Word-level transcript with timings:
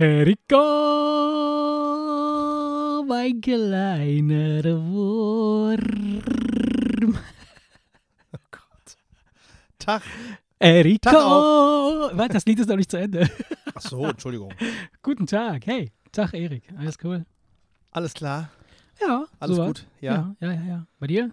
Erika, 0.00 0.54
mein 3.04 3.40
kleiner 3.40 4.62
Wurm. 4.86 6.32
Oh 8.32 8.38
Gott. 8.52 8.96
Tag. 9.80 10.02
Auch. 11.16 12.16
Warte, 12.16 12.34
das 12.34 12.46
Lied 12.46 12.60
ist 12.60 12.68
noch 12.68 12.76
nicht 12.76 12.92
zu 12.92 12.96
Ende. 12.96 13.28
Ach 13.74 13.80
so, 13.80 14.04
Entschuldigung. 14.06 14.54
Guten 15.02 15.26
Tag. 15.26 15.66
Hey, 15.66 15.90
Tag, 16.12 16.32
Erik. 16.32 16.62
Alles 16.78 16.96
cool? 17.02 17.26
Alles 17.90 18.14
klar? 18.14 18.50
Ja. 19.00 19.24
Alles 19.40 19.56
soweit. 19.56 19.66
gut? 19.66 19.86
Ja? 20.00 20.36
ja? 20.38 20.48
Ja, 20.48 20.52
ja, 20.54 20.62
ja. 20.64 20.86
Bei 21.00 21.08
dir? 21.08 21.32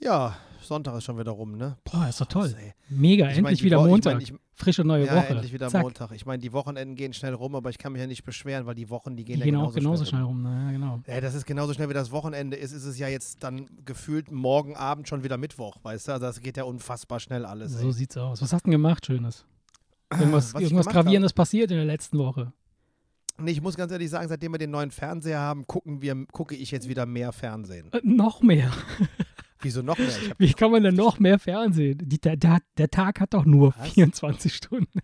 Ja, 0.00 0.36
Sonntag 0.62 0.96
ist 0.96 1.04
schon 1.04 1.18
wieder 1.18 1.30
rum, 1.32 1.56
ne? 1.56 1.76
Boah, 1.84 2.08
ist 2.08 2.20
doch 2.20 2.26
toll. 2.26 2.54
ey. 2.58 2.72
Mega, 2.88 3.26
Ich 3.26 3.36
mein, 3.36 3.38
endlich 3.38 3.58
die 3.60 3.64
wieder 3.66 3.78
Wo- 3.80 3.84
ich 3.86 3.90
Montag. 3.90 4.14
mein, 4.14 4.22
ich- 4.22 4.34
Frische 4.54 4.84
neue 4.84 5.06
Ja, 5.06 5.16
Woche. 5.16 5.28
endlich 5.28 5.54
wieder 5.54 5.68
Zack. 5.70 5.80
Montag. 5.82 6.12
Ich 6.12 6.26
meine, 6.26 6.38
die 6.42 6.52
Wochenenden 6.52 6.94
gehen 6.94 7.14
schnell 7.14 7.32
rum, 7.32 7.54
aber 7.54 7.70
ich 7.70 7.78
kann 7.78 7.92
mich 7.92 8.00
ja 8.00 8.06
nicht 8.06 8.24
beschweren, 8.24 8.66
weil 8.66 8.74
die 8.74 8.90
Wochen, 8.90 9.16
die 9.16 9.24
gehen 9.24 9.36
Die 9.36 9.40
ja 9.40 9.44
gehen 9.46 9.54
genauso 9.54 9.70
auch 9.70 9.74
genauso 9.74 10.04
schnell 10.04 10.20
rum. 10.22 10.44
rum. 10.44 10.66
Ja, 10.66 10.70
genau. 10.72 11.00
Ja, 11.06 11.20
das 11.22 11.34
ist 11.34 11.46
genauso 11.46 11.72
schnell 11.72 11.88
wie 11.88 11.94
das 11.94 12.10
Wochenende 12.12 12.58
ist, 12.58 12.72
ist 12.72 12.84
es 12.84 12.98
ja 12.98 13.08
jetzt 13.08 13.42
dann 13.42 13.66
gefühlt 13.86 14.30
morgen 14.30 14.76
Abend 14.76 15.08
schon 15.08 15.24
wieder 15.24 15.38
Mittwoch, 15.38 15.78
weißt 15.82 16.08
du? 16.08 16.12
Also 16.12 16.26
das 16.26 16.40
geht 16.42 16.58
ja 16.58 16.64
unfassbar 16.64 17.20
schnell 17.20 17.46
alles. 17.46 17.72
So 17.72 17.86
ey. 17.86 17.92
sieht's 17.94 18.18
aus. 18.18 18.42
Was 18.42 18.52
hast 18.52 18.62
du 18.66 18.70
denn 18.70 18.72
gemacht, 18.72 19.06
Schönes? 19.06 19.46
Irgendwas, 20.12 20.52
Was 20.52 20.60
ich 20.60 20.66
irgendwas? 20.70 20.92
Gravierendes 20.92 21.32
passiert 21.32 21.70
in 21.70 21.78
der 21.78 21.86
letzten 21.86 22.18
Woche. 22.18 22.52
Nee, 23.38 23.52
ich 23.52 23.62
muss 23.62 23.76
ganz 23.76 23.90
ehrlich 23.92 24.10
sagen, 24.10 24.28
seitdem 24.28 24.52
wir 24.52 24.58
den 24.58 24.70
neuen 24.72 24.90
Fernseher 24.90 25.38
haben, 25.40 25.66
gucken 25.66 26.02
wir, 26.02 26.26
gucke 26.30 26.54
ich 26.54 26.70
jetzt 26.70 26.86
wieder 26.90 27.06
mehr 27.06 27.32
Fernsehen. 27.32 27.90
Äh, 27.92 28.00
noch 28.04 28.42
mehr. 28.42 28.70
Wieso 29.62 29.82
noch 29.82 29.98
mehr? 29.98 30.08
Wie 30.38 30.52
kann 30.52 30.70
man 30.70 30.82
denn 30.82 30.94
noch 30.94 31.18
mehr 31.18 31.38
Fernsehen? 31.38 31.98
Die, 32.02 32.18
der, 32.20 32.36
der, 32.36 32.58
der 32.78 32.90
Tag 32.90 33.20
hat 33.20 33.34
doch 33.34 33.44
nur 33.44 33.74
Was? 33.78 33.90
24 33.90 34.54
Stunden. 34.54 35.00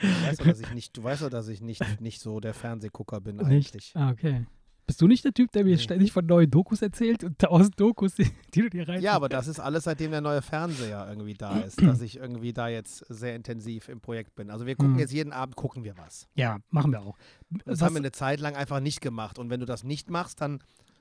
du 0.00 0.06
weißt 0.08 0.40
doch, 0.40 0.46
dass 0.46 0.60
ich 0.60 0.70
nicht, 0.74 0.96
du 0.96 1.02
weißt 1.02 1.32
dass 1.32 1.48
ich 1.48 1.60
nicht, 1.60 2.00
nicht 2.00 2.20
so 2.20 2.40
der 2.40 2.54
Fernsehgucker 2.54 3.20
bin 3.20 3.36
Nicht? 3.36 3.46
eigentlich. 3.46 3.92
Ah, 3.94 4.10
okay. 4.10 4.46
Bist 4.86 5.02
du 5.02 5.06
nicht 5.06 5.22
der 5.22 5.34
Typ, 5.34 5.52
der 5.52 5.64
mir 5.64 5.76
Nee. 5.76 5.82
ständig 5.82 6.12
von 6.12 6.24
neuen 6.24 6.50
Dokus 6.50 6.80
erzählt 6.80 7.22
und 7.22 7.38
tausend 7.38 7.78
Dokus, 7.78 8.14
die, 8.14 8.24
die 8.54 8.62
du 8.62 8.70
dir 8.70 8.88
rein. 8.88 9.02
Ja, 9.02 9.12
aber 9.12 9.28
das 9.28 9.46
ist 9.46 9.60
alles, 9.60 9.84
seitdem 9.84 10.12
der 10.12 10.22
neue 10.22 10.40
Fernseher 10.40 11.06
irgendwie 11.10 11.34
da 11.34 11.58
ist, 11.60 11.82
dass 11.82 12.00
ich 12.00 12.16
irgendwie 12.16 12.54
da 12.54 12.68
jetzt 12.68 13.04
sehr 13.10 13.36
intensiv 13.36 13.90
im 13.90 14.00
Projekt 14.00 14.34
bin. 14.34 14.50
Also 14.50 14.64
wir 14.64 14.76
gucken 14.76 14.94
Mhm. 14.94 14.98
jetzt 15.00 15.12
jeden 15.12 15.32
Abend, 15.32 15.56
gucken 15.56 15.84
wir 15.84 15.98
was. 15.98 16.26
Ja, 16.36 16.58
machen 16.70 16.90
wir 16.92 17.02
auch. 17.02 17.18
Das 17.66 17.80
Was- 17.80 17.82
haben 17.82 17.94
wir 17.96 18.00
eine 18.00 18.12
Zeit 18.12 18.40
lang 18.40 18.54
einfach 18.56 18.80
nicht 18.80 19.02
gemacht. 19.02 19.38
Und 19.38 19.50
wenn 19.50 19.60
du 19.60 19.66
das 19.66 19.84
nicht 19.84 20.08
machst, 20.08 20.40
dann 20.40 20.60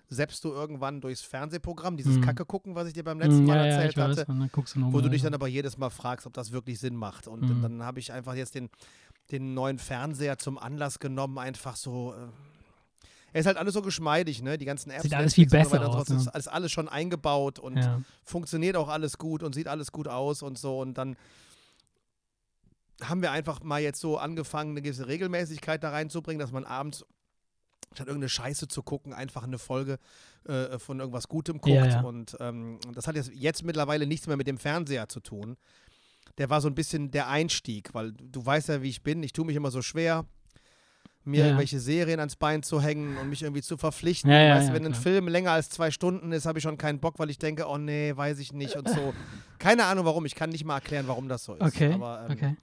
seppst 0.09 0.43
du 0.43 0.49
irgendwann 0.51 1.01
durchs 1.01 1.21
Fernsehprogramm, 1.21 1.97
dieses 1.97 2.17
Mhm. 2.17 2.21
Kacke 2.21 2.45
gucken, 2.45 2.75
was 2.75 2.87
ich 2.87 2.93
dir 2.93 3.03
beim 3.03 3.19
letzten 3.19 3.43
Mm, 3.43 3.47
Mal 3.47 3.57
ja, 3.57 3.65
ja, 3.65 3.71
erzählt 3.71 3.91
ich 3.91 3.97
weiß, 3.97 4.17
hatte, 4.17 4.25
du 4.25 4.93
wo 4.93 5.01
du 5.01 5.09
dich 5.09 5.21
dann 5.21 5.33
aber 5.33 5.47
jedes 5.47 5.77
Mal 5.77 5.89
fragst, 5.89 6.25
ob 6.25 6.33
das 6.33 6.51
wirklich 6.51 6.79
Sinn 6.79 6.95
macht. 6.95 7.27
Und 7.27 7.41
Mhm. 7.49 7.61
dann 7.61 7.83
habe 7.83 7.99
ich 7.99 8.11
einfach 8.13 8.33
jetzt 8.35 8.55
den, 8.55 8.69
den 9.31 9.53
neuen 9.53 9.79
Fernseher 9.79 10.37
zum 10.37 10.57
Anlass 10.57 10.99
genommen, 10.99 11.37
einfach 11.37 11.75
so. 11.75 12.13
Äh, 12.13 12.27
er 13.33 13.41
ist 13.41 13.45
halt 13.45 13.57
alles 13.57 13.73
so 13.73 13.81
geschmeidig, 13.81 14.41
ne? 14.41 14.57
Die 14.57 14.63
ganzen 14.65 14.89
Apps. 14.89 15.03
Sieht 15.03 15.13
alles 15.13 15.33
viel 15.33 15.47
besser 15.47 15.83
so 15.83 15.91
aus, 15.91 16.09
ne? 16.09 16.31
Ist 16.33 16.47
alles 16.47 16.71
schon 16.71 16.87
eingebaut 16.87 17.59
und 17.59 17.75
ja. 17.77 18.01
funktioniert 18.23 18.77
auch 18.77 18.87
alles 18.87 19.17
gut 19.17 19.43
und 19.43 19.53
sieht 19.53 19.67
alles 19.67 19.91
gut 19.91 20.07
aus 20.07 20.41
und 20.41 20.57
so. 20.57 20.79
Und 20.79 20.97
dann 20.97 21.17
haben 23.03 23.21
wir 23.21 23.31
einfach 23.31 23.61
mal 23.61 23.81
jetzt 23.81 23.99
so 23.99 24.17
angefangen, 24.17 24.71
eine 24.71 24.81
gewisse 24.81 25.07
Regelmäßigkeit 25.07 25.83
da 25.83 25.89
reinzubringen, 25.91 26.39
dass 26.39 26.51
man 26.51 26.63
abends 26.63 27.05
statt 27.93 28.07
irgendeine 28.07 28.29
Scheiße 28.29 28.67
zu 28.67 28.83
gucken, 28.83 29.13
einfach 29.13 29.43
eine 29.43 29.57
Folge 29.57 29.97
äh, 30.47 30.77
von 30.79 30.99
irgendwas 30.99 31.27
Gutem 31.27 31.59
guckt. 31.59 31.75
Ja, 31.75 31.85
ja. 31.85 32.01
Und 32.01 32.37
ähm, 32.39 32.79
das 32.93 33.07
hat 33.07 33.15
jetzt, 33.15 33.31
jetzt 33.33 33.63
mittlerweile 33.63 34.05
nichts 34.05 34.27
mehr 34.27 34.37
mit 34.37 34.47
dem 34.47 34.57
Fernseher 34.57 35.09
zu 35.09 35.19
tun. 35.19 35.57
Der 36.37 36.49
war 36.49 36.61
so 36.61 36.67
ein 36.67 36.75
bisschen 36.75 37.09
der 37.09 37.27
Einstieg, 37.27 37.93
weil 37.93 38.11
du 38.13 38.45
weißt 38.45 38.69
ja, 38.69 38.81
wie 38.83 38.89
ich 38.89 39.01
bin. 39.01 39.23
Ich 39.23 39.33
tue 39.33 39.45
mich 39.45 39.55
immer 39.55 39.71
so 39.71 39.81
schwer, 39.81 40.25
mir 41.23 41.39
Ja, 41.39 41.45
irgendwelche 41.47 41.79
Serien 41.79 42.19
ans 42.19 42.35
Bein 42.35 42.63
zu 42.63 42.81
hängen 42.81 43.17
und 43.17 43.29
mich 43.29 43.41
irgendwie 43.43 43.61
zu 43.61 43.77
verpflichten. 43.77 44.29
Weißt, 44.55 44.73
wenn 44.73 44.85
ein. 44.85 44.93
Film 44.93 45.27
länger 45.27 45.51
als 45.51 45.69
zwei 45.69 45.91
Stunden 45.91 46.31
ist, 46.31 46.45
habe 46.45 46.59
ich 46.59 46.63
schon 46.63 46.77
keinen 46.77 46.99
Bock, 46.99 47.19
weil 47.19 47.29
ich 47.29 47.39
denke, 47.39 47.67
oh 47.67 47.77
nee, 47.77 48.15
weiß 48.15 48.39
ich 48.39 48.53
nicht 48.53 48.75
und 48.75 48.87
so. 48.87 49.13
Keine 49.59 49.85
Ahnung 49.85 50.05
warum, 50.05 50.25
ich 50.25 50.35
kann 50.35 50.51
nicht 50.51 50.63
mal 50.63 50.75
erklären, 50.75 51.07
warum 51.07 51.27
das 51.27 51.43
so 51.43 51.55
ist. 51.55 51.61
Okay, 51.61 51.93
Aber 51.93 52.25
ähm, 52.29 52.31
okay. 52.31 52.55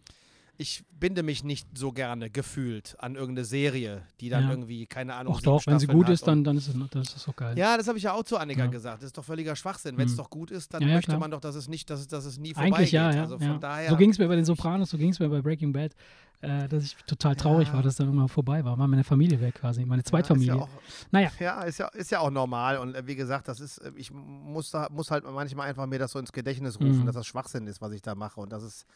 Ich 0.57 0.85
binde 1.01 1.23
mich 1.23 1.43
nicht 1.43 1.67
so 1.77 1.91
gerne 1.93 2.31
gefühlt 2.31 2.95
an 3.01 3.17
irgendeine 3.17 3.45
Serie, 3.45 4.03
die 4.21 4.29
dann 4.29 4.45
Ja. 4.45 4.51
irgendwie, 4.51 4.87
keine 4.87 5.15
Ahnung, 5.15 5.35
sieben 5.35 5.45
doch, 5.47 5.67
wenn 5.67 5.79
sie 5.81 5.87
gut 5.89 6.09
ist, 6.09 6.27
dann, 6.27 6.45
dann 6.45 6.57
ist 6.57 6.69
es 6.69 6.75
das 6.91 7.17
ist 7.17 7.27
doch 7.27 7.35
geil. 7.35 7.59
ja, 7.59 7.77
das 7.77 7.89
habe 7.89 7.99
ich 7.99 8.05
ja 8.05 8.13
auch 8.13 8.23
zu 8.23 8.37
Annika 8.39 8.61
Ja. 8.65 8.67
gesagt. 8.69 8.99
Das 9.03 9.07
ist 9.09 9.19
doch 9.19 9.25
völliger 9.25 9.57
Schwachsinn. 9.57 9.97
Wenn 9.99 10.07
es 10.07 10.13
Mhm. 10.13 10.19
doch 10.19 10.31
gut 10.31 10.51
ist, 10.51 10.73
dann 10.73 10.83
Ja, 10.83 10.95
möchte 10.95 11.11
klar. 11.11 11.19
man 11.21 11.31
doch, 11.33 11.41
dass 11.41 11.57
es 11.57 11.69
nicht, 11.69 11.91
dass 11.91 12.01
es, 12.01 12.07
dass 12.09 12.25
es 12.25 12.39
nie 12.39 12.55
Eigentlich 12.55 12.91
vorbeigeht. 12.91 12.93
ja, 12.93 13.13
ja. 13.13 13.23
Also 13.23 13.39
von 13.39 13.61
daher. 13.61 13.91
so 13.91 13.97
ging 13.97 14.11
es 14.11 14.19
mir 14.19 14.29
bei 14.29 14.37
den 14.37 14.45
Sopranos, 14.45 14.91
so 14.91 14.99
ging 14.99 15.11
es 15.11 15.19
mir 15.19 15.29
bei 15.29 15.41
Breaking 15.43 15.73
Bad, 15.73 15.93
äh, 16.41 16.69
dass 16.69 16.85
ich 16.85 16.97
total 17.07 17.35
traurig 17.35 17.73
war, 17.73 17.83
dass 17.83 17.97
dann 17.97 18.09
immer 18.09 18.29
vorbei 18.29 18.65
war. 18.65 18.79
War 18.79 18.87
meine 18.87 19.03
Familie 19.05 19.41
weg 19.41 19.55
quasi, 19.57 19.85
meine 19.85 20.03
Ja, 20.03 20.07
Zweitfamilie. 20.07 20.53
Ist 20.53 20.59
ja, 20.59 20.63
auch, 20.63 20.69
Naja. 21.11 21.31
ja, 21.41 21.63
ist 21.63 21.79
ja, 21.79 21.89
ist 21.89 22.11
ja 22.11 22.21
auch 22.21 22.31
normal. 22.31 22.79
Und 22.79 22.95
äh, 22.95 23.07
wie 23.07 23.17
gesagt, 23.17 23.49
das 23.49 23.61
ist, 23.61 23.79
äh, 23.79 23.91
ich 23.97 24.13
muss, 24.13 24.71
da, 24.71 24.89
muss 24.91 25.11
halt 25.11 25.25
manchmal 25.25 25.69
einfach 25.69 25.87
mir 25.87 25.99
das 25.99 26.13
so 26.13 26.19
ins 26.19 26.33
Gedächtnis 26.33 26.79
rufen, 26.79 27.01
Mhm. 27.01 27.07
dass 27.07 27.15
das 27.17 27.27
Schwachsinn 27.27 27.67
ist, 27.67 27.81
was 27.81 27.93
ich 27.93 28.03
da 28.03 28.15
mache. 28.15 28.41
Und 28.41 28.53
das 28.53 28.63
ist, 28.63 28.87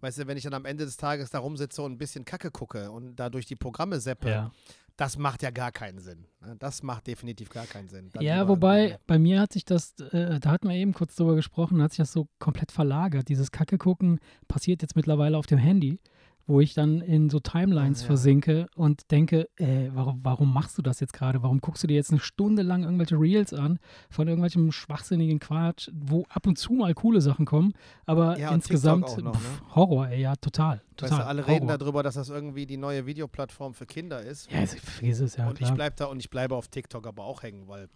weißt 0.00 0.18
du, 0.18 0.26
wenn 0.26 0.36
ich 0.36 0.44
dann 0.44 0.54
am 0.54 0.64
Ende 0.64 0.84
des 0.84 0.96
Tages 0.96 1.30
da 1.30 1.38
rumsitze 1.38 1.82
und 1.82 1.92
ein 1.92 1.98
bisschen 1.98 2.24
Kacke 2.24 2.50
gucke 2.50 2.90
und 2.90 3.16
da 3.16 3.30
durch 3.30 3.46
die 3.46 3.56
Programme 3.56 4.00
seppe, 4.00 4.30
ja. 4.30 4.52
das 4.96 5.18
macht 5.18 5.42
ja 5.42 5.50
gar 5.50 5.72
keinen 5.72 5.98
Sinn. 5.98 6.26
ne? 6.40 6.56
Das 6.58 6.82
macht 6.82 7.06
definitiv 7.06 7.50
gar 7.50 7.66
keinen 7.66 7.88
Sinn. 7.88 8.10
Dann 8.12 8.22
Ja, 8.22 8.48
wobei 8.48 8.98
bei 9.06 9.18
mir 9.18 9.40
hat 9.40 9.52
sich 9.52 9.64
das, 9.64 9.94
äh, 10.12 10.40
da 10.40 10.50
hatten 10.50 10.68
wir 10.68 10.76
eben 10.76 10.92
kurz 10.92 11.14
drüber 11.14 11.34
gesprochen, 11.34 11.82
hat 11.82 11.92
sich 11.92 11.98
das 11.98 12.12
so 12.12 12.28
komplett 12.38 12.72
verlagert. 12.72 13.28
Dieses 13.28 13.50
Kacke 13.50 13.78
gucken 13.78 14.20
passiert 14.48 14.82
jetzt 14.82 14.96
mittlerweile 14.96 15.36
auf 15.36 15.46
dem 15.46 15.58
Handy, 15.58 16.00
wo 16.46 16.60
ich 16.60 16.74
dann 16.74 17.00
in 17.00 17.30
so 17.30 17.38
Timelines 17.38 18.00
Ja. 18.00 18.06
versinke 18.08 18.66
und 18.74 19.10
denke, 19.10 19.48
äh, 19.56 19.90
warum, 19.92 20.20
warum 20.24 20.52
machst 20.52 20.76
du 20.78 20.82
das 20.82 20.98
jetzt 21.00 21.12
gerade? 21.12 21.42
Warum 21.42 21.60
guckst 21.60 21.82
du 21.82 21.86
dir 21.86 21.94
jetzt 21.94 22.10
eine 22.10 22.18
Stunde 22.20 22.62
lang 22.62 22.82
irgendwelche 22.82 23.14
Reels 23.20 23.54
an 23.54 23.78
von 24.10 24.26
irgendwelchem 24.26 24.72
schwachsinnigen 24.72 25.38
Quatsch, 25.38 25.88
wo 25.94 26.24
ab 26.28 26.46
und 26.46 26.58
zu 26.58 26.72
mal 26.72 26.92
coole 26.94 27.20
Sachen 27.20 27.46
kommen, 27.46 27.72
aber 28.06 28.38
Ja, 28.38 28.52
insgesamt 28.52 29.02
noch, 29.22 29.36
pff, 29.36 29.60
ne? 29.60 29.74
Horror, 29.76 30.08
ey, 30.08 30.22
ja, 30.22 30.34
total. 30.36 30.82
total 30.96 31.10
Weißt 31.10 31.20
du, 31.20 31.26
alle 31.26 31.42
Horror. 31.42 31.54
reden 31.54 31.68
darüber, 31.68 32.02
dass 32.02 32.14
das 32.14 32.28
irgendwie 32.30 32.66
die 32.66 32.76
neue 32.76 33.06
Videoplattform 33.06 33.74
für 33.74 33.86
Kinder 33.86 34.20
ist. 34.22 34.50
Ja, 34.50 34.58
also, 34.60 34.76
vergiss 34.78 35.20
es, 35.20 35.36
ja, 35.36 35.46
und 35.46 35.52
ich 35.60 35.66
klar. 35.66 35.74
bleib 35.74 35.96
da 35.96 36.06
und 36.06 36.18
ich 36.18 36.30
bleibe 36.30 36.56
auf 36.56 36.68
TikTok 36.68 37.06
aber 37.06 37.24
auch 37.24 37.42
hängen, 37.42 37.68
weil 37.68 37.88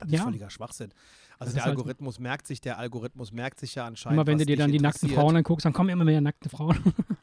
das 0.00 0.10
Ja. 0.10 0.18
ist 0.18 0.24
völliger 0.24 0.50
Schwachsinn. 0.50 0.90
Also 1.38 1.50
Das 1.50 1.54
der 1.54 1.64
halt- 1.64 1.76
Algorithmus 1.76 2.18
merkt 2.18 2.46
sich, 2.48 2.60
der 2.60 2.78
Algorithmus 2.78 3.30
merkt 3.32 3.60
sich 3.60 3.74
ja 3.76 3.86
anscheinend. 3.86 4.16
Immer 4.16 4.26
wenn 4.26 4.38
du 4.38 4.44
dir 4.46 4.56
dann 4.56 4.72
die 4.72 4.80
nackten. 4.80 5.08
Frauen 5.08 5.36
anguckst, 5.36 5.64
dann 5.66 5.72
kommen 5.72 5.90
immer 5.90 6.04
mehr 6.04 6.20
nackte 6.20 6.48
Frauen. 6.48 6.76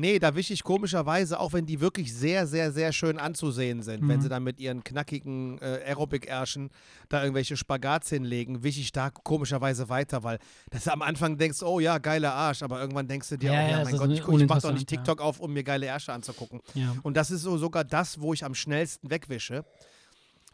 Nee, 0.00 0.18
da 0.18 0.34
wische 0.34 0.52
ich 0.54 0.62
komischerweise, 0.64 1.38
auch 1.38 1.52
wenn 1.52 1.66
die 1.66 1.80
wirklich 1.80 2.14
sehr, 2.14 2.46
sehr, 2.46 2.72
sehr 2.72 2.92
schön 2.92 3.18
anzusehen 3.18 3.82
sind, 3.82 4.08
wenn 4.08 4.16
Mhm. 4.16 4.22
sie 4.22 4.28
dann 4.30 4.42
mit 4.42 4.58
ihren 4.58 4.82
knackigen 4.82 5.58
äh, 5.58 5.80
Aerobic-Ärschen 5.86 6.70
da 7.10 7.22
irgendwelche 7.22 7.56
Spagats 7.56 8.08
hinlegen, 8.08 8.62
wische 8.62 8.80
ich 8.80 8.92
da 8.92 9.10
komischerweise 9.10 9.88
weiter, 9.88 10.22
weil 10.24 10.38
das 10.70 10.88
am 10.88 11.02
Anfang 11.02 11.36
denkst, 11.36 11.62
oh 11.62 11.80
ja, 11.80 11.98
geiler 11.98 12.32
Arsch, 12.32 12.62
aber 12.62 12.80
irgendwann 12.80 13.08
denkst 13.08 13.28
du 13.28 13.36
dir, 13.36 13.52
Ja, 13.52 13.58
oh 13.60 13.62
ja, 13.62 13.70
ja, 13.78 13.84
mein 13.84 13.96
Gott, 13.98 14.10
ich, 14.10 14.18
ich 14.18 14.24
mach 14.24 14.28
doch 14.30 14.38
nicht 14.38 14.44
uninteressant, 14.48 14.80
ja. 14.80 14.86
TikTok 14.86 15.20
auf, 15.20 15.38
um 15.40 15.52
mir 15.52 15.62
geile 15.64 15.86
Ärsche 15.86 16.12
anzugucken. 16.12 16.60
Und 17.02 17.16
das 17.16 17.30
ist 17.30 17.42
so 17.42 17.58
sogar 17.58 17.84
das, 17.84 18.20
wo 18.20 18.32
ich 18.32 18.44
am 18.44 18.54
schnellsten 18.54 19.10
wegwische. 19.10 19.64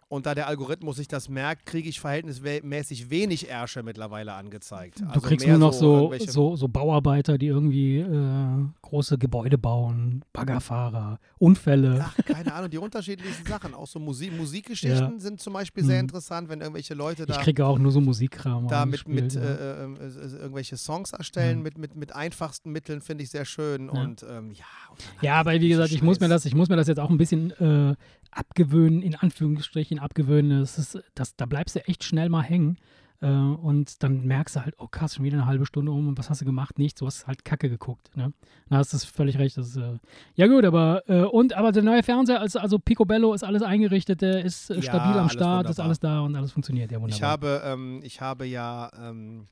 Und 0.09 0.25
da 0.25 0.37
der 0.37 0.47
Algorithmus 0.47 0.97
sich 0.97 1.09
das 1.09 1.29
merkt, 1.29 1.67
kriege 1.67 1.89
ich 1.89 1.99
verhältnismäßig 1.99 3.11
wenig 3.11 3.49
Ärsche 3.49 3.83
mittlerweile 3.83 4.35
angezeigt. 4.35 5.01
Du 5.01 5.07
Also 5.07 5.21
kriegst 5.21 5.45
mehr 5.45 5.59
nur 5.59 5.69
noch 5.69 5.73
so, 5.73 6.13
so, 6.29 6.55
so 6.55 6.69
Bauarbeiter, 6.69 7.39
die 7.39 7.47
irgendwie 7.47 7.99
äh, 7.99 8.65
große 8.83 9.19
Gebäude 9.19 9.59
bauen, 9.59 10.25
Baggerfahrer, 10.33 11.19
Unfälle. 11.39 12.05
Ach, 12.07 12.17
keine 12.25 12.55
Ahnung, 12.55 12.71
die 12.71 12.79
unterschiedlichsten 12.79 13.47
Sachen. 13.49 13.75
Auch 13.75 13.89
so 13.89 13.99
Musik, 13.99 14.33
Musikgeschichten 14.37 15.15
Ja. 15.15 15.19
sind 15.19 15.41
zum 15.41 15.55
Beispiel 15.55 15.83
sehr 15.85 15.97
Mhm. 15.97 16.03
interessant, 16.03 16.49
wenn 16.51 16.61
irgendwelche 16.61 16.95
Leute 16.95 17.23
ich 17.25 17.35
da, 17.35 17.43
kriege 17.43 17.67
auch 17.67 17.79
nur 17.81 17.91
so 17.91 18.01
Musikkram. 18.01 18.69
da 18.69 18.87
mit, 18.87 19.09
mit 19.09 19.35
ja. 19.35 19.41
äh, 19.41 19.85
äh, 19.85 19.87
äh, 19.87 20.37
irgendwelche 20.39 20.77
Songs 20.77 21.15
erstellen, 21.15 21.57
Mhm. 21.59 21.63
mit, 21.65 21.79
mit, 21.79 21.97
mit 21.97 22.15
einfachsten 22.15 22.71
Mitteln, 22.71 23.01
finde 23.01 23.25
ich 23.25 23.31
sehr 23.31 23.45
schön. 23.45 23.87
Ja. 23.93 24.03
Und 24.03 24.23
ähm, 24.23 24.53
ja, 24.53 24.65
und 24.93 25.01
Ja, 25.21 25.33
halt 25.39 25.47
aber 25.49 25.61
wie 25.61 25.69
gesagt, 25.69 25.91
ich 25.91 26.03
muss 26.03 26.21
mir 26.21 26.29
das, 26.29 26.45
ich 26.45 26.55
muss 26.55 26.69
mir 26.69 26.77
das 26.77 26.87
jetzt 26.87 27.01
auch 27.01 27.11
ein 27.11 27.19
bisschen 27.19 27.51
äh, 27.61 27.97
abgewöhnen, 28.37 29.03
in 29.03 29.15
Anführungsstrichen 29.15 29.99
abgewöhnen. 29.99 30.61
Das 30.61 30.79
ist, 30.79 30.99
das, 31.15 31.37
da 31.37 31.47
bleibst 31.47 31.75
du 31.77 31.87
echt 31.89 32.05
schnell 32.05 32.29
mal 32.29 32.43
hängen. 32.43 32.79
Äh, 33.23 33.29
und 33.29 34.03
dann 34.03 34.27
merkst 34.27 34.57
du 34.57 34.61
halt, 34.65 34.75
oh 34.79 34.89
krass, 34.89 35.15
schon 35.15 35.25
wieder 35.25 35.39
eine 35.39 35.47
halbe 35.47 35.65
Stunde 35.65 35.91
um 35.91 36.07
und 36.09 36.19
was 36.19 36.29
hast 36.29 36.43
du 36.43 36.45
gemacht? 36.45 36.79
Nichts, 36.79 37.01
du 37.01 37.07
hast 37.07 37.27
halt 37.27 37.47
Kacke 37.47 37.71
geguckt. 37.71 38.15
Ne? 38.15 38.35
Da 38.69 38.77
hast 38.77 38.93
du 38.93 38.99
völlig 38.99 39.39
recht. 39.39 39.57
Das 39.57 39.69
ist, 39.69 39.77
äh, 39.79 39.99
ja 40.35 40.47
gut, 40.49 40.67
aber 40.67 41.03
äh, 41.09 41.23
und 41.23 41.55
aber 41.55 41.73
der 41.73 41.83
neue 41.83 42.03
Fernseher, 42.03 42.41
also, 42.43 42.59
also 42.59 42.79
Picobello 42.79 43.33
ist 43.33 43.43
alles 43.43 43.63
eingerichtet, 43.63 44.21
der 44.21 44.45
ist 44.45 44.69
äh, 44.69 44.75
Ja, 44.77 44.83
stabil 44.83 45.19
am 45.19 45.31
Start, 45.31 45.65
ist 45.71 45.79
wunderbar. 45.79 45.85
alles 45.87 46.01
da 46.01 46.21
und 46.21 46.37
alles 46.37 46.53
funktioniert. 46.53 46.91
Ja, 46.93 46.99
Ich 46.99 47.03
wunderbar. 47.03 47.31
habe, 47.31 47.63
ähm, 47.65 48.01
ich 48.05 48.21
habe 48.21 48.45
ja 48.47 48.91
ähm, 49.01 49.47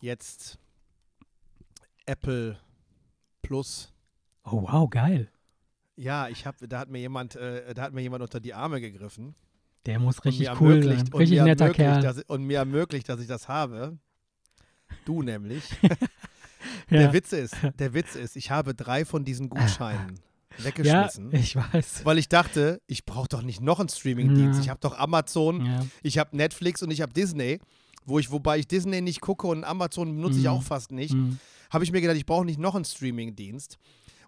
jetzt 0.00 0.58
Apple 2.04 2.58
Plus. 3.40 3.90
oh 4.44 4.62
wow, 4.70 4.88
geil. 4.90 5.30
Ja, 5.96 6.28
ich 6.28 6.44
habe, 6.46 6.66
da 6.68 6.80
hat 6.80 6.90
mir 6.90 6.98
jemand, 6.98 7.36
äh, 7.36 7.72
da 7.74 7.82
hat 7.82 7.92
mir 7.92 8.00
jemand 8.02 8.22
unter 8.22 8.40
die 8.40 8.54
Arme 8.54 8.80
gegriffen. 8.80 9.34
Der 9.86 9.98
muss 9.98 10.24
richtig 10.24 10.48
cool 10.60 10.82
sein. 10.82 11.06
Richtig 11.14 11.40
netter 11.42 11.70
Kerl. 11.70 12.00
Dass, 12.02 12.22
und 12.22 12.44
mir 12.44 12.58
ermöglicht, 12.58 13.08
dass 13.08 13.20
ich 13.20 13.26
das 13.28 13.48
habe. 13.48 13.98
Du 15.04 15.22
nämlich. 15.22 15.64
Ja. 16.90 16.98
Der 16.98 17.12
Witz 17.12 17.32
ist, 17.32 17.54
der 17.78 17.92
Witz 17.94 18.14
ist, 18.14 18.36
ich 18.36 18.50
habe 18.50 18.74
drei 18.74 19.04
von 19.04 19.22
diesen 19.24 19.48
Gutscheinen. 19.50 20.18
weggeschmissen. 20.58 21.30
Ja, 21.30 21.38
ich 21.38 21.56
weiß. 21.56 22.04
Weil 22.04 22.16
ich 22.18 22.28
dachte, 22.28 22.80
ich 22.86 23.04
brauche 23.04 23.28
doch 23.28 23.42
nicht 23.42 23.60
noch 23.60 23.80
einen 23.80 23.88
Streamingdienst. 23.90 24.58
Ja. 24.58 24.62
Ich 24.64 24.68
habe 24.70 24.80
doch 24.80 24.96
Amazon, 24.98 25.64
Ja. 25.66 25.84
ich 26.02 26.16
habe 26.18 26.34
Netflix 26.36 26.82
und 26.82 26.90
ich 26.90 27.00
habe 27.02 27.12
Disney. 27.12 27.58
Wo 28.06 28.18
ich, 28.18 28.30
wobei 28.30 28.58
ich 28.58 28.66
Disney 28.68 29.00
nicht 29.02 29.20
gucke 29.20 29.46
und 29.46 29.64
Amazon 29.64 30.14
benutze 30.14 30.38
ich 30.38 30.44
Mhm. 30.44 30.50
auch 30.50 30.62
fast 30.62 30.90
nicht, 30.92 31.12
Mhm. 31.14 31.38
habe 31.70 31.84
ich 31.84 31.92
mir 31.92 32.00
gedacht, 32.00 32.16
ich 32.16 32.26
brauche 32.26 32.44
nicht 32.46 32.58
noch 32.58 32.74
einen 32.74 32.84
Streamingdienst. 32.84 33.78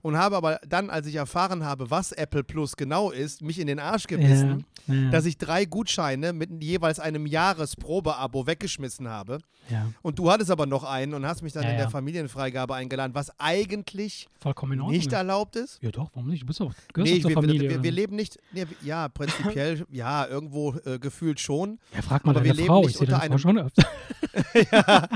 Und 0.06 0.16
habe 0.16 0.36
aber 0.36 0.60
dann, 0.68 0.88
als 0.88 1.06
ich 1.08 1.16
erfahren 1.16 1.64
habe, 1.64 1.90
was 1.90 2.12
Apple 2.12 2.44
Plus 2.44 2.76
genau 2.76 3.10
ist, 3.10 3.42
mich 3.42 3.58
in 3.58 3.66
den 3.66 3.80
Arsch 3.80 4.06
gebissen, 4.06 4.64
Ja. 4.86 4.94
Ja. 4.94 5.10
dass 5.10 5.24
ich 5.26 5.36
drei 5.36 5.64
Gutscheine 5.64 6.32
mit 6.32 6.62
jeweils 6.62 7.00
einem 7.00 7.26
Jahresprobeabo 7.26 8.46
weggeschmissen 8.46 9.08
habe. 9.08 9.38
ja. 9.68 9.86
Und 10.02 10.18
du 10.20 10.30
hattest 10.30 10.50
aber 10.52 10.64
noch 10.66 10.84
einen 10.84 11.12
und 11.14 11.26
hast 11.26 11.42
mich 11.42 11.52
dann 11.52 11.64
in 11.64 11.76
der. 11.76 11.90
Familienfreigabe 11.90 12.74
eingeladen, 12.74 13.14
was 13.16 13.32
eigentlich 13.40 14.28
nicht 14.88 15.12
erlaubt 15.12 15.56
ist. 15.56 15.82
ja, 15.82 15.90
doch, 15.90 16.10
warum 16.14 16.28
nicht? 16.28 16.42
Du 16.42 16.46
bist 16.46 16.60
doch, 16.60 16.72
gehörst 16.92 17.12
Nee, 17.12 17.24
wir, 17.24 17.30
Familie. 17.34 17.60
wir, 17.62 17.70
wir, 17.70 17.82
wir 17.82 17.90
leben 17.92 18.14
nicht, 18.16 18.38
nee, 18.52 18.64
wir- 18.68 18.76
ja, 18.86 19.08
prinzipiell, 19.08 19.84
ja, 19.90 20.26
irgendwo 20.26 20.74
äh, 20.84 20.98
gefühlt 21.00 21.40
schon. 21.40 21.78
ja, 21.94 22.02
frag 22.02 22.24
mal 22.24 22.30
aber 22.30 22.44
wir 22.44 22.50
deine 22.52 22.56
leben 22.62 22.66
Frau. 22.68 22.82
nicht 22.82 22.94
Ich 22.94 23.00
unter 23.00 23.20
einem- 23.20 23.38
schon 23.38 23.58
öfter. 23.58 23.84
ja. 24.72 25.08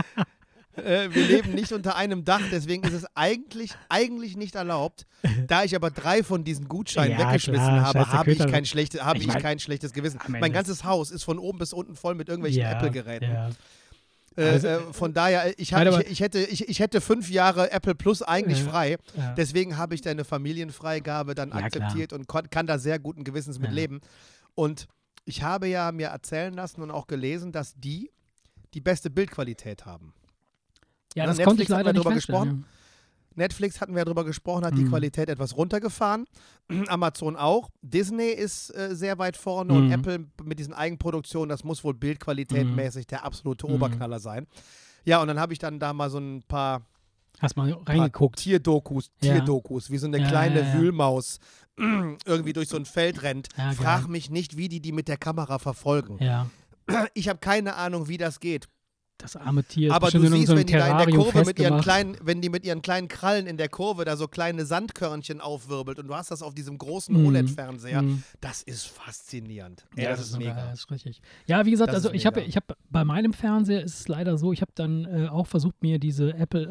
Äh, 0.85 1.15
wir 1.15 1.27
leben 1.27 1.55
nicht 1.55 1.73
unter 1.73 1.97
einem 1.97 2.25
Dach, 2.25 2.41
deswegen 2.51 2.83
ist 2.85 2.93
es 2.93 3.07
eigentlich, 3.15 3.73
eigentlich 3.89 4.37
nicht 4.37 4.55
erlaubt. 4.55 5.07
Da 5.47 5.65
ich 5.65 5.75
aber 5.77 5.91
drei 5.91 6.23
von 6.23 6.45
diesen 6.45 6.69
Gutscheinen 6.69 7.19
Ja, 7.19 7.27
weggeschmissen 7.29 7.65
klar, 7.65 7.85
habe, 7.95 8.13
habe 8.13 8.33
ich, 8.33 8.39
kein, 8.39 8.65
schlechte, 8.65 9.05
habe 9.05 9.19
Ich 9.19 9.25
ich 9.27 9.33
mein, 9.33 9.43
kein 9.43 9.59
schlechtes 9.59 9.93
Gewissen. 9.93 10.19
Mein 10.29 10.53
ganzes 10.53 10.85
Haus 10.85 11.11
ist 11.11 11.25
von 11.25 11.39
oben 11.39 11.59
bis 11.59 11.73
unten 11.73 11.95
voll 11.97 12.15
mit 12.15 12.29
irgendwelchen 12.29 12.63
ja, 12.63 12.73
Apple-Geräten. 12.73 13.31
Ja. 13.33 13.51
Äh, 14.37 14.45
Also, 14.49 14.67
äh, 14.69 14.81
von 14.93 15.13
daher, 15.13 15.47
äh, 15.47 15.55
ich, 15.59 15.75
hab, 15.75 15.87
ich, 15.87 16.11
ich, 16.11 16.21
hätte, 16.21 16.39
ich, 16.39 16.69
ich 16.69 16.79
hätte 16.81 17.01
fünf 17.01 17.31
Jahre 17.31 17.73
Apple 17.73 17.95
Plus 17.95 18.23
eigentlich 18.23 18.61
Ja. 18.65 18.71
frei. 18.71 18.97
Ja. 19.17 19.35
Deswegen 19.35 19.77
habe 19.77 19.95
ich 19.95 20.03
deine 20.03 20.25
Familienfreigabe 20.25 21.35
dann 21.35 21.49
Ja, 21.51 21.55
klar. 21.57 21.65
akzeptiert 21.67 22.13
und 22.13 22.27
kon- 22.29 22.49
kann 22.49 22.67
da 22.67 22.79
sehr 22.79 22.99
guten 22.99 23.25
Gewissens 23.25 23.59
mit 23.59 23.73
leben. 23.73 24.01
Und 24.55 24.87
ich 25.25 25.43
habe 25.43 25.67
ja 25.69 25.93
mir 25.93 26.09
erzählen 26.09 26.55
lassen 26.55 26.81
und 26.81 26.91
auch 26.91 27.07
gelesen, 27.07 27.53
dass 27.53 27.75
die 27.77 28.11
die 28.73 28.81
beste 28.81 29.11
Bildqualität 29.11 29.85
haben. 29.85 30.15
Ja, 31.15 31.25
Na, 31.25 31.27
das 31.27 31.39
Netflix 31.39 31.45
konnte 31.47 31.63
ich 31.63 31.69
leider 31.69 31.93
nicht 31.93 32.05
drüber 32.05 32.15
feststellen. 32.15 32.65
Netflix 33.37 33.81
hatten 33.81 33.93
wir 33.93 34.01
ja 34.01 34.05
drüber 34.05 34.25
gesprochen, 34.25 34.65
hat 34.65 34.77
die 34.77 34.83
Mhm. 34.83 34.89
Qualität 34.89 35.29
etwas 35.29 35.57
runtergefahren. 35.57 36.27
Amazon 36.89 37.37
auch. 37.37 37.69
Disney 37.81 38.29
ist 38.31 38.71
äh, 38.77 38.95
sehr 38.95 39.19
weit 39.19 39.37
vorne 39.37 39.73
und 39.73 39.87
Mhm. 39.87 39.93
Apple 39.93 40.27
mit 40.45 40.59
diesen 40.59 40.75
Eigenproduktionen, 40.75 41.49
das 41.49 41.63
muss 41.65 41.85
wohl 41.85 41.95
Bildqualität 41.95 42.67
Mhm. 42.67 42.77
der 43.09 43.25
absolute 43.25 43.67
Mhm. 43.67 43.75
Oberknaller 43.75 44.19
sein. 44.21 44.47
Ja, 45.05 45.23
und 45.23 45.29
dann 45.29 45.39
habe 45.41 45.53
ich 45.53 45.59
dann 45.59 45.79
da 45.79 45.93
mal 45.93 46.11
so 46.11 46.19
ein 46.19 46.43
paar, 46.47 46.81
Ja. 47.37 47.43
Hast 47.43 47.57
mal 47.57 47.73
reingeguckt. 47.87 48.37
Tierdokus, 48.41 49.11
Ja. 49.23 49.35
Tierdokus, 49.35 49.91
wie 49.91 49.97
so 49.99 50.07
eine 50.09 50.19
Ja, 50.19 50.29
kleine 50.29 50.61
ja, 50.61 50.67
ja. 50.75 50.81
Wühlmaus 50.81 51.39
irgendwie 51.79 52.53
durch 52.53 52.69
so 52.69 52.77
ein 52.77 52.85
Feld 52.85 53.23
rennt. 53.23 53.49
Ja, 53.57 53.71
Frag 53.73 54.03
geil. 54.03 54.11
mich 54.11 54.29
nicht, 54.29 54.57
wie 54.59 54.69
die 54.69 54.81
die 54.81 54.93
mit 54.93 55.09
der 55.09 55.17
Kamera 55.17 55.59
verfolgen. 55.59 56.19
Ja, 56.23 56.47
Ich 57.15 57.29
habe 57.29 57.39
keine 57.39 57.77
Ahnung, 57.77 58.09
wie 58.09 58.19
das 58.19 58.41
geht. 58.41 58.69
Das 59.23 59.37
arme 59.37 59.65
Tier. 59.65 59.89
ist 59.89 59.95
Aber 59.95 60.11
du 60.11 60.21
siehst, 60.21 60.49
wenn 60.55 60.67
die 60.67 60.73
da 60.73 61.01
in 61.01 61.11
der 61.11 61.17
Kurve 61.17 61.45
mit 61.45 61.59
ihren 61.59 61.81
kleinen, 61.81 62.17
wenn 62.23 62.41
die 62.41 62.49
mit 62.49 62.65
ihren 62.65 62.83
kleinen 62.83 63.09
Krallen 63.09 63.47
in 63.47 63.57
der 63.57 63.69
Kurve 63.69 64.05
da 64.05 64.17
so 64.17 64.29
kleine 64.29 64.65
Sandkörnchen 64.65 65.41
aufwirbelt 65.41 65.99
und 65.99 66.07
du 66.09 66.15
hast 66.15 66.31
das 66.31 66.43
auf 66.43 66.55
diesem 66.55 66.79
großen 66.79 67.17
Mhm. 67.19 67.27
OLED-Fernseher, 67.27 68.03
Mhm. 68.03 68.23
das 68.41 68.63
ist 68.63 68.87
faszinierend. 68.87 69.85
Ey, 69.97 70.05
Ja, 70.05 70.11
das, 70.11 70.21
ist 70.21 70.33
so 70.33 70.39
mega. 70.39 70.55
das 70.55 70.81
ist 70.81 70.91
richtig. 70.91 71.21
Ja, 71.47 71.65
wie 71.67 71.71
gesagt, 71.71 71.89
Das 71.89 71.97
also 71.97 72.09
ist 72.11 72.15
ich 72.17 72.27
habe 72.27 72.41
ich 72.41 72.57
habe 72.57 72.75
bei 72.91 73.05
meinem 73.05 73.33
Fernseher 73.33 73.83
ist 73.83 74.01
es 74.01 74.09
leider 74.09 74.39
so, 74.39 74.53
ich 74.53 74.61
habe 74.63 74.73
dann 74.75 75.05
äh, 75.05 75.29
auch 75.29 75.47
versucht 75.47 75.83
mir 75.83 75.99
diese 75.99 76.35
Apple 76.35 76.67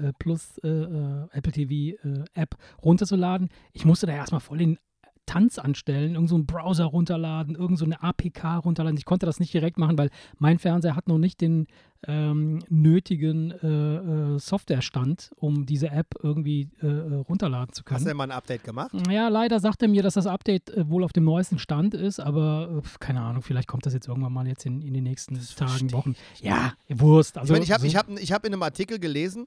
äh, 0.00 0.08
äh, 0.08 0.12
Plus 0.18 0.58
äh, 0.62 0.68
äh, 0.68 1.26
Apple 1.32 1.52
TV 1.52 1.96
äh, 2.06 2.24
App 2.34 2.56
runterzuladen. 2.82 3.48
Ich 3.72 3.84
musste 3.84 4.06
da 4.06 4.12
erstmal 4.14 4.40
voll 4.40 4.58
den 4.58 4.78
Tanz 5.26 5.58
anstellen, 5.58 6.14
irgend 6.14 6.28
so 6.28 6.34
einen 6.34 6.46
Browser 6.46 6.84
runterladen, 6.84 7.54
irgend 7.54 7.78
so 7.78 7.84
eine 7.84 8.02
APK 8.02 8.58
runterladen. 8.58 8.98
Ich 8.98 9.04
konnte 9.04 9.26
das 9.26 9.40
nicht 9.40 9.52
direkt 9.52 9.78
machen, 9.78 9.96
weil 9.98 10.10
mein 10.38 10.58
Fernseher 10.58 10.96
hat 10.96 11.08
noch 11.08 11.18
nicht 11.18 11.40
den 11.40 11.66
ähm, 12.06 12.60
nötigen 12.68 13.50
äh, 13.50 14.34
äh, 14.34 14.38
Softwarestand, 14.38 15.30
um 15.36 15.66
diese 15.66 15.90
App 15.90 16.14
irgendwie 16.22 16.68
äh, 16.82 16.86
äh, 16.86 17.14
runterladen 17.16 17.72
zu 17.72 17.82
können. 17.82 17.96
Hast 17.96 18.04
du 18.04 18.08
denn 18.08 18.16
mal 18.16 18.24
ein 18.24 18.30
Update 18.30 18.64
gemacht? 18.64 18.92
Ja, 19.10 19.28
leider 19.28 19.60
sagt 19.60 19.82
er 19.82 19.88
mir, 19.88 20.02
dass 20.02 20.14
das 20.14 20.26
Update 20.26 20.70
äh, 20.70 20.88
wohl 20.88 21.04
auf 21.04 21.12
dem 21.12 21.24
neuesten 21.24 21.58
Stand 21.58 21.94
ist, 21.94 22.20
aber 22.20 22.82
äh, 22.84 22.88
keine 23.00 23.22
Ahnung, 23.22 23.42
vielleicht 23.42 23.68
kommt 23.68 23.86
das 23.86 23.94
jetzt 23.94 24.08
irgendwann 24.08 24.32
mal 24.32 24.46
jetzt 24.46 24.66
in, 24.66 24.82
in 24.82 24.92
den 24.92 25.04
nächsten 25.04 25.34
Tagen, 25.34 25.68
versteh 25.68 25.92
Wochen. 25.92 26.14
Ja, 26.40 26.74
Wurst. 26.88 27.38
Also, 27.38 27.54
ich 27.54 27.58
meine, 27.58 27.64
ich 27.64 27.72
habe 27.72 27.80
so, 27.80 27.86
ich 27.86 27.96
hab, 27.96 28.10
ich 28.10 28.32
hab 28.32 28.44
in 28.44 28.52
einem 28.52 28.62
Artikel 28.62 28.98
gelesen, 28.98 29.46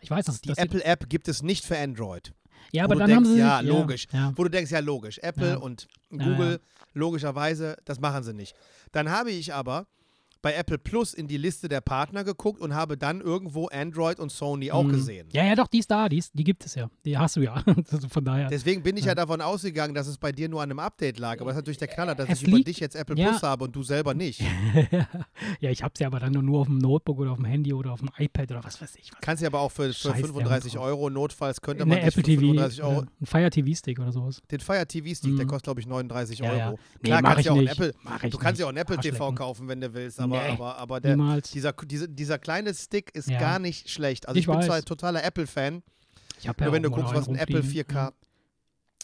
ich 0.00 0.10
weiß, 0.10 0.24
dass 0.26 0.40
die 0.40 0.48
das 0.48 0.58
Apple-App 0.58 1.08
gibt 1.08 1.28
es 1.28 1.42
nicht 1.42 1.64
für 1.64 1.78
Android. 1.78 2.32
Ja, 2.72 2.84
aber 2.84 2.96
dann 2.96 3.08
denkst, 3.08 3.16
haben 3.28 3.34
sie 3.34 3.40
ja, 3.40 3.58
sich, 3.60 3.68
logisch. 3.68 4.06
Ja, 4.12 4.32
Wo 4.36 4.44
du 4.44 4.50
denkst, 4.50 4.70
ja, 4.70 4.78
logisch. 4.80 5.18
Apple 5.18 5.50
Ja. 5.50 5.56
und 5.56 5.88
Ja, 6.10 6.18
Google, 6.24 6.52
ja. 6.52 6.86
logischerweise, 6.94 7.76
das 7.84 8.00
machen 8.00 8.22
sie 8.22 8.32
nicht. 8.34 8.54
Dann 8.92 9.10
habe 9.10 9.30
ich 9.30 9.52
aber 9.54 9.86
bei 10.42 10.54
Apple 10.54 10.78
Plus 10.78 11.12
in 11.14 11.28
die 11.28 11.36
Liste 11.36 11.68
der 11.68 11.80
Partner 11.80 12.24
geguckt 12.24 12.60
und 12.60 12.74
habe 12.74 12.96
dann 12.96 13.20
irgendwo 13.20 13.68
Android 13.68 14.18
und 14.18 14.30
Sony 14.32 14.70
auch 14.70 14.84
Mhm. 14.84 14.92
gesehen. 14.92 15.28
Ja, 15.32 15.44
ja, 15.44 15.54
doch, 15.54 15.66
die 15.68 15.78
ist 15.78 15.90
da, 15.90 16.08
die, 16.08 16.18
ist, 16.18 16.32
die 16.34 16.44
gibt 16.44 16.64
es 16.64 16.74
ja. 16.74 16.88
Die 17.04 17.16
hast 17.18 17.36
du 17.36 17.40
ja. 17.42 17.62
also 17.90 18.08
von 18.08 18.24
daher. 18.24 18.48
Deswegen 18.48 18.82
bin 18.82 18.96
ich 18.96 19.04
ja. 19.04 19.10
Ja. 19.10 19.14
davon 19.16 19.40
ausgegangen, 19.40 19.94
dass 19.94 20.06
es 20.06 20.16
bei 20.18 20.32
dir 20.32 20.48
nur 20.48 20.62
an 20.62 20.70
einem 20.70 20.78
Update 20.78 21.18
lag. 21.18 21.40
Aber 21.40 21.46
das 21.50 21.54
ist 21.56 21.56
natürlich 21.62 21.78
der 21.78 21.88
Knaller, 21.88 22.14
dass 22.14 22.28
Es 22.28 22.42
ich 22.42 22.48
über 22.48 22.60
dich 22.60 22.80
jetzt 22.80 22.96
Apple 22.96 23.16
ja. 23.16 23.28
Plus 23.30 23.42
habe 23.42 23.64
und 23.64 23.74
du 23.76 23.82
selber 23.82 24.14
nicht. 24.14 24.40
ja, 25.60 25.70
ich 25.70 25.82
habe 25.82 25.92
ja 25.98 26.06
aber 26.06 26.20
dann 26.20 26.32
nur 26.32 26.60
auf 26.60 26.66
dem 26.66 26.78
Notebook 26.78 27.18
oder 27.18 27.32
auf 27.32 27.36
dem 27.38 27.44
Handy 27.46 27.72
oder 27.72 27.92
auf 27.92 28.00
dem 28.00 28.10
iPad 28.18 28.50
oder 28.52 28.64
was 28.64 28.80
weiß 28.80 28.96
ich. 28.96 29.12
Was. 29.12 29.20
Kannst 29.20 29.42
du 29.42 29.46
aber 29.46 29.60
auch 29.60 29.70
für, 29.72 29.84
für 29.84 29.92
Scheiß 29.94 30.16
der 30.16 30.26
35 30.26 30.74
drauf. 30.74 30.84
Euro 30.84 31.10
notfalls 31.10 31.60
könnte 31.60 31.84
man 31.86 31.98
Apple 31.98 32.22
TV, 32.22 32.40
35 32.40 32.82
Euro. 32.82 32.98
oder 32.98 33.06
ein 33.20 33.26
Fire 33.26 33.50
TV 33.50 33.74
Stick 33.76 33.98
oder 34.00 34.12
sowas. 34.12 34.40
Den 34.50 34.60
Fire 34.60 34.86
TV 34.86 35.14
Stick, 35.14 35.36
der 35.36 35.44
Mhm. 35.44 35.48
kostet 35.48 35.64
glaube 35.64 35.80
ich 35.80 35.86
39 35.86 36.38
Ja, 36.38 36.46
Euro. 36.50 36.58
ja. 36.58 36.70
Nee, 36.70 36.76
Klar, 37.08 37.22
kannst 37.22 37.40
ich 37.40 37.50
auch 37.50 37.56
nicht. 37.56 37.72
Apple, 37.72 37.94
Mach 38.02 38.22
ich 38.24 38.30
du 38.32 38.38
kannst 38.38 38.60
ja 38.60 38.66
auch 38.66 38.70
einen 38.70 38.78
Apple 38.78 38.98
TV 38.98 39.32
kaufen, 39.32 39.68
wenn 39.68 39.80
du 39.80 39.92
willst, 39.92 40.20
aber, 40.20 40.29
Nee, 40.30 40.48
aber, 40.52 40.76
aber 40.76 41.00
der, 41.00 41.16
Niemals. 41.16 41.50
dieser, 41.50 41.72
diese, 41.72 42.08
dieser 42.08 42.38
kleine 42.38 42.72
Stick 42.74 43.14
ist 43.14 43.28
Ja. 43.28 43.38
gar 43.38 43.58
nicht 43.58 43.88
schlecht. 43.90 44.28
Also 44.28 44.38
ich, 44.38 44.42
Ich 44.42 44.46
bin 44.46 44.56
weiß. 44.56 44.66
zwar 44.66 44.76
ein 44.76 44.84
totaler 44.84 45.24
Apple-Fan, 45.24 45.82
ja 46.42 46.52
nur 46.58 46.72
wenn 46.72 46.82
du 46.82 46.90
guckst, 46.90 47.14
was 47.14 47.28
ein 47.28 47.36
Apple 47.36 47.58
rumfliegen. 47.60 47.96
4K, 47.96 48.12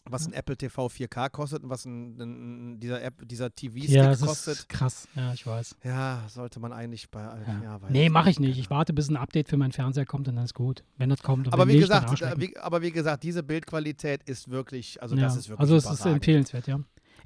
was 0.08 0.26
ein 0.26 0.32
Apple 0.34 0.56
TV 0.56 0.86
4K 0.86 1.28
kostet 1.30 1.64
und 1.64 1.68
was 1.70 1.84
ein, 1.84 2.16
ein, 2.20 2.80
dieser, 2.80 3.02
App, 3.02 3.26
dieser 3.26 3.52
TV-Stick 3.52 3.90
Ja, 3.90 4.10
das 4.10 4.20
kostet, 4.20 4.54
ist 4.58 4.68
krass. 4.68 5.08
Ja, 5.16 5.32
ich 5.32 5.44
weiß. 5.46 5.76
ja, 5.82 6.22
sollte 6.28 6.60
man 6.60 6.72
eigentlich 6.72 7.10
bei. 7.10 7.22
Ja. 7.22 7.60
Ja. 7.62 7.80
nee, 7.88 8.08
mache 8.08 8.30
ich 8.30 8.38
nicht. 8.38 8.58
Ich 8.58 8.70
warte, 8.70 8.92
bis 8.92 9.08
ein 9.08 9.16
Update 9.16 9.48
für 9.48 9.56
meinen 9.56 9.72
Fernseher 9.72 10.06
kommt 10.06 10.28
und 10.28 10.36
dann 10.36 10.44
ist 10.44 10.54
gut. 10.54 10.84
Wenn 10.96 11.10
das 11.10 11.22
kommt. 11.22 11.52
Aber 11.52 11.66
wie, 11.66 11.78
gesagt, 11.78 12.22
äh, 12.22 12.34
wie, 12.38 12.56
aber 12.56 12.82
wie 12.82 12.92
gesagt, 12.92 13.24
diese 13.24 13.42
Bildqualität 13.42 14.22
ist 14.28 14.48
wirklich, 14.48 15.02
also 15.02 15.16
ja. 15.16 15.22
das 15.22 15.36
ist 15.36 15.48
wirklich 15.48 15.60
Also 15.60 15.76
es 15.76 15.84
ist 15.90 16.06
empfehlenswert, 16.06 16.68
ja. 16.68 16.78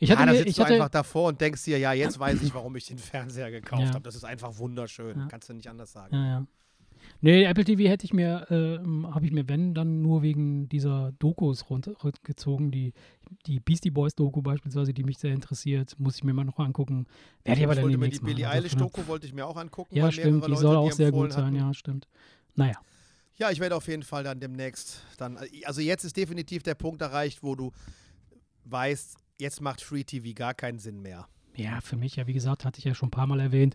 Ich 0.03 0.09
ja, 0.09 0.17
hatte, 0.17 0.27
da 0.27 0.33
mir, 0.33 0.39
sitzt 0.39 0.59
du 0.59 0.65
hatte 0.65 0.75
einfach 0.75 0.89
davor 0.89 1.29
und 1.29 1.41
denkst 1.41 1.63
dir, 1.65 1.79
ja, 1.79 1.93
jetzt 1.93 2.19
weiß 2.19 2.43
ich, 2.43 2.55
warum 2.55 2.75
ich 2.75 2.87
den 2.87 2.99
Fernseher 2.99 3.51
gekauft 3.51 3.83
Ja. 3.83 3.89
habe. 3.91 4.01
Das 4.03 4.15
ist 4.17 4.25
einfach 4.25 4.57
wunderschön. 4.59 5.17
Ja. 5.19 5.27
Kannst 5.27 5.49
du 5.51 5.53
nicht 5.55 5.69
anders 5.69 5.93
sagen. 5.93 6.15
Ja, 6.17 6.27
ja. 6.27 6.47
Nee, 7.23 7.45
Apple 7.45 7.65
TV 7.65 7.83
hätte 7.89 8.05
ich 8.05 8.13
mir, 8.15 8.47
ähm, 8.51 9.07
habe 9.15 9.27
ich 9.27 9.33
mir, 9.33 9.47
wenn, 9.49 9.75
dann 9.75 10.01
nur 10.01 10.23
wegen 10.23 10.69
dieser 10.71 11.13
Dokus 11.19 11.69
runtergezogen. 11.69 12.71
Die, 12.71 12.93
die 13.47 13.61
Beastie 13.61 13.91
Boys 13.91 14.15
Doku 14.15 14.41
beispielsweise, 14.43 14.95
die 14.95 15.05
mich 15.05 15.19
sehr 15.19 15.33
interessiert, 15.33 15.95
muss 15.99 16.17
ich 16.17 16.25
mir 16.25 16.33
mal 16.33 16.45
noch 16.45 16.59
angucken. 16.59 17.07
Werde 17.45 17.61
ich 17.61 17.65
aber 17.67 17.75
dann 17.75 17.85
wollte 17.85 17.99
mir 17.99 18.09
die 18.09 18.19
Billie. 18.21 18.49
Also 18.49 18.69
von 18.69 18.79
Eilish-Doku 18.83 19.07
wollte 19.07 19.27
ich 19.27 19.35
mir 19.35 19.47
auch 19.47 19.57
angucken. 19.57 19.95
Ja, 19.97 20.11
stimmt, 20.11 20.45
die 20.45 20.51
Leute 20.51 20.63
soll 20.63 20.77
auch 20.77 20.93
sehr 20.93 21.09
empfohlen 21.09 21.29
gut 21.29 21.35
sein, 21.35 21.45
hatten. 21.47 21.57
ja, 21.57 21.75
stimmt. 21.75 22.09
Naja, 22.55 22.77
Ja, 23.37 23.51
ich 23.51 23.61
werde 23.61 23.77
auf 23.77 23.87
jeden 23.89 24.03
Fall 24.03 24.25
dann 24.25 24.41
demnächst 24.41 25.03
dann. 25.19 25.39
Also 25.65 25.81
jetzt 25.83 26.05
ist 26.05 26.17
definitiv 26.17 26.63
der 26.63 26.75
Punkt 26.75 27.01
erreicht, 27.03 27.43
wo 27.43 27.55
du 27.55 27.73
weißt, 28.65 29.17
jetzt 29.41 29.61
macht 29.61 29.81
Free 29.83 30.05
TV 30.05 30.35
gar 30.35 30.55
keinen 30.55 30.79
Sinn 30.79 31.03
mehr. 31.03 31.29
ja, 31.57 31.81
für 31.81 31.97
mich, 31.97 32.17
ja, 32.17 32.27
wie 32.27 32.33
gesagt, 32.33 32.65
hatte 32.65 32.79
ich 32.79 32.85
ja 32.85 32.95
schon 32.95 33.09
ein 33.09 33.13
paar 33.13 33.27
Mal 33.27 33.41
erwähnt, 33.41 33.75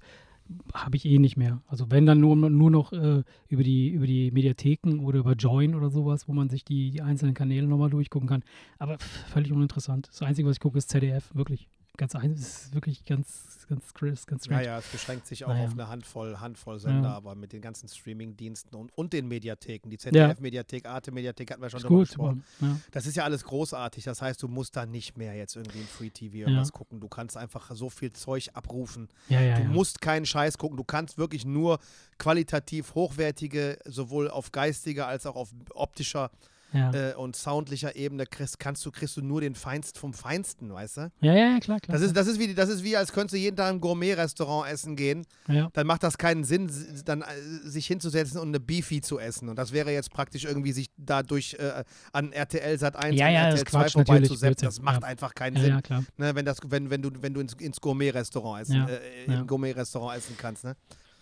habe 0.73 0.95
ich 0.95 1.05
eh 1.05 1.17
nicht 1.17 1.37
mehr. 1.37 1.61
Also 1.67 1.89
wenn 1.89 2.05
dann 2.05 2.19
nur, 2.19 2.35
nur 2.35 2.69
noch 2.71 2.93
äh, 2.93 3.23
über, 3.47 3.63
die, 3.63 3.89
über 3.89 4.05
die 4.05 4.31
Mediatheken 4.31 4.99
oder 4.99 5.19
über 5.19 5.33
Join 5.33 5.75
oder 5.75 5.89
sowas, 5.89 6.27
wo 6.27 6.33
man 6.33 6.49
sich 6.49 6.63
die, 6.63 6.91
die 6.91 7.01
einzelnen 7.01 7.33
Kanäle 7.33 7.67
nochmal 7.67 7.89
durchgucken 7.89 8.29
kann. 8.29 8.43
Aber 8.77 8.97
pff, 8.97 9.27
völlig 9.27 9.51
uninteressant. 9.51 10.07
Das 10.07 10.21
Einzige, 10.21 10.47
was 10.47 10.57
ich 10.57 10.59
gucke, 10.59 10.77
ist 10.77 10.89
ZDF, 10.89 11.33
wirklich. 11.33 11.67
Ganz 11.97 12.13
ein, 12.15 12.31
es 12.33 12.39
ist 12.65 12.73
wirklich 12.75 13.05
ganz, 13.05 13.65
ganz, 13.69 13.93
ganz, 13.93 14.25
ganz 14.25 14.45
strange. 14.45 14.61
Naja, 14.63 14.79
es 14.79 14.87
beschränkt 14.87 15.27
sich 15.27 15.45
auch 15.45 15.49
Naja. 15.49 15.65
auf 15.65 15.71
eine 15.71 15.87
Handvoll, 15.87 16.39
Handvoll 16.39 16.79
Sender, 16.79 17.09
Ja. 17.09 17.15
aber 17.15 17.35
mit 17.35 17.53
den 17.53 17.61
ganzen 17.61 17.87
Streaming-Diensten 17.87 18.75
und, 18.75 18.91
und 18.97 19.13
den 19.13 19.27
Mediatheken. 19.27 19.89
Die. 19.89 19.97
ZDF-Mediathek, 19.97 20.85
Arte-Mediathek 20.85 21.51
hatten 21.51 21.61
wir 21.61 21.69
schon 21.69 21.81
drüber 21.81 21.99
gesprochen. 22.01 22.43
ja. 22.61 22.77
Das 22.91 23.05
ist 23.05 23.15
ja 23.15 23.23
alles 23.23 23.43
großartig. 23.45 24.03
Das 24.03 24.21
heißt, 24.21 24.41
du 24.43 24.47
musst 24.47 24.75
da 24.75 24.85
nicht 24.85 25.17
mehr 25.17 25.33
jetzt 25.35 25.55
irgendwie 25.55 25.79
in 25.79 25.87
Free 25.87 26.09
TV 26.09 26.35
irgendwas 26.37 26.71
gucken. 26.73 26.99
Du 26.99 27.07
kannst 27.07 27.37
einfach 27.37 27.71
so 27.75 27.89
viel 27.89 28.11
Zeug 28.13 28.49
abrufen. 28.53 29.07
Du 29.29 29.63
musst 29.71 30.01
keinen 30.01 30.25
Scheiß 30.25 30.57
gucken. 30.57 30.77
Du 30.77 30.83
kannst 30.83 31.17
wirklich 31.17 31.45
nur 31.45 31.79
qualitativ 32.17 32.93
hochwertige, 32.95 33.77
sowohl 33.85 34.29
auf 34.29 34.51
geistiger 34.51 35.07
als 35.07 35.25
auch 35.25 35.35
auf 35.35 35.53
optischer 35.73 36.31
Ja. 36.73 36.91
äh, 36.93 37.13
und 37.13 37.35
soundlicher 37.35 37.95
Ebene 37.95 38.25
kriegst, 38.25 38.59
kannst 38.59 38.85
du, 38.85 38.91
kriegst 38.91 39.15
du 39.17 39.21
nur 39.21 39.41
den 39.41 39.55
Feinst 39.55 39.97
vom 39.97 40.13
Feinsten, 40.13 40.73
weißt 40.73 40.97
du? 40.97 41.11
ja, 41.21 41.33
ja, 41.33 41.59
klar, 41.59 41.79
klar. 41.79 41.97
Das 41.97 42.01
ist, 42.01 42.15
das 42.15 42.27
ist, 42.27 42.39
wie, 42.39 42.53
das 42.53 42.69
ist 42.69 42.83
wie, 42.83 42.97
als 42.97 43.13
könntest 43.13 43.35
du 43.35 43.37
jeden 43.37 43.55
Tag 43.55 43.71
im 43.71 43.79
Gourmet-Restaurant 43.79 44.69
essen 44.69 44.95
gehen. 44.95 45.25
ja. 45.47 45.69
Dann 45.73 45.87
macht 45.87 46.03
das 46.03 46.17
keinen 46.17 46.43
Sinn, 46.43 46.69
dann 47.05 47.21
äh, 47.21 47.25
sich 47.63 47.87
hinzusetzen 47.87 48.39
und 48.39 48.49
eine 48.49 48.59
Beefy 48.59 49.01
zu 49.01 49.19
essen. 49.19 49.49
Und 49.49 49.57
das 49.57 49.71
wäre 49.71 49.91
jetzt 49.91 50.11
praktisch 50.11 50.45
irgendwie 50.45 50.71
sich 50.71 50.89
dadurch 50.97 51.55
äh, 51.59 51.83
an 52.11 52.31
RTL 52.31 52.77
Sat 52.77 52.95
1 52.95 53.17
Ja, 53.17 53.27
und 53.27 53.33
ja, 53.33 53.49
das 53.51 53.61
RTL 53.61 53.63
ist 53.63 53.71
2 53.71 53.79
Quatsch, 53.79 53.95
natürlich, 53.95 54.07
vorbeizusetzen. 54.07 54.65
Das 54.65 54.81
macht 54.81 55.03
einfach 55.03 55.33
keinen 55.33 55.57
Sinn. 55.57 55.69
ja, 55.69 55.81
klar. 55.81 56.03
Ne, 56.17 56.35
wenn, 56.35 56.45
das, 56.45 56.57
wenn, 56.67 56.89
wenn 56.89 57.01
du, 57.01 57.11
wenn 57.21 57.33
du 57.33 57.41
ins, 57.41 57.53
ins 57.53 57.79
Gourmet-Restaurant 57.79 58.61
essen, 58.61 58.87
äh, 58.87 58.99
ja. 59.27 59.39
im 59.39 59.47
Gourmet-Restaurant 59.47 60.17
essen 60.17 60.35
kannst. 60.37 60.63
Ne? 60.63 60.75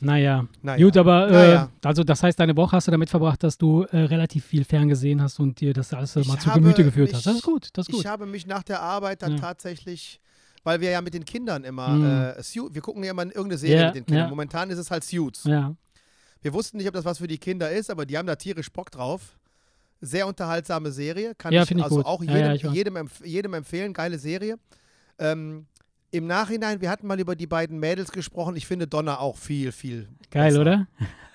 Naja. 0.04 0.46
Naja. 0.62 0.84
Gut, 0.86 0.98
aber 0.98 1.28
äh, 1.28 1.32
Naja. 1.32 1.70
also 1.84 2.04
das 2.04 2.22
heißt, 2.24 2.40
deine 2.40 2.56
Woche 2.58 2.76
hast 2.76 2.88
du 2.88 2.92
damit 2.92 3.10
verbracht, 3.10 3.42
dass 3.44 3.58
du 3.58 3.84
äh, 3.84 3.98
relativ 3.98 4.46
viel 4.46 4.64
ferngesehen 4.66 5.22
hast 5.22 5.40
und 5.40 5.60
dir 5.62 5.74
das 5.74 5.94
alles 5.94 6.16
äh, 6.16 6.22
Ich 6.22 6.28
mal 6.28 6.38
zu 6.40 6.52
Gemüte 6.52 6.84
geführt 6.84 7.08
mich- 7.10 7.16
hast. 7.16 7.26
Das 7.26 7.36
ist 7.36 7.44
gut, 7.44 7.70
das 7.74 7.88
ist 7.88 7.92
gut. 7.94 8.02
Ich 8.02 8.08
habe 8.08 8.26
mich 8.26 8.46
nach 8.46 8.64
der 8.64 8.82
Arbeit 8.82 9.22
dann 9.22 9.34
Ja. 9.34 9.40
tatsächlich, 9.40 10.20
weil 10.64 10.82
wir 10.82 10.90
ja 10.92 11.02
mit 11.02 11.14
den 11.14 11.26
Kindern 11.26 11.64
immer, 11.64 11.88
Mhm. 11.90 12.06
äh, 12.06 12.74
wir 12.74 12.82
gucken 12.82 13.04
ja 13.04 13.12
immer 13.12 13.24
irgendeine 13.24 13.58
Serie 13.58 13.80
Ja, 13.80 13.86
mit 13.88 13.96
den 13.96 14.06
Kindern. 14.06 14.26
ja. 14.26 14.30
Momentan 14.30 14.70
ist 14.70 14.78
es 14.78 14.92
halt 14.92 15.04
Suits. 15.04 15.44
Ja, 15.46 15.74
Wir 16.42 16.54
wussten 16.54 16.76
nicht, 16.78 16.88
ob 16.90 16.94
das 16.94 17.06
was 17.06 17.20
für 17.20 17.28
die 17.28 17.38
Kinder 17.38 17.72
ist, 17.72 17.90
aber 17.90 18.06
die 18.06 18.18
haben 18.18 18.28
da 18.28 18.36
tierisch 18.36 18.70
Bock 18.70 18.92
drauf. 18.92 19.38
Sehr 20.02 20.28
unterhaltsame 20.28 20.92
Serie. 20.92 21.34
Kann 21.38 21.54
Ja, 21.54 21.64
ich 21.64 21.72
ich 21.72 21.82
also 21.82 21.96
gut. 21.98 22.06
auch 22.06 22.22
jedem, 22.22 22.74
jedem, 22.74 22.96
empf 22.98 23.26
jedem 23.26 23.54
empfehlen. 23.54 23.94
Geile 23.94 24.20
Serie. 24.20 24.58
Ähm, 25.18 25.68
Im 26.14 26.28
Nachhinein, 26.28 26.80
wir 26.80 26.92
hatten 26.92 27.08
mal 27.08 27.20
über 27.20 27.36
die 27.36 27.48
beiden 27.48 27.80
Mädels 27.80 28.12
gesprochen. 28.12 28.56
Ich 28.56 28.68
finde 28.68 28.86
Donna 28.86 29.18
auch 29.18 29.36
viel, 29.36 29.72
viel. 29.72 30.08
geil, 30.30 30.50
besser. 30.50 30.62
oder? 30.62 30.88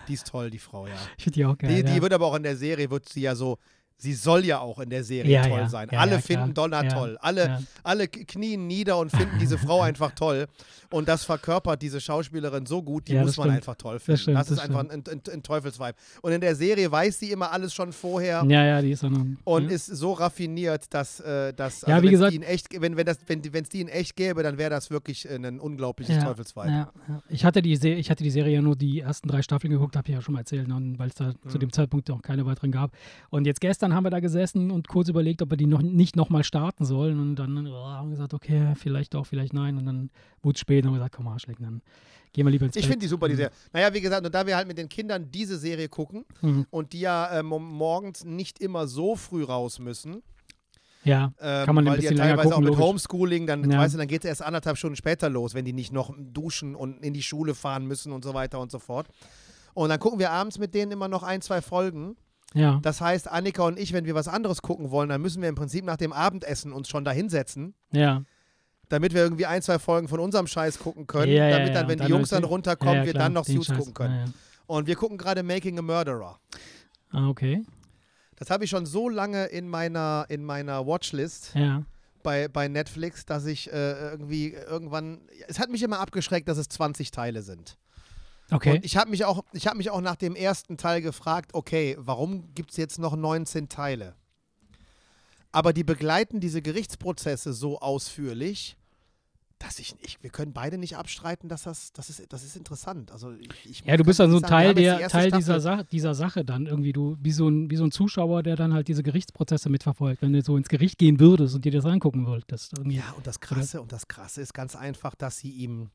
Die 0.07 0.15
ist 0.15 0.29
toll, 0.29 0.51
die 0.51 0.61
Frau, 0.61 0.87
ja. 0.87 0.95
Ich 1.17 1.25
finde 1.25 1.35
die 1.35 1.45
auch 1.45 1.59
geil. 1.59 1.75
Die, 1.75 1.83
die 1.83 1.97
ja. 1.97 2.01
wird 2.01 2.13
aber 2.13 2.27
auch 2.27 2.37
in 2.37 2.45
der 2.45 2.57
Serie, 2.57 2.89
wird 2.89 3.09
sie 3.09 3.23
ja 3.23 3.35
so, 3.35 3.59
sie 3.99 4.15
soll 4.15 4.45
ja 4.45 4.61
auch 4.61 4.79
in 4.79 4.91
der 4.91 5.05
Serie 5.05 5.31
Ja, 5.33 5.43
toll 5.47 5.59
ja. 5.59 5.69
sein. 5.69 5.89
Ja, 5.91 5.99
Alle 6.01 6.21
finden 6.21 6.55
klar. 6.55 6.69
Donna 6.69 6.83
toll. 6.85 7.19
Alle, 7.21 7.63
alle 7.83 8.09
knien 8.09 8.67
nieder 8.67 8.97
und 8.99 9.11
finden 9.11 9.39
diese 9.41 9.59
Frau 9.67 9.83
einfach 9.83 10.13
toll. 10.13 10.47
Und 10.91 11.07
das 11.09 11.25
verkörpert 11.25 11.83
diese 11.83 12.01
Schauspielerin 12.01 12.65
so 12.65 12.83
gut, 12.83 13.09
die 13.09 13.15
muss 13.15 13.27
das 13.27 13.37
man 13.37 13.45
stimmt. 13.49 13.57
einfach 13.57 13.75
toll 13.75 13.99
finden. 13.99 14.13
Das, 14.13 14.23
stimmt, 14.23 14.41
ist 14.41 14.51
das 14.53 14.59
einfach 14.61 14.81
ein, 14.81 14.91
ein, 14.91 15.21
ein 15.33 15.43
Teufelsweib. 15.43 15.97
Und 16.23 16.33
in 16.33 16.41
der 16.41 16.55
Serie 16.55 16.91
weiß 16.91 17.19
sie 17.19 17.31
immer 17.31 17.53
alles 17.53 17.75
schon 17.75 17.93
vorher. 17.93 18.43
ja, 18.49 18.65
ja, 18.65 18.81
die 18.81 18.93
ist 18.93 19.05
auch 19.05 19.11
noch. 19.11 19.27
Und 19.45 19.71
ist 19.71 19.85
so 19.87 20.13
raffiniert, 20.13 20.87
dass, 20.95 21.21
äh, 21.21 21.53
dass 21.53 21.83
Ja, 21.83 21.99
wie 21.99 22.07
wenn's 22.07 22.13
gesagt- 22.13 22.33
die 22.33 22.37
in 22.37 22.43
echt, 22.43 22.81
wenn 22.81 22.97
wenn 22.97 23.05
das, 23.05 23.19
wenn 23.27 23.43
es 23.45 23.69
die 23.69 23.81
in 23.83 23.89
echt 23.89 24.17
gäbe, 24.17 24.43
dann 24.43 24.57
wäre 24.57 24.71
das 24.71 24.91
wirklich 24.91 25.29
äh, 25.29 25.35
ein 25.35 25.61
unglaubliches 25.61 26.23
Teufelsweib. 26.25 26.89
Ich, 27.29 27.45
hatte 27.45 27.61
die 27.61 27.77
Se 27.77 27.89
ich 27.91 28.11
hatte 28.11 28.23
die 28.25 28.31
Serie 28.31 28.55
ja 28.55 28.63
nur 28.63 28.77
die 28.77 29.01
ersten 29.01 29.29
drei 29.29 29.43
Staffeln 29.43 29.71
geguckt, 29.73 29.95
habe 29.97 30.09
ich 30.09 30.15
ja 30.15 30.23
schon 30.23 30.33
mal 30.35 30.41
erzählt, 30.41 30.69
ne, 30.69 30.95
weil 30.97 31.09
es 31.09 31.17
da 31.17 31.33
zu 31.49 31.57
Mhm. 31.57 31.61
dem 31.61 31.73
Zeitpunkt 31.73 32.11
auch 32.11 32.23
keine 32.23 32.47
weiteren 32.47 32.71
gab. 32.73 32.93
Und 33.31 33.47
jetzt 33.47 33.61
gestern 33.61 33.88
haben 33.95 34.05
wir 34.05 34.11
da 34.11 34.21
gesessen 34.21 34.71
und 34.71 34.89
kurz 34.89 35.09
überlegt, 35.09 35.43
ob 35.43 35.51
wir 35.51 35.57
die 35.57 35.67
noch 35.67 35.83
nicht 35.83 36.17
nochmal 36.17 36.45
starten 36.45 36.85
sollen. 36.85 37.19
Und 37.21 37.37
dann 37.37 37.67
oh, 37.67 37.73
haben 37.87 38.09
wir 38.09 38.17
gesagt, 38.17 38.35
okay, 38.35 38.75
vielleicht 38.77 39.15
doch, 39.15 39.27
vielleicht 39.27 39.53
nein. 39.53 39.77
Und 39.77 39.87
dann 39.87 40.11
wurde 40.43 40.57
es 40.57 40.61
spät 40.61 40.85
und 40.85 40.91
haben 40.91 40.95
gesagt, 40.97 41.15
komm, 41.17 41.29
Arschleck, 41.29 41.57
dann 41.61 41.83
gehen 42.33 42.47
wir 42.47 42.51
lieber 42.51 42.67
ins 42.67 42.77
Ich 42.77 42.83
Bett. 42.83 42.91
finde 42.91 43.05
die 43.05 43.09
super, 43.09 43.27
die 43.29 43.35
Mhm. 43.35 43.39
Serie. 43.39 43.53
Naja, 43.73 43.95
wie 43.95 44.01
gesagt, 44.01 44.25
und 44.27 44.35
da 44.35 44.47
wir 44.47 44.57
halt 44.57 44.69
mit 44.69 44.79
den 44.79 44.89
Kindern 44.89 45.31
diese 45.31 45.59
Serie 45.59 45.89
gucken 45.89 46.25
Mhm. 46.43 46.67
und 46.71 46.93
die 46.93 47.01
ja 47.01 47.39
ähm, 47.41 47.47
morgens 47.47 48.25
nicht 48.25 48.59
immer 48.61 48.87
so 48.87 49.17
früh 49.17 49.45
raus 49.45 49.79
müssen, 49.79 50.23
Ja, 51.05 51.33
ähm, 51.41 51.65
Kann 51.65 51.75
man 51.77 51.87
ein 51.87 51.93
weil 51.93 51.99
die 52.01 52.05
ja 52.07 52.11
bisschen 52.11 52.17
teilweise 52.27 52.49
gucken, 52.49 52.53
auch 52.55 52.59
mit 52.61 52.69
logisch. 52.71 52.85
Homeschooling, 52.85 53.47
dann, 53.47 53.71
Ja. 53.71 53.79
weißt 53.79 53.95
du, 53.95 53.99
dann 53.99 54.09
geht 54.09 54.25
es 54.25 54.29
erst 54.29 54.43
anderthalb 54.43 54.77
Stunden 54.77 54.97
später 54.97 55.31
los, 55.31 55.55
wenn 55.55 55.65
die 55.65 55.73
nicht 55.73 55.93
noch 55.93 56.13
duschen 56.19 56.75
und 56.75 57.03
in 57.05 57.15
die 57.15 57.23
Schule 57.23 57.55
fahren 57.55 57.87
müssen 57.87 58.13
und 58.13 58.25
so 58.25 58.35
weiter 58.35 58.59
und 58.61 58.71
so 58.73 58.79
fort. 58.81 59.07
Und 59.75 59.91
dann 59.91 60.01
gucken 60.01 60.19
wir 60.19 60.33
abends 60.33 60.59
mit 60.59 60.75
denen 60.75 60.91
immer 60.93 61.07
noch 61.09 61.23
ein, 61.23 61.41
zwei 61.41 61.63
Folgen. 61.63 62.17
Ja. 62.55 62.81
Das 62.83 63.01
heißt, 63.01 63.29
Annika 63.31 63.63
und 63.65 63.79
ich, 63.79 63.93
wenn 63.93 64.05
wir 64.07 64.15
was 64.15 64.29
anderes 64.29 64.63
gucken 64.63 64.91
wollen, 64.91 65.09
dann 65.09 65.21
müssen 65.21 65.43
wir 65.43 65.49
im 65.49 65.55
Prinzip 65.55 65.85
nach 65.85 65.97
dem 65.97 66.13
Abendessen 66.13 66.73
uns 66.73 66.89
schon 66.89 67.05
da 67.05 67.11
hinsetzen, 67.11 67.75
Ja, 67.93 68.23
damit 68.89 69.13
wir 69.13 69.23
irgendwie 69.23 69.45
ein, 69.47 69.61
zwei 69.63 69.79
Folgen 69.79 70.09
von 70.09 70.19
unserem 70.21 70.47
Scheiß 70.47 70.79
gucken 70.79 71.07
können, 71.07 71.31
Ja, 71.33 71.47
ja, 71.49 71.59
damit 71.59 71.75
dann, 71.75 71.89
wenn 71.89 71.99
und 71.99 72.07
die 72.07 72.11
dann 72.11 72.11
Jungs 72.11 72.31
dann 72.31 72.45
runterkommen, 72.45 73.05
wir 73.05 73.13
klar, 73.13 73.25
dann 73.25 73.33
noch 73.35 73.45
Suits 73.45 73.67
Scheiß. 73.67 73.77
gucken 73.77 73.95
können. 73.95 74.33
Und 74.67 74.87
wir 74.87 74.97
gucken 74.97 75.19
gerade 75.19 75.43
Making 75.43 75.79
a 75.79 75.83
Murderer. 75.83 76.39
Ah, 77.11 77.29
okay. 77.29 77.65
Das 78.37 78.51
habe 78.51 78.65
ich 78.65 78.71
schon 78.71 78.87
so 78.87 79.09
lange 79.09 79.47
in 79.47 79.69
meiner, 79.69 80.27
in 80.29 80.45
meiner 80.45 80.87
Watchlist 80.87 81.53
Ja. 81.55 81.83
bei, 82.23 82.49
bei 82.49 82.69
Netflix, 82.69 83.25
dass 83.27 83.47
ich 83.47 83.73
äh, 83.73 84.11
irgendwie 84.11 84.53
irgendwann. 84.53 85.21
Es 85.49 85.59
hat 85.59 85.71
mich 85.71 85.83
immer 85.83 86.01
abgeschreckt, 86.01 86.49
dass 86.49 86.57
es 86.59 86.69
20 86.69 87.11
Teile 87.11 87.43
sind. 87.43 87.77
Okay. 88.51 88.77
Und 88.77 88.85
ich 88.85 88.97
habe 88.97 89.11
mich, 89.11 89.25
auch- 89.25 89.45
ich 89.53 89.67
hab 89.67 89.77
mich 89.77 89.91
auch 89.91 90.01
nach 90.01 90.17
dem 90.17 90.35
ersten 90.35 90.77
Teil 90.77 91.03
gefragt, 91.03 91.51
okay, 91.55 91.97
warum 91.99 92.55
gibt 92.55 92.71
es 92.71 92.77
jetzt 92.77 92.99
noch 92.99 93.15
19 93.17 93.69
Teile? 93.69 94.15
Aber 95.53 95.73
die 95.73 95.85
begleiten 95.85 96.41
diese 96.41 96.63
Gerichtsprozesse 96.63 97.53
so 97.53 97.81
ausführlich, 97.81 98.77
dass 99.59 99.81
ich, 99.81 99.97
ich 100.03 100.23
wir 100.23 100.31
können 100.31 100.53
beide 100.53 100.79
nicht 100.79 100.97
abstreiten, 100.97 101.49
dass 101.49 101.65
das, 101.65 101.93
das, 101.93 102.11
ist, 102.11 102.33
das 102.33 102.45
ist 102.45 102.55
interessant. 102.55 103.11
Also 103.11 103.33
ich, 103.33 103.49
ich 103.71 103.85
Ja, 103.85 103.97
du 103.97 104.05
bist 104.05 104.19
kann 104.19 104.27
dann 104.27 104.31
so 104.31 104.37
nicht 104.37 104.45
ein 104.45 104.49
sagen, 104.51 104.65
Teil, 104.67 104.75
der, 104.75 105.09
Teil 105.09 105.31
dieser, 105.33 105.61
Sa 105.61 105.83
dieser 105.83 106.15
Sache 106.15 106.45
dann 106.45 106.67
irgendwie, 106.67 106.93
du, 106.93 107.17
wie 107.21 107.33
so, 107.33 107.49
ein, 107.49 107.69
wie 107.71 107.77
so 107.77 107.85
ein 107.85 107.91
Zuschauer, 107.91 108.43
der 108.45 108.55
dann 108.57 108.73
halt 108.73 108.87
diese 108.89 109.03
Gerichtsprozesse 109.03 109.69
mitverfolgt, 109.69 110.23
wenn 110.23 110.33
du 110.33 110.43
so 110.43 110.57
ins 110.57 110.69
Gericht 110.69 110.99
gehen 110.99 111.19
würdest 111.19 111.57
und 111.57 111.65
dir 111.65 111.73
das 111.73 111.85
angucken 111.87 112.27
wolltest. 112.27 112.79
Irgendwie. 112.79 112.99
Ja, 112.99 113.13
und 113.17 113.27
das 113.27 113.41
Krasse, 113.41 113.83
und 113.83 113.91
das 113.91 114.07
Krasse 114.07 114.41
ist 114.43 114.55
ganz 114.55 114.77
einfach, 114.77 115.15
dass 115.17 115.39
sie 115.39 115.51
ihm. 115.51 115.91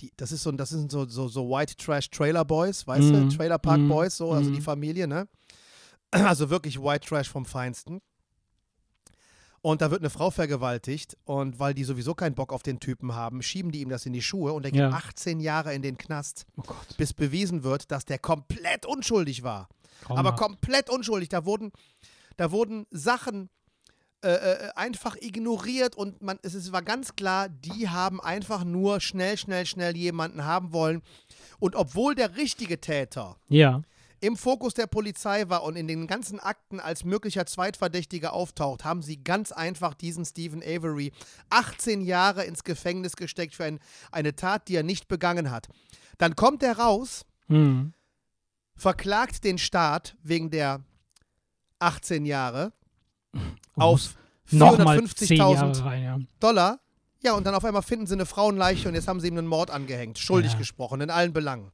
Die, 0.00 0.12
das 0.16 0.32
ist 0.32 0.42
so, 0.42 0.50
das 0.52 0.70
sind 0.70 0.90
so, 0.90 1.06
so, 1.08 1.28
so 1.28 1.48
White 1.48 1.76
Trash 1.76 2.10
Trailer 2.10 2.44
Boys, 2.44 2.86
weißt 2.86 3.12
Mhm. 3.12 3.28
du? 3.28 3.36
Trailer 3.36 3.58
Park 3.58 3.80
Mhm. 3.82 3.88
Boys, 3.88 4.16
so, 4.16 4.32
also 4.32 4.50
die 4.50 4.58
Mhm. 4.60 4.64
Familie, 4.64 5.06
ne? 5.06 5.28
Also 6.34 6.50
wirklich 6.50 6.78
White 6.80 7.06
Trash 7.08 7.28
vom 7.30 7.44
Feinsten. 7.46 8.00
Und 9.60 9.80
da 9.80 9.92
wird 9.92 10.00
eine 10.00 10.10
Frau 10.10 10.30
vergewaltigt 10.30 11.16
und 11.24 11.60
weil 11.60 11.72
die 11.72 11.84
sowieso 11.84 12.14
keinen 12.14 12.34
Bock 12.34 12.52
auf 12.52 12.64
den 12.64 12.80
Typen 12.80 13.14
haben, 13.14 13.42
schieben 13.42 13.70
die 13.70 13.80
ihm 13.80 13.90
das 13.90 14.06
in 14.06 14.12
die 14.12 14.20
Schuhe 14.22 14.52
und 14.52 14.64
er 14.64 14.72
geht 14.72 14.80
Ja. 14.80 14.90
18 14.90 15.38
Jahre 15.38 15.72
in 15.72 15.82
den 15.82 15.96
Knast, 15.96 16.46
Oh 16.56 16.62
bis 16.98 17.12
bewiesen 17.12 17.62
wird, 17.62 17.92
dass 17.92 18.04
der 18.04 18.18
komplett 18.18 18.84
unschuldig 18.86 19.44
war. 19.44 19.68
Aber 20.08 20.34
traumhaft. 20.34 20.38
komplett 20.38 20.90
unschuldig. 20.90 21.28
Da 21.28 21.44
wurden, 21.44 21.70
da 22.36 22.50
wurden 22.50 22.86
Sachen 22.90 23.50
äh, 24.22 24.28
äh, 24.34 24.70
einfach 24.76 25.16
ignoriert 25.20 25.96
und 25.96 26.22
man, 26.22 26.38
es 26.42 26.54
ist, 26.54 26.72
war 26.72 26.82
ganz 26.82 27.16
klar, 27.16 27.48
die 27.48 27.88
haben 27.88 28.20
einfach 28.20 28.64
nur 28.64 29.00
schnell, 29.00 29.36
schnell, 29.36 29.66
schnell 29.66 29.96
jemanden 29.96 30.44
haben 30.44 30.72
wollen. 30.72 31.02
Und 31.58 31.74
obwohl 31.76 32.14
der 32.14 32.36
richtige 32.36 32.80
Täter 32.80 33.36
Ja. 33.48 33.82
im 34.20 34.36
Fokus 34.36 34.74
der 34.74 34.86
Polizei 34.86 35.48
war 35.48 35.62
und 35.64 35.74
in 35.76 35.88
den 35.88 36.06
ganzen 36.06 36.38
Akten 36.40 36.78
als 36.80 37.04
möglicher 37.04 37.46
Zweitverdächtiger 37.46 38.32
auftaucht, 38.32 38.84
haben 38.84 39.02
sie 39.02 39.22
ganz 39.22 39.50
einfach 39.52 39.94
diesen 39.94 40.24
Stephen 40.24 40.62
Avery 40.62 41.12
18 41.50 42.00
Jahre 42.00 42.44
ins 42.44 42.62
Gefängnis 42.64 43.16
gesteckt 43.16 43.54
für 43.54 43.64
ein, 43.64 43.80
eine 44.12 44.34
Tat, 44.36 44.68
die 44.68 44.76
er 44.76 44.82
nicht 44.84 45.08
begangen 45.08 45.50
hat. 45.50 45.68
Dann 46.18 46.36
kommt 46.36 46.62
er 46.62 46.78
raus 46.78 47.24
Mhm. 47.48 47.92
verklagt 48.76 49.44
den 49.44 49.58
Staat 49.58 50.16
wegen 50.22 50.50
der 50.50 50.80
18 51.80 52.24
Jahre 52.24 52.72
auf 53.76 54.14
10 54.46 54.58
Jahre 54.58 54.82
450.000 54.82 55.84
rein, 55.84 56.02
ja. 56.02 56.18
Dollar. 56.40 56.78
Ja, 57.24 57.34
und 57.34 57.46
dann 57.46 57.54
auf 57.54 57.64
einmal 57.64 57.82
finden 57.82 58.06
sie 58.06 58.14
eine 58.14 58.26
Frauenleiche 58.26 58.88
und 58.88 58.94
jetzt 58.94 59.06
haben 59.06 59.20
sie 59.20 59.28
ihm 59.28 59.38
einen 59.38 59.46
Mord 59.46 59.70
angehängt. 59.70 60.18
Schuldig 60.18 60.52
Ja. 60.52 60.58
gesprochen, 60.58 61.00
in 61.00 61.10
allen 61.10 61.32
Belangen. 61.32 61.70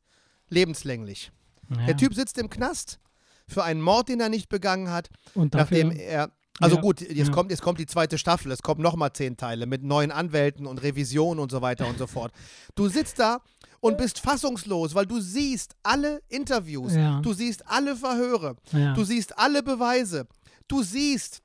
Lebenslänglich. 0.50 1.32
ja. 1.70 1.86
Der 1.86 1.96
Typ 1.96 2.14
sitzt 2.14 2.38
im 2.38 2.50
Knast 2.50 2.98
für 3.46 3.64
einen 3.64 3.80
Mord, 3.80 4.08
den 4.08 4.20
er 4.20 4.28
nicht 4.28 4.48
begangen 4.48 4.90
hat, 4.90 5.08
Und 5.34 5.54
dafür, 5.54 5.84
nachdem 5.84 5.98
er. 5.98 6.30
Also 6.60 6.76
gut, 6.78 7.00
jetzt, 7.00 7.30
kommt, 7.30 7.52
jetzt 7.52 7.62
kommt 7.62 7.78
die 7.78 7.86
zweite 7.86 8.18
Staffel, 8.18 8.50
es 8.50 8.62
kommen 8.62 8.82
nochmal 8.82 9.12
zehn 9.12 9.36
Teile 9.36 9.66
mit 9.66 9.84
neuen 9.84 10.10
Anwälten 10.10 10.66
und 10.66 10.82
Revision 10.82 11.38
und 11.38 11.52
so 11.52 11.62
weiter 11.62 11.86
und 11.86 11.98
so 11.98 12.08
fort. 12.08 12.32
Du 12.74 12.88
sitzt 12.88 13.20
da 13.20 13.38
und 13.78 13.96
bist 13.96 14.18
fassungslos, 14.18 14.92
weil 14.96 15.06
du 15.06 15.20
siehst 15.20 15.76
alle 15.84 16.20
Interviews, 16.28 16.92
du 17.22 17.32
siehst 17.32 17.64
alle 17.68 17.94
Verhöre. 17.94 18.56
Du 18.96 19.04
siehst 19.04 19.38
alle 19.38 19.62
Beweise. 19.62 20.26
Du 20.66 20.82
siehst, 20.82 21.42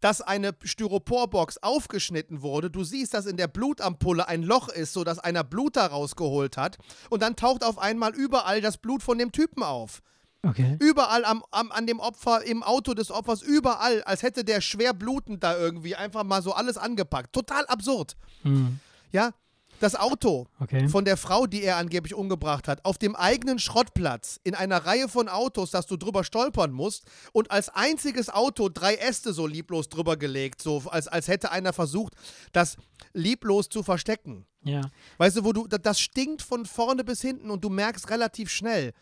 dass 0.00 0.20
eine 0.20 0.54
Styroporbox 0.62 1.58
aufgeschnitten 1.58 2.42
wurde. 2.42 2.70
Du 2.70 2.84
siehst, 2.84 3.14
dass 3.14 3.26
in 3.26 3.36
der 3.36 3.48
Blutampulle 3.48 4.28
ein 4.28 4.42
Loch 4.42 4.68
ist, 4.68 4.92
sodass 4.92 5.18
einer 5.18 5.44
Blut 5.44 5.76
da 5.76 5.86
rausgeholt 5.86 6.56
hat. 6.56 6.78
Und 7.10 7.22
dann 7.22 7.36
taucht 7.36 7.64
auf 7.64 7.78
einmal 7.78 8.14
überall 8.14 8.60
das 8.60 8.78
Blut 8.78 9.02
von 9.02 9.18
dem 9.18 9.32
Typen 9.32 9.62
auf. 9.62 10.00
okay. 10.46 10.76
Überall 10.80 11.24
am, 11.24 11.44
am, 11.50 11.72
an 11.72 11.86
dem 11.86 11.98
Opfer, 12.00 12.44
im 12.44 12.62
Auto 12.62 12.94
des 12.94 13.10
Opfers, 13.10 13.42
überall, 13.42 14.02
als 14.04 14.22
hätte 14.22 14.44
der 14.44 14.60
schwer 14.60 14.94
blutend 14.94 15.42
da 15.42 15.58
irgendwie 15.58 15.96
einfach 15.96 16.24
mal 16.24 16.42
so 16.42 16.52
alles 16.52 16.76
angepackt. 16.78 17.32
Total 17.32 17.66
absurd. 17.66 18.16
Mhm. 18.44 18.78
Ja, 19.10 19.32
das 19.80 19.94
Auto 19.94 20.46
Okay. 20.60 20.88
von 20.88 21.04
der 21.04 21.16
Frau, 21.16 21.46
die 21.46 21.62
er 21.62 21.76
angeblich 21.76 22.14
umgebracht 22.14 22.66
hat, 22.68 22.84
auf 22.84 22.98
dem 22.98 23.14
eigenen 23.14 23.58
Schrottplatz 23.58 24.40
in 24.44 24.54
einer 24.54 24.78
Reihe 24.86 25.08
von 25.08 25.28
Autos, 25.28 25.70
dass 25.70 25.86
du 25.86 25.96
drüber 25.96 26.24
stolpern 26.24 26.72
musst 26.72 27.04
und 27.32 27.50
als 27.50 27.68
einziges 27.68 28.28
Auto 28.30 28.68
drei 28.68 28.94
Äste 28.96 29.32
so 29.32 29.46
lieblos 29.46 29.88
drüber 29.88 30.16
gelegt, 30.16 30.60
so 30.62 30.82
als, 30.90 31.06
als 31.08 31.28
hätte 31.28 31.50
einer 31.52 31.72
versucht, 31.72 32.14
das 32.52 32.76
lieblos 33.12 33.68
zu 33.68 33.82
verstecken. 33.82 34.46
Ja. 34.64 34.82
Weißt 35.18 35.36
du, 35.36 35.44
wo 35.44 35.52
du, 35.52 35.66
da- 35.66 35.78
das 35.78 36.00
stinkt 36.00 36.42
von 36.42 36.66
vorne 36.66 37.04
bis 37.04 37.20
hinten 37.20 37.50
und 37.50 37.62
du 37.64 37.68
merkst 37.70 38.10
relativ 38.10 38.50
schnell, 38.50 38.92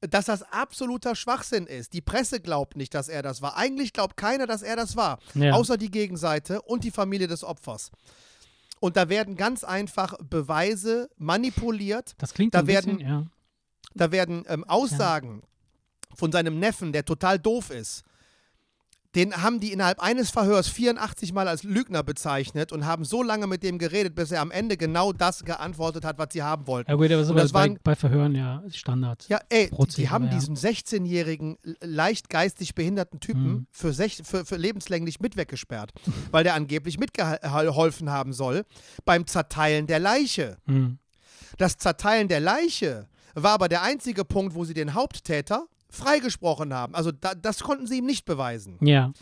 dass 0.00 0.26
das 0.26 0.42
absoluter 0.52 1.14
Schwachsinn 1.14 1.66
ist. 1.66 1.92
Die 1.94 2.02
Presse 2.02 2.40
glaubt 2.40 2.76
nicht, 2.76 2.92
dass 2.92 3.08
er 3.08 3.22
das 3.22 3.40
war. 3.40 3.56
Eigentlich 3.56 3.92
glaubt 3.94 4.16
keiner, 4.18 4.46
dass 4.46 4.60
er 4.62 4.76
das 4.76 4.96
war, 4.96 5.18
Ja. 5.34 5.52
außer 5.52 5.78
die 5.78 5.90
Gegenseite 5.90 6.60
und 6.62 6.84
die 6.84 6.90
Familie 6.90 7.26
des 7.28 7.42
Opfers. 7.44 7.90
Und 8.84 8.98
da 8.98 9.08
werden 9.08 9.34
ganz 9.36 9.64
einfach 9.64 10.14
Beweise 10.28 11.08
manipuliert. 11.16 12.14
Das 12.18 12.34
klingt 12.34 12.52
Da 12.54 12.58
ein 12.58 12.66
bisschen, 12.66 12.98
werden- 12.98 13.08
ja. 13.08 13.26
Da 13.94 14.12
werden 14.12 14.44
ähm, 14.46 14.62
Aussagen 14.64 15.42
von 16.14 16.30
seinem 16.30 16.58
Neffen, 16.58 16.92
der 16.92 17.06
total 17.06 17.38
doof 17.38 17.70
ist. 17.70 18.02
Den 19.14 19.42
haben 19.42 19.60
die 19.60 19.72
innerhalb 19.72 20.00
eines 20.00 20.30
Verhörs 20.30 20.68
84 20.68 21.32
Mal 21.32 21.46
als 21.46 21.62
Lügner 21.62 22.02
bezeichnet 22.02 22.72
und 22.72 22.84
haben 22.84 23.04
so 23.04 23.22
lange 23.22 23.46
mit 23.46 23.62
dem 23.62 23.78
geredet, 23.78 24.14
bis 24.14 24.30
er 24.32 24.40
am 24.40 24.50
Ende 24.50 24.76
genau 24.76 25.12
das 25.12 25.44
geantwortet 25.44 26.04
hat, 26.04 26.18
was 26.18 26.28
sie 26.32 26.42
haben 26.42 26.66
wollten. 26.66 26.90
Ja 26.90 26.96
gut, 26.96 27.10
aber 27.12 27.22
aber 27.28 27.40
das 27.40 27.52
bei, 27.52 27.60
waren- 27.60 27.78
bei 27.84 27.94
Verhören 27.94 28.34
ja 28.34 28.62
Standard. 28.72 29.26
Ja, 29.28 29.38
ey, 29.50 29.70
die, 29.70 29.86
die 29.96 30.08
haben 30.10 30.24
ja. 30.26 30.30
diesen 30.30 30.56
16-jährigen, 30.56 31.58
l- 31.62 31.76
leicht 31.80 32.28
geistig 32.28 32.74
behinderten 32.74 33.20
Typen 33.20 33.44
Mhm. 33.44 33.66
für, 33.70 33.92
sech, 33.92 34.20
für, 34.24 34.44
für 34.44 34.56
lebenslänglich 34.56 35.20
mit 35.20 35.36
weggesperrt, 35.36 35.92
weil 36.30 36.44
der 36.44 36.54
angeblich 36.54 36.98
mitgeholfen 36.98 38.10
haben 38.10 38.32
soll 38.32 38.64
beim 39.04 39.26
Zerteilen 39.26 39.86
der 39.86 39.98
Leiche. 40.00 40.56
Hm. 40.66 40.98
Das 41.58 41.76
Zerteilen 41.78 42.26
der 42.28 42.40
Leiche 42.40 43.06
war 43.34 43.52
aber 43.52 43.68
der 43.68 43.82
einzige 43.82 44.24
Punkt, 44.24 44.54
wo 44.54 44.64
sie 44.64 44.74
den 44.74 44.94
Haupttäter 44.94 45.66
freigesprochen 45.94 46.74
haben. 46.74 46.94
Also 46.94 47.12
da, 47.12 47.34
das 47.34 47.60
konnten 47.60 47.86
sie 47.86 47.98
ihm 47.98 48.06
nicht 48.06 48.24
beweisen. 48.24 48.78
Ja, 48.80 49.12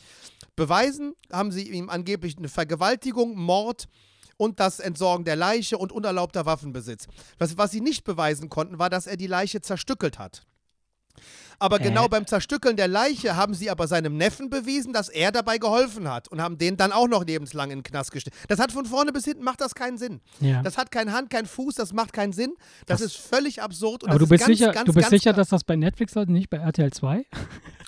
Beweisen 0.57 1.14
haben 1.33 1.50
sie 1.50 1.69
ihm 1.71 1.88
angeblich 1.88 2.37
eine 2.37 2.49
Vergewaltigung, 2.49 3.37
Mord 3.37 3.88
und 4.37 4.61
das 4.61 4.81
Entsorgen 4.81 5.25
der 5.25 5.37
Leiche 5.37 5.79
und 5.79 5.93
unerlaubter 5.93 6.47
Waffenbesitz. 6.47 7.07
Was, 7.38 7.57
was 7.57 7.71
sie 7.71 7.81
nicht 7.81 8.05
beweisen 8.05 8.49
konnten, 8.49 8.79
war, 8.79 8.91
dass 8.91 9.07
er 9.07 9.17
die 9.17 9.26
Leiche 9.26 9.61
zerstückelt 9.61 10.19
hat. 10.19 10.43
Aber 11.62 11.81
Äh. 11.81 11.85
genau 11.85 12.09
beim 12.09 12.26
Zerstückeln 12.26 12.76
der 12.76 12.88
Leiche 12.88 13.37
haben 13.37 13.54
sie 13.54 13.71
aber 13.71 13.87
seinem 13.87 14.16
Neffen 14.16 14.50
bewiesen, 14.50 14.92
dass 14.92 15.09
er 15.09 15.31
dabei 15.31 15.59
geholfen 15.59 16.09
hat 16.11 16.26
und 16.28 16.42
haben 16.42 16.59
den 16.59 16.76
dann 16.76 16.90
auch 16.90 17.07
noch 17.07 17.25
lebenslang 17.25 17.71
in 17.71 17.78
den 17.78 17.83
Knast 17.85 18.11
gestellt. 18.11 18.35
Das 18.49 18.59
hat 18.59 18.73
von 18.73 18.85
vorne 18.85 19.12
bis 19.12 19.25
hinten 19.25 19.45
macht 19.45 19.61
das 19.61 19.75
keinen 19.75 19.97
Sinn. 19.97 20.21
ja. 20.40 20.61
Das 20.62 20.76
hat 20.76 20.90
keine 20.90 21.12
Hand, 21.12 21.31
kein 21.31 21.47
Fuß, 21.47 21.76
das 21.76 21.92
macht 21.92 22.12
keinen 22.12 22.33
Sinn. 22.33 22.54
Das, 22.87 23.00
ist 23.00 23.16
völlig 23.16 23.62
absurd. 23.62 24.02
Und 24.02 24.11
aber 24.11 24.19
das 24.19 24.28
du 24.28 24.35
ist 24.35 24.38
bist 24.38 24.47
ganz, 24.49 24.59
sicher, 24.59 24.73
ganz, 24.73 24.87
du 24.87 24.92
bist 24.92 25.11
ganz 25.11 25.23
sicher, 25.23 25.33
dass 25.33 25.49
das 25.50 25.62
bei 25.64 25.76
Netflix 25.76 26.14
läuft, 26.14 26.31
nicht 26.31 26.50
bei 26.50 26.57
RTL 26.57 26.92
2? 26.92 27.25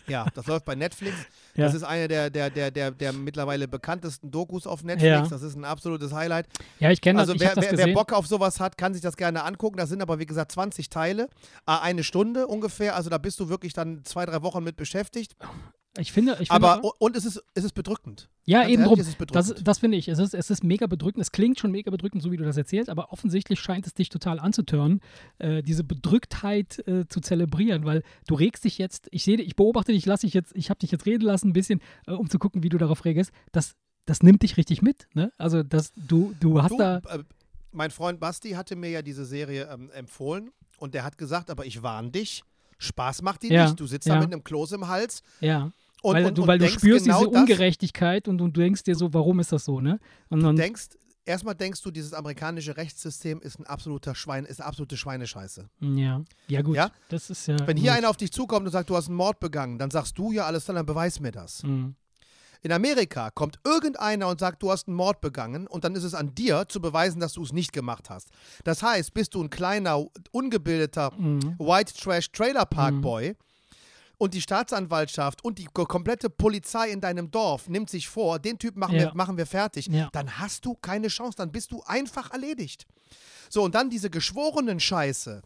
Ja, 0.06 0.26
das 0.34 0.46
läuft 0.46 0.64
bei 0.66 0.74
Netflix. 0.74 1.16
Ja. 1.56 1.66
Das 1.66 1.74
ist 1.74 1.82
eine 1.84 2.08
der, 2.08 2.30
der, 2.30 2.50
der, 2.50 2.70
der, 2.70 2.90
der 2.90 3.12
mittlerweile 3.12 3.68
bekanntesten 3.68 4.30
Dokus 4.30 4.66
auf 4.66 4.82
Netflix. 4.82 5.08
Ja. 5.08 5.26
Das 5.26 5.42
ist 5.42 5.54
ein 5.56 5.64
absolutes 5.64 6.12
Highlight. 6.12 6.46
Ja, 6.80 6.90
ich 6.90 7.00
kenne 7.00 7.20
das, 7.20 7.28
Also 7.28 7.40
wer, 7.40 7.50
habe 7.50 7.60
das 7.60 7.76
wer, 7.78 7.86
wer. 7.86 7.94
Bock 7.94 8.12
auf 8.12 8.26
sowas 8.26 8.60
hat, 8.60 8.76
kann 8.76 8.92
sich 8.92 9.02
das 9.02 9.16
gerne 9.16 9.44
angucken. 9.44 9.76
Das 9.76 9.88
sind 9.88 10.02
aber, 10.02 10.18
wie 10.18 10.26
gesagt, 10.26 10.52
20 10.52 10.88
Teile. 10.88 11.28
Ah, 11.66 11.78
Eine 11.78 12.02
Stunde 12.02 12.46
ungefähr. 12.46 12.96
Also 12.96 13.10
da 13.10 13.18
bist 13.18 13.38
du 13.40 13.48
wirklich 13.48 13.72
dann 13.72 14.04
zwei, 14.04 14.26
drei 14.26 14.42
Wochen 14.42 14.64
mit 14.64 14.76
beschäftigt. 14.76 15.36
Ich 15.98 16.12
finde, 16.12 16.32
ich 16.40 16.48
finde 16.48 16.52
Aber, 16.68 17.00
und 17.00 17.16
es 17.16 17.24
ist, 17.24 17.42
es 17.54 17.64
ist 17.64 17.72
bedrückend. 17.72 18.28
Ja, 18.46 18.60
Ganz 18.60 18.72
eben 18.72 18.82
ehrlich, 18.82 18.88
drum. 18.88 19.00
es 19.00 19.08
ist 19.08 19.20
Das, 19.20 19.46
bedrückend. 19.46 19.68
das 19.68 19.78
finde 19.78 19.96
ich. 19.96 20.08
Es 20.08 20.18
ist, 20.18 20.34
es 20.34 20.50
ist 20.50 20.64
mega 20.64 20.86
bedrückend. 20.86 21.22
Es 21.22 21.30
klingt 21.32 21.58
schon 21.58 21.70
mega 21.70 21.90
bedrückend, 21.90 22.22
so 22.22 22.32
wie 22.32 22.36
du 22.36 22.44
das 22.44 22.56
erzählst, 22.56 22.90
aber 22.90 23.12
offensichtlich 23.12 23.60
scheint 23.60 23.86
es 23.86 23.94
dich 23.94 24.08
total 24.08 24.38
anzutören, 24.40 25.00
äh, 25.38 25.62
diese 25.62 25.84
Bedrücktheit 25.84 26.86
äh, 26.88 27.06
zu 27.08 27.20
zelebrieren, 27.20 27.84
weil 27.84 28.02
du 28.26 28.34
regst 28.34 28.64
dich 28.64 28.78
jetzt, 28.78 29.08
ich 29.10 29.24
sehe, 29.24 29.36
ich 29.40 29.56
beobachte 29.56 29.92
dich, 29.92 30.04
lass 30.06 30.24
ich 30.24 30.34
jetzt, 30.34 30.54
ich 30.56 30.70
habe 30.70 30.80
dich 30.80 30.90
jetzt 30.90 31.06
reden 31.06 31.22
lassen, 31.24 31.48
ein 31.48 31.52
bisschen, 31.52 31.80
äh, 32.06 32.12
um 32.12 32.28
zu 32.28 32.38
gucken, 32.38 32.62
wie 32.62 32.68
du 32.68 32.78
darauf 32.78 33.04
reagierst. 33.04 33.30
Das, 33.52 33.74
das 34.06 34.22
nimmt 34.22 34.42
dich 34.42 34.56
richtig 34.56 34.82
mit, 34.82 35.06
ne? 35.14 35.32
Also, 35.38 35.62
dass 35.62 35.92
du, 35.96 36.34
du 36.40 36.62
hast 36.62 36.72
Du, 36.72 36.78
da. 36.78 36.98
äh, 36.98 37.24
mein 37.72 37.90
Freund 37.90 38.20
Basti 38.20 38.50
hatte 38.50 38.76
mir 38.76 38.90
ja 38.90 39.02
diese 39.02 39.24
Serie 39.24 39.68
ähm, 39.72 39.90
empfohlen 39.92 40.50
und 40.78 40.94
der 40.94 41.04
hat 41.04 41.18
gesagt, 41.18 41.50
aber 41.50 41.66
ich 41.66 41.82
warne 41.82 42.10
dich. 42.10 42.42
Spaß 42.78 43.22
macht 43.22 43.42
die 43.44 43.48
Ja, 43.48 43.64
nicht. 43.66 43.78
Du 43.80 43.86
sitzt 43.86 44.06
ja. 44.08 44.14
da 44.14 44.20
mit 44.20 44.32
einem 44.32 44.44
Kloß 44.44 44.72
im 44.72 44.88
Hals 44.88 45.22
Ja. 45.40 45.72
Und, 46.04 46.14
weil 46.14 46.26
und, 46.26 46.38
du, 46.38 46.46
weil 46.46 46.58
du 46.58 46.68
spürst 46.68 47.06
genau 47.06 47.24
diese 47.26 47.30
Ungerechtigkeit 47.40 48.28
und, 48.28 48.40
und 48.40 48.56
du 48.56 48.60
denkst 48.60 48.82
dir 48.84 48.94
so, 48.94 49.12
warum 49.14 49.40
ist 49.40 49.52
das 49.52 49.64
so, 49.64 49.80
ne? 49.80 49.98
Und 50.28 50.42
dann, 50.42 50.54
denkst, 50.56 50.90
erstmal 51.24 51.54
denkst 51.54 51.82
du, 51.82 51.90
dieses 51.90 52.12
amerikanische 52.12 52.76
Rechtssystem 52.76 53.40
ist 53.40 53.58
ein 53.58 53.66
absoluter 53.66 54.14
Schwein, 54.14 54.44
ist 54.44 54.60
eine 54.60 54.68
absolute 54.68 54.96
Schweinescheiße. 54.96 55.68
ja. 55.80 56.22
Ja, 56.48 56.62
gut. 56.62 56.76
Ja? 56.76 56.90
Das 57.08 57.30
ist 57.30 57.46
ja. 57.46 57.56
Wenn 57.66 57.76
hier 57.76 57.90
gut. 57.92 57.98
einer 57.98 58.10
auf 58.10 58.16
dich 58.16 58.30
zukommt 58.32 58.66
und 58.66 58.72
sagt, 58.72 58.90
du 58.90 58.96
hast 58.96 59.08
einen 59.08 59.16
Mord 59.16 59.40
begangen, 59.40 59.78
dann 59.78 59.90
sagst 59.90 60.18
du 60.18 60.32
ja 60.32 60.44
alles, 60.44 60.66
dann 60.66 60.84
beweis 60.84 61.20
mir 61.20 61.32
das. 61.32 61.62
Mhm. 61.62 61.94
In 62.60 62.72
Amerika 62.72 63.30
kommt 63.30 63.58
irgendeiner 63.64 64.28
und 64.28 64.40
sagt, 64.40 64.62
du 64.62 64.70
hast 64.70 64.88
einen 64.88 64.96
Mord 64.96 65.20
begangen 65.20 65.66
und 65.66 65.84
dann 65.84 65.94
ist 65.94 66.02
es 66.04 66.14
an 66.14 66.34
dir 66.34 66.64
zu 66.66 66.80
beweisen, 66.80 67.20
dass 67.20 67.34
du 67.34 67.42
es 67.42 67.52
nicht 67.52 67.74
gemacht 67.74 68.08
hast. 68.08 68.30
Das 68.64 68.82
heißt, 68.82 69.12
bist 69.12 69.34
du 69.34 69.42
ein 69.42 69.50
kleiner, 69.50 70.02
ungebildeter 70.32 71.12
Mhm. 71.18 71.56
White 71.58 71.92
Trash 71.94 72.30
Trailer 72.32 72.64
Park 72.64 73.00
Boy 73.02 73.36
und 74.18 74.34
die 74.34 74.40
Staatsanwaltschaft 74.42 75.44
und 75.44 75.58
die 75.58 75.64
ko- 75.66 75.84
komplette 75.86 76.30
Polizei 76.30 76.90
in 76.90 77.00
deinem 77.00 77.30
Dorf 77.30 77.68
nimmt 77.68 77.90
sich 77.90 78.08
vor, 78.08 78.38
den 78.38 78.58
Typ 78.58 78.76
machen, 78.76 78.94
Ja. 78.94 79.00
wir, 79.08 79.14
machen 79.14 79.36
wir 79.36 79.46
fertig, 79.46 79.86
Ja. 79.86 80.08
dann 80.12 80.38
hast 80.38 80.64
du 80.64 80.74
keine 80.74 81.08
Chance, 81.08 81.36
dann 81.36 81.52
bist 81.52 81.72
du 81.72 81.82
einfach 81.84 82.30
erledigt. 82.32 82.86
So, 83.50 83.62
und 83.62 83.74
dann 83.74 83.90
diese 83.90 84.10
geschworenen 84.10 84.80
Scheiße. 84.80 85.42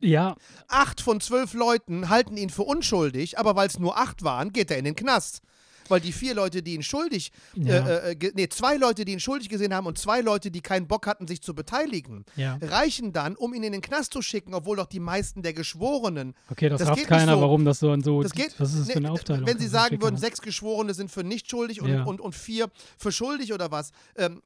Ja, 0.00 0.36
Acht 0.68 1.00
von 1.00 1.20
zwölf 1.20 1.54
Leuten 1.54 2.08
halten 2.10 2.36
ihn 2.36 2.50
für 2.50 2.62
unschuldig, 2.64 3.38
aber 3.38 3.56
weil 3.56 3.66
es 3.68 3.78
nur 3.78 3.96
acht 3.96 4.22
waren, 4.24 4.52
geht 4.52 4.70
er 4.70 4.78
in 4.78 4.84
den 4.84 4.94
Knast. 4.96 5.40
Weil 5.88 6.00
die 6.00 6.12
vier 6.12 6.34
Leute, 6.34 6.62
die 6.62 6.74
ihn 6.74 6.82
schuldig, 6.82 7.32
Ja. 7.54 7.86
äh, 7.86 8.12
äh, 8.12 8.32
nee, 8.34 8.48
zwei 8.48 8.76
Leute, 8.76 9.04
die 9.04 9.12
ihn 9.12 9.20
schuldig 9.20 9.48
gesehen 9.48 9.74
haben 9.74 9.86
und 9.86 9.98
zwei 9.98 10.20
Leute, 10.20 10.50
die 10.50 10.60
keinen 10.60 10.86
Bock 10.88 11.06
hatten, 11.06 11.26
sich 11.28 11.42
zu 11.42 11.54
beteiligen, 11.54 12.24
ja. 12.36 12.58
reichen 12.62 13.12
dann, 13.12 13.36
um 13.36 13.54
ihn 13.54 13.62
in 13.62 13.72
den 13.72 13.80
Knast 13.82 14.12
zu 14.12 14.22
schicken, 14.22 14.54
obwohl 14.54 14.76
doch 14.76 14.86
die 14.86 15.00
meisten 15.00 15.42
der 15.42 15.52
Geschworenen 15.52 16.34
Okay, 16.50 16.68
das, 16.68 16.80
Das 16.80 16.88
rafft 16.88 17.00
geht 17.00 17.10
nicht 17.10 17.18
keiner, 17.18 17.34
so. 17.34 17.40
warum 17.40 17.64
das 17.64 17.78
so 17.80 17.90
und 17.90 18.04
so. 18.04 18.22
Das 18.22 18.32
geht. 18.32 18.54
was 18.58 18.72
ist 18.74 18.80
das 18.80 18.90
für 18.92 18.98
eine 18.98 19.10
Aufteilung? 19.12 19.46
Wenn 19.46 19.58
Sie 19.58 19.68
sagen 19.68 20.00
würden, 20.02 20.16
sechs 20.16 20.40
Geschworene 20.40 20.94
sind 20.94 21.10
für 21.10 21.24
nicht 21.24 21.50
schuldig 21.50 21.80
und, 21.82 21.88
Ja. 21.90 22.04
und, 22.04 22.20
und 22.20 22.34
vier 22.34 22.68
für 22.98 23.12
schuldig 23.12 23.52
oder 23.52 23.70
was, 23.70 23.90
ähm, 24.16 24.42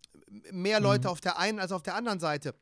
mehr 0.52 0.78
Mhm. 0.78 0.84
Leute 0.84 1.10
auf 1.10 1.20
der 1.20 1.38
einen 1.38 1.58
als 1.58 1.72
auf 1.72 1.82
der 1.82 1.94
anderen 1.96 2.20
Seite, 2.20 2.54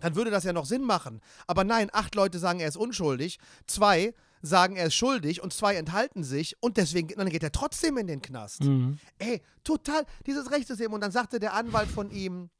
dann 0.00 0.14
würde 0.16 0.30
das 0.30 0.44
ja 0.44 0.52
noch 0.52 0.64
Sinn 0.64 0.82
machen. 0.82 1.20
Aber 1.46 1.62
nein, 1.62 1.88
acht 1.92 2.14
Leute 2.14 2.38
sagen, 2.38 2.60
er 2.60 2.68
ist 2.68 2.76
unschuldig, 2.76 3.38
zwei 3.66 4.14
sagen, 4.42 4.76
er 4.76 4.86
ist 4.86 4.94
schuldig 4.94 5.42
und 5.42 5.52
zwei 5.52 5.74
enthalten 5.74 6.24
sich 6.24 6.56
und 6.60 6.76
deswegen 6.76 7.08
dann 7.08 7.28
geht 7.28 7.42
er 7.42 7.52
trotzdem 7.52 7.98
in 7.98 8.06
den 8.06 8.22
Knast. 8.22 8.64
Mhm. 8.64 8.98
Ey, 9.18 9.42
total, 9.64 10.04
dieses 10.26 10.50
Rechtssystem. 10.50 10.92
Und 10.92 11.00
dann 11.02 11.12
sagte 11.12 11.38
der 11.38 11.54
Anwalt 11.54 11.88
von 11.88 12.10
ihm, 12.10 12.50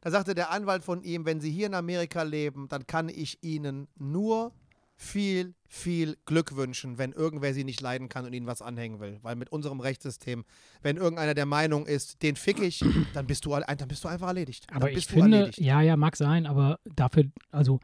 da 0.00 0.10
sagte 0.10 0.34
der 0.34 0.50
Anwalt 0.50 0.82
von 0.82 1.02
ihm, 1.02 1.26
wenn 1.26 1.40
Sie 1.40 1.50
hier 1.50 1.66
in 1.66 1.74
Amerika 1.74 2.22
leben, 2.22 2.68
dann 2.68 2.86
kann 2.86 3.08
ich 3.08 3.38
Ihnen 3.42 3.86
nur 3.98 4.52
viel, 4.96 5.54
viel 5.66 6.16
Glück 6.26 6.56
wünschen, 6.56 6.98
wenn 6.98 7.12
irgendwer 7.12 7.54
Sie 7.54 7.64
nicht 7.64 7.80
leiden 7.80 8.08
kann 8.08 8.26
und 8.26 8.32
Ihnen 8.32 8.46
was 8.46 8.60
anhängen 8.60 9.00
will. 9.00 9.18
Weil 9.22 9.36
mit 9.36 9.50
unserem 9.50 9.80
Rechtssystem, 9.80 10.44
wenn 10.82 10.96
irgendeiner 10.96 11.34
der 11.34 11.46
Meinung 11.46 11.86
ist, 11.86 12.22
den 12.22 12.36
fick 12.36 12.60
ich, 12.60 12.84
dann 13.14 13.26
bist 13.26 13.44
du, 13.46 13.50
dann 13.50 13.88
bist 13.88 14.04
du 14.04 14.08
einfach 14.08 14.28
erledigt. 14.28 14.66
Aber 14.72 14.90
ich 14.90 15.06
finde, 15.06 15.38
erledigt. 15.38 15.60
ja, 15.60 15.80
ja, 15.80 15.96
mag 15.96 16.16
sein, 16.16 16.46
aber 16.46 16.80
dafür, 16.96 17.24
also 17.50 17.80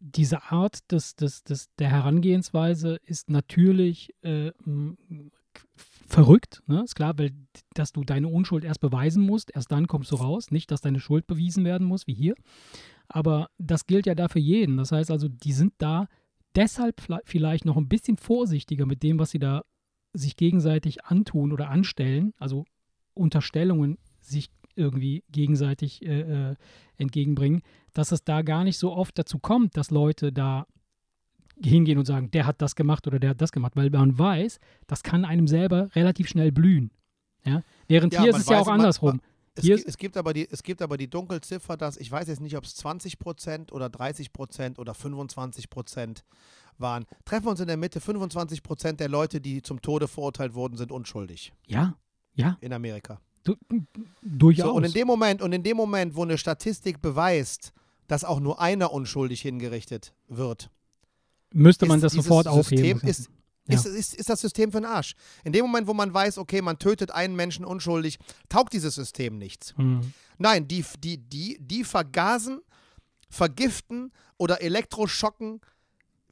diese 0.00 0.44
Art 0.50 0.90
des, 0.90 1.14
des, 1.14 1.44
des, 1.44 1.68
der 1.78 1.90
Herangehensweise 1.90 2.98
ist 3.04 3.30
natürlich 3.30 4.14
äh, 4.22 4.50
verrückt, 6.06 6.62
ne? 6.66 6.82
Ist 6.82 6.96
klar, 6.96 7.18
weil 7.18 7.32
dass 7.74 7.92
du 7.92 8.02
deine 8.02 8.28
Unschuld 8.28 8.64
erst 8.64 8.80
beweisen 8.80 9.24
musst, 9.24 9.54
erst 9.54 9.70
dann 9.70 9.86
kommst 9.86 10.10
du 10.10 10.16
raus. 10.16 10.50
Nicht, 10.50 10.70
dass 10.70 10.80
deine 10.80 11.00
Schuld 11.00 11.26
bewiesen 11.26 11.64
werden 11.64 11.86
muss, 11.86 12.06
wie 12.06 12.14
hier. 12.14 12.34
Aber 13.08 13.48
das 13.58 13.86
gilt 13.86 14.06
ja 14.06 14.14
da 14.14 14.28
für 14.28 14.38
jeden. 14.38 14.76
Das 14.76 14.90
heißt 14.90 15.10
also, 15.10 15.28
die 15.28 15.52
sind 15.52 15.74
da 15.78 16.08
deshalb 16.56 17.00
vielleicht 17.24 17.64
noch 17.64 17.76
ein 17.76 17.88
bisschen 17.88 18.16
vorsichtiger 18.16 18.86
mit 18.86 19.02
dem, 19.02 19.18
was 19.18 19.30
sie 19.30 19.38
da 19.38 19.62
sich 20.12 20.36
gegenseitig 20.36 21.04
antun 21.04 21.52
oder 21.52 21.68
anstellen, 21.68 22.32
also 22.38 22.64
Unterstellungen 23.14 23.98
sich 24.20 24.50
irgendwie 24.74 25.24
gegenseitig 25.30 26.04
äh, 26.04 26.50
äh, 26.50 26.54
entgegenbringen, 26.96 27.62
dass 27.92 28.12
es 28.12 28.24
da 28.24 28.42
gar 28.42 28.64
nicht 28.64 28.78
so 28.78 28.92
oft 28.92 29.18
dazu 29.18 29.38
kommt, 29.38 29.76
dass 29.76 29.90
Leute 29.90 30.32
da 30.32 30.66
hingehen 31.62 31.98
und 31.98 32.06
sagen, 32.06 32.30
der 32.30 32.46
hat 32.46 32.62
das 32.62 32.74
gemacht 32.74 33.06
oder 33.06 33.18
der 33.18 33.30
hat 33.30 33.40
das 33.40 33.52
gemacht, 33.52 33.76
weil 33.76 33.90
man 33.90 34.18
weiß, 34.18 34.58
das 34.86 35.02
kann 35.02 35.24
einem 35.24 35.46
selber 35.46 35.94
relativ 35.94 36.28
schnell 36.28 36.52
blühen. 36.52 36.90
Ja? 37.44 37.62
Während 37.86 38.14
Ja, 38.14 38.20
hier 38.22 38.30
ist 38.30 38.34
man 38.34 38.40
es 38.42 38.48
ja 38.48 38.56
weiß, 38.56 38.62
auch 38.62 38.66
man- 38.66 38.80
andersrum. 38.80 39.20
Es, 39.56 39.64
Hier 39.64 39.76
gi- 39.76 39.84
es, 39.86 39.98
gibt 39.98 40.16
aber 40.16 40.32
die, 40.32 40.48
es 40.48 40.62
gibt 40.62 40.80
aber 40.80 40.96
die 40.96 41.10
Dunkelziffer, 41.10 41.76
dass 41.76 41.96
ich 41.96 42.10
weiß 42.10 42.28
jetzt 42.28 42.40
nicht, 42.40 42.56
ob 42.56 42.64
es 42.64 42.76
20 42.76 43.18
Prozent 43.18 43.72
oder 43.72 43.90
30 43.90 44.32
Prozent 44.32 44.78
oder 44.78 44.94
25 44.94 45.68
Prozent 45.68 46.24
waren. 46.78 47.04
Treffen 47.24 47.46
wir 47.46 47.50
uns 47.50 47.60
in 47.60 47.66
der 47.66 47.76
Mitte. 47.76 48.00
25 48.00 48.62
Prozent 48.62 49.00
der 49.00 49.08
Leute, 49.08 49.40
die 49.40 49.60
zum 49.60 49.82
Tode 49.82 50.06
verurteilt 50.06 50.54
wurden, 50.54 50.76
sind 50.78 50.92
unschuldig 50.92 51.52
ja, 51.66 51.96
ja, 52.34 52.56
in 52.60 52.72
Amerika. 52.72 53.20
du, 53.42 53.56
durchaus. 54.22 54.66
So, 54.70 54.72
und 54.76 54.84
in 54.84 54.92
dem 54.92 55.06
Moment, 55.08 55.42
und 55.42 55.52
in 55.52 55.64
dem 55.64 55.76
Moment, 55.76 56.14
wo 56.14 56.22
eine 56.22 56.38
Statistik 56.38 57.02
beweist, 57.02 57.72
dass 58.10 58.24
auch 58.24 58.40
nur 58.40 58.60
einer 58.60 58.92
unschuldig 58.92 59.40
hingerichtet 59.40 60.12
wird, 60.26 60.68
Müsste 61.52 61.86
man 61.86 61.98
ist 61.98 62.02
das 62.02 62.12
sofort 62.12 62.46
System, 62.46 62.58
aufheben. 62.58 63.08
ist, 63.08 63.28
Ja. 63.68 63.76
ist, 63.76 63.86
ist, 63.86 64.14
ist 64.14 64.28
das 64.28 64.40
System 64.40 64.72
für 64.72 64.78
den 64.80 64.84
Arsch. 64.86 65.14
In 65.44 65.52
dem 65.52 65.64
Moment, 65.66 65.86
wo 65.86 65.94
man 65.94 66.12
weiß, 66.12 66.38
okay, 66.38 66.60
man 66.60 66.78
tötet 66.78 67.12
einen 67.12 67.36
Menschen 67.36 67.64
unschuldig, 67.64 68.18
taugt 68.48 68.72
dieses 68.72 68.96
System 68.96 69.38
nichts. 69.38 69.76
Hm. 69.76 70.12
Nein, 70.38 70.66
die, 70.66 70.84
die, 70.98 71.18
die, 71.18 71.58
die 71.60 71.84
vergasen, 71.84 72.60
vergiften 73.28 74.12
oder 74.38 74.60
elektroschocken 74.60 75.60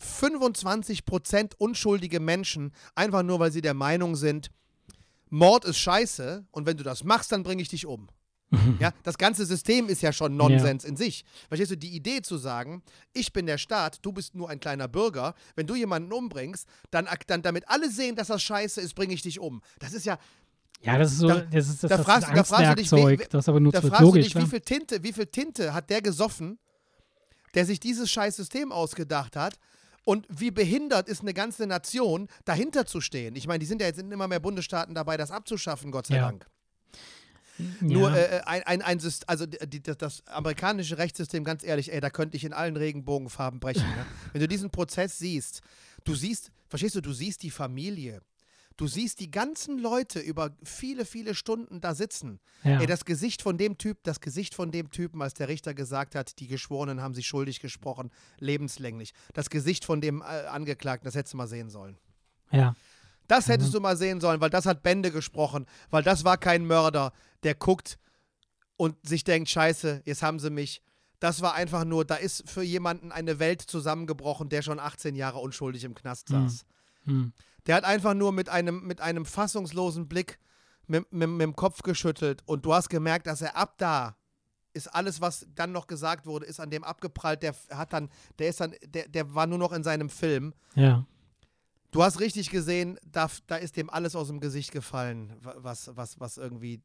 25% 0.01 1.55
unschuldige 1.59 2.19
Menschen, 2.21 2.73
einfach 2.97 3.23
nur 3.23 3.39
weil 3.39 3.53
sie 3.53 3.61
der 3.61 3.75
Meinung 3.75 4.17
sind, 4.17 4.51
Mord 5.31 5.65
ist 5.65 5.79
scheiße 5.79 6.45
und 6.51 6.67
wenn 6.67 6.77
du 6.77 6.83
das 6.85 7.05
machst, 7.05 7.31
dann 7.33 7.43
bringe 7.45 7.63
ich 7.63 7.69
dich 7.69 7.87
um. 7.87 8.09
Ja, 8.81 8.93
das 9.03 9.19
ganze 9.19 9.45
System 9.45 9.89
ist 9.89 10.01
ja 10.03 10.13
schon 10.13 10.37
Nonsens 10.37 10.85
in 10.85 10.97
sich. 10.97 11.25
Verstehst 11.49 11.71
du, 11.71 11.77
die 11.77 11.91
Idee 11.95 12.23
zu 12.23 12.39
sagen, 12.39 12.83
ich 13.13 13.33
bin 13.33 13.47
der 13.47 13.59
Staat, 13.59 13.99
du 14.03 14.13
bist 14.13 14.35
nur 14.35 14.49
ein 14.49 14.59
kleiner 14.61 14.89
Bürger, 14.89 15.35
wenn 15.55 15.67
du 15.67 15.75
jemanden 15.75 16.13
umbringst, 16.13 16.67
dann, 16.91 17.09
dann 17.27 17.43
damit 17.43 17.69
alle 17.69 17.91
sehen, 17.91 18.17
dass 18.17 18.29
das 18.29 18.43
scheiße 18.43 18.81
ist, 18.81 18.95
bringe 18.95 19.13
ich 19.15 19.23
dich 19.23 19.39
um. 19.39 19.61
Das 19.81 19.93
ist 19.93 20.07
ja, 20.07 20.19
Ja, 20.81 20.97
das 20.97 21.13
ist 21.13 21.19
so, 21.19 21.29
Da- 21.29 21.41
das 21.41 21.69
ist 21.69 21.83
das, 21.83 21.91
da 21.91 21.97
das 21.99 22.07
fragst- 22.07 22.29
da 22.35 22.45
fragst 22.45 22.93
du 22.93 23.07
dich, 23.17 23.29
das 23.29 23.49
aber 23.49 23.59
nutzt 23.61 23.77
da 23.77 23.83
fragst 23.83 24.01
Logisch, 24.01 24.21
du 24.21 24.25
dich, 24.25 24.33
klar. 24.33 24.45
wie 24.45 24.49
viel, 24.51 24.61
Tinte, 24.61 25.03
wie 25.03 25.13
viel 25.13 25.27
Tinte 25.27 25.75
hat 25.75 25.91
der 25.91 26.01
gesoffen, 26.01 26.59
der 27.55 27.67
sich 27.67 27.81
dieses 27.81 28.11
scheiß 28.11 28.37
System 28.37 28.71
ausgedacht 28.73 29.35
hat 29.37 29.59
und 30.05 30.25
wie 30.31 30.51
behindert 30.51 31.09
ist 31.09 31.21
eine 31.23 31.35
ganze 31.35 31.67
Nation, 31.67 32.29
dahinter 32.45 32.87
zu 32.87 33.01
stehen. 33.01 33.35
Ich 33.37 33.47
meine, 33.47 33.59
die 33.59 33.67
sind 33.67 33.81
ja 33.81 33.89
jetzt 33.89 33.99
in 33.99 34.11
immer 34.13 34.29
mehr 34.29 34.41
Bundesstaaten 34.41 34.95
dabei, 34.95 35.17
das 35.17 35.31
abzuschaffen, 35.33 35.91
Gott 35.91 36.07
sei 36.07 36.17
Ja. 36.17 36.23
Dank. 36.23 36.47
Nur 37.81 38.11
ja. 38.11 38.17
äh, 38.17 38.41
ein, 38.47 38.63
ein, 38.65 38.83
ein 38.83 39.01
Syst- 39.01 39.25
also 39.27 39.47
die, 39.47 39.59
die, 39.69 39.83
das, 39.83 39.99
das 39.99 40.27
amerikanische 40.27 40.99
Rechtssystem, 40.99 41.45
ganz 41.45 41.65
ehrlich, 41.65 41.93
ey, 41.93 42.01
da 42.01 42.11
könnte 42.11 42.37
ich 42.37 42.45
in 42.45 42.53
allen 42.53 42.77
Regenbogenfarben 42.77 43.61
brechen. 43.61 43.89
Ne? 43.89 44.07
Wenn 44.33 44.41
du 44.41 44.49
diesen 44.49 44.71
Prozess 44.71 45.19
siehst, 45.19 45.61
du 46.05 46.15
siehst, 46.15 46.51
verstehst 46.69 46.95
du, 46.95 47.01
du 47.01 47.13
siehst 47.13 47.43
die 47.43 47.51
Familie. 47.51 48.21
Du 48.77 48.87
siehst 48.87 49.19
die 49.19 49.31
ganzen 49.33 49.79
Leute 49.79 50.21
über 50.21 50.57
viele, 50.63 51.05
viele 51.05 51.35
Stunden 51.35 51.81
da 51.81 51.97
sitzen. 51.97 52.39
ja. 52.63 52.79
Ey, 52.79 52.87
das 52.87 53.05
Gesicht 53.05 53.43
von 53.43 53.59
dem 53.59 53.77
Typ, 53.77 53.99
das 54.05 54.21
Gesicht 54.21 54.55
von 54.55 54.71
dem 54.71 54.93
Typen, 54.93 55.21
als 55.21 55.35
der 55.35 55.49
Richter 55.49 55.75
gesagt 55.75 56.15
hat, 56.15 56.39
die 56.39 56.47
Geschworenen 56.47 57.03
haben 57.03 57.13
sich 57.13 57.27
schuldig 57.27 57.59
gesprochen, 57.59 58.13
lebenslänglich. 58.39 59.15
Das 59.35 59.51
Gesicht 59.51 59.85
von 59.85 60.01
dem 60.01 60.23
äh, 60.23 60.47
Angeklagten, 60.47 61.07
das 61.07 61.17
hättest 61.17 61.33
du 61.33 61.39
mal 61.39 61.49
sehen 61.49 61.71
sollen. 61.71 61.99
ja. 62.53 62.75
Das 63.29 63.49
hättest 63.49 63.75
du 63.75 63.81
mal 63.81 63.97
sehen 63.97 64.21
sollen, 64.21 64.41
weil 64.41 64.51
das 64.51 64.67
hat 64.67 64.83
Bände 64.83 65.13
gesprochen, 65.13 65.67
weil 65.91 66.03
das 66.03 66.25
war 66.25 66.39
kein 66.39 66.67
Mörder, 66.67 67.13
der 67.43 67.55
guckt 67.55 67.99
und 68.77 68.97
sich 69.07 69.23
denkt, 69.23 69.49
scheiße, 69.49 70.03
jetzt 70.05 70.23
haben 70.23 70.39
sie 70.39 70.51
mich. 70.51 70.83
Das 71.21 71.43
war 71.43 71.55
einfach 71.55 71.85
nur, 71.85 72.05
da 72.05 72.15
ist 72.15 72.49
für 72.49 72.63
jemanden 72.63 73.13
eine 73.13 73.39
Welt 73.39 73.61
zusammengebrochen, 73.61 74.49
der 74.49 74.63
schon 74.63 74.79
18 74.79 75.15
Jahre 75.15 75.39
unschuldig 75.39 75.85
im 75.85 75.95
Knast 75.95 76.31
Hm. 76.31 76.49
saß. 76.49 76.65
Hm. 77.05 77.33
Der 77.67 77.77
hat 77.77 77.85
einfach 77.85 78.15
nur 78.15 78.33
mit 78.33 78.49
einem, 78.49 78.87
mit 78.87 79.01
einem 79.01 79.27
fassungslosen 79.27 80.09
Blick 80.09 80.39
mit, 80.87 81.13
mit, 81.13 81.29
mit 81.29 81.43
dem 81.43 81.55
Kopf 81.55 81.83
geschüttelt 81.83 82.43
und 82.47 82.65
du 82.65 82.73
hast 82.73 82.89
gemerkt, 82.89 83.27
dass 83.27 83.43
er 83.43 83.57
ab 83.57 83.75
da 83.79 84.17
ist 84.73 84.87
alles, 84.95 85.21
was 85.21 85.47
dann 85.55 85.73
noch 85.73 85.87
gesagt 85.87 86.25
wurde, 86.27 86.47
ist 86.47 86.61
an 86.61 86.71
dem 86.71 86.85
abgeprallt. 86.85 87.43
Der 87.43 87.55
hat 87.71 87.93
dann, 87.93 88.09
der 88.39 88.49
ist 88.49 88.61
dann, 88.61 88.75
der, 88.87 89.09
der 89.09 89.35
war 89.35 89.47
nur 89.47 89.59
noch 89.59 89.73
in 89.73 89.83
seinem 89.83 90.09
Film. 90.09 90.55
ja. 90.75 91.05
Du 91.91 92.03
hast 92.03 92.21
richtig 92.21 92.51
gesehen, 92.51 92.99
da, 93.11 93.31
da 93.47 93.57
ist 93.57 93.77
dem 93.77 93.89
alles 93.89 94.15
aus 94.15 94.29
dem 94.29 94.41
Gesicht 94.41 94.73
gefallen, 94.73 95.33
wa- 95.41 95.55
was, 95.59 95.91
was, 95.97 96.21
was 96.21 96.37
irgendwie 96.37 96.81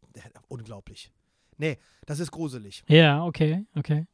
unglaublich. 0.47 1.11
Nee, 1.57 1.77
das 2.05 2.19
ist 2.19 2.31
gruselig. 2.31 2.83
Ja, 2.87 3.23
okay, 3.25 3.65
okay. 3.75 4.07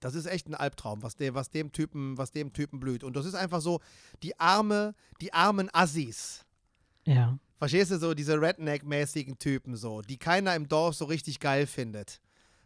Das 0.00 0.14
ist 0.16 0.26
echt 0.26 0.48
ein 0.48 0.54
Albtraum, 0.56 1.02
was, 1.02 1.14
dem, 1.14 1.34
was, 1.34 1.50
dem 1.50 1.70
Typen, 1.70 2.18
was 2.18 2.32
dem 2.32 2.52
Typen 2.52 2.80
blüht. 2.80 3.04
Und 3.04 3.14
das 3.14 3.24
ist 3.24 3.34
einfach 3.34 3.60
so, 3.60 3.80
die 4.24 4.38
arme, 4.40 4.94
die 5.20 5.32
armen 5.32 5.70
Assis. 5.72 6.44
Ja. 7.06 7.38
Verstehst 7.58 7.92
du 7.92 7.98
so, 8.00 8.12
diese 8.12 8.34
Redneck-mäßigen 8.40 9.38
Typen 9.38 9.76
so, 9.76 10.02
die 10.02 10.16
keiner 10.18 10.56
im 10.56 10.66
Dorf 10.66 10.96
so 10.96 11.04
richtig 11.04 11.38
geil 11.38 11.68
findet. 11.68 12.20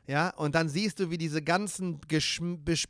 Ja, 0.09 0.31
und 0.37 0.55
dann 0.55 0.69
siehst 0.69 1.01
du, 1.01 1.11
wie 1.11 1.19
diese 1.19 1.43
ganzen 1.43 1.99
besch 2.01 2.41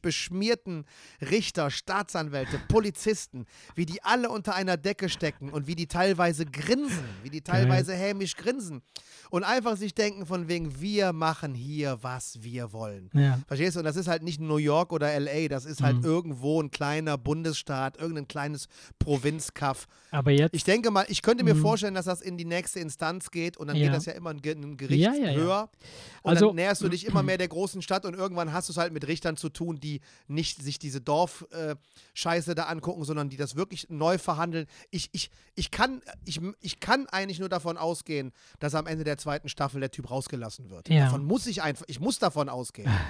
beschmierten 0.03 0.85
Richter, 1.23 1.71
Staatsanwälte, 1.71 2.61
Polizisten, 2.69 3.47
wie 3.75 3.87
die 3.87 4.03
alle 4.03 4.29
unter 4.29 4.55
einer 4.55 4.77
Decke 4.77 5.09
stecken 5.09 5.49
und 5.51 5.67
wie 5.67 5.75
die 5.75 5.87
teilweise 5.87 6.45
grinsen, 6.45 7.05
wie 7.23 7.31
die 7.31 7.41
teilweise 7.41 7.95
hämisch 7.95 8.37
grinsen 8.37 8.83
und 9.31 9.45
einfach 9.45 9.77
sich 9.77 9.95
denken 9.95 10.27
von 10.27 10.49
wegen, 10.49 10.81
wir 10.81 11.13
machen 11.15 11.55
hier, 11.55 11.99
was 12.03 12.43
wir 12.43 12.73
wollen. 12.73 13.09
Ja. 13.15 13.41
Verstehst 13.47 13.77
du? 13.77 13.81
Und 13.81 13.85
das 13.87 13.97
ist 13.97 14.09
halt 14.09 14.23
nicht 14.23 14.41
New 14.41 14.59
York 14.59 14.93
oder 14.93 15.19
LA, 15.19 15.49
das 15.49 15.65
ist 15.65 15.83
halt 15.83 15.97
Mhm. 15.99 16.05
irgendwo 16.05 16.63
ein 16.63 16.71
kleiner 16.71 17.17
Bundesstaat, 17.17 17.97
irgendein 17.99 18.29
kleines 18.29 18.69
Provinzkaff. 18.99 19.87
Aber 20.11 20.31
jetzt. 20.33 20.55
Ich 20.55 20.65
denke 20.65 20.91
mal, 20.91 21.07
ich 21.09 21.23
könnte 21.23 21.45
mir 21.45 21.55
Mhm. 21.55 21.63
vorstellen, 21.63 21.95
dass 21.95 22.05
das 22.05 22.21
in 22.21 22.37
die 22.37 22.45
nächste 22.45 22.81
Instanz 22.81 23.31
geht 23.31 23.57
und 23.57 23.69
dann 23.69 23.77
Ja. 23.77 23.87
geht 23.87 23.95
das 23.95 24.05
ja 24.05 24.13
immer 24.13 24.31
ein, 24.31 24.43
Ge- 24.43 24.55
ein 24.55 24.77
Gericht 24.77 25.01
ja. 25.03 25.13
höher. 25.15 25.71
Und 26.23 26.31
Also- 26.33 26.49
dann 26.49 26.57
näherst 26.57 26.83
du 26.83 26.89
dich 26.89 27.06
immer 27.07 27.23
mehr 27.23 27.39
der 27.39 27.49
großen 27.49 27.83
Stadt 27.83 28.05
und 28.05 28.15
irgendwann 28.15 28.53
hast 28.53 28.69
du 28.69 28.73
es 28.73 28.77
halt 28.77 28.93
mit 28.93 29.07
Richtern 29.07 29.37
zu 29.37 29.49
tun, 29.49 29.81
die 29.81 30.01
nicht 30.29 30.63
sich 30.63 30.79
diese 30.79 31.01
Dorf-Scheiße 31.01 32.55
da 32.55 32.65
angucken, 32.65 33.05
sondern 33.05 33.29
die 33.29 33.37
das 33.37 33.57
wirklich 33.57 33.89
neu 33.89 34.19
verhandeln. 34.19 34.67
Ich, 34.91 35.09
ich, 35.13 35.31
ich, 35.55 35.71
kann, 35.71 36.03
ich, 36.25 36.41
ich 36.61 36.81
kann 36.81 37.07
eigentlich 37.07 37.39
nur 37.39 37.49
davon 37.49 37.77
ausgehen, 37.77 38.33
dass 38.59 38.75
am 38.75 38.87
Ende 38.87 39.05
der 39.05 39.19
zweiten 39.19 39.49
Staffel 39.49 39.81
der 39.81 39.91
Typ 39.91 40.11
rausgelassen 40.11 40.71
wird. 40.71 40.89
Ja. 40.89 41.05
Davon 41.05 41.25
muss 41.25 41.47
ich 41.47 41.63
einfach, 41.63 41.85
ich 41.89 42.01
muss 42.01 42.19
davon 42.19 42.49
ausgehen. 42.49 42.91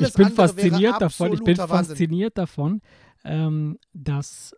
Ich 0.00 0.14
bin 0.14 0.30
fasziniert 0.30 1.00
davon. 1.00 1.32
Ich 1.32 1.42
bin 1.42 1.58
Wahnsinn. 1.58 1.96
fasziniert 1.96 2.38
davon, 2.38 2.80
ähm, 3.24 3.78
dass 3.92 4.54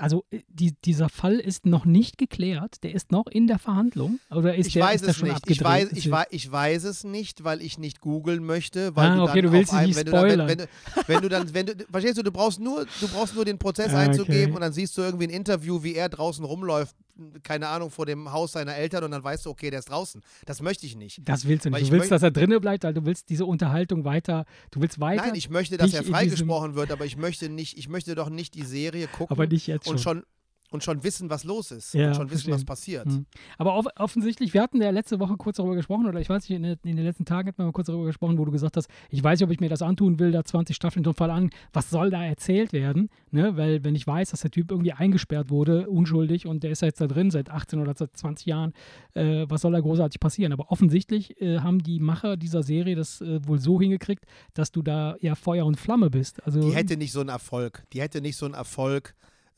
also 0.00 0.24
äh, 0.30 0.40
die, 0.48 0.72
dieser 0.84 1.08
Fall 1.08 1.34
ist 1.38 1.66
noch 1.66 1.84
nicht 1.84 2.18
geklärt. 2.18 2.82
Der 2.82 2.94
ist 2.94 3.12
noch 3.12 3.26
in 3.26 3.46
der 3.46 3.58
Verhandlung 3.58 4.18
oder 4.30 4.54
ist 4.54 4.66
Ich 4.68 4.72
der, 4.74 4.84
weiß 4.84 5.02
ist 5.02 5.08
es 5.08 5.16
schon 5.16 5.28
nicht. 5.28 5.36
abgedreht? 5.36 5.58
Ich 5.58 5.64
weiß, 5.64 5.92
ich, 5.92 6.10
weiß, 6.10 6.26
ich 6.30 6.50
weiß 6.52 6.84
es 6.84 7.04
nicht, 7.04 7.44
weil 7.44 7.62
ich 7.62 7.78
nicht 7.78 8.00
googeln 8.00 8.44
möchte. 8.44 8.94
Weil 8.96 9.10
Ah, 9.10 9.16
du 9.16 9.22
okay, 9.22 9.42
dann 9.42 9.50
du 9.50 9.52
willst 9.58 9.72
auf 9.72 9.78
einem- 9.78 9.88
nicht 9.88 9.96
wenn 9.98 10.06
du 10.06 10.12
dann, 10.12 10.22
wenn, 10.24 10.30
spoilern. 10.32 10.48
wenn, 10.48 10.58
du, 10.58 10.68
wenn 11.08 11.22
du 11.22 11.28
dann, 11.28 11.54
wenn 11.54 11.66
du, 11.66 11.72
verstehst 11.90 12.18
du, 12.18 12.22
du 12.22 12.32
brauchst 12.32 12.60
nur, 12.60 12.86
du 13.00 13.08
brauchst 13.08 13.34
nur 13.34 13.44
den 13.44 13.58
Prozess 13.58 13.92
Ah, 13.94 13.98
einzugeben 14.00 14.44
okay. 14.46 14.52
und 14.54 14.60
dann 14.60 14.72
siehst 14.72 14.96
du 14.98 15.02
irgendwie 15.02 15.24
ein 15.26 15.30
Interview, 15.30 15.82
wie 15.82 15.94
er 15.94 16.08
draußen 16.08 16.44
rumläuft, 16.44 16.94
keine 17.42 17.68
Ahnung, 17.68 17.90
vor 17.90 18.06
dem 18.06 18.32
Haus 18.32 18.52
seiner 18.52 18.74
Eltern 18.74 19.04
und 19.04 19.10
dann 19.10 19.22
weißt 19.22 19.46
du, 19.46 19.50
okay, 19.50 19.70
der 19.70 19.80
ist 19.80 19.90
draußen. 19.90 20.22
Das 20.46 20.62
möchte 20.62 20.86
ich 20.86 20.96
nicht. 20.96 21.20
das 21.24 21.46
willst 21.46 21.66
du 21.66 21.72
weil 21.72 21.80
nicht. 21.80 21.88
ich 21.88 21.90
Du 21.90 21.96
willst, 21.96 22.10
dass 22.10 22.22
er 22.22 22.30
drinne 22.30 22.60
bleibt, 22.60 22.84
weil 22.84 22.94
du 22.94 23.04
willst 23.04 23.28
diese 23.28 23.44
Unterhaltung 23.44 24.04
weiter. 24.04 24.44
Du 24.70 24.80
willst 24.80 25.00
weiter. 25.00 25.26
Nein, 25.26 25.34
ich 25.34 25.50
möchte, 25.50 25.76
dass 25.76 25.92
er 25.94 26.04
freigesprochen 26.04 26.74
wird, 26.74 26.90
aber 26.90 27.04
ich 27.04 27.16
möchte 27.16 27.48
nicht, 27.48 27.78
ich 27.78 27.88
möchte 27.88 28.14
doch 28.14 28.30
nicht 28.30 28.54
die 28.54 28.62
Serie 28.62 29.06
gucken 29.06 29.30
aber 29.30 29.46
nicht 29.46 29.66
jetzt 29.66 29.86
schon. 29.86 29.94
und 29.94 30.00
schon 30.00 30.22
und 30.70 30.84
schon 30.84 31.02
wissen, 31.02 31.28
was 31.30 31.44
los 31.44 31.70
ist 31.72 31.94
Ja, 31.94 32.08
und 32.08 32.14
schon 32.14 32.30
wissen, 32.30 32.52
was 32.52 32.64
passiert. 32.64 33.06
Hm. 33.06 33.26
Aber 33.58 33.74
off 33.74 33.86
offensichtlich, 33.96 34.54
wir 34.54 34.62
hatten 34.62 34.80
ja 34.80 34.90
letzte 34.90 35.18
Woche 35.20 35.36
kurz 35.36 35.56
darüber 35.56 35.74
gesprochen, 35.74 36.06
oder 36.06 36.20
ich 36.20 36.28
weiß 36.28 36.48
nicht, 36.48 36.56
in, 36.56 36.62
den- 36.62 36.78
in 36.84 36.96
den 36.96 37.04
letzten 37.04 37.24
Tagen 37.24 37.48
hatten 37.48 37.58
wir 37.58 37.64
mal 37.66 37.72
kurz 37.72 37.88
darüber 37.88 38.06
gesprochen, 38.06 38.38
wo 38.38 38.44
du 38.44 38.52
gesagt 38.52 38.76
hast, 38.76 38.88
ich 39.10 39.22
weiß 39.22 39.38
nicht, 39.40 39.46
ob 39.46 39.52
ich 39.52 39.60
mir 39.60 39.68
das 39.68 39.82
antun 39.82 40.18
will, 40.18 40.30
da 40.32 40.44
20 40.44 40.74
Staffeln 40.76 41.04
so 41.04 41.10
einen 41.10 41.16
Fall 41.16 41.30
an, 41.30 41.50
was 41.72 41.90
soll 41.90 42.10
da 42.10 42.24
erzählt 42.24 42.72
werden? 42.72 43.08
Ne? 43.30 43.56
Weil, 43.56 43.82
wenn 43.84 43.94
ich 43.94 44.06
weiß, 44.06 44.30
dass 44.30 44.40
der 44.42 44.50
Typ 44.50 44.70
irgendwie 44.70 44.92
eingesperrt 44.92 45.50
wurde, 45.50 45.88
unschuldig, 45.88 46.46
und 46.46 46.62
der 46.62 46.70
ist 46.70 46.82
jetzt 46.82 47.00
da 47.00 47.06
drin 47.06 47.30
seit 47.30 47.50
18 47.50 47.80
oder 47.80 47.94
seit 47.96 48.16
20 48.16 48.46
Jahren, 48.46 48.72
äh, 49.14 49.46
was 49.48 49.62
soll 49.62 49.72
da 49.72 49.80
großartig 49.80 50.20
passieren? 50.20 50.52
Aber 50.52 50.70
offensichtlich 50.70 51.40
äh, 51.40 51.58
haben 51.58 51.80
die 51.82 51.98
Macher 52.00 52.36
dieser 52.36 52.62
Serie 52.62 52.94
das 52.96 53.20
äh, 53.20 53.40
wohl 53.46 53.58
so 53.58 53.80
hingekriegt, 53.80 54.24
dass 54.54 54.70
du 54.72 54.82
da 54.82 55.16
ja 55.20 55.34
Feuer 55.34 55.66
und 55.66 55.78
Flamme 55.78 56.10
bist. 56.10 56.42
Also, 56.46 56.60
Die 56.60 56.74
hätte 56.74 56.96
nicht 56.96 57.12
so 57.12 57.20
einen 57.20 57.28
Erfolg. 57.28 57.82
Die 57.92 58.00
hätte 58.00 58.20
nicht 58.20 58.36
so 58.36 58.44
einen 58.46 58.54
Erfolg, 58.54 59.14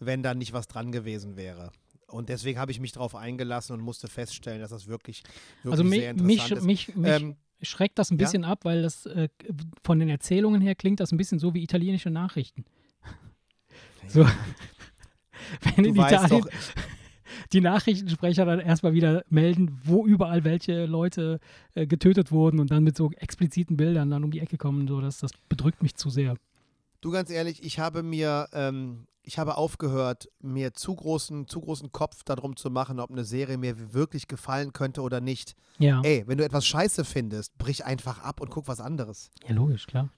wenn 0.07 0.23
da 0.23 0.35
nicht 0.35 0.53
was 0.53 0.69
dran 0.69 0.93
gewesen 0.93 1.37
wäre. 1.37 1.71
Und 2.07 2.29
deswegen 2.29 2.59
habe 2.59 2.71
ich 2.71 2.81
mich 2.81 2.93
darauf 2.93 3.15
eingelassen 3.15 3.73
und 3.73 3.81
musste 3.81 4.07
feststellen, 4.09 4.61
dass 4.61 4.71
das 4.71 4.87
wirklich, 4.87 5.23
wirklich 5.63 5.81
also 5.81 5.89
sehr 5.89 6.15
mich, 6.15 6.39
interessant 6.39 6.67
mich, 6.67 6.89
ist. 6.89 6.97
mich, 6.97 6.97
mich 6.97 7.23
Ähm, 7.23 7.37
schreckt 7.63 7.99
das 7.99 8.11
ein 8.11 8.19
ja? 8.19 8.25
bisschen 8.25 8.45
ab, 8.45 8.65
weil 8.65 8.83
das 8.83 9.07
äh, 9.07 9.29
von 9.83 9.99
den 9.99 10.09
Erzählungen 10.09 10.61
her 10.61 10.75
klingt 10.75 11.01
das 11.01 11.13
ein 11.13 11.17
bisschen 11.17 11.39
so 11.39 11.55
wie 11.55 11.63
italienische 11.63 12.11
Nachrichten. 12.11 12.65
So. 14.09 14.27
Wenn 15.77 15.85
in 15.85 15.95
du 15.95 16.01
weißt 16.01 16.25
Italien 16.25 16.45
die 17.53 17.61
Nachrichtensprecher 17.61 18.45
dann 18.45 18.61
erstmal 18.61 18.95
wieder 18.95 19.25
melden, 19.29 19.81
wo 19.85 20.07
überall 20.07 20.45
welche 20.45 20.87
Leute 20.87 21.39
äh, 21.75 21.87
getötet 21.87 22.33
wurden 22.33 22.61
und 22.61 22.71
dann 22.71 22.85
mit 22.85 22.97
so 22.97 23.11
expliziten 23.13 23.77
Bildern 23.77 24.11
dann 24.11 24.25
um 24.25 24.31
die 24.31 24.41
Ecke 24.41 24.57
kommen, 24.57 24.89
so 24.89 25.01
das, 25.01 25.19
das 25.19 25.33
bedrückt 25.49 25.83
mich 25.83 25.95
zu 25.95 26.11
sehr. 26.11 26.37
Du 27.03 27.11
ganz 27.11 27.29
ehrlich, 27.29 27.63
ich 27.63 27.79
habe 27.79 28.03
mir, 28.03 28.49
ähm, 28.55 29.07
ich 29.23 29.39
habe 29.39 29.57
aufgehört, 29.57 30.29
mir 30.41 30.73
zu 30.73 30.95
großen, 30.97 31.47
zu 31.47 31.61
großen 31.61 31.93
Kopf 31.93 32.25
darum 32.25 32.57
zu 32.57 32.71
machen, 32.71 32.99
ob 32.99 33.11
eine 33.11 33.25
Serie 33.25 33.59
mir 33.59 33.93
wirklich 33.93 34.27
gefallen 34.27 34.73
könnte 34.73 35.03
oder 35.03 35.21
nicht. 35.21 35.55
Ja, 35.79 36.01
Ey, 36.03 36.25
wenn 36.27 36.39
du 36.39 36.45
etwas 36.45 36.67
scheiße 36.67 37.05
findest, 37.05 37.57
brich 37.59 37.85
einfach 37.85 38.21
ab 38.23 38.41
und 38.41 38.51
guck 38.51 38.67
was 38.69 38.81
anderes. 38.81 39.31
ja 39.47 39.55
logisch, 39.55 39.87
klar. 39.87 40.09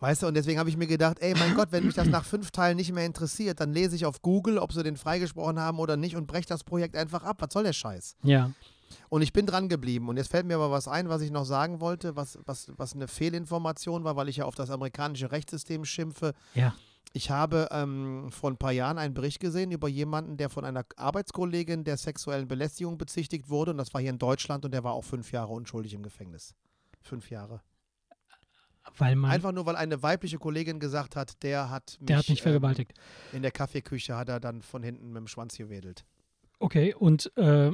Weißt 0.00 0.22
du, 0.22 0.28
und 0.28 0.34
deswegen 0.34 0.60
habe 0.60 0.70
ich 0.70 0.76
mir 0.76 0.86
gedacht, 0.86 1.16
ey, 1.18 1.34
mein 1.34 1.54
Gott, 1.56 1.72
wenn 1.72 1.84
mich 1.84 1.96
das 1.96 2.06
nach 2.06 2.24
fünf 2.24 2.52
Teilen 2.52 2.76
nicht 2.76 2.92
mehr 2.92 3.04
interessiert, 3.04 3.58
dann 3.58 3.72
lese 3.72 3.96
ich 3.96 4.06
auf 4.06 4.22
Google, 4.22 4.58
ob 4.58 4.72
sie 4.72 4.84
den 4.84 4.96
freigesprochen 4.96 5.58
haben 5.58 5.80
oder 5.80 5.96
nicht 5.96 6.14
und 6.14 6.28
breche 6.28 6.46
das 6.46 6.62
Projekt 6.62 6.94
einfach 6.96 7.24
ab. 7.24 7.38
Was 7.40 7.52
soll 7.52 7.64
der 7.64 7.72
Scheiß? 7.72 8.14
Ja, 8.22 8.52
Und 9.08 9.22
ich 9.22 9.32
bin 9.32 9.46
dran 9.46 9.68
geblieben. 9.68 10.08
Und 10.08 10.16
jetzt 10.16 10.30
fällt 10.30 10.46
mir 10.46 10.56
aber 10.56 10.70
was 10.70 10.88
ein, 10.88 11.08
was 11.08 11.22
ich 11.22 11.30
noch 11.30 11.44
sagen 11.44 11.80
wollte, 11.80 12.16
was, 12.16 12.38
was, 12.44 12.70
was 12.76 12.94
eine 12.94 13.08
Fehlinformation 13.08 14.04
war, 14.04 14.16
weil 14.16 14.28
ich 14.28 14.36
ja 14.36 14.44
auf 14.44 14.54
das 14.54 14.70
amerikanische 14.70 15.30
Rechtssystem 15.32 15.84
schimpfe. 15.84 16.34
ja. 16.54 16.74
Ich 17.14 17.30
habe 17.30 17.68
ähm, 17.70 18.30
vor 18.30 18.50
ein 18.50 18.58
paar 18.58 18.72
Jahren 18.72 18.98
einen 18.98 19.14
Bericht 19.14 19.40
gesehen 19.40 19.72
über 19.72 19.88
jemanden, 19.88 20.36
der 20.36 20.50
von 20.50 20.66
einer 20.66 20.84
Arbeitskollegin 20.96 21.82
der 21.82 21.96
sexuellen 21.96 22.48
Belästigung 22.48 22.98
bezichtigt 22.98 23.48
wurde. 23.48 23.70
Und 23.70 23.78
das 23.78 23.94
war 23.94 24.00
hier 24.00 24.10
in 24.10 24.18
Deutschland 24.18 24.66
und 24.66 24.72
der 24.72 24.84
war 24.84 24.92
auch 24.92 25.04
fünf 25.04 25.32
Jahre 25.32 25.52
unschuldig 25.52 25.94
im 25.94 26.02
Gefängnis. 26.02 26.54
Fünf 27.00 27.30
Jahre. 27.30 27.62
Einfach 29.32 29.52
nur, 29.52 29.66
weil 29.66 29.76
eine 29.76 30.02
weibliche 30.02 30.38
Kollegin 30.38 30.80
gesagt 30.80 31.16
hat, 31.16 31.42
der 31.42 31.70
hat 31.70 31.96
mich, 32.00 32.06
der 32.06 32.18
hat 32.18 32.28
mich 32.28 32.40
ähm, 32.40 32.42
vergewaltigt. 32.42 32.92
in 33.32 33.42
der 33.42 33.50
Kaffeeküche 33.50 34.16
hat 34.16 34.28
er 34.28 34.40
dann 34.40 34.62
von 34.62 34.82
hinten 34.82 35.08
mit 35.08 35.16
dem 35.16 35.28
Schwanz 35.28 35.56
gewedelt. 35.56 36.04
Okay, 36.58 36.94
und 36.94 37.30
äh, 37.36 37.70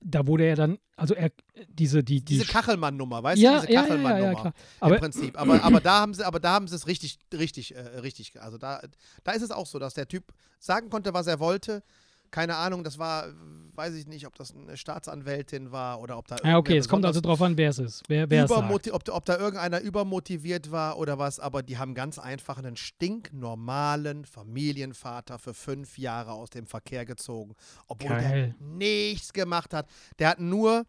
da 0.00 0.26
wurde 0.26 0.44
er 0.44 0.56
dann, 0.56 0.78
also 0.96 1.14
er, 1.14 1.30
diese, 1.68 2.02
die, 2.02 2.24
die 2.24 2.38
Diese 2.38 2.46
Kachelmann-Nummer, 2.46 3.22
weißt 3.22 3.40
ja, 3.40 3.60
du, 3.60 3.66
diese 3.66 3.72
ja, 3.72 3.80
ja, 3.80 3.86
ja, 3.86 3.88
Kachelmann-Nummer. 3.88 4.32
ja, 4.32 4.40
klar. 4.40 4.54
Im 4.54 4.76
Aber 4.80 4.98
Prinzip. 4.98 5.40
Aber, 5.40 5.62
aber 5.62 5.80
da 5.80 6.00
haben 6.00 6.14
sie, 6.14 6.26
aber 6.26 6.40
da 6.40 6.52
haben 6.52 6.68
sie 6.68 6.74
es 6.74 6.86
richtig, 6.86 7.18
richtig, 7.32 7.74
äh, 7.74 7.80
richtig. 7.80 8.40
Also 8.40 8.58
da, 8.58 8.82
da 9.24 9.32
ist 9.32 9.42
es 9.42 9.50
auch 9.50 9.66
so, 9.66 9.78
dass 9.78 9.94
der 9.94 10.08
Typ 10.08 10.32
sagen 10.58 10.90
konnte, 10.90 11.12
was 11.14 11.26
er 11.26 11.38
wollte. 11.40 11.82
Keine 12.30 12.56
Ahnung, 12.56 12.84
das 12.84 12.98
war, 12.98 13.26
weiß 13.74 13.94
ich 13.94 14.06
nicht, 14.06 14.26
ob 14.26 14.34
das 14.36 14.54
eine 14.54 14.76
Staatsanwältin 14.76 15.72
war 15.72 16.00
oder 16.00 16.18
ob 16.18 16.28
da. 16.28 16.36
ja, 16.36 16.42
okay, 16.42 16.72
irgendwer 16.72 16.76
es 16.78 16.88
kommt 16.88 17.04
also 17.04 17.20
drauf 17.20 17.42
an, 17.42 17.56
wer 17.56 17.70
es 17.70 17.78
ist. 17.78 18.02
Wer, 18.08 18.30
wer 18.30 18.46
sagt. 18.46 18.90
ob, 18.90 19.08
ob 19.08 19.24
da 19.24 19.36
irgendeiner 19.38 19.80
übermotiviert 19.80 20.70
war 20.70 20.98
oder 20.98 21.18
was, 21.18 21.40
aber 21.40 21.62
die 21.62 21.78
haben 21.78 21.94
ganz 21.94 22.18
einfach 22.18 22.58
einen 22.58 22.76
stinknormalen 22.76 24.24
Familienvater 24.24 25.38
für 25.38 25.54
fünf 25.54 25.98
Jahre 25.98 26.32
aus 26.32 26.50
dem 26.50 26.66
Verkehr 26.66 27.04
gezogen, 27.04 27.54
obwohl 27.86 28.10
Geil. 28.10 28.54
der 28.58 28.66
nichts 28.66 29.32
gemacht 29.32 29.74
hat. 29.74 29.88
Der 30.18 30.30
hat 30.30 30.40
nur 30.40 30.84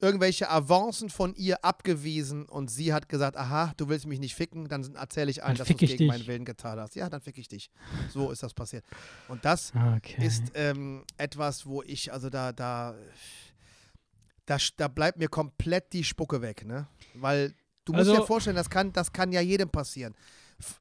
irgendwelche 0.00 0.50
Avancen 0.50 1.08
von 1.10 1.34
ihr 1.34 1.64
abgewiesen 1.64 2.46
und 2.46 2.70
sie 2.70 2.92
hat 2.92 3.08
gesagt, 3.08 3.36
aha, 3.36 3.72
du 3.76 3.88
willst 3.88 4.06
mich 4.06 4.20
nicht 4.20 4.34
ficken, 4.34 4.68
dann 4.68 4.94
erzähle 4.94 5.30
ich 5.30 5.42
allen, 5.42 5.56
dass 5.56 5.68
du 5.68 5.74
es 5.74 5.78
gegen 5.78 5.96
dich. 5.98 6.06
meinen 6.08 6.26
Willen 6.26 6.44
getan 6.44 6.78
hast. 6.78 6.94
Ja, 6.96 7.08
dann 7.08 7.20
fick 7.20 7.38
ich 7.38 7.48
dich. 7.48 7.70
So 8.12 8.30
ist 8.30 8.42
das 8.42 8.52
passiert. 8.54 8.84
Und 9.28 9.44
das 9.44 9.72
Okay. 9.96 10.24
ist 10.26 10.52
ähm, 10.54 11.04
etwas, 11.16 11.66
wo 11.66 11.82
ich, 11.82 12.12
also 12.12 12.28
da, 12.30 12.52
da, 12.52 12.94
da, 14.46 14.58
da 14.76 14.88
bleibt 14.88 15.18
mir 15.18 15.28
komplett 15.28 15.92
die 15.92 16.04
Spucke 16.04 16.40
weg, 16.42 16.64
ne? 16.66 16.86
Weil 17.14 17.54
du 17.84 17.92
musst 17.92 18.08
Also- 18.08 18.20
dir 18.20 18.26
vorstellen, 18.26 18.56
das 18.56 18.70
kann, 18.70 18.92
das 18.92 19.12
kann 19.12 19.32
ja 19.32 19.40
jedem 19.40 19.68
passieren. 19.70 20.14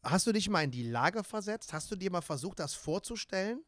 Hast 0.03 0.25
du 0.27 0.31
dich 0.31 0.49
mal 0.49 0.63
in 0.63 0.71
die 0.71 0.83
Lage 0.89 1.23
versetzt? 1.23 1.73
Hast 1.73 1.91
du 1.91 1.95
dir 1.95 2.09
mal 2.11 2.21
versucht, 2.21 2.59
das 2.59 2.73
vorzustellen? 2.73 3.61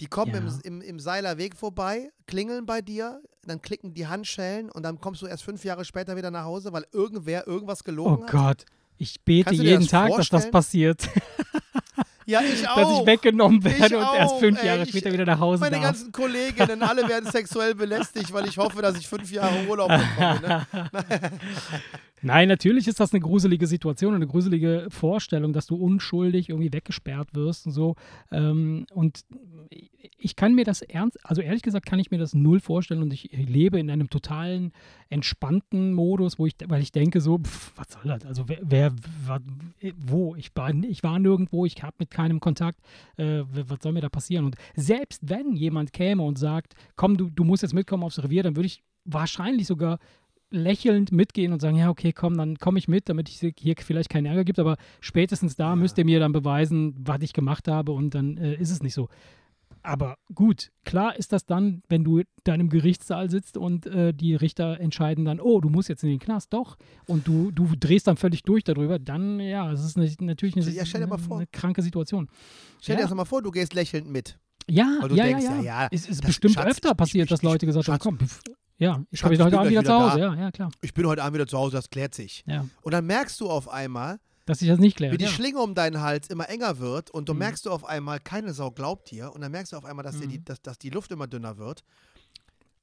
Die 0.00 0.06
kommen 0.06 0.32
Ja. 0.32 0.38
im, 0.38 0.48
im, 0.62 0.80
im 0.82 0.98
Seiler 1.00 1.38
Weg 1.38 1.56
vorbei, 1.56 2.10
klingeln 2.26 2.66
bei 2.66 2.82
dir, 2.82 3.20
dann 3.46 3.62
klicken 3.62 3.94
die 3.94 4.06
Handschellen 4.06 4.70
und 4.70 4.82
dann 4.82 5.00
kommst 5.00 5.22
du 5.22 5.26
erst 5.26 5.42
fünf 5.44 5.64
Jahre 5.64 5.84
später 5.84 6.16
wieder 6.16 6.30
nach 6.30 6.44
Hause, 6.44 6.72
weil 6.72 6.84
irgendwer 6.92 7.46
irgendwas 7.46 7.80
oh 7.80 7.84
gelogen 7.84 8.24
hat. 8.24 8.30
Gott. 8.30 8.64
Ich 8.98 9.20
bete 9.22 9.54
jeden 9.54 9.86
Tag, 9.86 10.08
dass 10.08 10.28
das 10.28 10.44
vorstellen? 10.46 10.52
passiert. 10.52 11.08
Ja, 12.28 12.40
ich 12.40 12.68
auch. 12.68 12.74
dass 12.74 12.98
ich 13.00 13.06
weggenommen 13.06 13.62
werde 13.62 13.86
Ich 13.86 13.94
und 13.94 14.00
erst 14.16 14.34
auch, 14.34 14.40
fünf 14.40 14.58
ey, 14.60 14.66
Jahre 14.66 14.82
ich- 14.82 14.88
später 14.88 15.12
wieder 15.12 15.24
nach 15.24 15.38
Hause 15.38 15.60
Meine 15.60 15.76
darf. 15.76 15.84
ganzen 15.84 16.10
Kolleginnen, 16.10 16.82
alle 16.82 17.08
werden 17.08 17.30
sexuell 17.30 17.76
belästigt, 17.76 18.32
weil 18.32 18.48
ich 18.48 18.58
hoffe, 18.58 18.82
dass 18.82 18.98
ich 18.98 19.06
fünf 19.06 19.30
Jahre 19.30 19.64
Urlaub 19.68 19.88
bekomme. 19.88 20.40
Ne? 20.40 20.66
Nein, 22.22 22.48
natürlich 22.48 22.88
ist 22.88 22.98
das 22.98 23.12
eine 23.12 23.20
gruselige 23.20 23.68
Situation 23.68 24.10
und 24.10 24.16
eine 24.16 24.26
gruselige 24.26 24.88
Vorstellung, 24.90 25.52
dass 25.52 25.66
du 25.66 25.76
unschuldig 25.76 26.48
irgendwie 26.48 26.72
weggesperrt 26.72 27.28
wirst 27.34 27.66
und 27.66 27.72
so. 27.72 27.94
Ähm, 28.32 28.86
und 28.92 29.20
ich 30.18 30.36
kann 30.36 30.54
mir 30.54 30.64
das 30.64 30.82
ernst, 30.82 31.18
also 31.24 31.42
ehrlich 31.42 31.62
gesagt 31.62 31.86
kann 31.86 31.98
ich 31.98 32.10
mir 32.10 32.18
das 32.18 32.34
null 32.34 32.60
vorstellen 32.60 33.02
und 33.02 33.12
ich 33.12 33.30
lebe 33.32 33.78
in 33.78 33.90
einem 33.90 34.10
totalen 34.10 34.72
entspannten 35.08 35.92
Modus, 35.92 36.38
wo 36.38 36.46
ich, 36.46 36.54
weil 36.66 36.82
ich 36.82 36.92
denke 36.92 37.20
so, 37.20 37.38
pff, 37.38 37.72
was 37.76 37.92
soll 37.92 38.04
das? 38.04 38.24
Also 38.26 38.48
wer, 38.48 38.58
wer 38.62 38.92
wo? 39.96 40.34
Ich 40.36 40.50
war, 40.54 40.72
ich 40.74 41.02
war 41.02 41.18
nirgendwo, 41.18 41.64
ich 41.66 41.82
habe 41.82 41.96
mit 41.98 42.10
keinem 42.10 42.40
Kontakt. 42.40 42.78
Äh, 43.16 43.42
was 43.52 43.78
soll 43.82 43.92
mir 43.92 44.00
da 44.00 44.08
passieren? 44.08 44.44
Und 44.44 44.56
selbst 44.74 45.28
wenn 45.28 45.54
jemand 45.54 45.92
käme 45.92 46.22
und 46.22 46.38
sagt, 46.38 46.74
komm, 46.96 47.16
du, 47.16 47.30
du 47.30 47.44
musst 47.44 47.62
jetzt 47.62 47.74
mitkommen 47.74 48.02
aufs 48.04 48.22
Revier, 48.22 48.42
dann 48.42 48.56
würde 48.56 48.66
ich 48.66 48.82
wahrscheinlich 49.04 49.66
sogar 49.66 49.98
lächelnd 50.50 51.10
mitgehen 51.12 51.52
und 51.52 51.60
sagen, 51.60 51.76
ja, 51.76 51.90
okay, 51.90 52.12
komm, 52.12 52.36
dann 52.36 52.56
komme 52.58 52.78
ich 52.78 52.88
mit, 52.88 53.08
damit 53.08 53.28
es 53.28 53.40
hier 53.58 53.74
vielleicht 53.78 54.10
keinen 54.10 54.26
Ärger 54.26 54.44
gibt, 54.44 54.58
aber 54.58 54.76
spätestens 55.00 55.56
da 55.56 55.70
Ja. 55.70 55.76
müsst 55.76 55.98
ihr 55.98 56.04
mir 56.04 56.20
dann 56.20 56.32
beweisen, 56.32 56.94
was 56.98 57.20
ich 57.22 57.32
gemacht 57.32 57.68
habe 57.68 57.92
und 57.92 58.14
dann 58.14 58.36
äh, 58.36 58.54
ist 58.54 58.70
es 58.70 58.82
nicht 58.82 58.94
so. 58.94 59.08
Aber 59.86 60.18
gut, 60.34 60.70
klar 60.84 61.16
ist 61.16 61.32
das 61.32 61.46
dann, 61.46 61.82
wenn 61.88 62.02
du 62.04 62.22
dann 62.44 62.60
im 62.60 62.68
Gerichtssaal 62.68 63.30
sitzt 63.30 63.56
und 63.56 63.86
äh, 63.86 64.12
die 64.12 64.34
Richter 64.34 64.80
entscheiden 64.80 65.24
dann, 65.24 65.40
oh, 65.40 65.60
du 65.60 65.68
musst 65.68 65.88
jetzt 65.88 66.02
in 66.02 66.10
den 66.10 66.18
Knast, 66.18 66.52
doch, 66.52 66.76
und 67.06 67.26
du, 67.28 67.50
du 67.52 67.68
drehst 67.78 68.06
dann 68.06 68.16
völlig 68.16 68.42
durch 68.42 68.64
darüber, 68.64 68.98
dann, 68.98 69.38
ja, 69.40 69.70
es 69.72 69.84
ist 69.84 69.96
eine, 69.96 70.10
natürlich 70.20 70.56
eine, 70.56 70.68
Ja, 70.70 70.84
vor. 71.18 71.36
eine 71.38 71.46
kranke 71.46 71.82
Situation. 71.82 72.28
Stell 72.80 72.96
dir 72.96 73.02
Ja. 73.02 73.06
das 73.08 73.16
mal 73.16 73.24
vor, 73.24 73.42
du 73.42 73.50
gehst 73.50 73.74
lächelnd 73.74 74.08
mit. 74.08 74.38
Ja, 74.68 74.98
ja, 75.02 75.08
denkst, 75.08 75.44
ja, 75.44 75.56
ja, 75.56 75.62
ja. 75.62 75.88
Es 75.92 76.08
ist 76.08 76.24
bestimmt 76.26 76.54
Schatz, 76.54 76.66
öfter 76.66 76.94
passiert, 76.94 77.26
ich- 77.26 77.30
dass 77.30 77.42
Leute 77.42 77.66
gesagt 77.66 77.88
haben, 77.88 77.98
komm, 78.00 78.18
pf, 78.18 78.40
ja, 78.78 79.02
ich 79.10 79.20
Schatz, 79.20 79.30
ich 79.32 79.38
heute 79.40 79.50
bin 79.50 79.58
Abend 79.58 79.70
gleich 79.70 79.70
wieder 79.70 79.84
zu 79.84 79.92
Hause. 79.92 80.18
da. 80.20 80.34
Ja, 80.34 80.40
ja, 80.40 80.50
klar. 80.50 80.70
Ich 80.82 80.92
bin 80.92 81.06
heute 81.06 81.22
Abend 81.22 81.34
wieder 81.34 81.46
zu 81.46 81.56
Hause, 81.56 81.76
das 81.76 81.88
klärt 81.90 82.14
sich. 82.14 82.42
Ja. 82.46 82.66
Und 82.82 82.92
dann 82.92 83.06
merkst 83.06 83.40
du 83.40 83.48
auf 83.48 83.68
einmal, 83.68 84.18
Dass 84.46 84.60
sich 84.60 84.68
das 84.68 84.78
nicht 84.78 84.94
wie 84.94 85.08
klärt. 85.08 85.20
die 85.20 85.24
Ja. 85.24 85.30
Schlinge 85.30 85.58
um 85.60 85.74
deinen 85.74 86.00
Hals 86.00 86.28
immer 86.28 86.48
enger 86.48 86.78
wird 86.78 87.10
und 87.10 87.28
du 87.28 87.34
Mhm. 87.34 87.40
merkst 87.40 87.66
du 87.66 87.70
auf 87.70 87.84
einmal, 87.84 88.18
keine 88.20 88.54
Sau 88.54 88.70
glaubt 88.70 89.10
dir 89.10 89.32
und 89.32 89.40
dann 89.42 89.52
merkst 89.52 89.72
du 89.72 89.76
auf 89.76 89.84
einmal, 89.84 90.02
dass, 90.04 90.18
dir 90.18 90.26
die, 90.28 90.38
Mhm. 90.38 90.44
dass, 90.44 90.62
dass 90.62 90.78
die 90.78 90.90
Luft 90.90 91.10
immer 91.12 91.26
dünner 91.26 91.58
wird 91.58 91.82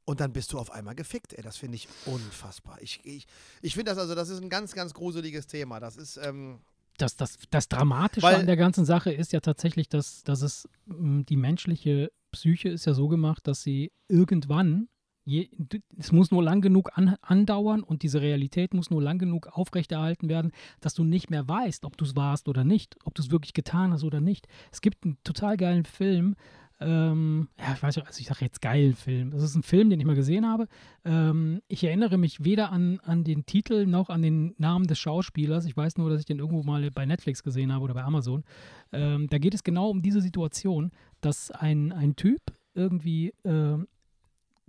und 0.05 0.19
dann 0.19 0.33
bist 0.33 0.51
du 0.53 0.59
auf 0.59 0.71
einmal 0.71 0.95
gefickt. 0.95 1.33
Ey, 1.33 1.41
das 1.41 1.57
finde 1.57 1.75
ich 1.75 1.87
unfassbar. 2.05 2.77
Ich, 2.81 2.99
ich, 3.05 3.25
ich 3.61 3.73
finde 3.73 3.91
das 3.91 3.97
also, 3.97 4.13
das 4.15 4.29
ist 4.29 4.41
ein 4.41 4.49
ganz, 4.49 4.73
ganz 4.73 4.93
gruseliges 4.93 5.47
Thema. 5.47 5.79
Das 5.79 5.95
ist, 5.95 6.17
ähm, 6.17 6.59
das, 6.97 7.15
das, 7.15 7.37
das 7.49 7.69
Dramatische 7.69 8.27
Weil- 8.27 8.35
an 8.35 8.45
der 8.45 8.57
ganzen 8.57 8.85
Sache 8.85 9.11
ist 9.13 9.31
ja 9.31 9.39
tatsächlich, 9.39 9.89
dass, 9.89 10.23
dass 10.23 10.41
es 10.41 10.67
mh, 10.85 11.23
die 11.23 11.37
menschliche 11.37 12.11
Psyche 12.31 12.69
ist 12.69 12.85
ja 12.85 12.93
so 12.93 13.07
gemacht, 13.07 13.47
dass 13.47 13.61
sie 13.63 13.91
irgendwann, 14.09 14.89
je, 15.25 15.49
es 15.97 16.11
muss 16.11 16.31
nur 16.31 16.43
lang 16.43 16.61
genug 16.61 16.97
an, 16.97 17.15
andauern 17.21 17.83
und 17.83 18.03
diese 18.03 18.21
Realität 18.21 18.73
muss 18.73 18.89
nur 18.89 19.01
lang 19.01 19.19
genug 19.19 19.47
aufrechterhalten 19.47 20.29
werden, 20.29 20.51
dass 20.81 20.93
du 20.93 21.03
nicht 21.03 21.29
mehr 21.29 21.47
weißt, 21.47 21.85
ob 21.85 21.97
du 21.97 22.05
es 22.05 22.15
warst 22.15 22.47
oder 22.47 22.63
nicht, 22.63 22.97
ob 23.05 23.15
du 23.15 23.21
es 23.21 23.31
wirklich 23.31 23.53
getan 23.53 23.91
hast 23.91 24.03
oder 24.03 24.21
nicht. 24.21 24.47
Es 24.71 24.81
gibt 24.81 25.05
einen 25.05 25.17
total 25.23 25.57
geilen 25.57 25.85
Film, 25.85 26.35
ähm, 26.83 27.47
ja, 27.57 27.73
ich 27.73 27.83
weiß 27.83 27.95
nicht, 27.95 28.07
also 28.07 28.19
ich 28.19 28.27
sage 28.27 28.43
jetzt 28.43 28.61
geilen 28.61 28.95
Film. 28.95 29.31
Es 29.33 29.43
ist 29.43 29.55
ein 29.55 29.63
Film, 29.63 29.89
den 29.89 29.99
ich 29.99 30.05
mal 30.05 30.15
gesehen 30.15 30.45
habe. 30.45 30.67
Ähm, 31.05 31.61
ich 31.67 31.83
erinnere 31.83 32.17
mich 32.17 32.43
weder 32.43 32.71
an, 32.71 32.99
an 33.03 33.23
den 33.23 33.45
Titel 33.45 33.85
noch 33.85 34.09
an 34.09 34.21
den 34.21 34.53
Namen 34.57 34.87
des 34.87 34.99
Schauspielers. 34.99 35.65
Ich 35.65 35.77
weiß 35.77 35.97
nur, 35.97 36.09
dass 36.09 36.19
ich 36.19 36.25
den 36.25 36.39
irgendwo 36.39 36.63
mal 36.63 36.89
bei 36.91 37.05
Netflix 37.05 37.43
gesehen 37.43 37.71
habe 37.71 37.83
oder 37.83 37.93
bei 37.93 38.03
Amazon. 38.03 38.43
Ähm, 38.91 39.27
da 39.29 39.37
geht 39.37 39.53
es 39.53 39.63
genau 39.63 39.89
um 39.89 40.01
diese 40.01 40.21
Situation, 40.21 40.91
dass 41.21 41.51
ein, 41.51 41.91
ein 41.93 42.15
Typ 42.15 42.41
irgendwie 42.73 43.33
ähm, 43.45 43.87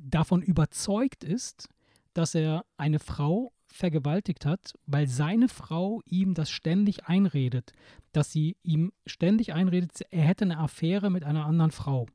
davon 0.05 0.43
überzeugt 0.43 1.25
ist, 1.25 1.69
dass 2.12 2.35
er 2.35 2.64
eine 2.77 2.99
Frau 2.99 3.53
vergewaltigt 3.67 4.47
hat, 4.47 4.75
weil 4.87 5.09
seine 5.09 5.49
Frau 5.49 6.01
ihm 6.07 6.35
das 6.35 6.51
ständig 6.51 7.07
einredet, 7.07 7.73
dass 8.12 8.31
sie 8.31 8.57
ihm 8.62 8.93
ständig 9.05 9.53
einredet, 9.53 9.90
er 10.11 10.23
hätte 10.23 10.45
eine 10.45 10.59
Affäre 10.59 11.11
mit 11.11 11.25
einer 11.25 11.45
anderen 11.45 11.73
Frau. 11.73 12.07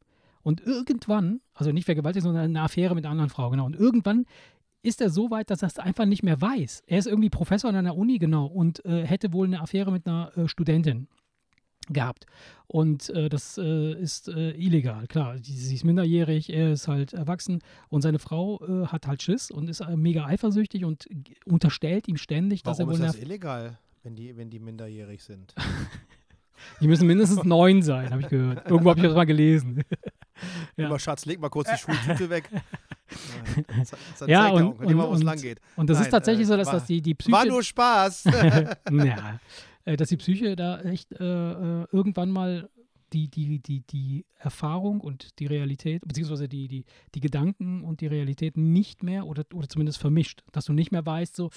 Und 0.41 0.62
irgendwann, 0.62 1.41
also 1.54 1.73
nicht 1.73 1.86
vergewaltigt, 1.86 2.23
sondern 2.23 2.45
eine 2.45 2.62
Affäre 2.62 2.95
mit 2.95 3.04
einer 3.04 3.12
anderen 3.12 3.30
Frau, 3.30 3.49
genau. 3.49 3.65
Und 3.65 3.75
irgendwann 3.75 4.25
ist 4.82 5.02
er 5.02 5.10
so 5.10 5.30
weit, 5.32 5.49
dass 5.49 5.62
er 5.62 5.67
es 5.67 5.80
einfach 5.80 6.06
nicht 6.06 6.23
mehr 6.23 6.39
weiß. 6.39 6.84
Er 6.88 6.99
ist 6.99 7.08
irgendwie 7.08 7.30
Professor 7.30 7.69
an 7.69 7.75
einer 7.75 7.97
Uni, 7.97 8.19
genau, 8.19 8.45
und 8.45 8.84
äh, 8.86 9.06
hätte 9.06 9.34
wohl 9.34 9.47
eine 9.47 9.60
Affäre 9.60 9.91
mit 9.91 10.08
einer 10.08 10.32
äh, 10.38 10.47
Studentin 10.47 11.10
gehabt. 11.89 12.25
Und 12.67 13.10
äh, 13.10 13.30
das 13.30 13.58
äh, 13.58 13.93
ist 13.93 14.28
äh, 14.28 14.52
illegal, 14.52 15.08
klar. 15.08 15.36
Sie 15.41 15.73
ist 15.75 15.84
minderjährig, 15.84 16.52
er 16.54 16.71
ist 16.73 16.88
halt 16.88 17.13
erwachsen 17.13 17.62
und 17.89 18.02
seine 18.02 18.19
Frau 18.19 18.63
äh, 18.65 18.88
hat 18.88 19.08
halt 19.08 19.23
Schiss 19.23 19.49
und 19.52 19.69
ist 19.69 19.82
äh, 19.82 19.95
mega 19.97 20.25
eifersüchtig 20.25 20.86
und 20.86 21.08
unterstellt 21.45 22.08
ihm 22.08 22.17
ständig, 22.17 22.62
dass 22.63 22.78
warum 22.80 22.89
er 22.91 22.93
ist 22.95 22.99
wohl 22.99 23.08
das 23.08 23.15
eine 23.15 23.25
illegal, 23.25 23.80
wenn 24.04 24.15
die, 24.15 24.38
wenn 24.38 24.49
die 24.49 24.60
minderjährig 24.60 25.23
sind? 25.23 25.54
Die 26.82 26.88
müssen 26.88 27.08
mindestens 27.08 27.43
neun 27.45 27.82
sein, 27.82 28.10
habe 28.12 28.21
ich 28.21 28.28
gehört. 28.28 28.69
Irgendwo 28.69 28.89
habe 28.89 28.99
ich 28.99 29.06
das 29.06 29.15
mal 29.15 29.25
gelesen. 29.25 29.82
Ja. 30.78 30.86
Immer 30.86 30.99
Schatz, 30.99 31.25
leg 31.25 31.38
mal 31.38 31.49
kurz 31.49 31.69
die 31.69 31.78
Schultüte 31.78 32.30
weg. 32.30 32.49
Ja, 34.25 34.47
und- 34.49 34.80
und- 34.80 35.17
das 35.89 35.97
Nein, 35.97 36.06
ist 36.06 36.10
tatsächlich 36.12 36.45
äh, 36.45 36.47
so, 36.47 36.56
dass 36.56 36.67
war- 36.67 36.75
das 36.75 36.86
die, 36.86 37.02
die 37.02 37.13
Psyche. 37.13 37.36
War 37.36 37.45
nur 37.45 37.62
Spaß. 37.62 38.23
ja, 38.23 39.39
dass 39.97 40.10
die 40.10 40.17
Psyche 40.17 40.56
da 40.56 40.82
echt 40.82 41.12
äh, 41.13 41.23
äh, 41.23 41.88
irgendwann 41.91 42.32
mal 42.32 42.69
die, 43.13 43.30
die, 43.30 43.60
die, 43.60 43.82
die 43.82 44.25
Erfahrung 44.38 45.02
und 45.02 45.39
die 45.39 45.47
Realität, 45.47 46.04
beziehungsweise 46.06 46.47
die, 46.47 46.67
die, 46.67 46.86
die 47.15 47.19
Gedanken 47.19 47.84
und 47.84 48.02
die 48.02 48.08
Realität 48.08 48.58
nicht 48.58 49.04
mehr 49.04 49.25
oder, 49.25 49.45
oder 49.54 49.67
zumindest 49.67 49.99
vermischt. 49.99 50.43
Dass 50.52 50.65
du 50.65 50.73
nicht 50.73 50.91
mehr 50.91 51.06
weißt, 51.06 51.36
so, 51.36 51.49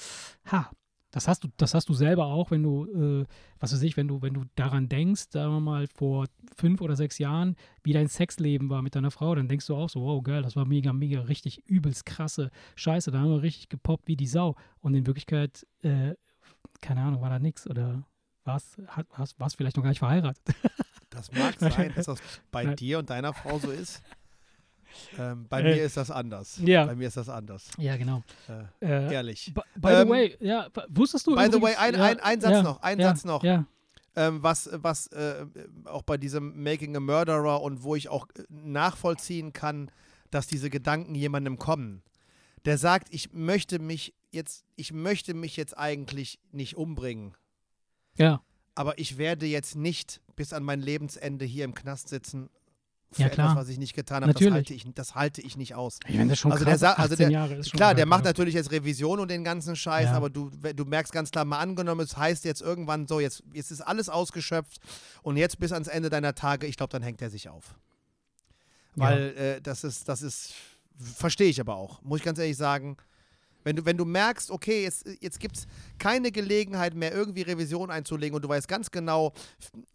ha, 0.51 0.71
das 1.11 1.29
hast 1.29 1.45
du, 1.45 1.49
das 1.59 1.75
hast 1.75 1.90
du 1.90 1.95
selber 1.95 2.27
auch, 2.27 2.51
wenn 2.51 2.62
du, 2.62 2.87
äh, 2.87 3.27
was 3.61 3.73
weiß 3.73 3.83
ich, 3.83 3.99
wenn 3.99 4.09
du, 4.09 4.23
wenn 4.23 4.33
du 4.33 4.45
daran 4.55 4.88
denkst, 4.88 5.27
sagen 5.29 5.53
wir 5.53 5.61
mal 5.61 5.87
vor 5.87 6.27
fünf 6.57 6.81
oder 6.81 6.97
sechs 6.97 7.18
Jahren, 7.18 7.55
wie 7.85 7.92
dein 7.92 8.09
Sexleben 8.09 8.71
war 8.71 8.81
mit 8.81 8.95
deiner 8.95 9.11
Frau, 9.11 9.35
dann 9.35 9.47
denkst 9.47 9.66
du 9.66 9.77
auch 9.77 9.90
so, 9.90 10.01
wow, 10.01 10.23
geil, 10.23 10.42
das 10.42 10.57
war 10.57 10.64
mega, 10.64 10.92
mega, 10.95 11.21
richtig 11.21 11.62
übelst 11.66 12.07
krasse 12.07 12.51
Scheiße, 12.77 13.11
da 13.11 13.21
haben 13.21 13.31
wir 13.31 13.42
richtig 13.42 13.68
gepoppt 13.68 14.09
wie 14.09 14.16
die 14.16 14.27
Sau. 14.27 14.57
Und 14.81 14.95
in 14.95 15.07
Wirklichkeit, 15.07 15.66
äh, 15.83 16.14
keine 16.81 17.03
Ahnung, 17.03 17.21
war 17.21 17.31
da 17.31 17.38
nichts 17.38 17.68
oder 17.68 18.07
warst, 18.44 18.78
hat, 18.88 19.07
warst, 19.16 19.38
warst 19.40 19.57
vielleicht 19.57 19.76
noch 19.76 19.83
gar 19.85 19.90
nicht 19.90 19.98
verheiratet. 20.00 20.42
Das 21.11 21.31
mag 21.33 21.55
sein, 21.59 21.92
dass 21.94 22.07
das 22.07 22.20
bei 22.50 22.64
Nein. 22.64 22.76
dir 22.76 22.98
und 22.98 23.11
deiner 23.11 23.33
Frau 23.35 23.59
so 23.59 23.70
ist. 23.70 24.02
Ähm, 25.18 25.46
bei 25.48 25.61
Äh, 25.62 25.74
mir 25.76 25.83
ist 25.85 25.96
das 25.96 26.11
anders. 26.11 26.59
ja. 26.62 26.85
Bei 26.85 26.94
mir 26.94 27.09
ist 27.09 27.16
das 27.16 27.31
anders. 27.31 27.70
Ja, 27.78 27.96
genau. 27.96 28.22
Äh, 28.81 28.87
Äh, 28.87 29.14
ehrlich. 29.14 29.50
by 29.55 29.62
by 29.74 29.88
Ähm, 29.88 30.02
the 30.07 30.09
way, 30.11 30.37
ja, 30.40 30.68
wusstest 30.90 31.26
du 31.26 31.35
by 31.35 31.44
the 31.44 31.57
übrigens, 31.57 31.62
way, 31.62 31.74
ein- 31.76 31.94
ja, 31.94 32.05
ein- 32.05 32.20
ein 32.20 32.40
Satz 32.42 32.50
ja, 32.52 32.62
noch, 32.62 32.83
ein 32.83 33.00
ja, 33.00 33.09
Satz 33.09 33.24
noch. 33.24 33.42
Ja, 33.42 33.64
ähm, 34.16 34.42
was, 34.42 34.68
was 34.70 35.07
äh, 35.07 35.46
auch 35.87 36.02
bei 36.02 36.18
diesem 36.18 36.62
Making 36.62 36.94
a 36.94 37.00
Murderer 37.00 37.62
und 37.62 37.83
wo 37.83 37.96
ich 37.96 38.11
auch 38.11 38.26
äh, 38.37 38.42
nachvollziehen 38.50 39.55
kann, 39.55 39.90
dass 40.31 40.46
diese 40.46 40.68
Gedanken 40.68 41.14
jemandem 41.14 41.57
kommen. 41.59 42.02
Der 42.66 42.76
sagt, 42.76 43.09
ich 43.14 43.33
möchte 43.33 43.78
mich 43.78 44.14
jetzt, 44.31 44.66
ich 44.76 44.92
möchte 44.92 45.33
mich 45.33 45.57
jetzt 45.57 45.76
eigentlich 45.78 46.38
nicht 46.50 46.76
umbringen, 46.76 47.35
ja, 48.16 48.40
aber 48.75 48.98
ich 48.98 49.18
werde 49.18 49.46
jetzt 49.46 49.75
nicht 49.77 50.20
bis 50.37 50.53
an 50.53 50.62
mein 50.62 50.81
Lebensende 50.81 51.44
hier 51.44 51.64
im 51.64 51.75
Knast 51.75 52.09
sitzen 52.09 52.48
für 53.11 53.20
Ja, 53.22 53.27
etwas, 53.27 53.35
klar. 53.35 53.57
was 53.57 53.68
ich 53.68 53.77
nicht 53.79 53.92
getan 53.94 54.22
habe. 54.22 54.33
Das 54.33 54.40
Natürlich. 54.40 54.55
halte, 54.55 54.72
ich, 54.75 54.87
das 54.94 55.14
halte 55.14 55.42
ich 55.42 55.59
nicht 55.59 55.75
aus. 55.75 55.98
ich 56.07 56.12
finde 56.16 56.29
das 56.31 56.38
schon 56.38 56.51
Also 56.53 56.64
krass, 56.64 56.81
der 56.81 56.98
also 56.98 57.12
18 57.12 57.18
der- 57.18 57.31
Jahre 57.31 57.55
ist 57.57 57.68
schon 57.68 57.77
Klar, 57.77 57.94
der 57.94 58.07
macht 58.07 58.25
ja. 58.25 58.31
natürlich 58.31 58.55
jetzt 58.55 58.70
Revision 58.70 59.20
und 59.20 59.31
den 59.31 59.44
ganzen 59.44 59.77
Scheiß, 59.77 60.07
Ja. 60.07 60.12
aber 60.14 60.31
du, 60.31 60.48
du 60.48 60.85
merkst 60.87 61.12
ganz 61.12 61.31
klar, 61.31 61.44
mal 61.44 61.59
angenommen, 61.59 62.01
es 62.01 62.16
heißt 62.16 62.46
jetzt 62.46 62.62
irgendwann 62.62 63.07
so, 63.07 63.20
jetzt, 63.20 63.42
jetzt 63.53 63.70
ist 63.70 63.83
alles 63.83 64.09
ausgeschöpft 64.09 64.81
und 65.22 65.37
jetzt 65.37 65.59
bis 65.59 65.72
ans 65.72 65.88
Ende 65.88 66.09
deiner 66.09 66.35
Tage, 66.35 66.66
ich 66.66 66.79
glaube, 66.79 66.90
dann 66.92 67.03
hängt 67.03 67.20
er 67.20 67.29
sich 67.29 67.51
auf. 67.51 67.75
Ja. 68.96 69.05
Weil 69.05 69.37
äh, 69.37 69.61
das 69.61 69.85
ist, 69.85 70.09
das 70.09 70.22
ist, 70.22 70.55
verstehe 70.98 71.48
ich 71.51 71.61
aber 71.61 71.77
auch, 71.77 72.01
muss 72.01 72.20
ich 72.20 72.25
ganz 72.25 72.38
ehrlich 72.38 72.57
sagen. 72.57 72.96
Wenn 73.64 73.77
du, 73.77 73.85
wenn 73.85 73.96
du 73.96 74.05
merkst, 74.05 74.51
okay, 74.51 74.83
jetzt, 74.83 75.09
jetzt 75.20 75.40
gibt 75.40 75.57
es 75.57 75.66
keine 75.98 76.33
Gelegenheit 76.33 76.94
mehr, 76.94 77.12
irgendwie 77.12 77.42
Revision 77.42 77.90
einzulegen 77.90 78.35
und 78.35 78.42
du 78.42 78.48
weißt 78.48 78.68
ganz 78.68 78.90
genau, 78.90 79.33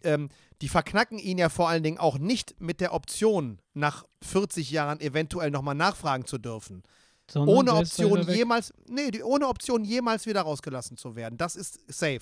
ähm, 0.04 0.30
die 0.62 0.70
verknacken 0.70 1.20
ihn 1.20 1.38
ja 1.38 1.50
vor 1.50 1.70
allen 1.70 1.84
Dingen 1.84 1.98
auch 1.98 2.18
nicht 2.18 2.60
mit 2.60 2.82
der 2.82 2.94
Option, 2.94 3.60
nach 3.74 4.06
40 4.24 4.72
Jahren 4.72 5.00
eventuell 5.00 5.52
nochmal 5.52 5.76
nachfragen 5.76 6.26
zu 6.26 6.38
dürfen 6.38 6.84
Sondern 7.30 7.56
ohne 7.56 7.74
Option 7.74 8.22
jemals, 8.24 8.74
nee, 8.88 9.12
die, 9.12 9.22
ohne 9.22 9.48
Option 9.48 9.84
jemals 9.84 10.26
wieder 10.26 10.42
rausgelassen 10.42 10.98
zu 10.98 11.16
werden. 11.16 11.38
Das 11.38 11.56
ist 11.56 11.80
safe. 11.88 12.22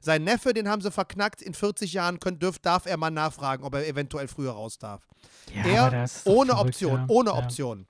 Sein 0.00 0.24
Neffe, 0.24 0.52
den 0.52 0.68
haben 0.68 0.82
sie 0.82 0.90
verknackt. 0.90 1.40
In 1.40 1.54
40 1.54 1.92
Jahren 1.92 2.20
können, 2.20 2.38
dürf, 2.38 2.58
darf 2.58 2.86
er 2.86 2.96
mal 2.96 3.10
nachfragen, 3.10 3.64
ob 3.64 3.74
er 3.74 3.86
eventuell 3.86 4.28
früher 4.28 4.52
raus 4.52 4.78
darf. 4.78 5.06
Ja, 5.54 5.88
er 5.88 6.10
ohne 6.24 6.52
verrückt, 6.52 6.68
Option, 6.68 7.00
ja. 7.00 7.04
ohne 7.08 7.30
ja. 7.30 7.36
Option. 7.36 7.86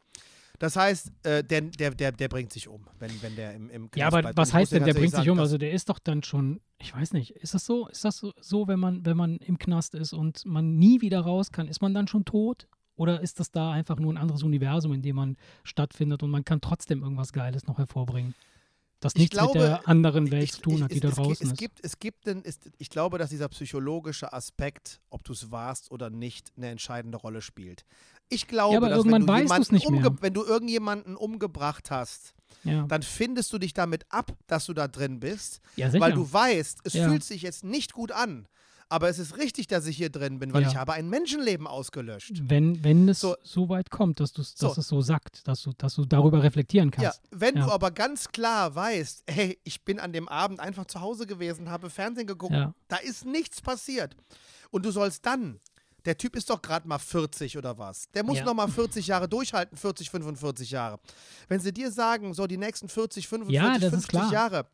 Das 0.61 0.77
heißt, 0.77 1.11
äh, 1.23 1.43
der, 1.43 1.63
der, 1.63 1.91
der, 1.93 2.13
der 2.13 2.29
bringt 2.29 2.53
sich 2.53 2.69
um, 2.69 2.87
wenn, 2.99 3.11
wenn 3.23 3.35
der 3.35 3.55
im, 3.55 3.71
im 3.71 3.83
Ja, 3.85 3.89
Knast 3.89 4.07
aber 4.13 4.21
bleibt. 4.21 4.37
was 4.37 4.53
heißt 4.53 4.73
denn, 4.73 4.85
der 4.85 4.93
bringt 4.93 5.09
sich 5.09 5.17
sagen, 5.17 5.31
um? 5.31 5.41
Also 5.41 5.57
der 5.57 5.73
ist 5.73 5.89
doch 5.89 5.99
dann 5.99 6.23
schon, 6.23 6.61
ich 6.79 6.95
weiß 6.95 7.15
nicht, 7.15 7.31
ist 7.31 7.55
das 7.55 7.65
so? 7.65 7.89
Ist 7.89 8.05
das 8.05 8.19
so, 8.19 8.35
so 8.43 8.69
wenn 8.69 8.79
man, 8.79 9.07
wenn 9.07 9.17
man 9.17 9.39
im 9.39 9.59
Knast 9.59 9.95
ist 9.95 10.13
und 10.13 10.45
man 10.45 10.77
nie 10.77 11.01
wieder 11.01 11.21
raus 11.21 11.51
kann, 11.51 11.67
ist 11.67 11.81
man 11.81 11.95
dann 11.95 12.09
schon 12.09 12.27
tot? 12.27 12.69
Oder 12.95 13.23
ist 13.23 13.41
das 13.41 13.51
da 13.51 13.73
einfach 13.73 13.99
nur 13.99 14.13
ein 14.13 14.19
anderes 14.19 14.43
Universum, 14.43 14.93
in 14.93 15.01
dem 15.01 15.17
man 15.17 15.39
stattfindet 15.65 16.23
und 16.23 16.31
man 16.31 16.45
kann 16.45 16.61
trotzdem 16.61 17.03
irgendwas 17.03 17.33
Geiles 17.33 17.67
noch 17.67 17.79
hervorbringen? 17.79 18.35
Das 19.01 19.15
Ich 19.15 19.19
nichts 19.21 19.37
glaube, 19.39 19.59
mit 19.59 19.67
der 19.69 19.89
anderen 19.89 20.31
Welt 20.31 20.45
ich- 20.45 20.53
zu 20.53 20.61
tun 20.61 20.75
ich- 20.77 20.83
hat, 20.83 20.91
die 20.91 20.97
es, 20.97 21.01
da 21.01 21.09
es, 21.09 21.15
draußen 21.15 21.47
es 21.47 21.53
ist. 21.53 21.59
Gibt, 21.59 21.81
es 21.85 21.99
gibt 21.99 22.27
es, 22.27 22.59
ich 22.79 22.91
glaube, 22.91 23.17
dass 23.19 23.31
dieser 23.31 23.49
psychologische 23.49 24.33
Aspekt, 24.33 25.01
ob 25.09 25.25
du 25.25 25.33
es 25.33 25.51
warst 25.51 25.91
oder 25.91 26.11
nicht, 26.11 26.53
eine 26.57 26.69
entscheidende 26.69 27.17
Rolle 27.17 27.41
spielt. 27.41 27.85
Ich 28.29 28.47
glaube, 28.47 28.77
aber 28.77 28.91
dass 28.91 28.99
irgendwann 28.99 29.27
wenn, 29.27 29.45
du 29.47 29.51
weißt 29.51 29.73
nicht 29.73 29.89
mehr. 29.91 30.15
wenn 30.21 30.35
du 30.35 30.45
irgendjemanden 30.45 31.17
umgebracht 31.17 31.91
hast, 31.91 32.35
ja. 32.63 32.83
dann 32.87 33.03
findest 33.03 33.53
du 33.53 33.59
dich 33.59 33.73
damit 33.73 34.05
ab, 34.11 34.33
dass 34.47 34.67
du 34.67 34.75
da 34.75 34.87
drin 34.87 35.19
bist, 35.19 35.61
ja, 35.77 35.93
weil 35.99 36.13
du 36.13 36.31
weißt, 36.31 36.81
es 36.85 36.93
Ja. 36.93 37.09
fühlt 37.09 37.25
sich 37.25 37.43
jetzt 37.43 37.65
nicht 37.65 37.93
gut 37.95 38.13
an. 38.13 38.47
Aber 38.93 39.09
es 39.09 39.21
ist 39.21 39.37
richtig, 39.39 39.69
dass 39.69 39.87
ich 39.87 39.97
hier 39.97 40.11
drin 40.11 40.41
bin, 40.41 40.53
weil 40.53 40.63
Ja. 40.63 40.69
ich 40.69 40.77
habe 40.77 40.93
ein 40.95 41.09
Menschenleben 41.09 41.67
ausgelöscht. 41.69 42.33
wenn, 42.43 42.83
wenn 42.83 43.09
es 43.09 43.21
So. 43.21 43.37
so, 43.45 43.69
weit 43.69 43.89
kommt, 43.91 44.19
dass, 44.19 44.33
dass 44.33 44.53
So. 44.57 44.75
es 44.77 44.89
so 44.89 45.01
sagt, 45.01 45.47
dass 45.47 45.63
du, 45.63 45.73
dass 45.79 45.95
du 45.95 46.05
darüber 46.05 46.43
reflektieren 46.43 46.91
Ja, 46.99 47.05
kannst. 47.11 47.23
wenn 47.31 47.55
du 47.55 47.61
Ja. 47.63 47.69
aber 47.71 47.93
ganz 47.93 48.29
klar 48.29 48.75
weißt, 48.75 49.23
hey, 49.29 49.59
ich 49.63 49.85
bin 49.85 50.01
an 50.01 50.13
dem 50.13 50.29
Abend 50.29 50.59
einfach 50.59 50.87
zu 50.87 51.01
Hause 51.01 51.27
gewesen, 51.27 51.71
habe 51.71 51.89
Fernsehen 51.89 52.27
geguckt, 52.27 52.53
Ja. 52.53 52.75
da 52.89 52.97
ist 52.97 53.25
nichts 53.25 53.63
passiert. 53.63 54.17
Und 54.73 54.85
du 54.85 54.91
sollst 54.91 55.25
dann, 55.25 55.61
der 56.05 56.17
Typ 56.19 56.35
ist 56.35 56.51
doch 56.51 56.61
gerade 56.61 56.89
mal 56.89 56.99
40 56.99 57.57
oder 57.59 57.79
was, 57.79 58.09
der 58.15 58.25
muss 58.25 58.39
Ja. 58.39 58.45
noch 58.45 58.55
mal 58.55 58.67
40 58.69 59.07
Jahre 59.07 59.29
durchhalten, 59.29 59.77
40, 59.77 60.11
45 60.11 60.71
Jahre. 60.73 60.99
Wenn 61.47 61.61
sie 61.61 61.73
dir 61.73 61.93
sagen, 61.93 62.35
so 62.35 62.47
die 62.49 62.57
nächsten 62.57 62.89
40, 62.89 63.29
45, 63.29 63.55
Ja, 63.55 63.75
das 63.79 63.85
ist 63.93 64.07
50 64.07 64.09
klar. 64.11 64.33
Jahre 64.33 64.67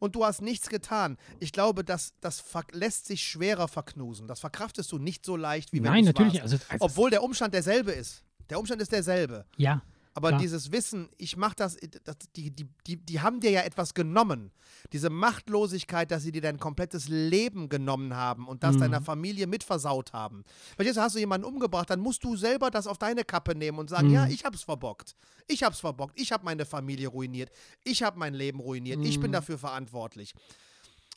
und 0.00 0.14
du 0.14 0.24
hast 0.24 0.42
nichts 0.42 0.68
getan, 0.68 1.16
ich 1.40 1.52
glaube, 1.52 1.84
das, 1.84 2.14
das 2.20 2.42
lässt 2.72 3.06
sich 3.06 3.22
schwerer 3.22 3.68
verknusen. 3.68 4.26
Das 4.26 4.40
verkraftest 4.40 4.90
du 4.92 4.98
nicht 4.98 5.24
so 5.24 5.36
leicht, 5.36 5.72
wie 5.72 5.78
wenn 5.82 5.90
Nein, 5.92 6.04
du's 6.04 6.14
natürlich. 6.14 6.42
warst. 6.42 6.54
Also, 6.54 6.64
also, 6.68 6.84
Obwohl 6.84 7.10
der 7.10 7.22
Umstand 7.22 7.54
derselbe 7.54 7.92
ist. 7.92 8.24
Der 8.50 8.58
Umstand 8.58 8.80
ist 8.80 8.92
derselbe. 8.92 9.44
ja, 9.56 9.82
Aber 10.18 10.28
Klar. 10.30 10.40
dieses 10.40 10.72
Wissen, 10.72 11.08
ich 11.16 11.36
mache 11.36 11.54
das, 11.54 11.76
das 12.04 12.16
die, 12.34 12.50
die, 12.50 12.66
die, 12.88 12.96
die 12.96 13.20
haben 13.20 13.38
dir 13.38 13.50
ja 13.52 13.60
etwas 13.62 13.94
genommen. 13.94 14.50
Diese 14.92 15.10
Machtlosigkeit, 15.10 16.10
dass 16.10 16.24
sie 16.24 16.32
dir 16.32 16.40
dein 16.42 16.58
komplettes 16.58 17.08
Leben 17.08 17.68
genommen 17.68 18.14
haben 18.16 18.48
und 18.48 18.64
das 18.64 18.74
Mhm. 18.74 18.80
deiner 18.80 19.00
Familie 19.00 19.46
mitversaut 19.46 20.12
haben. 20.12 20.42
Verstehst 20.74 20.96
du, 20.96 21.00
hast 21.02 21.14
du 21.14 21.20
jemanden 21.20 21.46
umgebracht, 21.46 21.88
dann 21.90 22.00
musst 22.00 22.24
du 22.24 22.36
selber 22.36 22.70
das 22.70 22.88
auf 22.88 22.98
deine 22.98 23.22
Kappe 23.24 23.54
nehmen 23.54 23.78
und 23.78 23.88
sagen, 23.90 24.08
Mhm. 24.08 24.14
ja, 24.14 24.26
ich 24.26 24.44
hab's 24.44 24.62
verbockt. 24.64 25.14
Ich 25.46 25.62
hab's 25.62 25.78
verbockt. 25.80 26.18
Ich 26.20 26.32
habe 26.32 26.44
meine 26.44 26.66
Familie 26.66 27.08
ruiniert. 27.08 27.50
Ich 27.84 28.02
habe 28.02 28.18
mein 28.18 28.34
Leben 28.34 28.58
ruiniert. 28.58 29.04
Ich 29.04 29.20
bin 29.20 29.30
Mhm. 29.30 29.34
dafür 29.34 29.56
verantwortlich. 29.58 30.34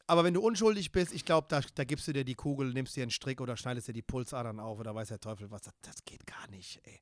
Aber 0.07 0.23
wenn 0.23 0.33
du 0.33 0.41
unschuldig 0.41 0.91
bist, 0.91 1.13
ich 1.13 1.25
glaube, 1.25 1.47
da, 1.49 1.61
da 1.75 1.83
gibst 1.85 2.07
du 2.07 2.13
dir 2.13 2.25
die 2.25 2.35
Kugel, 2.35 2.73
nimmst 2.73 2.95
dir 2.95 3.01
einen 3.03 3.11
Strick 3.11 3.39
oder 3.41 3.55
schneidest 3.57 3.87
dir 3.87 3.93
die 3.93 4.01
Pulsadern 4.01 4.59
auf 4.59 4.77
oder 4.79 4.93
weiß 4.93 5.07
der 5.07 5.19
Teufel 5.19 5.49
was. 5.49 5.61
Das, 5.61 5.73
das 5.81 5.95
geht 6.05 6.27
gar 6.27 6.47
nicht, 6.51 6.79
ey. 6.83 6.99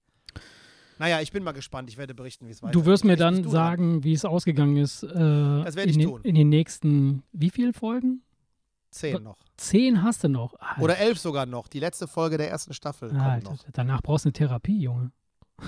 Naja, 1.00 1.22
ich 1.22 1.32
bin 1.32 1.44
mal 1.44 1.54
gespannt. 1.54 1.90
Ich 1.90 1.98
werde 1.98 2.14
berichten, 2.14 2.46
wie 2.48 2.52
es 2.52 2.62
weitergeht. 2.62 2.82
Du 2.82 2.86
wirst 2.86 3.04
mir 3.06 3.16
dann 3.16 3.50
sagen, 3.50 4.04
wie 4.04 4.14
es 4.14 4.26
ausgegangen 4.26 4.78
ist. 4.78 5.02
Äh, 5.04 5.08
Das 5.08 5.76
werde 5.76 5.90
ich 5.90 5.96
in, 5.96 6.00
den- 6.02 6.10
tun. 6.10 6.22
in 6.24 6.36
den 6.36 6.50
nächsten, 6.50 7.24
wie 7.32 7.50
viele 7.50 7.74
Folgen? 7.74 8.22
Zehn 8.92 9.22
noch. 9.24 9.38
Zehn 9.58 10.04
hast 10.04 10.24
du 10.24 10.30
noch. 10.30 10.56
Alter, 10.60 10.82
Oder 10.82 10.98
elf 10.98 11.20
sogar 11.20 11.46
noch. 11.46 11.68
Die 11.68 11.80
letzte 11.80 12.08
Folge 12.08 12.38
der 12.38 12.50
ersten 12.50 12.74
Staffel 12.74 13.10
kommt 13.10 13.22
Alter, 13.22 13.52
noch. 13.52 13.64
danach 13.72 14.02
brauchst 14.02 14.26
du 14.26 14.30
eine 14.30 14.34
Therapie, 14.34 14.80
Junge. 14.82 15.12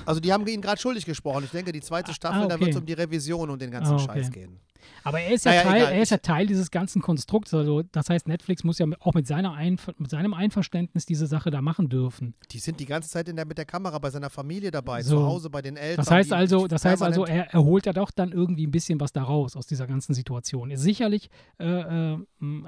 Also 0.06 0.20
die 0.20 0.32
haben 0.34 0.46
ihn 0.48 0.62
gerade 0.62 0.80
schuldig 0.82 1.06
gesprochen. 1.06 1.44
Ich 1.44 1.52
denke, 1.52 1.72
die 1.72 1.82
zweite 1.82 2.12
Ah, 2.12 2.14
Staffel, 2.14 2.44
ah, 2.44 2.48
da 2.48 2.60
wird 2.60 2.70
es 2.72 2.76
okay. 2.78 2.82
um 2.82 2.86
die 2.86 2.94
Revision 2.94 3.50
und 3.50 3.62
den 3.62 3.72
ganzen 3.72 3.94
Ah, 3.94 4.04
okay. 4.04 4.06
Scheiß 4.24 4.32
gehen. 4.32 4.60
Aber 5.04 5.20
er 5.20 5.34
ist 5.34 5.46
ja, 5.46 5.52
Naja, 5.52 5.64
Teil, 5.64 5.82
egal, 5.82 5.94
er 5.94 6.02
ist 6.02 6.10
ja 6.10 6.18
Teil 6.18 6.48
dieses 6.48 6.72
ganzen 6.72 7.02
Konstrukts. 7.02 7.54
Also, 7.54 7.84
das 7.84 8.10
heißt, 8.10 8.28
Netflix 8.28 8.64
muss 8.64 8.80
ja 8.80 8.86
auch 9.00 9.14
mit, 9.14 9.28
seiner 9.28 9.54
Einver 9.54 9.94
mit 9.98 10.10
seinem 10.10 10.34
Einverständnis 10.34 11.06
diese 11.06 11.28
Sache 11.28 11.52
da 11.52 11.62
machen 11.62 11.90
dürfen. 11.90 12.34
Die 12.52 12.60
sind 12.60 12.80
die 12.80 12.86
ganze 12.86 13.10
Zeit 13.10 13.28
in 13.30 13.36
der, 13.36 13.46
mit 13.46 13.58
der 13.58 13.66
Kamera 13.66 13.98
bei 14.00 14.10
seiner 14.10 14.30
Familie 14.30 14.72
dabei, 14.72 15.04
So. 15.04 15.18
zu 15.18 15.26
Hause 15.26 15.50
bei 15.50 15.62
den 15.62 15.78
Eltern. 15.78 15.98
Das 15.98 16.12
heißt 16.12 16.34
also, 16.34 16.68
das 16.68 16.86
heißt 16.86 17.02
also 17.02 17.26
er, 17.26 17.54
er 17.54 17.64
holt 17.64 17.86
ja 17.86 17.94
doch 17.94 18.12
dann 18.12 18.32
irgendwie 18.32 18.68
ein 18.68 18.72
bisschen 18.72 19.00
was 19.00 19.12
daraus 19.14 19.56
aus 19.56 19.68
dieser 19.68 19.88
ganzen 19.88 20.14
Situation. 20.14 20.72
Ist 20.72 20.82
sicherlich, 20.82 21.30
äh, 21.60 22.14
äh, 22.14 22.18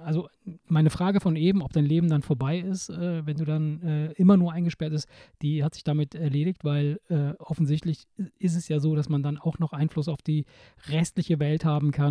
also 0.03 0.27
meine 0.67 0.89
Frage 0.89 1.19
von 1.19 1.35
eben, 1.35 1.61
ob 1.61 1.73
dein 1.73 1.85
Leben 1.85 2.09
dann 2.09 2.21
vorbei 2.21 2.59
ist, 2.59 2.89
äh, 2.89 3.25
wenn 3.25 3.37
du 3.37 3.45
dann 3.45 3.81
äh, 3.81 4.11
immer 4.13 4.37
nur 4.37 4.51
eingesperrt 4.51 4.91
bist, 4.91 5.07
die 5.41 5.63
hat 5.63 5.73
sich 5.73 5.83
damit 5.83 6.15
erledigt, 6.15 6.63
weil 6.63 6.99
äh, 7.09 7.33
offensichtlich 7.39 8.07
ist 8.39 8.55
es 8.55 8.67
ja 8.67 8.79
so, 8.79 8.95
dass 8.95 9.09
man 9.09 9.23
dann 9.23 9.37
auch 9.37 9.59
noch 9.59 9.73
Einfluss 9.73 10.07
auf 10.07 10.21
die 10.21 10.45
restliche 10.89 11.39
Welt 11.39 11.65
haben 11.65 11.91
kann, 11.91 12.02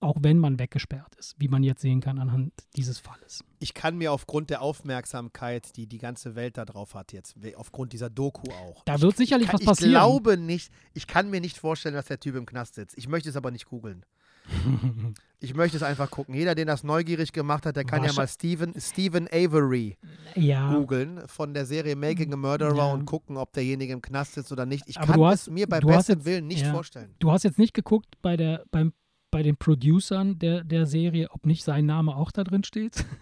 auch 0.00 0.16
wenn 0.20 0.38
man 0.38 0.58
weggesperrt 0.58 1.14
ist, 1.14 1.36
wie 1.38 1.46
man 1.46 1.62
jetzt 1.62 1.80
sehen 1.80 2.00
kann 2.00 2.18
anhand 2.18 2.52
dieses 2.76 2.98
Falles. 2.98 3.44
ich 3.60 3.72
kann 3.72 3.96
mir 3.96 4.10
aufgrund 4.12 4.50
der 4.50 4.60
Aufmerksamkeit, 4.60 5.76
die 5.76 5.86
die 5.86 5.98
ganze 5.98 6.34
Welt 6.34 6.58
da 6.58 6.64
drauf 6.64 6.94
hat 6.94 7.12
jetzt, 7.12 7.36
aufgrund 7.54 7.92
dieser 7.92 8.10
Doku 8.10 8.50
auch. 8.50 8.82
Da 8.84 9.00
wird 9.00 9.16
sicherlich 9.16 9.46
kann, 9.48 9.60
was 9.60 9.64
passieren. 9.66 9.92
Ich 9.92 9.98
glaube 9.98 10.36
nicht, 10.38 10.72
ich 10.92 11.06
kann 11.06 11.30
mir 11.30 11.40
nicht 11.40 11.56
vorstellen, 11.56 11.94
dass 11.94 12.06
der 12.06 12.18
Typ 12.18 12.34
im 12.34 12.46
Knast 12.46 12.74
sitzt. 12.74 12.98
Ich 12.98 13.06
möchte 13.06 13.28
es 13.28 13.36
aber 13.36 13.50
nicht 13.52 13.66
googeln. 13.66 14.04
Ich 15.44 15.54
möchte 15.54 15.76
es 15.76 15.82
einfach 15.82 16.08
gucken. 16.08 16.36
Jeder, 16.36 16.54
den 16.54 16.68
das 16.68 16.84
neugierig 16.84 17.32
gemacht 17.32 17.66
hat, 17.66 17.74
der 17.74 17.82
kann 17.84 18.04
ja 18.04 18.12
mal 18.12 18.28
Stephen, 18.28 18.74
Stephen 18.80 19.26
Avery 19.26 19.96
ja, 20.36 20.72
googeln 20.72 21.20
von 21.26 21.52
der 21.52 21.66
Serie 21.66 21.96
Making 21.96 22.32
a 22.32 22.36
Murderer 22.36 22.76
Ja. 22.76 22.92
und 22.92 23.06
gucken, 23.06 23.36
ob 23.36 23.52
derjenige 23.52 23.92
im 23.92 24.00
Knast 24.00 24.34
sitzt 24.34 24.52
oder 24.52 24.66
nicht. 24.66 24.84
Ich 24.86 24.98
Aber 24.98 25.06
kann 25.06 25.16
du 25.16 25.24
es 25.26 25.30
hast- 25.32 25.50
mir 25.50 25.66
bei 25.66 25.78
hast 25.78 25.84
bestem 25.86 26.18
jetzt- 26.18 26.26
Willen 26.26 26.46
nicht 26.46 26.62
ja. 26.64 26.72
vorstellen. 26.72 27.16
Du 27.18 27.32
hast 27.32 27.42
jetzt 27.42 27.58
nicht 27.58 27.74
geguckt 27.74 28.06
bei, 28.22 28.36
der, 28.36 28.64
beim, 28.70 28.92
bei 29.32 29.42
den 29.42 29.56
Producern 29.56 30.38
der, 30.38 30.62
der 30.62 30.86
Serie, 30.86 31.28
ob 31.32 31.44
nicht 31.46 31.64
sein 31.64 31.86
Name 31.86 32.14
auch 32.14 32.30
da 32.30 32.44
drin 32.44 32.62
steht? 32.62 33.04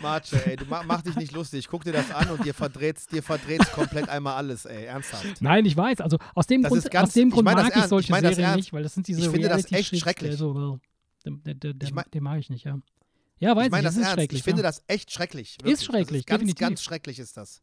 Marce, 0.00 0.32
ey, 0.46 0.56
du 0.56 0.64
mach, 0.64 0.82
mach 0.84 1.02
dich 1.02 1.14
nicht 1.16 1.32
lustig. 1.32 1.68
Guck 1.68 1.84
dir 1.84 1.92
das 1.92 2.10
an 2.10 2.30
und 2.30 2.42
dir 2.42 2.54
verdreht's, 2.54 3.06
dir 3.06 3.22
verdreht's 3.22 3.70
komplett 3.72 4.08
einmal 4.08 4.34
alles, 4.36 4.64
ey. 4.64 4.86
Ernsthaft. 4.86 5.42
Nein, 5.42 5.66
ich 5.66 5.76
weiß. 5.76 6.00
Also 6.00 6.16
aus 6.34 6.46
dem 6.46 6.62
Das 6.62 6.70
Grund, 6.70 6.84
ist 6.84 6.90
ganz- 6.90 7.08
aus 7.10 7.14
dem 7.14 7.28
ich 7.28 7.34
Grund 7.34 7.44
mein 7.44 7.56
das 7.56 7.64
mag 7.64 7.70
ich 7.72 7.76
ernst, 7.76 7.86
ich 7.86 7.90
solche 7.90 8.12
mein 8.12 8.34
Serien 8.34 8.56
nicht, 8.56 8.72
weil 8.72 8.82
das 8.82 8.94
sind 8.94 9.06
diese 9.08 9.20
Ich 9.20 9.28
finde 9.28 9.50
das 9.50 9.70
echt 9.70 9.94
schrecklich. 9.98 10.36
So, 10.38 10.80
der, 11.26 11.54
der, 11.54 11.74
der, 11.74 11.86
Ich 11.88 11.92
mein- 11.92 12.06
den 12.14 12.22
mag 12.22 12.38
ich 12.38 12.48
nicht, 12.48 12.64
ja. 12.64 12.78
Ja, 13.40 13.54
weiß 13.56 13.66
Ich 13.66 13.70
meine 13.72 13.82
ich, 13.82 13.86
das 13.88 13.94
ist 13.96 14.00
ernst. 14.02 14.14
schrecklich. 14.14 14.38
Ich 14.38 14.44
finde 14.44 14.62
ja. 14.62 14.68
das 14.68 14.84
echt 14.86 15.12
schrecklich. 15.12 15.58
Wirklich. 15.62 15.84
schrecklich, 15.84 16.06
Das 16.06 16.18
ist 16.20 16.26
ganz, 16.26 16.38
definitiv. 16.40 16.60
ganz 16.60 16.82
schrecklich 16.82 17.18
ist 17.18 17.36
das. 17.36 17.60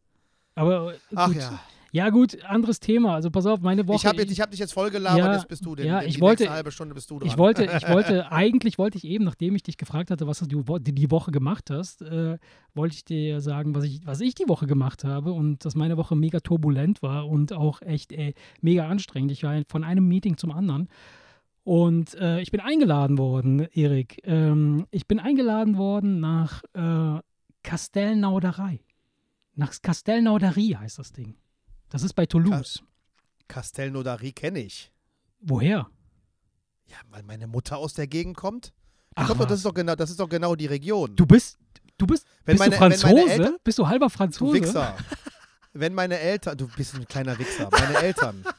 Aber 0.54 0.94
äh, 0.94 0.98
Ach 1.16 1.26
gut, 1.26 1.36
ja. 1.36 1.60
Ja, 1.98 2.10
gut, 2.10 2.44
anderes 2.44 2.78
Thema. 2.78 3.14
Also 3.14 3.28
pass 3.28 3.44
auf, 3.44 3.60
meine 3.60 3.88
Woche. 3.88 3.96
Ich 3.96 4.06
habe 4.06 4.22
hab 4.22 4.50
dich 4.52 4.60
jetzt 4.60 4.72
voll 4.72 4.90
gelabert, 4.90 5.18
Ja, 5.18 5.32
jetzt 5.34 5.48
bist 5.48 5.66
du 5.66 5.74
den, 5.74 5.84
ja, 5.84 6.00
ich 6.00 6.20
wollte- 6.20 6.44
nächste 6.44 6.54
halbe 6.54 6.70
Stunde 6.70 6.94
bist 6.94 7.10
du 7.10 7.18
dran. 7.18 7.26
Ich 7.26 7.36
wollte, 7.36 7.64
ich 7.64 7.88
wollte, 7.88 8.30
eigentlich 8.30 8.78
wollte 8.78 8.98
ich 8.98 9.04
eben, 9.04 9.24
nachdem 9.24 9.56
ich 9.56 9.64
dich 9.64 9.76
gefragt 9.76 10.12
hatte, 10.12 10.28
was 10.28 10.38
du 10.38 10.46
die, 10.46 11.10
Woche 11.10 11.32
gemacht 11.32 11.70
hast, 11.70 12.02
äh, 12.02 12.38
wollte 12.74 12.94
ich 12.94 13.04
dir 13.04 13.40
sagen, 13.40 13.74
was 13.74 13.82
ich, 13.82 14.06
was 14.06 14.20
ich 14.20 14.36
die 14.36 14.48
Woche 14.48 14.68
gemacht 14.68 15.02
habe 15.02 15.32
und 15.32 15.64
dass 15.64 15.74
meine 15.74 15.96
Woche 15.96 16.14
mega 16.14 16.38
turbulent 16.38 17.02
war 17.02 17.26
und 17.26 17.52
auch 17.52 17.82
echt 17.82 18.12
äh, 18.12 18.32
mega 18.60 18.86
anstrengend. 18.86 19.32
Ich 19.32 19.42
war 19.42 19.60
von 19.66 19.82
einem 19.82 20.06
Meeting 20.06 20.36
zum 20.36 20.52
anderen. 20.52 20.88
Und 21.64 22.14
äh, 22.14 22.40
ich 22.40 22.52
bin 22.52 22.60
eingeladen 22.60 23.18
worden, 23.18 23.66
Erik. 23.72 24.20
Ähm, 24.24 24.86
ich 24.92 25.08
bin 25.08 25.18
eingeladen 25.18 25.76
worden 25.76 26.20
nach 26.20 26.62
äh, 26.74 27.20
Kastellnauderei. 27.64 28.80
Nach 29.56 29.72
Kastellnauderie 29.82 30.76
heißt 30.76 31.00
das 31.00 31.12
Ding. 31.12 31.34
Das 31.90 32.02
ist 32.02 32.12
bei 32.14 32.26
Toulouse. 32.26 32.82
Castelnaudary 33.48 34.32
kenne 34.32 34.60
ich. 34.60 34.92
Woher? 35.40 35.88
Ja, 36.86 36.96
weil 37.10 37.22
meine 37.22 37.46
Mutter 37.46 37.78
aus 37.78 37.94
der 37.94 38.06
Gegend 38.06 38.36
kommt. 38.36 38.72
Ach, 39.14 39.26
kommt 39.26 39.40
doch, 39.40 39.46
das, 39.46 39.58
ist 39.58 39.64
doch 39.66 39.74
genau, 39.74 39.94
das 39.94 40.10
ist 40.10 40.20
doch 40.20 40.28
genau 40.28 40.54
die 40.54 40.66
Region. 40.66 41.14
Du 41.16 41.26
bist, 41.26 41.58
du 41.96 42.06
bist, 42.06 42.26
Wenn 42.44 42.56
bist 42.56 42.60
meine- 42.78 42.94
du 42.94 42.98
Franzose? 43.00 43.30
Eltern- 43.32 43.56
bist 43.64 43.78
du 43.78 43.86
halber 43.88 44.06
du 44.06 44.10
Franzose? 44.10 44.60
Wichser. 44.60 44.96
Wenn 45.72 45.94
meine 45.94 46.18
Eltern, 46.18 46.56
du 46.56 46.66
bist 46.68 46.94
ein 46.94 47.06
kleiner 47.06 47.38
Wichser, 47.38 47.68
meine 47.72 47.96
Eltern. 47.98 48.44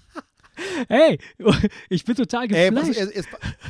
Hey, 0.90 1.18
ich 1.90 2.04
bin 2.04 2.16
total 2.16 2.52
Ey, 2.54 2.70
pass, 2.70 2.88
geflasht. 2.88 3.00
erst, 3.00 3.12
erst, 3.14 3.30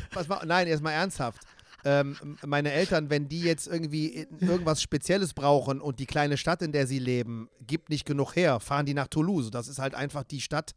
pass 0.10 0.28
mal, 0.28 0.44
nein, 0.46 0.68
erstmal 0.68 0.94
ernsthaft. 0.94 1.40
Ähm, 1.86 2.38
meine 2.46 2.72
Eltern, 2.72 3.10
wenn 3.10 3.30
die 3.30 3.42
jetzt 3.42 3.68
irgendwie 3.68 4.28
irgendwas 4.40 4.82
Spezielles 4.82 5.34
brauchen 5.34 5.80
und 5.80 6.00
die 6.00 6.06
kleine 6.06 6.38
Stadt, 6.38 6.62
in 6.62 6.72
der 6.72 6.88
sie 6.88 7.00
leben, 7.00 7.50
gibt 7.66 7.90
nicht 7.90 8.06
genug 8.06 8.36
her, 8.36 8.60
fahren 8.60 8.86
die 8.86 8.94
nach 8.94 9.08
Toulouse. 9.08 9.50
Das 9.52 9.68
ist 9.68 9.80
halt 9.80 9.96
einfach 9.96 10.24
die 10.24 10.42
Stadt, 10.42 10.74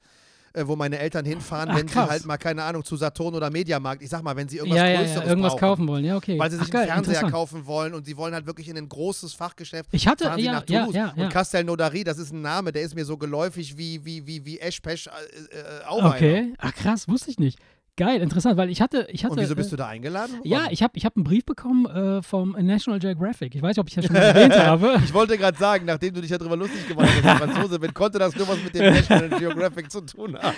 äh, 0.54 0.66
wo 0.66 0.76
meine 0.76 0.98
Eltern 0.98 1.24
hinfahren, 1.24 1.70
Ach, 1.70 1.76
wenn 1.76 1.88
sie 1.88 1.94
krass. 1.94 2.10
halt 2.10 2.26
mal, 2.26 2.36
keine 2.36 2.62
Ahnung, 2.62 2.84
zu 2.84 2.96
Saturn 2.96 3.34
oder 3.34 3.50
Mediamarkt, 3.50 4.02
ich 4.02 4.10
sag 4.10 4.22
mal, 4.22 4.36
wenn 4.36 4.48
sie 4.48 4.58
irgendwas 4.58 4.78
ja, 4.78 4.86
ja, 4.86 5.00
Größeres 5.00 5.24
ja, 5.24 5.28
irgendwas 5.28 5.52
brauchen. 5.52 5.60
kaufen 5.60 5.88
wollen. 5.88 6.04
Ja, 6.04 6.16
okay. 6.16 6.38
Weil 6.38 6.50
sie 6.50 6.58
Ach, 6.58 6.64
sich 6.64 6.72
geil, 6.72 6.90
einen 6.90 7.04
Fernseher 7.04 7.30
kaufen 7.30 7.66
wollen 7.66 7.94
und 7.94 8.04
sie 8.04 8.16
wollen 8.16 8.34
halt 8.34 8.46
wirklich 8.46 8.68
in 8.68 8.76
ein 8.76 8.88
großes 8.88 9.32
Fachgeschäft. 9.34 9.88
Ich 9.92 10.06
hatte, 10.06 10.24
fahren 10.24 10.38
sie 10.38 10.44
ja, 10.44 10.52
nach 10.52 10.62
Toulouse. 10.62 10.94
ja, 10.94 11.14
ja. 11.16 11.24
Und 11.24 11.30
Castelnaudary, 11.30 12.04
das 12.04 12.18
ist 12.18 12.32
ein 12.32 12.42
Name, 12.42 12.70
der 12.72 12.82
ist 12.82 12.94
mir 12.94 13.04
so 13.04 13.16
geläufig 13.16 13.76
wie, 13.78 14.04
wie, 14.04 14.26
wie, 14.26 14.44
wie 14.44 14.58
Eschpesch 14.58 15.06
äh, 15.06 15.10
äh, 15.10 15.84
Auweiner. 15.86 16.14
Okay. 16.14 16.54
Ach 16.58 16.74
krass, 16.74 17.08
wusste 17.08 17.30
ich 17.30 17.38
nicht. 17.38 17.58
Geil, 17.96 18.22
interessant, 18.22 18.56
weil 18.56 18.70
ich 18.70 18.80
hatte, 18.80 19.06
ich 19.10 19.22
hatte. 19.22 19.34
Und 19.34 19.40
wieso 19.40 19.54
bist 19.54 19.68
äh, 19.68 19.70
du 19.72 19.76
da 19.76 19.88
eingeladen 19.88 20.38
worden? 20.38 20.48
Ja, 20.48 20.68
ich 20.70 20.82
habe 20.82 20.96
ich 20.96 21.04
hab 21.04 21.14
einen 21.14 21.24
Brief 21.24 21.44
bekommen 21.44 21.84
äh, 21.84 22.22
vom 22.22 22.52
National 22.58 22.98
Geographic. 22.98 23.54
Ich 23.54 23.60
weiß 23.60 23.76
nicht, 23.76 23.80
ob 23.80 23.88
ich 23.88 23.94
das 23.94 24.06
schon 24.06 24.14
mal 24.14 24.22
erwähnt 24.22 24.56
habe. 24.56 24.98
Ich 25.04 25.12
wollte 25.12 25.36
gerade 25.36 25.58
sagen, 25.58 25.84
nachdem 25.84 26.14
du 26.14 26.22
dich 26.22 26.30
darüber 26.30 26.56
lustig 26.56 26.88
gemacht 26.88 27.08
hast, 27.08 27.24
dass 27.24 27.34
ich 27.34 27.52
Franzose 27.52 27.78
bin, 27.78 27.92
konnte 27.92 28.18
das 28.18 28.34
nur 28.34 28.48
was 28.48 28.62
mit 28.62 28.74
dem 28.74 28.94
National 28.94 29.28
Geographic 29.38 29.92
zu 29.92 30.00
tun 30.00 30.38
haben. 30.38 30.56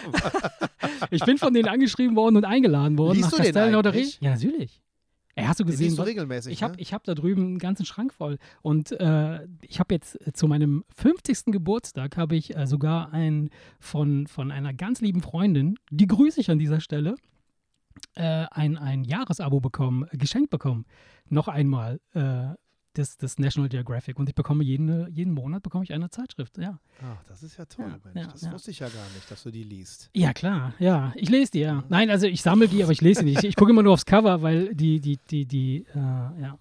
Ich 1.10 1.24
bin 1.24 1.38
von 1.38 1.52
denen 1.52 1.68
angeschrieben 1.68 2.14
worden 2.14 2.36
und 2.36 2.44
eingeladen 2.44 2.96
worden 2.98 3.16
Liest 3.16 3.32
nach 3.32 3.38
du 3.38 3.52
den 3.52 3.56
eigentlich? 3.56 4.20
Ja, 4.20 4.30
natürlich. 4.30 4.80
Ey, 5.36 5.44
hast 5.44 5.58
du 5.58 5.64
gesehen, 5.64 5.96
was, 5.98 6.06
regelmäßig, 6.06 6.52
Ich 6.52 6.62
habe 6.62 6.74
ne? 6.74 6.80
ich 6.80 6.94
hab 6.94 7.02
da 7.04 7.14
drüben 7.14 7.42
einen 7.42 7.58
ganzen 7.58 7.84
Schrank 7.84 8.12
voll. 8.12 8.38
Und 8.62 8.92
äh, 8.92 9.46
ich 9.62 9.80
habe 9.80 9.94
jetzt 9.94 10.18
zu 10.32 10.46
meinem 10.46 10.84
50. 10.94 11.46
Geburtstag 11.46 12.16
habe 12.16 12.36
ich 12.36 12.56
äh, 12.56 12.66
sogar 12.66 13.12
ein 13.12 13.50
von, 13.80 14.26
von 14.26 14.52
einer 14.52 14.72
ganz 14.72 15.00
lieben 15.00 15.22
Freundin, 15.22 15.76
die 15.90 16.06
grüße 16.06 16.40
ich 16.40 16.50
an 16.50 16.58
dieser 16.58 16.80
Stelle, 16.80 17.16
äh, 18.14 18.46
ein, 18.50 18.78
ein 18.78 19.04
Jahresabo 19.04 19.60
bekommen, 19.60 20.06
äh, 20.10 20.16
geschenkt 20.16 20.50
bekommen. 20.50 20.84
Noch 21.28 21.48
einmal 21.48 22.00
äh, 22.12 22.54
des, 22.96 23.16
des 23.16 23.38
National 23.38 23.68
Geographic. 23.68 24.18
Und 24.18 24.28
ich 24.28 24.34
bekomme 24.34 24.64
jeden, 24.64 25.10
jeden 25.12 25.32
Monat 25.32 25.62
bekomme 25.62 25.84
ich 25.84 25.92
eine 25.92 26.10
Zeitschrift, 26.10 26.58
ja. 26.58 26.78
Ah, 27.02 27.16
das 27.28 27.42
ist 27.42 27.56
ja 27.56 27.64
toll, 27.64 27.86
Ja, 27.88 27.98
Mensch. 28.12 28.26
ja, 28.26 28.32
das 28.32 28.42
ja. 28.42 28.52
wusste 28.52 28.70
ich 28.70 28.78
ja 28.78 28.88
gar 28.88 29.04
nicht, 29.14 29.30
dass 29.30 29.42
du 29.42 29.50
die 29.50 29.62
liest. 29.64 30.10
Ja, 30.14 30.32
klar, 30.32 30.74
ja. 30.78 31.12
Ich 31.16 31.28
lese 31.28 31.52
die, 31.52 31.60
ja. 31.60 31.84
Nein, 31.88 32.10
also 32.10 32.26
ich 32.26 32.42
sammle 32.42 32.68
die, 32.68 32.82
aber 32.82 32.92
ich 32.92 33.00
lese 33.00 33.24
die 33.24 33.30
nicht. 33.30 33.44
Ich 33.44 33.56
gucke 33.56 33.70
immer 33.70 33.82
nur 33.82 33.92
aufs 33.94 34.06
Cover, 34.06 34.42
weil 34.42 34.74
die, 34.74 35.00
die, 35.00 35.18
die, 35.30 35.46
die, 35.46 35.86
äh, 35.94 35.98
ja. 35.98 36.58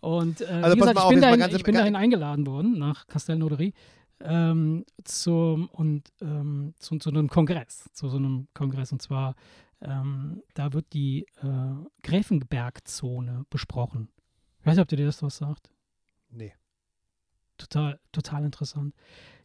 Und 0.00 0.40
äh, 0.40 0.46
Also 0.46 0.76
wie 0.76 0.80
gesagt, 0.80 0.98
ich 0.98 1.08
bin, 1.08 1.20
dahin, 1.20 1.56
ich 1.56 1.62
bin 1.62 1.74
dahin 1.74 1.96
eingeladen 1.96 2.46
worden, 2.46 2.78
nach 2.78 3.06
Castelnaudary, 3.06 3.72
ähm, 4.20 4.84
zum, 5.04 5.68
und, 5.68 6.12
ähm, 6.20 6.74
zu, 6.78 6.98
zu 6.98 7.10
einem 7.10 7.28
Kongress, 7.28 7.88
zu 7.92 8.08
so 8.08 8.16
einem 8.16 8.48
Kongress. 8.52 8.90
Und 8.92 9.00
zwar, 9.00 9.36
ähm, 9.80 10.42
da 10.54 10.72
wird 10.72 10.92
die 10.92 11.24
äh, 11.42 11.46
Gräfenbergzone 12.02 13.44
besprochen. 13.50 14.08
Ich 14.60 14.66
weiß 14.66 14.76
nicht, 14.76 14.82
ob 14.82 14.88
dir 14.88 15.04
das 15.04 15.22
was 15.22 15.36
sagt. 15.36 15.70
Nee. 16.30 16.52
Total, 17.56 17.98
total 18.12 18.44
interessant. 18.44 18.94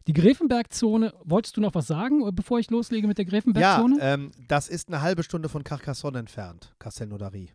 Die 0.06 0.12
Gräfenbergzone, 0.12 1.14
wolltest 1.24 1.56
du 1.56 1.60
noch 1.60 1.74
was 1.74 1.86
sagen, 1.86 2.22
bevor 2.34 2.58
ich 2.58 2.70
loslege 2.70 3.06
mit 3.08 3.16
der 3.18 3.24
Ja, 3.24 3.30
Gräfenbergzone? 3.30 3.96
ähm, 4.00 4.30
das 4.48 4.68
ist 4.68 4.88
eine 4.88 5.00
halbe 5.00 5.22
Stunde 5.22 5.48
von 5.48 5.64
Carcassonne 5.64 6.18
entfernt, 6.18 6.74
Castelnaudary. 6.78 7.50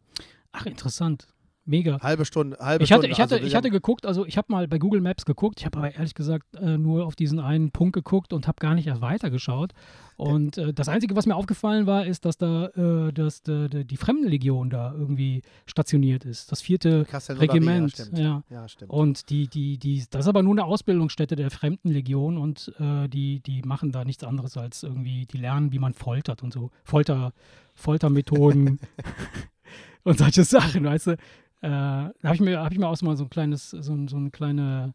Ach, 0.51 0.65
interessant. 0.65 1.27
Mega. 1.69 1.99
Halbe 2.01 2.25
Stunde, 2.25 2.57
halbe 2.59 2.83
Ich 2.83 2.91
hatte, 2.91 3.01
Stunde. 3.03 3.13
ich 3.13 3.19
hatte, 3.21 3.35
also, 3.35 3.47
ich 3.47 3.55
hatte 3.55 3.69
geguckt, 3.69 4.05
also 4.07 4.25
ich 4.25 4.37
habe 4.37 4.51
mal 4.51 4.67
bei 4.67 4.79
Google 4.79 5.01
Maps 5.01 5.23
geguckt, 5.23 5.59
ich 5.59 5.65
habe 5.67 5.77
aber 5.77 5.93
ehrlich 5.93 6.15
gesagt 6.15 6.55
äh, 6.55 6.77
nur 6.79 7.05
auf 7.05 7.15
diesen 7.15 7.39
einen 7.39 7.69
Punkt 7.71 7.93
geguckt 7.93 8.33
und 8.33 8.47
habe 8.47 8.57
gar 8.59 8.73
nicht 8.73 8.87
erst 8.87 9.01
weitergeschaut. 9.01 9.73
Und 10.17 10.57
äh, 10.57 10.73
das 10.73 10.89
Einzige, 10.89 11.15
was 11.15 11.27
mir 11.27 11.35
aufgefallen 11.35 11.85
war, 11.85 12.05
ist, 12.05 12.25
dass 12.25 12.37
da 12.37 12.65
äh, 12.75 13.13
dass, 13.13 13.43
da- 13.43 13.67
da 13.67 13.83
die 13.83 13.97
Fremdenlegion 13.97 14.69
da 14.71 14.93
irgendwie 14.93 15.43
stationiert 15.67 16.25
ist. 16.25 16.51
Das 16.51 16.61
vierte 16.61 17.05
Regiment. 17.39 17.97
Ja, 17.97 18.03
stimmt. 18.05 18.19
Ja. 18.19 18.43
Ja, 18.49 18.67
stimmt. 18.67 18.91
Und 18.91 19.29
die, 19.29 19.47
die, 19.47 19.77
die, 19.77 20.03
das 20.09 20.25
ist 20.25 20.27
aber 20.27 20.41
nur 20.43 20.53
eine 20.55 20.65
Ausbildungsstätte 20.65 21.35
der 21.35 21.51
Fremdenlegion 21.51 22.37
und 22.37 22.73
äh, 22.79 23.07
die, 23.07 23.41
die 23.41 23.61
machen 23.61 23.91
da 23.91 24.03
nichts 24.03 24.23
anderes 24.23 24.57
als 24.57 24.81
irgendwie, 24.83 25.25
die 25.27 25.37
lernen, 25.37 25.71
wie 25.71 25.79
man 25.79 25.93
foltert 25.93 26.41
und 26.43 26.51
so. 26.51 26.71
Folter, 26.83 27.31
Foltermethoden 27.75 28.79
und 30.03 30.17
solche 30.17 30.43
Sachen, 30.43 30.83
weißt 30.83 31.07
du. 31.07 31.17
Äh, 31.61 31.67
habe 31.69 32.13
ich 32.35 32.39
mir, 32.41 32.59
habe 32.59 32.73
ich 32.73 32.79
mir 32.79 32.87
auch 32.87 33.01
mal 33.01 33.17
so 33.17 33.25
ein 33.25 33.29
kleines, 33.29 33.69
so, 33.71 33.93
ein- 33.93 34.07
so 34.07 34.17
eine 34.17 34.31
kleine, 34.31 34.93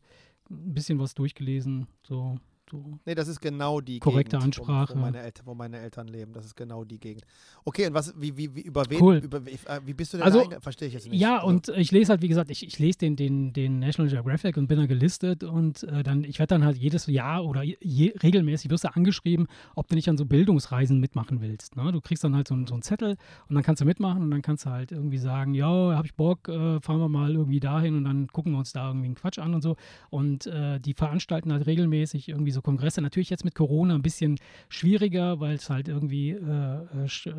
ein 0.51 0.75
bisschen 0.75 0.99
was 0.99 1.15
durchgelesen. 1.15 1.87
So, 2.03 2.39
so. 2.75 2.99
Nee, 3.07 3.15
das 3.15 3.29
ist 3.29 3.41
genau 3.41 3.81
die 3.81 3.99
Korrekte 3.99 4.37
Gegend, 4.37 4.45
Ansprache. 4.59 4.95
Wo, 4.95 4.99
wo, 4.99 5.01
meine 5.03 5.21
Eltern, 5.21 5.47
wo 5.47 5.55
meine 5.55 5.79
Eltern 5.79 6.09
leben. 6.09 6.33
Das 6.33 6.45
ist 6.47 6.57
genau 6.57 6.85
die 6.85 6.99
Gegend. 6.99 7.25
Okay, 7.65 7.87
und 7.87 7.95
was, 7.95 8.13
wie, 8.21 8.37
wie, 8.37 8.55
wie 8.55 8.61
über 8.63 8.85
wen, 8.89 9.01
Cool. 9.03 9.17
über, 9.17 9.45
wie, 9.47 9.51
äh, 9.53 9.81
wie 9.85 9.95
bist 9.95 10.13
du 10.13 10.19
denn 10.19 10.25
Also, 10.27 10.45
Verstehe 10.61 10.89
ich 10.89 10.95
jetzt 10.95 11.09
nicht. 11.09 11.21
Ja, 11.21 11.37
Also, 11.39 11.49
und 11.49 11.69
ich 11.69 11.91
lese 11.93 12.11
halt, 12.11 12.23
wie 12.23 12.29
gesagt, 12.29 12.51
ich, 12.51 12.67
ich 12.67 12.79
lese 12.79 12.99
den, 12.99 13.17
den, 13.17 13.53
den 13.53 13.79
National 13.79 14.11
Geographic 14.11 14.57
und 14.57 14.67
bin 14.67 14.79
da 14.79 14.87
gelistet 14.87 15.45
und 15.45 15.83
äh, 15.85 16.03
dann, 16.03 16.25
ich 16.25 16.39
werde 16.39 16.55
dann 16.55 16.65
halt 16.65 16.77
jedes 16.77 17.07
Jahr 17.07 17.45
oder 17.45 17.63
je, 17.63 18.15
regelmäßig 18.23 18.71
wirst 18.71 18.85
du 18.85 18.95
angeschrieben, 18.95 19.47
ob 19.75 19.89
du 19.89 19.95
nicht 19.95 20.09
an 20.09 20.17
so 20.19 20.25
Bildungsreisen 20.27 20.99
mitmachen 21.01 21.41
willst. 21.41 21.77
Ne? 21.77 21.93
Du 21.93 22.01
kriegst 22.01 22.25
dann 22.25 22.35
halt 22.35 22.49
so, 22.49 22.55
einen- 22.55 22.67
so 22.67 22.75
einen 22.75 22.83
Zettel 22.83 23.17
und 23.49 23.55
dann 23.55 23.63
kannst 23.65 23.81
du 23.81 23.85
mitmachen 23.87 24.23
und 24.23 24.31
dann 24.31 24.43
kannst 24.43 24.67
du 24.67 24.71
halt 24.71 24.93
irgendwie 24.93 25.19
sagen, 25.19 25.55
ja, 25.55 25.69
hab 25.97 26.05
ich 26.05 26.15
Bock, 26.15 26.49
äh, 26.49 26.81
fahren 26.81 26.99
wir 27.01 27.09
mal 27.09 27.33
irgendwie 27.33 27.61
dahin 27.61 27.97
und 27.97 28.05
dann 28.05 28.27
gucken 28.29 28.53
wir 28.53 28.59
uns 28.59 28.73
da 28.73 28.89
irgendwie 28.89 29.07
einen 29.07 29.15
Quatsch 29.15 29.39
an 29.39 29.55
und 29.55 29.63
so. 29.63 29.77
Und 30.11 30.47
äh, 30.47 30.81
die 30.81 30.95
veranstalten 30.95 31.53
halt 31.53 31.67
regelmäßig 31.67 32.29
irgendwie 32.29 32.51
so 32.51 32.63
Kongresse. 32.65 33.01
Natürlich 33.01 33.31
jetzt 33.31 33.45
mit 33.45 33.55
Corona 33.55 33.95
ein 33.95 34.03
bisschen 34.03 34.39
schwieriger, 34.69 35.39
weil 35.39 35.55
es 35.55 35.71
halt 35.71 35.87
irgendwie 35.87 36.31
äh, 36.31 37.05
äh, 37.05 37.09
sch, 37.09 37.27
äh, 37.27 37.35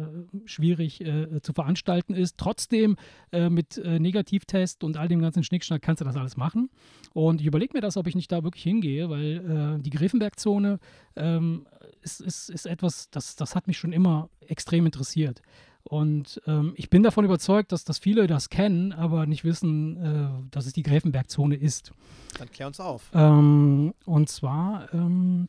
schwierig 0.46 1.02
äh, 1.02 1.42
zu 1.42 1.52
veranstalten 1.52 2.14
ist. 2.14 2.38
Trotzdem 2.38 2.96
äh, 3.34 3.50
mit 3.50 3.78
äh, 3.78 4.00
Negativtest 4.00 4.84
und 4.86 4.96
all 4.96 5.10
dem 5.10 5.20
ganzen 5.20 5.44
Schnickschnack 5.44 5.82
kannst 5.82 6.00
du 6.00 6.06
das 6.06 6.16
alles 6.16 6.38
machen. 6.38 6.70
Und 7.14 7.42
ich 7.42 7.48
überlege 7.48 7.74
mir 7.74 7.82
das, 7.82 7.98
ob 7.98 8.08
ich 8.08 8.16
nicht 8.16 8.32
da 8.32 8.44
wirklich 8.44 8.64
hingehe, 8.64 9.10
weil 9.10 9.78
äh, 9.78 9.82
die 9.82 9.90
Grevenberg-Zone 9.90 10.80
ähm, 11.18 11.68
ist, 12.02 12.22
ist, 12.22 12.50
ist 12.50 12.66
etwas, 12.68 13.10
das, 13.10 13.36
das 13.36 13.56
hat 13.56 13.68
mich 13.68 13.78
schon 13.78 13.92
immer 13.92 14.30
extrem 14.48 14.86
interessiert. 14.86 15.42
Und 15.88 16.42
ähm, 16.48 16.74
ich 16.76 16.90
bin 16.90 17.04
davon 17.04 17.26
überzeugt, 17.26 17.72
dass, 17.72 17.84
dass 17.84 18.00
viele 18.00 18.26
das 18.26 18.50
kennen, 18.50 18.92
aber 18.92 19.28
nicht 19.28 19.44
wissen, 19.44 19.98
äh, 19.98 20.50
dass 20.50 20.66
es 20.66 20.74
die 20.74 20.82
Grevenberg-Zone 20.82 21.56
ist. 21.56 21.92
Dann 22.40 22.50
klär 22.50 22.68
uns 22.68 22.80
auf. 22.80 23.12
Ähm, 23.14 23.94
und 24.06 24.28
zwar 24.30 24.92
ähm, 24.94 25.48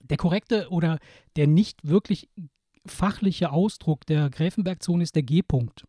der 0.00 0.18
korrekte 0.18 0.68
oder 0.68 0.98
der 1.36 1.46
nicht 1.46 1.88
wirklich 1.88 2.28
fachliche 2.84 3.52
Ausdruck 3.52 4.04
der 4.06 4.28
Gräfenbergzone 4.28 5.02
ist 5.02 5.14
der 5.14 5.22
G-Punkt. 5.22 5.84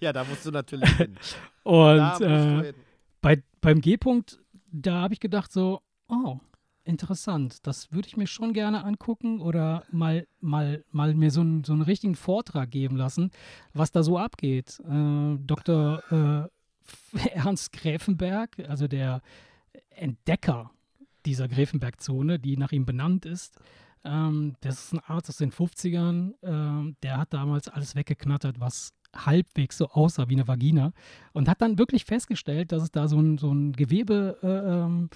Ja, 0.00 0.12
da 0.12 0.24
musst 0.24 0.46
du 0.46 0.50
natürlich 0.50 0.90
hin. 0.96 1.16
Und 1.62 2.20
äh, 2.20 2.62
hin. 2.62 2.74
bei, 3.20 3.42
beim 3.60 3.80
G-Punkt, 3.80 4.40
da 4.72 5.02
habe 5.02 5.14
ich 5.14 5.20
gedacht 5.20 5.52
so, 5.52 5.82
oh, 6.08 6.38
interessant, 6.90 7.66
das 7.66 7.92
würde 7.92 8.08
ich 8.08 8.16
mir 8.18 8.26
schon 8.26 8.52
gerne 8.52 8.84
angucken 8.84 9.40
oder 9.40 9.84
mal, 9.90 10.26
mal, 10.40 10.84
mal 10.92 11.14
mir 11.14 11.30
so, 11.30 11.40
einen- 11.40 11.64
so 11.64 11.72
einen 11.72 11.82
richtigen 11.82 12.14
Vortrag 12.16 12.70
geben 12.70 12.96
lassen, 12.96 13.30
was 13.72 13.92
da 13.92 14.02
so 14.02 14.18
abgeht. 14.18 14.78
Äh, 14.80 15.36
Dr. 15.46 16.02
Äh, 17.14 17.18
Ernst 17.32 17.72
Gräfenberg, 17.72 18.58
also 18.68 18.88
der 18.88 19.22
Entdecker 19.90 20.70
dieser 21.26 21.48
Gräfenberg-Zone, 21.48 22.38
die 22.38 22.56
nach 22.56 22.72
ihm 22.72 22.84
benannt 22.86 23.24
ist, 23.26 23.58
ähm, 24.04 24.56
das 24.60 24.84
ist 24.84 24.92
ein 24.94 25.00
Arzt 25.00 25.28
aus 25.28 25.36
den 25.36 25.52
50ern, 25.52 26.32
ähm, 26.42 26.96
der 27.02 27.18
hat 27.18 27.32
damals 27.34 27.68
alles 27.68 27.94
weggeknattert, 27.94 28.58
was 28.60 28.92
halbwegs 29.14 29.76
so 29.76 29.88
aussah 29.88 30.28
wie 30.28 30.34
eine 30.34 30.48
Vagina 30.48 30.92
und 31.32 31.48
hat 31.48 31.60
dann 31.60 31.78
wirklich 31.78 32.04
festgestellt, 32.04 32.72
dass 32.72 32.82
es 32.84 32.90
da 32.92 33.08
so 33.08 33.18
ein, 33.20 33.38
so 33.38 33.52
ein 33.52 33.72
Gewebe 33.72 34.38
äh, 34.42 34.46
ähm, 34.84 35.10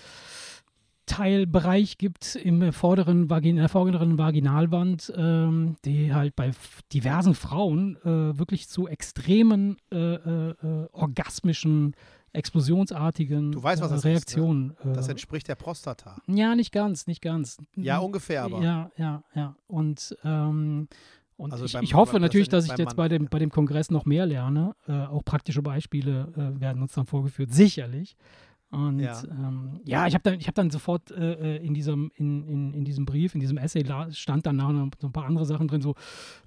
Teilbereich 1.06 1.98
gibt 1.98 2.34
im 2.36 2.72
vorderen 2.72 3.28
Vagin 3.28 3.56
in 3.56 3.56
der 3.56 3.68
vorderen 3.68 4.16
Vaginalwand, 4.18 5.12
ähm, 5.16 5.76
die 5.84 6.14
halt 6.14 6.34
bei 6.34 6.52
diversen 6.92 7.34
Frauen 7.34 7.96
äh, 8.04 8.38
wirklich 8.38 8.68
zu 8.68 8.88
extremen 8.88 9.76
äh, 9.92 9.96
äh, 9.96 10.50
äh 10.50 10.88
orgasmischen, 10.92 11.94
explosionsartigen 12.32 13.52
du 13.52 13.62
weißt, 13.62 13.82
was 13.82 13.90
das 13.90 14.04
Reaktionen. 14.04 14.70
Ist, 14.70 14.84
ne? 14.84 14.92
Das 14.94 15.08
äh, 15.08 15.12
entspricht 15.12 15.46
der 15.46 15.54
Prostata. 15.56 16.16
Ja, 16.26 16.54
nicht 16.54 16.72
ganz, 16.72 17.06
nicht 17.06 17.20
ganz. 17.20 17.58
Ja, 17.76 17.98
ungefähr, 17.98 18.44
aber. 18.44 18.62
Ja, 18.62 18.90
ja, 18.96 19.22
ja. 19.34 19.56
Und 19.66 20.16
ähm, 20.24 20.88
und 21.36 21.52
also 21.52 21.64
ich, 21.64 21.72
beim, 21.72 21.82
ich, 21.82 21.94
hoffe 21.94 22.20
natürlich, 22.20 22.48
dass 22.48 22.64
ich 22.64 22.78
jetzt 22.78 22.94
bei 22.94 23.08
dem, 23.08 23.26
bei 23.26 23.40
dem 23.40 23.50
Kongress 23.50 23.90
noch 23.90 24.04
mehr 24.04 24.24
lerne. 24.24 24.76
Äh, 24.86 24.92
auch 24.92 25.24
praktische 25.24 25.62
Beispiele 25.62 26.32
werden 26.60 26.80
uns 26.80 26.92
dann 26.92 27.06
vorgeführt, 27.06 27.52
sicherlich. 27.52 28.16
Und 28.74 28.98
ja, 28.98 29.22
ähm, 29.30 29.80
ja 29.84 30.06
ich 30.06 30.14
habe 30.14 30.22
dann, 30.22 30.40
hab 30.40 30.54
dann 30.54 30.70
sofort 30.70 31.10
äh, 31.10 31.56
äh, 31.56 31.64
in, 31.64 31.74
diesem, 31.74 32.10
in, 32.16 32.46
in, 32.48 32.74
in 32.74 32.84
diesem 32.84 33.04
Brief, 33.04 33.34
in 33.34 33.40
diesem 33.40 33.56
Essay 33.56 33.84
stand 34.10 34.46
dann 34.46 34.58
so 34.98 35.06
ein 35.06 35.12
paar 35.12 35.26
andere 35.26 35.46
Sachen 35.46 35.68
drin, 35.68 35.80
so 35.80 35.94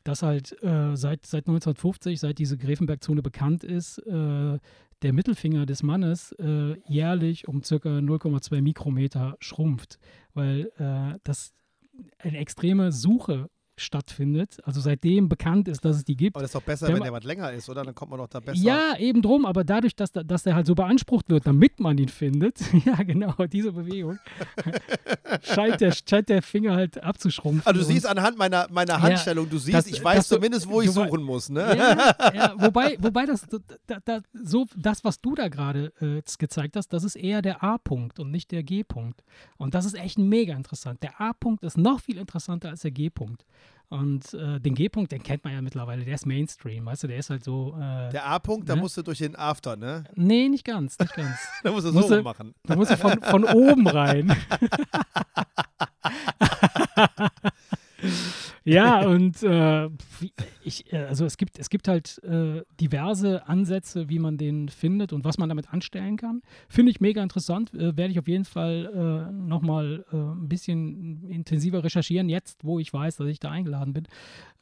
dass 0.04 0.24
halt 0.24 0.52
äh, 0.64 0.96
seit, 0.96 1.26
seit 1.26 1.48
1950, 1.48 2.20
seit 2.20 2.38
diese 2.38 2.58
Grevenberg-Zone 2.58 3.22
bekannt 3.22 3.64
ist, 3.64 4.00
äh, 4.00 4.60
der 5.02 5.14
Mittelfinger 5.14 5.66
des 5.66 5.84
Mannes 5.84 6.32
äh, 6.34 6.76
jährlich 6.88 7.48
um 7.48 7.64
circa 7.64 7.90
0,2 7.90 8.62
Mikrometer 8.62 9.38
schrumpft, 9.40 10.00
weil 10.34 10.72
äh, 10.78 11.20
das 11.24 11.54
eine 12.20 12.38
extreme 12.38 12.92
Suche 12.92 13.50
stattfindet. 13.78 14.58
Also 14.64 14.82
seitdem 14.82 15.30
bekannt 15.30 15.68
ist, 15.68 15.86
dass 15.86 15.98
es 15.98 16.04
die 16.04 16.16
gibt. 16.16 16.36
Aber 16.36 16.42
das 16.42 16.50
ist 16.50 16.56
doch 16.56 16.64
besser, 16.64 16.88
der, 16.88 16.96
wenn 16.96 17.04
der 17.04 17.14
was 17.14 17.24
länger 17.24 17.52
ist, 17.52 17.70
oder? 17.70 17.84
Dann 17.84 17.96
kommt 17.96 18.12
man 18.12 18.20
doch 18.20 18.28
da 18.28 18.40
besser. 18.40 18.60
Ja, 18.60 18.98
eben 18.98 19.22
drum, 19.22 19.46
aber 19.46 19.64
dadurch, 19.64 19.96
dass, 19.96 20.12
dass 20.12 20.44
der 20.44 20.56
halt 20.56 20.66
so 20.66 20.76
beansprucht 20.76 21.30
wird, 21.30 21.46
damit 21.46 21.80
man 21.80 21.98
ihn 21.98 22.10
findet, 22.10 22.60
ja 22.86 22.96
genau, 23.04 23.34
diese 23.46 23.72
Bewegung, 23.72 24.18
scheint, 25.42 25.80
der, 25.80 25.92
scheint 25.92 26.30
der 26.30 26.42
Finger 26.42 26.76
halt 26.76 27.02
abzuschrumpfen. 27.04 27.66
Also 27.66 27.82
du 27.82 27.86
siehst 27.86 28.06
anhand 28.06 28.38
meiner, 28.38 28.68
meiner 28.72 29.02
Handstellung, 29.02 29.46
ja, 29.46 29.52
du 29.52 29.58
siehst, 29.58 29.78
das, 29.78 29.88
ich 29.88 30.04
weiß 30.04 30.28
zumindest, 30.28 30.68
wo 30.68 30.82
ich 30.82 30.92
suchen 30.92 31.22
muss. 31.22 31.50
Ne? 31.50 31.78
Ja, 31.78 32.16
ja, 32.34 32.54
wobei, 32.58 32.98
wobei 33.00 33.26
das, 33.26 33.46
da, 33.86 34.00
da, 34.04 34.22
so, 34.34 34.66
das, 34.76 35.04
was 35.04 35.22
du 35.22 35.36
da 35.36 35.48
gerade 35.48 35.94
äh, 36.02 36.22
gezeigt 36.38 36.76
hast, 36.76 36.90
das 36.90 37.04
ist 37.04 37.16
eher 37.16 37.42
der 37.42 37.64
A-Punkt 37.64 38.20
und 38.20 38.32
nicht 38.32 38.52
der 38.52 38.64
G-Punkt. 38.64 39.24
Und 39.58 39.76
das 39.76 39.86
ist 39.86 39.96
echt 39.96 40.18
mega 40.18 40.56
interessant. 40.56 41.04
Der 41.04 41.22
A-Punkt 41.22 41.64
ist 41.64 41.78
noch 41.78 42.02
viel 42.02 42.18
interessanter 42.18 42.70
als 42.70 42.82
der 42.82 42.92
G-Punkt. 42.92 43.46
Und 43.90 44.34
äh, 44.34 44.60
den 44.60 44.76
G-Punkt, 44.76 45.14
den 45.14 45.24
kennt 45.24 45.46
man 45.46 45.54
ja 45.54 45.62
mittlerweile, 45.62 46.04
der 46.04 46.16
ist 46.16 46.26
Mainstream, 46.26 46.86
weißt 46.86 47.04
du, 47.04 47.08
der 47.08 47.18
ist 47.18 47.30
halt 47.30 47.44
so. 47.44 47.74
Äh, 47.78 48.10
der 48.10 48.26
A-Punkt, 48.26 48.68
ne? 48.68 48.76
da 48.76 48.80
musst 48.80 48.98
du 48.98 49.02
durch 49.02 49.20
den 49.20 49.36
After, 49.38 49.78
ne? 49.78 50.04
Nee, 50.14 50.50
nicht 50.50 50.66
ganz, 50.66 51.00
nicht 51.00 51.16
ganz. 51.16 51.38
da 51.64 51.72
musst 51.72 51.88
du 51.88 51.92
so 51.92 52.00
musst 52.00 52.24
machen. 52.24 52.54
Da 52.64 52.76
musst 52.76 52.92
du 52.92 52.98
von, 52.98 53.22
von 53.22 53.46
oben 53.46 53.88
rein. 53.88 54.36
ja, 58.68 59.08
und 59.08 59.42
äh, 59.44 59.90
ich, 60.64 60.92
äh, 60.92 61.06
also 61.06 61.26
es 61.26 61.38
gibt, 61.38 61.58
es 61.58 61.70
gibt 61.70 61.88
halt 61.88 62.22
äh, 62.24 62.64
diverse 62.80 63.48
Ansätze, 63.48 64.10
wie 64.10 64.20
man 64.20 64.38
den 64.38 64.70
findet 64.70 65.14
und 65.14 65.24
was 65.24 65.38
man 65.38 65.50
damit 65.50 65.74
anstellen 65.74 66.18
kann. 66.18 66.42
Finde 66.68 66.92
ich 66.92 67.00
mega 67.00 67.24
interessant. 67.24 67.74
Äh, 67.74 67.96
Werde 67.96 68.12
ich 68.12 68.20
auf 68.20 68.28
jeden 68.28 68.46
Fall 68.46 69.30
äh, 69.30 69.32
nochmal 69.32 70.06
äh, 70.12 70.16
ein 70.16 70.50
bisschen 70.50 71.24
intensiver 71.30 71.84
recherchieren, 71.84 72.30
jetzt 72.30 72.66
wo 72.66 72.80
ich 72.80 72.92
weiß, 72.92 73.18
dass 73.18 73.28
ich 73.28 73.40
da 73.40 73.52
eingeladen 73.52 73.94
bin. 73.94 74.08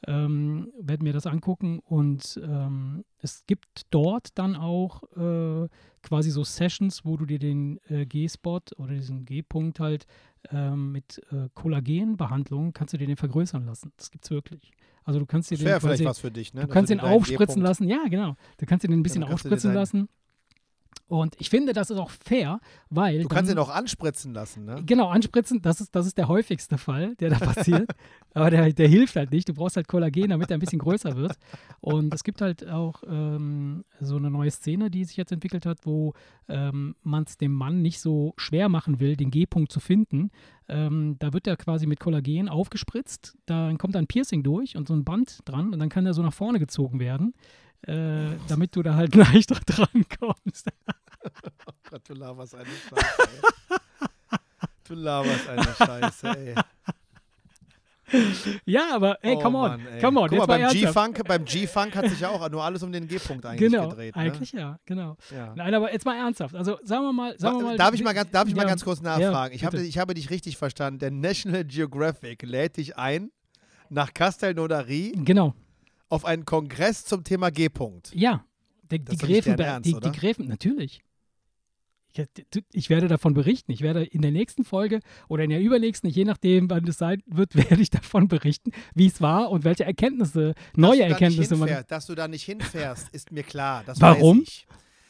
Ähm, 0.06 0.72
Werde 0.80 1.02
mir 1.02 1.12
das 1.12 1.26
angucken 1.26 1.80
und 1.80 2.40
ähm, 2.44 3.04
es 3.18 3.44
gibt 3.46 3.86
dort 3.90 4.38
dann 4.38 4.54
auch 4.54 5.02
äh, 5.16 5.68
quasi 6.02 6.30
so 6.30 6.44
Sessions, 6.44 7.04
wo 7.04 7.16
du 7.16 7.26
dir 7.26 7.40
den 7.40 7.80
äh, 7.88 8.06
G-Spot 8.06 8.60
oder 8.76 8.94
diesen 8.94 9.24
G-Punkt 9.24 9.80
halt 9.80 10.06
ähm, 10.52 10.92
mit 10.92 11.22
äh, 11.30 11.48
Kollagenbehandlung 11.54 12.72
kannst 12.72 12.94
du 12.94 12.98
dir 12.98 13.06
den 13.06 13.16
vergrößern 13.16 13.64
lassen. 13.64 13.92
Das 13.96 14.10
gibt 14.10 14.24
es 14.24 14.30
wirklich. 14.30 14.72
Also 15.04 15.20
du 15.20 15.26
kannst 15.26 15.50
dir 15.50 15.56
den. 15.56 15.66
Wäre 15.66 15.80
vielleicht 15.80 16.04
was 16.04 16.18
für 16.18 16.30
dich, 16.30 16.52
ne? 16.54 16.62
Du 16.62 16.68
kannst 16.68 16.90
den 16.90 17.00
aufspritzen 17.00 17.62
lassen. 17.62 17.88
Ja, 17.88 18.04
genau. 18.08 18.36
Du 18.58 18.66
kannst 18.66 18.84
dir 18.84 18.88
den 18.88 19.00
ein 19.00 19.02
bisschen 19.02 19.22
aufspritzen 19.24 19.72
lassen. 19.72 20.08
Und 21.08 21.36
ich 21.38 21.50
finde, 21.50 21.72
das 21.72 21.90
ist 21.90 21.98
auch 21.98 22.10
fair, 22.10 22.60
weil. 22.90 23.22
Du 23.22 23.28
kannst 23.28 23.50
ihn 23.50 23.58
auch 23.58 23.68
anspritzen 23.68 24.34
lassen, 24.34 24.64
ne? 24.64 24.82
Genau, 24.84 25.08
anspritzen, 25.08 25.62
das 25.62 25.80
ist, 25.80 25.94
das 25.94 26.06
ist 26.06 26.18
der 26.18 26.26
häufigste 26.26 26.78
Fall, 26.78 27.14
der 27.16 27.30
da 27.30 27.38
passiert. 27.38 27.90
Aber 28.34 28.50
der, 28.50 28.72
der 28.72 28.88
hilft 28.88 29.14
halt 29.14 29.30
nicht. 29.30 29.48
Du 29.48 29.54
brauchst 29.54 29.76
halt 29.76 29.86
Kollagen, 29.86 30.30
damit 30.30 30.50
er 30.50 30.56
ein 30.56 30.60
bisschen 30.60 30.80
größer 30.80 31.16
wird. 31.16 31.38
Und 31.80 32.12
es 32.12 32.24
gibt 32.24 32.40
halt 32.40 32.68
auch 32.68 33.04
ähm, 33.08 33.84
so 34.00 34.16
eine 34.16 34.30
neue 34.30 34.50
Szene, 34.50 34.90
die 34.90 35.04
sich 35.04 35.16
jetzt 35.16 35.30
entwickelt 35.30 35.64
hat, 35.64 35.78
wo 35.84 36.12
ähm, 36.48 36.96
man 37.02 37.22
es 37.22 37.38
dem 37.38 37.52
Mann 37.52 37.82
nicht 37.82 38.00
so 38.00 38.34
schwer 38.36 38.68
machen 38.68 38.98
will, 38.98 39.16
den 39.16 39.30
G-Punkt 39.30 39.70
zu 39.70 39.78
finden. 39.78 40.30
Ähm, 40.68 41.16
da 41.20 41.32
wird 41.32 41.46
er 41.46 41.56
quasi 41.56 41.86
mit 41.86 42.00
Kollagen 42.00 42.48
aufgespritzt. 42.48 43.38
Dann 43.46 43.78
kommt 43.78 43.94
ein 43.94 44.08
Piercing 44.08 44.42
durch 44.42 44.76
und 44.76 44.88
so 44.88 44.94
ein 44.94 45.04
Band 45.04 45.38
dran 45.44 45.72
und 45.72 45.78
dann 45.78 45.88
kann 45.88 46.04
er 46.04 46.14
so 46.14 46.22
nach 46.22 46.34
vorne 46.34 46.58
gezogen 46.58 46.98
werden 46.98 47.32
äh, 47.86 48.36
damit 48.48 48.74
du 48.74 48.82
da 48.82 48.94
halt 48.94 49.14
leichter 49.14 49.56
dran 49.64 50.04
kommst. 50.18 50.68
oh 51.24 51.72
Gott, 51.90 52.02
du 52.08 52.14
laberst 52.14 52.54
eine 52.54 52.66
Scheiße, 52.66 53.20
ey. 53.20 54.38
Du 54.84 54.94
laberst 54.94 55.48
eine 55.48 55.74
Scheiße, 55.74 56.28
ey. 56.28 56.54
Ja, 58.64 58.94
aber 58.94 59.18
ey, 59.22 59.34
oh, 59.34 59.40
come 59.40 59.58
on, 59.58 59.70
Mann, 59.82 60.00
come 60.00 60.20
on. 60.20 60.28
Guck 60.28 60.38
mal, 60.38 60.46
beim 60.46 60.68
G-Funk, 60.68 61.24
beim 61.26 61.44
G-Funk 61.44 61.96
hat 61.96 62.08
sich 62.08 62.20
ja 62.20 62.28
auch 62.28 62.48
nur 62.48 62.62
alles 62.62 62.84
um 62.84 62.92
den 62.92 63.08
G-Punkt 63.08 63.44
eigentlich 63.44 63.72
genau, 63.72 63.88
gedreht. 63.88 64.14
Ne? 64.14 64.22
Eigentlich 64.22 64.52
ja, 64.52 64.78
genau. 64.86 65.16
Ja. 65.34 65.52
Nein, 65.56 65.74
aber 65.74 65.92
jetzt 65.92 66.06
mal 66.06 66.16
ernsthaft. 66.16 66.54
Also 66.54 66.78
sagen 66.84 67.02
wir 67.04 67.12
mal, 67.12 67.36
sagen 67.36 67.58
wir 67.58 67.64
mal. 67.64 67.76
Darf 67.76 67.94
ich 67.94 68.04
mal 68.04 68.12
ganz, 68.12 68.30
darf 68.30 68.46
ich 68.46 68.54
ja, 68.54 68.62
mal 68.62 68.68
ganz 68.68 68.84
kurz 68.84 69.00
nachfragen? 69.00 69.52
Ja, 69.52 69.56
ich, 69.56 69.64
habe, 69.64 69.82
ich 69.82 69.98
habe 69.98 70.14
dich 70.14 70.30
richtig 70.30 70.56
verstanden. 70.56 71.00
Der 71.00 71.10
National 71.10 71.64
Geographic 71.64 72.42
lädt 72.42 72.76
dich 72.76 72.96
ein 72.96 73.32
nach 73.88 74.14
Castelnaudary. 74.14 75.12
Genau 75.16 75.54
auf 76.08 76.24
einen 76.24 76.44
Kongress 76.44 77.04
zum 77.04 77.24
Thema 77.24 77.50
G-Punkt. 77.50 78.14
Ja, 78.14 78.44
die, 78.90 79.04
die 79.04 79.16
Gräfenberg, 79.16 79.82
die, 79.82 79.94
die 79.94 80.12
Gräfen, 80.12 80.48
natürlich. 80.48 81.02
Ich, 82.12 82.64
ich, 82.72 82.90
werde 82.90 83.08
davon 83.08 83.34
berichten. 83.34 83.72
Ich 83.72 83.82
werde 83.82 84.02
in 84.04 84.22
der 84.22 84.30
nächsten 84.30 84.64
Folge 84.64 85.00
oder 85.28 85.44
in 85.44 85.50
der 85.50 85.60
übernächsten, 85.60 86.08
je 86.08 86.24
nachdem, 86.24 86.70
wann 86.70 86.86
es 86.88 86.96
sein 86.96 87.22
wird, 87.26 87.54
werde 87.70 87.82
ich 87.82 87.90
davon 87.90 88.28
berichten, 88.28 88.70
wie 88.94 89.06
es 89.06 89.20
war 89.20 89.50
und 89.50 89.64
welche 89.64 89.84
Erkenntnisse, 89.84 90.54
neue 90.74 91.02
Erkenntnisse 91.02 91.56
man. 91.56 91.84
Dass 91.88 92.06
du 92.06 92.14
da 92.14 92.26
nicht 92.28 92.44
hinfährst, 92.44 93.08
ist 93.10 93.32
mir 93.32 93.42
klar. 93.42 93.84
Warum? 93.98 94.44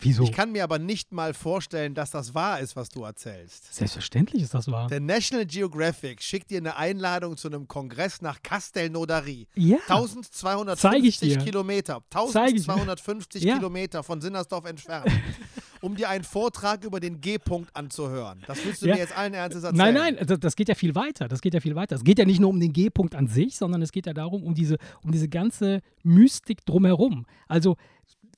Wieso? 0.07 0.23
Ich 0.25 0.33
kann 0.33 0.53
mir 0.53 0.65
aber 0.65 0.79
nicht 0.79 1.13
mal 1.13 1.35
vorstellen, 1.35 1.95
dass 1.95 2.11
das 2.11 2.35
wahr 2.35 2.61
ist, 2.61 2.77
was 2.77 2.89
du 2.89 3.05
erzählst. 3.05 3.75
Selbstverständlich 3.75 4.43
ist 4.43 4.55
das 4.55 4.71
wahr. 4.71 4.89
Der 4.89 5.01
National 5.01 5.47
Geographic 5.47 6.23
schickt 6.23 6.51
dir 6.51 6.59
eine 6.59 6.77
Einladung 6.77 7.37
zu 7.37 7.49
einem 7.49 7.67
Kongress 7.67 8.23
nach 8.23 8.43
Castelnaudary. 8.43 9.49
Ja. 9.55 9.79
1250 9.89 11.39
Kilometer. 11.39 12.03
1250 12.13 13.43
Kilometer 13.43 14.03
von 14.03 14.21
Sinnersdorf 14.21 14.65
entfernt. 14.67 15.11
um 15.81 15.95
dir 15.95 16.09
einen 16.09 16.25
Vortrag 16.25 16.85
über 16.85 17.01
den 17.01 17.21
G-Punkt 17.21 17.75
anzuhören. 17.75 18.43
Das 18.47 18.65
willst 18.65 18.83
du 18.83 18.87
ja. 18.87 18.95
mir 18.95 19.01
jetzt 19.01 19.17
allen 19.17 19.35
Ernstes 19.35 19.65
erzählen? 19.65 19.95
Nein, 19.95 20.15
nein, 20.17 20.27
das, 20.27 20.41
das, 20.41 20.57
geht 20.57 20.69
ja 20.69 20.75
viel 20.75 20.95
weiter. 20.95 21.29
Das 21.29 21.41
geht 21.41 21.55
ja 21.55 21.61
viel 21.61 21.75
weiter. 21.75 21.97
Es 21.97 22.05
geht 22.05 22.19
ja 22.19 22.25
nicht 22.25 22.41
nur 22.41 22.51
um 22.51 22.61
den 22.61 22.73
G-Punkt 22.73 23.15
an 23.15 23.27
sich, 23.29 23.57
sondern 23.57 23.83
es 23.83 23.93
geht 23.93 24.07
ja 24.07 24.13
darum, 24.13 24.43
um 24.43 24.55
diese, 24.55 24.79
um 25.03 25.13
diese 25.13 25.29
ganze 25.29 25.81
Mystik 26.03 26.65
drumherum. 26.65 27.27
Also 27.47 27.77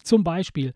zum 0.03 0.25
Beispiel, 0.25 0.75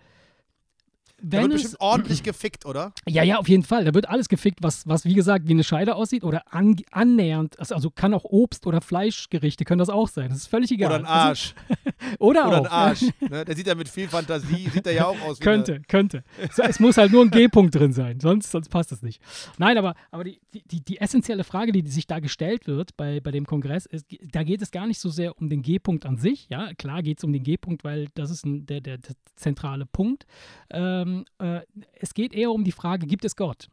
da 1.22 1.40
wird 1.42 1.52
bestimmt 1.52 1.80
ordentlich 1.80 2.22
gefickt, 2.22 2.66
oder? 2.66 2.92
Ja, 3.06 3.22
ja, 3.22 3.38
auf 3.38 3.48
jeden 3.48 3.62
Fall. 3.62 3.84
Da 3.84 3.94
wird 3.94 4.08
alles 4.08 4.28
gefickt, 4.28 4.58
was, 4.62 4.86
was 4.88 5.04
wie 5.04 5.14
gesagt 5.14 5.46
wie 5.46 5.52
eine 5.52 5.64
Scheide 5.64 5.94
aussieht 5.94 6.24
oder 6.24 6.42
an, 6.52 6.76
annähernd. 6.90 7.58
Also, 7.60 7.74
also 7.76 7.90
kann 7.90 8.12
auch 8.12 8.24
Obst- 8.24 8.66
oder 8.66 8.80
Fleischgerichte 8.80 9.64
können 9.64 9.78
das 9.78 9.88
auch 9.88 10.08
sein. 10.08 10.30
Das 10.30 10.38
ist 10.38 10.46
völlig 10.48 10.70
egal. 10.72 10.90
Oder 10.90 10.98
ein 10.98 11.06
Arsch. 11.06 11.54
oder, 12.18 12.48
oder 12.48 12.60
auch. 12.60 12.64
ein 12.64 12.70
Arsch. 12.70 13.04
Ne? 13.22 13.44
Der 13.44 13.54
sieht 13.54 13.66
ja 13.66 13.74
mit 13.74 13.88
viel 13.88 14.08
Fantasie, 14.08 14.68
sieht 14.68 14.86
er 14.86 14.92
ja 14.92 15.06
auch 15.06 15.20
aus. 15.22 15.38
könnte, 15.38 15.80
könnte. 15.88 16.24
So, 16.52 16.62
es 16.62 16.80
muss 16.80 16.96
halt 16.96 17.12
nur 17.12 17.24
ein 17.24 17.30
G-Punkt 17.30 17.74
drin 17.74 17.92
sein, 17.92 18.20
sonst, 18.20 18.50
sonst 18.50 18.68
passt 18.68 18.90
das 18.90 19.00
nicht. 19.00 19.22
Nein, 19.58 19.78
aber, 19.78 19.94
aber 20.10 20.24
die, 20.24 20.40
die, 20.52 20.80
die 20.84 20.98
essentielle 20.98 21.44
Frage, 21.44 21.72
die 21.72 21.86
sich 21.88 22.06
da 22.06 22.18
gestellt 22.18 22.66
wird 22.66 22.96
bei, 22.96 23.20
bei 23.20 23.30
dem 23.30 23.46
Kongress, 23.46 23.86
ist, 23.86 24.06
da 24.32 24.42
geht 24.42 24.60
es 24.60 24.70
gar 24.70 24.86
nicht 24.86 24.98
so 24.98 25.08
sehr 25.08 25.38
um 25.38 25.48
den 25.48 25.62
G-Punkt 25.62 26.04
an 26.04 26.16
sich. 26.16 26.48
Ja, 26.50 26.74
klar 26.74 27.02
geht 27.02 27.18
es 27.18 27.24
um 27.24 27.32
den 27.32 27.44
G-Punkt, 27.44 27.84
weil 27.84 28.08
das 28.14 28.30
ist 28.30 28.44
ein, 28.44 28.66
der, 28.66 28.80
der, 28.80 28.98
der 28.98 29.14
zentrale 29.36 29.86
Punkt. 29.86 30.26
Ähm, 30.70 31.11
ähm, 31.12 31.24
äh, 31.38 31.60
es 31.94 32.14
geht 32.14 32.32
eher 32.32 32.50
um 32.50 32.64
die 32.64 32.72
Frage, 32.72 33.06
gibt 33.06 33.24
es 33.24 33.36
Gott? 33.36 33.68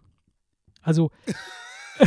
Also. 0.81 1.11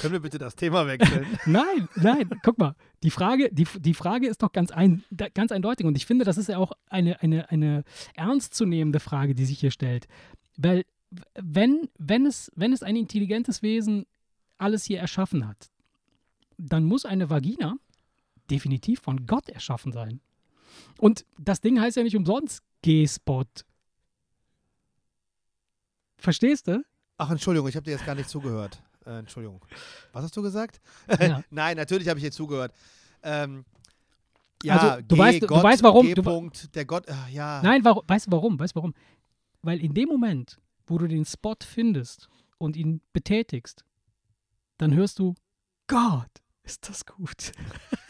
Können 0.00 0.12
wir 0.12 0.20
bitte 0.20 0.38
das 0.38 0.56
Thema 0.56 0.86
wechseln? 0.86 1.26
nein, 1.46 1.88
nein, 1.96 2.28
guck 2.42 2.58
mal. 2.58 2.74
Die 3.02 3.10
Frage, 3.10 3.48
die, 3.50 3.66
die 3.78 3.94
Frage 3.94 4.28
ist 4.28 4.42
doch 4.42 4.52
ganz, 4.52 4.70
ein, 4.70 5.02
ganz 5.32 5.52
eindeutig 5.52 5.86
und 5.86 5.96
ich 5.96 6.04
finde, 6.04 6.24
das 6.24 6.36
ist 6.36 6.48
ja 6.48 6.58
auch 6.58 6.72
eine, 6.90 7.22
eine, 7.22 7.50
eine 7.50 7.82
ernstzunehmende 8.14 9.00
Frage, 9.00 9.34
die 9.34 9.46
sich 9.46 9.58
hier 9.58 9.70
stellt. 9.70 10.06
Weil, 10.56 10.84
wenn, 11.34 11.88
wenn, 11.98 12.26
es, 12.26 12.52
wenn 12.56 12.74
es 12.74 12.82
ein 12.82 12.96
intelligentes 12.96 13.62
Wesen 13.62 14.04
alles 14.58 14.84
hier 14.84 15.00
erschaffen 15.00 15.48
hat, 15.48 15.70
dann 16.58 16.84
muss 16.84 17.04
eine 17.04 17.30
Vagina 17.30 17.76
definitiv 18.50 19.00
von 19.00 19.26
Gott 19.26 19.48
erschaffen 19.48 19.92
sein. 19.92 20.20
Und 20.98 21.24
das 21.38 21.60
Ding 21.60 21.80
heißt 21.80 21.96
ja 21.96 22.02
nicht 22.02 22.16
umsonst 22.16 22.62
G-Spot. 22.86 23.44
Verstehst 26.18 26.68
du? 26.68 26.84
Ach, 27.18 27.30
Entschuldigung, 27.32 27.68
ich 27.68 27.74
habe 27.74 27.82
dir 27.82 27.90
jetzt 27.92 28.06
gar 28.06 28.14
nicht 28.14 28.28
zugehört. 28.28 28.80
Äh, 29.04 29.18
Entschuldigung. 29.18 29.60
Was 30.12 30.22
hast 30.22 30.36
du 30.36 30.42
gesagt? 30.42 30.80
Ja. 31.20 31.42
Nein, 31.50 31.76
natürlich 31.76 32.06
habe 32.08 32.20
ich 32.20 32.24
dir 32.26 32.30
zugehört. 32.30 32.72
Ähm, 33.24 33.64
ja, 34.62 34.76
Also, 34.76 35.02
du 35.02 35.16
G, 35.16 35.20
weißt- 35.20 35.40
du 35.40 35.46
Gott, 35.48 35.62
weißt, 35.64 35.82
warum- 35.82 36.12
du 36.14 36.50
der 36.74 36.84
Gott, 36.84 37.08
ach, 37.10 37.28
ja. 37.28 37.60
Nein, 37.62 37.84
warum, 37.84 38.04
weißt 38.06 38.28
du 38.28 38.30
warum? 38.30 38.56
Weißt 38.58 38.76
du 38.76 38.76
warum? 38.76 38.94
Weil 39.62 39.80
in 39.80 39.92
dem 39.92 40.08
Moment, 40.08 40.60
wo 40.86 40.96
du 40.98 41.08
den 41.08 41.24
Spot 41.24 41.56
findest 41.60 42.28
und 42.58 42.76
ihn 42.76 43.00
betätigst, 43.12 43.84
dann 44.78 44.94
hörst 44.94 45.18
du, 45.18 45.34
Gott, 45.88 46.30
ist 46.62 46.88
das 46.88 47.04
gut. 47.04 47.50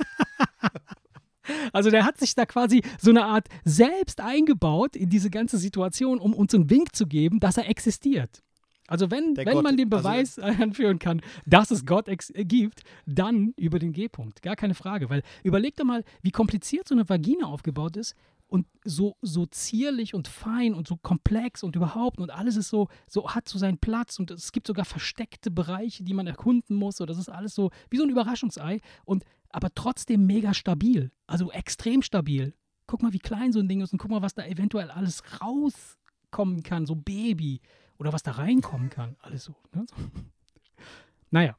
also 1.72 1.90
der 1.90 2.04
hat 2.04 2.18
sich 2.18 2.34
da 2.34 2.46
quasi 2.46 2.82
so 3.00 3.10
eine 3.10 3.24
Art 3.24 3.48
selbst 3.64 4.20
eingebaut 4.20 4.96
in 4.96 5.08
diese 5.10 5.30
ganze 5.30 5.58
Situation, 5.58 6.18
um 6.18 6.34
uns 6.34 6.54
einen 6.54 6.70
Wink 6.70 6.94
zu 6.94 7.06
geben, 7.06 7.40
dass 7.40 7.56
er 7.56 7.68
existiert. 7.68 8.42
Also 8.88 9.10
wenn, 9.10 9.34
Der 9.34 9.46
wenn 9.46 9.54
Gott- 9.54 9.64
man 9.64 9.76
den 9.76 9.92
also- 9.92 10.02
Beweis 10.02 10.38
anführen 10.38 10.98
kann, 11.00 11.20
dass 11.44 11.70
es 11.72 11.84
Gott 11.86 12.08
äh, 12.08 12.16
gibt, 12.44 12.82
dann 13.04 13.52
über 13.56 13.78
den 13.80 13.92
G-Punkt. 13.92 14.42
Gar 14.42 14.54
keine 14.56 14.74
Frage. 14.74 15.10
Weil 15.10 15.22
überleg 15.42 15.74
doch 15.76 15.84
mal, 15.84 16.04
wie 16.22 16.30
kompliziert 16.30 16.86
so 16.86 16.94
eine 16.94 17.08
Vagina 17.08 17.46
aufgebaut 17.46 17.96
ist 17.96 18.14
und 18.48 18.64
so, 18.84 19.16
so 19.22 19.44
zierlich 19.46 20.14
und 20.14 20.28
fein 20.28 20.72
und 20.72 20.86
so 20.86 20.96
komplex 20.96 21.64
und 21.64 21.74
überhaupt 21.74 22.20
und 22.20 22.30
alles 22.30 22.54
ist 22.54 22.68
so, 22.68 22.86
so 23.08 23.30
hat 23.34 23.48
so 23.48 23.58
seinen 23.58 23.78
Platz 23.78 24.20
und 24.20 24.30
es 24.30 24.52
gibt 24.52 24.68
sogar 24.68 24.84
versteckte 24.84 25.50
Bereiche, 25.50 26.04
die 26.04 26.14
man 26.14 26.28
erkunden 26.28 26.76
muss. 26.76 27.00
Und 27.00 27.10
das 27.10 27.18
ist 27.18 27.28
alles 27.28 27.56
so 27.56 27.72
wie 27.90 27.96
so 27.96 28.04
ein 28.04 28.10
Überraschungsei 28.10 28.80
und 29.04 29.24
aber 29.56 29.74
trotzdem 29.74 30.26
mega 30.26 30.52
stabil. 30.52 31.10
Also 31.26 31.50
extrem 31.50 32.02
stabil. 32.02 32.52
Guck 32.86 33.02
mal, 33.02 33.14
wie 33.14 33.18
klein 33.18 33.52
so 33.52 33.58
ein 33.58 33.68
Ding 33.68 33.80
ist 33.80 33.90
und 33.90 33.98
guck 33.98 34.10
mal, 34.10 34.20
was 34.20 34.34
da 34.34 34.44
eventuell 34.44 34.90
alles 34.90 35.22
rauskommen 35.40 36.62
kann, 36.62 36.84
so 36.84 36.94
Baby 36.94 37.62
oder 37.96 38.12
was 38.12 38.22
da 38.22 38.32
reinkommen 38.32 38.90
kann. 38.90 39.16
Alles 39.20 39.44
so. 39.44 39.56
Ne? 39.74 39.86
so. 39.88 39.96
Naja. 41.30 41.56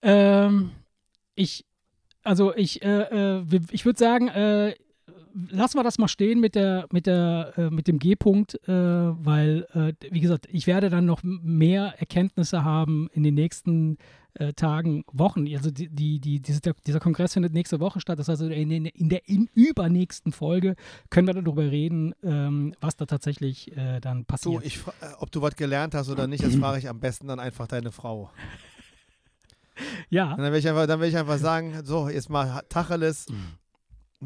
Ähm, 0.00 0.70
ich, 1.34 1.66
also 2.22 2.54
ich, 2.54 2.82
äh, 2.82 3.40
äh, 3.40 3.60
ich 3.72 3.84
würde 3.84 3.98
sagen, 3.98 4.28
äh, 4.28 4.76
lassen 5.34 5.78
wir 5.78 5.84
das 5.84 5.98
mal 5.98 6.08
stehen 6.08 6.40
mit 6.40 6.54
der, 6.54 6.86
mit 6.92 7.06
der, 7.06 7.52
äh, 7.56 7.70
mit 7.70 7.86
dem 7.88 7.98
G-Punkt, 7.98 8.54
äh, 8.68 8.72
weil, 8.72 9.66
äh, 9.74 9.92
wie 10.12 10.20
gesagt, 10.20 10.46
ich 10.50 10.66
werde 10.66 10.90
dann 10.90 11.04
noch 11.06 11.20
mehr 11.22 11.94
Erkenntnisse 11.98 12.64
haben 12.64 13.08
in 13.12 13.22
den 13.22 13.34
nächsten 13.34 13.98
äh, 14.34 14.52
Tagen, 14.52 15.04
Wochen. 15.12 15.46
Also 15.54 15.70
die, 15.70 15.88
die, 15.88 16.20
die, 16.20 16.40
dieser, 16.40 16.60
dieser 16.86 17.00
Kongress 17.00 17.32
findet 17.32 17.52
nächste 17.52 17.80
Woche 17.80 18.00
statt. 18.00 18.18
Das 18.18 18.28
heißt, 18.28 18.40
also 18.42 18.52
in, 18.52 18.70
in, 18.70 18.86
in 18.86 19.08
der 19.08 19.28
in 19.28 19.48
übernächsten 19.54 20.32
Folge 20.32 20.76
können 21.10 21.26
wir 21.26 21.34
darüber 21.34 21.62
reden, 21.62 22.14
ähm, 22.22 22.74
was 22.80 22.96
da 22.96 23.06
tatsächlich 23.06 23.76
äh, 23.76 24.00
dann 24.00 24.18
Du, 24.20 24.24
passiert. 24.24 24.64
ich, 24.64 24.78
fra- 24.78 24.92
äh, 25.00 25.12
ob 25.18 25.30
du 25.32 25.42
was 25.42 25.56
gelernt 25.56 25.94
hast 25.94 26.08
oder 26.08 26.26
nicht, 26.26 26.44
das 26.44 26.54
frage 26.56 26.78
ich 26.78 26.88
am 26.88 27.00
besten 27.00 27.26
dann 27.28 27.40
einfach 27.40 27.66
deine 27.66 27.90
Frau. 27.90 28.30
ja, 30.10 30.32
Und 30.32 30.38
dann 30.42 30.52
will 30.52 30.58
ich 30.58 30.68
einfach, 30.68 30.86
dann 30.86 31.00
will 31.00 31.08
ich 31.08 31.16
einfach 31.16 31.38
sagen, 31.38 31.80
so, 31.84 32.08
jetzt 32.08 32.30
mal 32.30 32.62
Tacheles. 32.68 33.28
Mhm. 33.28 33.36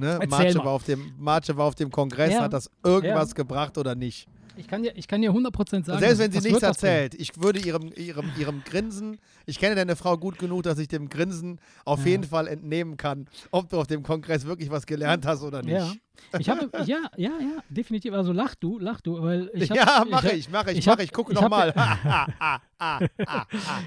Erzähl 0.01 0.28
Marce 0.28 0.55
war, 0.57 0.66
auf 0.68 0.84
dem, 0.84 1.12
Marce 1.18 1.57
war 1.57 1.66
auf 1.66 1.74
dem 1.74 1.90
Kongress, 1.90 2.32
Ja. 2.32 2.43
hat 2.43 2.53
das 2.53 2.70
irgendwas 2.84 3.30
Ja. 3.30 3.34
gebracht 3.34 3.76
oder 3.78 3.95
nicht? 3.95 4.26
Ich 4.57 4.66
kann 4.68 4.82
dir, 4.82 4.92
ich 4.96 5.09
kann 5.09 5.22
dir 5.22 5.30
100% 5.32 5.84
sagen, 5.84 5.98
Selbst 6.00 6.18
wenn 6.18 6.30
sie 6.32 6.40
nichts 6.40 6.62
erzählt, 6.62 7.14
ich 7.14 7.40
würde 7.40 7.61
ihrem, 7.61 7.90
ihrem, 7.96 8.30
ihrem 8.38 8.64
Grinsen, 8.64 9.18
ich 9.46 9.59
kenne 9.59 9.74
deine 9.74 9.96
Frau 9.96 10.16
gut 10.16 10.38
genug, 10.38 10.62
dass 10.64 10.78
ich 10.78 10.88
dem 10.88 11.09
Grinsen 11.09 11.59
auf 11.84 12.00
Ja. 12.00 12.07
jeden 12.12 12.24
Fall 12.24 12.46
entnehmen 12.46 12.96
kann, 12.96 13.26
ob 13.50 13.68
du 13.70 13.78
auf 13.80 13.86
dem 13.86 14.03
Kongress 14.03 14.44
wirklich 14.46 14.70
was 14.70 14.86
gelernt 14.86 15.26
hast 15.26 15.42
oder 15.42 15.62
nicht. 15.62 15.72
Ja, 15.74 15.92
ich 16.38 16.48
habe, 16.48 16.70
ja, 16.84 16.98
ja, 17.16 17.30
ja, 17.40 17.62
definitiv. 17.70 18.12
Also 18.12 18.32
lach 18.32 18.55
du, 18.55 18.78
lach 18.78 19.00
du, 19.00 19.20
weil 19.22 19.50
ich 19.55 19.70
hab, 19.70 19.76
ja, 19.78 20.05
mache 20.09 20.32
ich, 20.32 20.50
mache 20.50 20.72
ich, 20.72 20.78
ich 20.78 20.86
mache 20.86 21.03
ich, 21.03 21.12
gucke 21.12 21.32
ich 21.32 21.38
hab- 21.40 21.50
nochmal. 21.50 21.72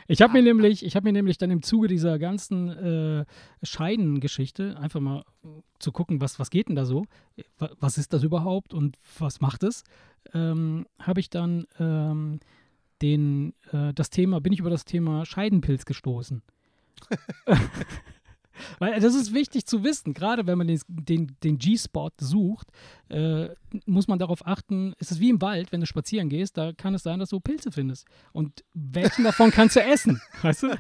Ich 0.08 0.22
habe 0.22 0.34
mir 0.34 0.42
nämlich, 0.42 0.84
ich 0.86 0.96
habe 0.96 1.06
mir 1.06 1.14
nämlich 1.14 1.38
dann 1.38 1.52
im 1.52 1.62
Zuge 1.62 1.88
dieser 1.88 2.18
ganzen 2.20 2.70
äh, 2.70 3.26
Scheidengeschichte 3.64 4.78
einfach 4.80 5.00
mal 5.00 5.24
zu 5.80 5.92
gucken, 5.92 6.22
was, 6.22 6.40
was 6.40 6.50
geht 6.50 6.70
denn 6.70 6.76
da 6.76 6.86
so, 6.86 7.06
Wa- 7.60 7.72
was 7.80 7.98
ist 7.98 8.14
das 8.14 8.24
überhaupt 8.24 8.74
und 8.74 8.98
was 9.20 9.42
macht 9.42 9.64
es, 9.64 9.84
ähm, 10.34 10.86
habe 11.00 11.20
ich 11.20 11.30
dann 11.30 11.66
ähm, 11.80 12.40
den, 13.02 13.54
äh, 13.72 13.94
das 13.94 14.10
Thema, 14.10 14.42
bin 14.42 14.54
ich 14.54 14.60
über 14.60 14.70
das 14.70 14.86
Thema 14.86 15.26
Scheidenpilz 15.26 15.86
gestoßen. 15.86 16.42
Weil 18.80 19.00
das 19.02 19.16
ist 19.16 19.34
wichtig 19.34 19.66
zu 19.66 19.84
wissen, 19.84 20.14
gerade 20.14 20.48
wenn 20.48 20.58
man 20.58 20.68
den, 20.68 20.80
den, 20.88 21.36
den 21.44 21.58
G-Spot 21.58 22.12
sucht, 22.18 22.68
äh, 23.10 23.50
muss 23.86 24.08
man 24.08 24.18
darauf 24.18 24.48
achten, 24.48 24.94
es 24.98 25.12
ist 25.12 25.20
wie 25.20 25.30
im 25.30 25.42
Wald, 25.42 25.74
wenn 25.74 25.82
du 25.82 25.86
spazieren 25.86 26.30
gehst, 26.30 26.58
da 26.58 26.72
kann 26.72 26.96
es 26.96 27.04
sein, 27.04 27.20
dass 27.20 27.30
du 27.30 27.42
Pilze 27.42 27.72
findest. 27.72 28.06
Und 28.32 28.64
welchen 28.74 29.26
davon 29.26 29.52
kannst 29.52 29.76
du 29.76 29.82
essen? 29.82 30.22
Weißt 30.42 30.64
du? 30.64 30.70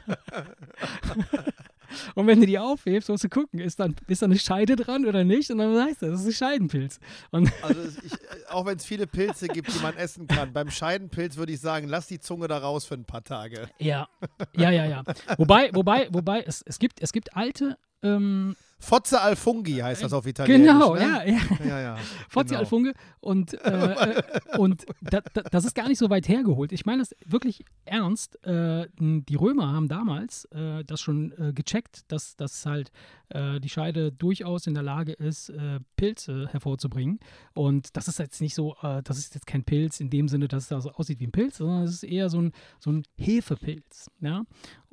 Und 2.16 2.28
wenn 2.28 2.40
du 2.40 2.46
die 2.46 2.60
aufhebst, 2.60 3.10
musst 3.10 3.24
du 3.24 3.30
gucken, 3.30 3.60
ist 3.60 3.80
dann, 3.80 3.96
ist 4.08 4.22
da 4.22 4.26
eine 4.26 4.38
Scheide 4.38 4.76
dran 4.76 5.06
oder 5.06 5.24
nicht? 5.24 5.52
Und 5.52 5.60
dann 5.60 5.76
weißt 5.76 6.02
du, 6.02 6.12
das 6.12 6.22
ist 6.22 6.28
ein 6.28 6.34
Scheidenpilz. 6.34 7.00
Und 7.32 7.52
Also 7.62 7.82
ich, 8.04 8.14
äh, 8.14 8.18
auch 8.50 8.66
wenn 8.66 8.78
es 8.78 8.86
viele 8.86 9.08
Pilze 9.08 9.48
gibt, 9.48 9.74
die 9.74 9.80
man 9.80 9.96
essen 9.96 10.28
kann, 10.28 10.54
beim 10.54 10.70
Scheidenpilz 10.70 11.38
würde 11.38 11.54
ich 11.54 11.60
sagen, 11.60 11.88
lass 11.88 12.08
die 12.08 12.20
Zunge 12.20 12.48
da 12.48 12.58
raus 12.58 12.86
für 12.86 12.96
ein 12.96 13.06
paar 13.06 13.24
Tage. 13.24 13.70
ja, 13.80 14.08
ja, 14.56 14.70
ja, 14.72 14.86
ja. 14.86 15.04
Wobei, 15.38 15.70
wobei, 15.74 16.08
wobei, 16.12 16.42
es, 16.42 16.62
es, 16.62 16.80
gibt, 16.80 17.02
es 17.02 17.12
gibt 17.12 17.36
alte, 17.36 17.78
ähm, 18.04 18.56
Fozza 18.78 19.20
al 19.20 19.36
Fungi 19.36 19.78
heißt 19.78 20.04
das 20.04 20.14
auf 20.14 20.28
Italienisch. 20.28 20.68
genau, 20.68 20.96
ne? 20.96 21.02
ja, 21.02 21.24
ja. 21.24 21.66
ja, 21.66 21.82
ja. 21.82 21.98
Fozzi 22.30 22.50
genau. 22.50 22.60
Alfunge 22.60 22.94
und, 23.20 23.54
äh, 23.54 23.94
äh, 23.94 24.58
und 24.58 24.86
da, 25.02 25.22
da, 25.34 25.42
das 25.42 25.66
ist 25.66 25.74
gar 25.74 25.88
nicht 25.88 25.98
so 25.98 26.10
weit 26.10 26.28
hergeholt. 26.28 26.72
Ich 26.72 26.86
meine 26.86 27.00
das 27.00 27.16
wirklich 27.26 27.64
ernst. 27.86 28.44
Äh, 28.46 28.88
die 29.00 29.36
Römer 29.36 29.72
haben 29.72 29.88
damals 29.88 30.46
äh, 30.46 30.84
das 30.84 31.02
schon 31.02 31.32
äh, 31.38 31.54
gecheckt, 31.54 32.12
dass, 32.12 32.36
dass 32.36 32.66
halt 32.66 32.92
äh, 33.30 33.60
die 33.60 33.70
Scheide 33.70 34.12
durchaus 34.12 34.68
in 34.68 34.74
der 34.74 34.84
Lage 34.84 35.14
ist, 35.14 35.52
Pilze 35.96 36.48
hervorzubringen. 36.52 37.20
Und 37.54 37.96
das 37.96 38.08
ist 38.08 38.20
jetzt 38.20 38.42
nicht 38.42 38.56
so, 38.56 38.76
das 38.82 39.18
ist 39.18 39.34
jetzt 39.34 39.48
kein 39.48 39.64
Pilz 39.64 40.00
in 40.00 40.10
dem 40.10 40.28
Sinne, 40.28 40.48
dass 40.48 40.64
es 40.64 40.70
da 40.70 40.82
so 40.82 40.92
aussieht 40.92 41.20
wie 41.20 41.28
ein 41.28 41.32
Pilz, 41.32 41.58
sondern 41.58 41.84
es 41.84 41.92
ist 41.92 42.04
eher 42.04 42.30
so 42.30 42.42
ein, 42.42 42.52
so 42.80 42.92
ein 42.92 43.04
Hefepilz. 43.18 44.12
Ja? 44.20 44.44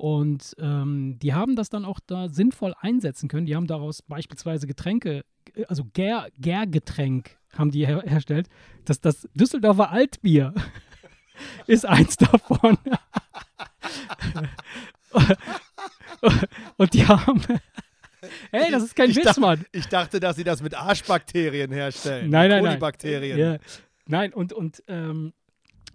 Und 0.03 0.53
ähm, 0.59 1.17
die 1.19 1.33
haben 1.33 1.55
das 1.55 1.69
dann 1.69 1.85
auch 1.85 2.01
da 2.05 2.27
sinnvoll 2.27 2.73
einsetzen 2.77 3.29
können. 3.29 3.45
Die 3.45 3.55
haben 3.55 3.67
daraus 3.67 4.01
beispielsweise 4.01 4.67
Getränke, 4.67 5.23
äh, 5.55 5.63
also 5.69 5.85
Gär, 5.93 6.27
Gärgetränk 6.37 7.37
haben 7.57 7.71
die 7.71 7.87
her 7.87 8.03
herstellt. 8.05 8.49
Das, 8.83 8.99
das 8.99 9.29
Düsseldorfer 9.33 9.91
Altbier 9.91 10.53
ist 11.67 11.85
eins 11.85 12.17
davon. 12.17 12.77
Und 16.77 16.93
die 16.93 17.07
haben. 17.07 17.41
Hey, 18.51 18.71
das 18.71 18.83
ist 18.83 18.95
kein 18.95 19.09
Ich 19.09 19.17
Witz, 19.17 19.25
dachte- 19.25 19.41
Mann. 19.41 19.65
Ich 19.73 19.85
dachte, 19.87 20.19
dass 20.21 20.37
sie 20.37 20.45
das 20.45 20.61
mit 20.61 20.73
Arschbakterien 20.75 21.71
herstellen. 21.71 22.29
Nein, 22.29 22.49
nein, 22.49 22.63
nein. 22.63 22.79
Ja. 23.37 23.57
Nein, 24.05 24.33
und, 24.33 24.53
und 24.53 24.81
ähm, 24.87 25.33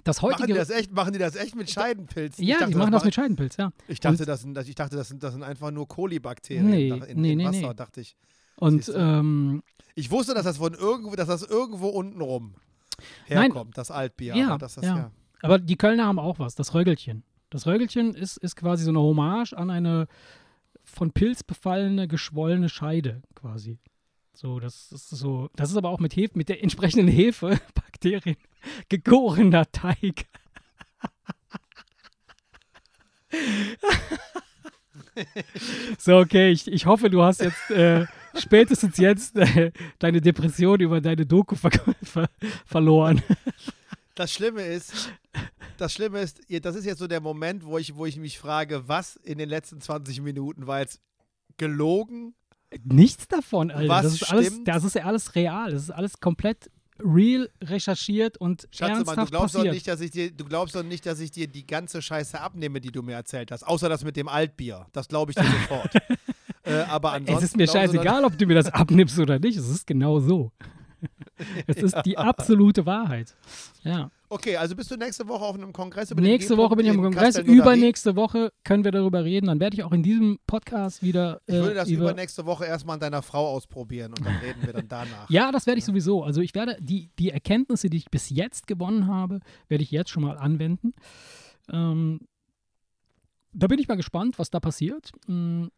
das 0.05 0.23
Machen 0.23 0.37
die, 0.37 0.43
heutige. 0.43 0.59
das 0.59 0.71
echt, 0.71 0.93
machen 0.93 1.13
die 1.13 1.19
das 1.19 1.37
echt 1.37 1.55
mit 1.55 1.71
Scheidenpilz? 1.71 2.39
ja, 2.39 2.43
ich 2.45 2.53
dachte, 2.59 2.71
die 2.73 2.75
machen 2.79 2.93
das 2.93 3.01
machen- 3.01 3.07
mit 3.07 3.15
Scheidenpilz, 3.15 3.57
ja. 3.57 3.73
Ich 3.89 4.01
dachte, 4.01 4.23
Und- 4.23 4.29
das 4.29 4.41
sind, 4.43 4.55
das- 4.55 4.69
ich 4.69 4.75
dachte 4.75 4.97
das, 4.97 5.09
sind, 5.09 5.23
das 5.23 5.33
sind 5.35 5.43
einfach 5.43 5.71
nur 5.71 5.87
Kolibakterien 5.89 6.67
Nee, 6.71 6.89
in, 6.89 7.21
nee, 7.21 7.33
in 7.33 7.39
nee, 7.39 7.45
Wasser, 7.45 7.69
nee. 7.69 7.75
dachte 7.75 8.01
ich. 8.01 8.17
Und 8.57 8.91
ähm, 8.95 9.63
Ich 9.95 10.11
wusste, 10.11 10.35
dass 10.35 10.45
das 10.45 10.59
von 10.59 10.75
irgendwo, 10.75 11.15
dass 11.17 11.29
das 11.29 11.43
irgendwo 11.43 11.89
unten 11.89 12.21
rum 12.21 12.55
Nein. 13.29 13.43
herkommt, 13.43 13.77
das 13.77 13.91
Altbier. 13.91 14.35
Ja, 14.37 14.49
aber 14.51 14.59
das, 14.59 14.75
das, 14.77 14.85
ja. 14.85 14.97
ja. 14.97 15.11
Aber 15.43 15.59
die 15.59 15.77
Kölner 15.77 16.07
haben 16.07 16.19
auch 16.19 16.39
was, 16.39 16.55
das 16.55 16.75
Röggelchen. 16.75 17.23
Das 17.51 17.67
Röggelchen 17.67 18.15
ist, 18.15 18.37
ist 18.39 18.57
quasi 18.57 18.85
so 18.85 18.91
eine 18.91 19.01
Hommage 19.01 19.53
an 19.55 19.71
eine 19.71 20.07
von 20.85 21.13
Pilz 21.13 21.43
befallene, 21.43 22.09
geschwollene 22.09 22.69
Scheide 22.69 23.23
quasi. 23.35 23.79
So, 24.41 24.61
das 24.61 24.93
ist 24.93 25.11
so, 25.11 25.51
das 25.57 25.73
ist 25.73 25.77
aber 25.77 25.89
auch 25.89 25.99
mit 25.99 26.15
Hefe, 26.15 26.39
mit 26.39 26.49
der 26.49 26.63
entsprechenden 26.63 27.09
Hefe, 27.09 27.59
Bakterien, 27.75 28.37
gegorener 28.89 29.69
Teig. 29.73 30.29
so, 35.99 36.19
okay, 36.19 36.53
ich, 36.53 36.71
ich 36.71 36.87
hoffe, 36.87 37.11
du 37.11 37.21
hast 37.21 37.41
jetzt 37.41 37.69
äh, 37.73 38.07
spätestens 38.37 38.97
jetzt 38.99 39.35
äh, 39.35 39.73
deine 39.99 40.21
Depression 40.21 40.79
über 40.79 41.01
deine 41.01 41.27
Doku 41.27 41.57
ver 41.57 41.73
ver 42.05 42.31
verloren. 42.65 43.21
Das 44.15 44.33
Schlimme 44.33 44.63
ist, 44.63 45.13
das 45.79 45.93
Schlimme 45.93 46.21
ist, 46.21 46.43
das 46.63 46.77
ist 46.77 46.85
jetzt 46.85 47.01
so 47.01 47.09
der 47.09 47.21
Moment, 47.21 47.65
wo 47.65 47.77
ich, 47.77 47.97
wo 47.97 48.07
ich 48.07 48.17
mich 48.17 48.39
frage, 48.39 48.87
was 48.87 49.17
in 49.17 49.39
den 49.39 49.49
letzten 49.49 49.81
20 49.81 50.21
Minuten 50.21 50.69
war 50.69 50.79
jetzt 50.79 51.01
gelogen? 51.57 52.37
Nichts 52.85 53.29
davon, 53.29 53.71
Alter. 53.71 53.89
Was 53.89 54.03
das 54.05 54.15
ist 54.15 54.33
alles, 54.33 54.47
stimmt? 54.47 54.69
das 54.69 54.85
ist 54.85 54.95
ja 54.95 55.05
alles 55.05 55.35
real. 55.35 55.71
Das 55.71 55.83
ist 55.83 55.91
alles 55.91 56.21
komplett 56.21 56.71
real 57.01 57.49
recherchiert 57.63 58.39
und 58.39 58.69
Schatze, 58.73 58.93
Mann, 58.93 59.05
du 59.05 59.11
ernsthaft 59.11 59.31
glaubst 59.31 59.55
doch 59.55 59.59
passiert. 59.61 59.75
nicht, 59.75 59.87
dass 59.89 60.01
ich 60.01 60.11
dir, 60.11 60.31
du 60.33 60.45
glaubst 60.45 60.75
doch 60.75 60.83
nicht, 60.83 61.07
dass 61.07 61.21
ich 61.21 61.31
dir 61.31 61.47
die 61.47 61.67
ganze 61.67 62.03
Scheiße 62.03 62.41
abnehme, 62.41 62.81
die 62.81 62.91
du 62.91 63.03
mir 63.03 63.15
erzählt 63.15 63.53
hast. 63.53 63.63
Außer 63.63 63.89
das 63.89 64.05
mit 64.05 64.17
dem 64.17 64.29
Altbier. 64.29 64.87
Das 64.93 65.09
glaube 65.09 65.33
ich 65.33 65.37
dir 65.37 65.45
sofort. 65.45 65.93
Äh, 66.65 66.83
aber 66.83 67.13
ansonsten. 67.13 67.45
Es 67.45 67.51
ist 67.51 67.57
mir 67.57 67.65
doch- 67.65 67.73
scheißegal, 67.73 68.25
ob 68.27 68.37
du 68.37 68.45
mir 68.45 68.55
das 68.55 68.67
abnimmst 68.67 69.19
oder 69.19 69.39
nicht. 69.39 69.57
Es 69.57 69.71
ist 69.71 69.87
genau 69.87 70.21
so. 70.21 70.53
Es 71.67 71.77
ist 71.79 71.97
die 72.05 72.19
absolute 72.19 72.85
Wahrheit. 72.85 73.35
Ja. 73.85 74.11
Okay, 74.31 74.57
also 74.57 74.77
bist 74.77 74.91
du 74.91 74.97
nächste 74.97 75.27
Woche 75.27 75.45
auf 75.45 75.55
einem 75.55 75.73
Kongress 75.73 76.11
über 76.11 76.21
Nächste 76.21 76.57
Woche 76.59 76.77
bin 76.77 76.85
ich 76.85 76.93
am 76.93 77.01
Kongress. 77.01 77.39
Übernächste 77.39 78.15
Woche 78.15 78.53
können 78.63 78.85
wir 78.85 78.93
darüber 78.93 79.25
reden. 79.25 79.47
Dann 79.47 79.59
werde 79.59 79.75
ich 79.75 79.83
auch 79.85 79.93
in 79.93 80.03
diesem 80.03 80.39
Podcast 80.47 81.03
wieder. 81.03 81.41
Ich 81.47 81.55
würde 81.55 81.73
äh, 81.73 81.75
das 81.75 81.89
über 81.89 82.05
übernächste 82.05 82.45
Woche 82.45 82.67
erstmal 82.67 82.95
an 82.95 83.01
deiner 83.01 83.23
Frau 83.23 83.49
ausprobieren 83.49 84.13
und 84.13 84.27
dann 84.27 84.37
reden 84.37 84.61
wir 84.65 84.73
dann 84.75 84.89
danach. 84.89 85.31
Ja, 85.31 85.51
das 85.51 85.67
werde 85.67 85.79
ich 85.79 85.85
sowieso. 85.85 86.23
Also 86.23 86.41
ich 86.43 86.55
werde 86.55 86.77
die, 86.81 87.11
die 87.19 87.31
Erkenntnisse, 87.31 87.89
die 87.89 87.97
ich 87.97 88.11
bis 88.11 88.29
jetzt 88.29 88.67
gewonnen 88.67 89.07
habe, 89.07 89.41
werde 89.69 89.83
ich 89.83 89.91
jetzt 89.91 90.11
schon 90.11 90.23
mal 90.23 90.37
anwenden. 90.37 90.93
Ähm, 91.71 92.21
da 93.53 93.67
bin 93.67 93.79
ich 93.79 93.89
mal 93.89 93.97
gespannt, 93.97 94.39
was 94.39 94.51
da 94.51 94.61
passiert. 94.61 95.11
Hm, 95.27 95.71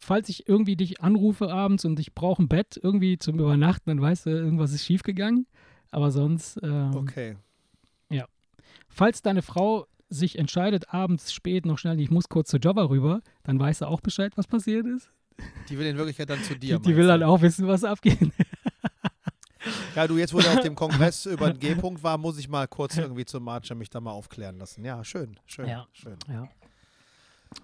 falls 0.00 0.28
ich 0.28 0.48
irgendwie 0.48 0.76
dich 0.76 1.00
anrufe 1.00 1.52
abends 1.52 1.84
und 1.84 1.98
ich 1.98 2.14
brauche 2.14 2.42
ein 2.42 2.48
Bett 2.48 2.78
irgendwie 2.80 3.18
zum 3.18 3.38
Übernachten, 3.38 3.90
dann 3.90 4.00
weißt 4.00 4.26
du, 4.26 4.30
irgendwas 4.30 4.72
ist 4.72 4.84
schiefgegangen. 4.84 5.46
Aber 5.90 6.10
sonst, 6.10 6.58
ähm, 6.62 6.92
Okay. 6.94 7.36
Falls 8.88 9.22
deine 9.22 9.42
Frau 9.42 9.86
sich 10.08 10.38
entscheidet, 10.38 10.92
abends 10.94 11.32
spät 11.32 11.66
noch 11.66 11.78
schnell, 11.78 11.98
ich 12.00 12.10
muss 12.10 12.28
kurz 12.28 12.48
zu 12.50 12.58
Jobber 12.58 12.88
rüber, 12.90 13.22
dann 13.42 13.58
weißt 13.58 13.80
du 13.82 13.86
auch 13.86 14.00
Bescheid, 14.00 14.32
was 14.36 14.46
passiert 14.46 14.86
ist. 14.86 15.10
Die 15.68 15.76
will 15.78 15.86
in 15.86 15.96
Wirklichkeit 15.96 16.30
dann 16.30 16.42
zu 16.42 16.54
Die, 16.54 16.60
dir. 16.68 16.78
die 16.78 16.96
will 16.96 17.06
meinst 17.06 17.22
dann 17.22 17.28
auch 17.28 17.42
wissen, 17.42 17.66
was 17.66 17.84
abgeht. 17.84 18.18
Ja, 19.96 20.06
du, 20.06 20.16
jetzt, 20.16 20.32
wo 20.32 20.38
du 20.38 20.48
auf 20.48 20.60
dem 20.60 20.76
Kongress 20.76 21.26
über 21.26 21.50
den 21.52 21.58
G-Punkt 21.58 22.02
war, 22.02 22.18
muss 22.18 22.38
ich 22.38 22.48
mal 22.48 22.68
kurz 22.68 22.96
irgendwie 22.96 23.24
zum 23.24 23.42
Marcher 23.42 23.74
mich 23.74 23.90
da 23.90 24.00
mal 24.00 24.12
aufklären 24.12 24.58
lassen. 24.58 24.84
Ja, 24.84 25.02
schön, 25.02 25.38
schön, 25.46 25.68
Ja. 25.68 25.88
schön. 25.92 26.16
Ja. 26.28 26.48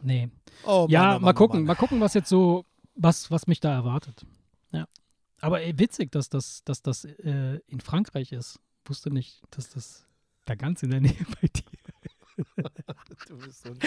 Nee. 0.02 0.28
Oh, 0.64 0.82
Mann, 0.82 0.90
ja, 0.90 1.10
oh 1.10 1.12
Mann, 1.14 1.22
mal 1.22 1.30
oh 1.30 1.34
gucken, 1.34 1.60
Mann. 1.60 1.66
mal 1.66 1.74
gucken, 1.76 2.00
was 2.00 2.14
jetzt 2.14 2.28
so, 2.28 2.64
was, 2.96 3.30
was 3.30 3.46
mich 3.46 3.60
da 3.60 3.72
erwartet. 3.72 4.24
Ja. 4.72 4.86
Aber 5.40 5.60
ey, 5.60 5.78
witzig, 5.78 6.10
dass 6.10 6.28
das, 6.28 6.64
dass 6.64 6.82
das 6.82 7.04
äh, 7.04 7.60
in 7.68 7.80
Frankreich 7.80 8.32
ist. 8.32 8.58
Wusste 8.84 9.10
nicht, 9.10 9.42
dass 9.50 9.68
das 9.70 10.06
da 10.44 10.54
ganz 10.54 10.82
in 10.82 10.90
der 10.90 11.00
Nähe 11.00 11.14
bei 11.40 11.48
dir. 11.48 11.62
Du 13.28 13.36
bist 13.38 13.62
so 13.62 13.70
ein. 13.70 13.78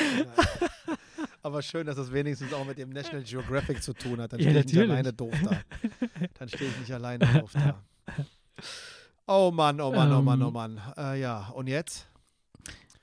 Aber 1.42 1.62
schön, 1.62 1.86
dass 1.88 1.96
das 1.98 2.12
wenigstens 2.12 2.54
auch 2.54 2.64
mit 2.66 2.78
dem 2.78 2.90
National 2.90 3.24
Geographic 3.24 3.82
zu 3.84 3.94
tun 3.94 4.22
hat. 4.22 4.34
Dann 4.34 4.40
Ja, 4.40 4.50
stehe 4.50 4.60
ich 4.62 4.66
nicht 4.68 4.80
alleine 4.80 5.14
doof 5.14 5.34
da. 5.44 5.62
Dann 6.36 6.50
stehe 6.50 6.70
ich 6.70 6.78
nicht 6.80 6.92
alleine 6.92 7.26
doof 7.40 7.52
da. 7.54 7.84
Oh 9.28 9.52
Mann, 9.52 9.82
oh 9.82 9.92
Mann, 9.92 10.12
oh 10.14 10.22
Mann, 10.22 10.42
oh 10.44 10.48
Ähm. 10.48 10.54
Mann. 10.54 10.82
Äh, 10.96 11.20
ja, 11.22 11.48
und 11.50 11.68
jetzt? 11.68 12.08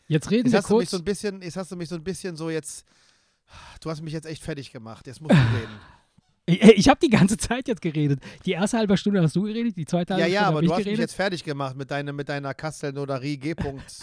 Jetzt 0.07 0.30
reden 0.30 0.46
Jetzt 0.46 0.53
wir 0.53 0.59
hast 0.59 0.70
du 0.70 0.74
mich 0.78 0.88
kurz. 0.88 0.90
so 0.92 0.96
ein 0.98 1.05
bisschen, 1.05 1.42
jetzt 1.42 1.57
hast 1.57 1.72
du 1.72 1.76
mich 1.76 1.88
so 1.88 1.96
ein 1.96 2.05
bisschen 2.05 2.36
so 2.36 2.48
jetzt. 2.50 2.84
Du 3.80 3.90
hast 3.90 4.00
mich 4.00 4.12
jetzt 4.12 4.26
echt 4.26 4.42
fertig 4.42 4.70
gemacht. 4.72 5.07
Jetzt 5.07 5.20
musst 5.20 5.34
du 5.34 5.38
reden. 5.38 5.80
Ich 6.47 6.61
ich 6.62 6.88
habe 6.88 6.99
die 7.01 7.11
ganze 7.11 7.36
Zeit 7.36 7.68
jetzt 7.68 7.80
geredet. 7.82 8.20
Die 8.45 8.53
erste 8.53 8.78
halbe 8.78 8.97
Stunde 8.97 9.22
hast 9.22 9.36
du 9.36 9.43
geredet, 9.43 9.76
die 9.76 9.84
zweite 9.84 10.14
halbe 10.14 10.26
ja, 10.28 10.32
ja, 10.32 10.40
Stunde 10.43 10.49
aber 10.59 10.62
du 10.66 10.70
hast 10.72 10.76
mich 10.78 10.84
geredet. 10.86 11.01
jetzt 11.01 11.14
fertig 11.14 11.45
gemacht 11.45 11.76
mit, 11.76 11.90
deiner 11.90 12.12
mit 12.12 12.28
deiner 12.28 12.55
G-Punkt. 12.55 13.84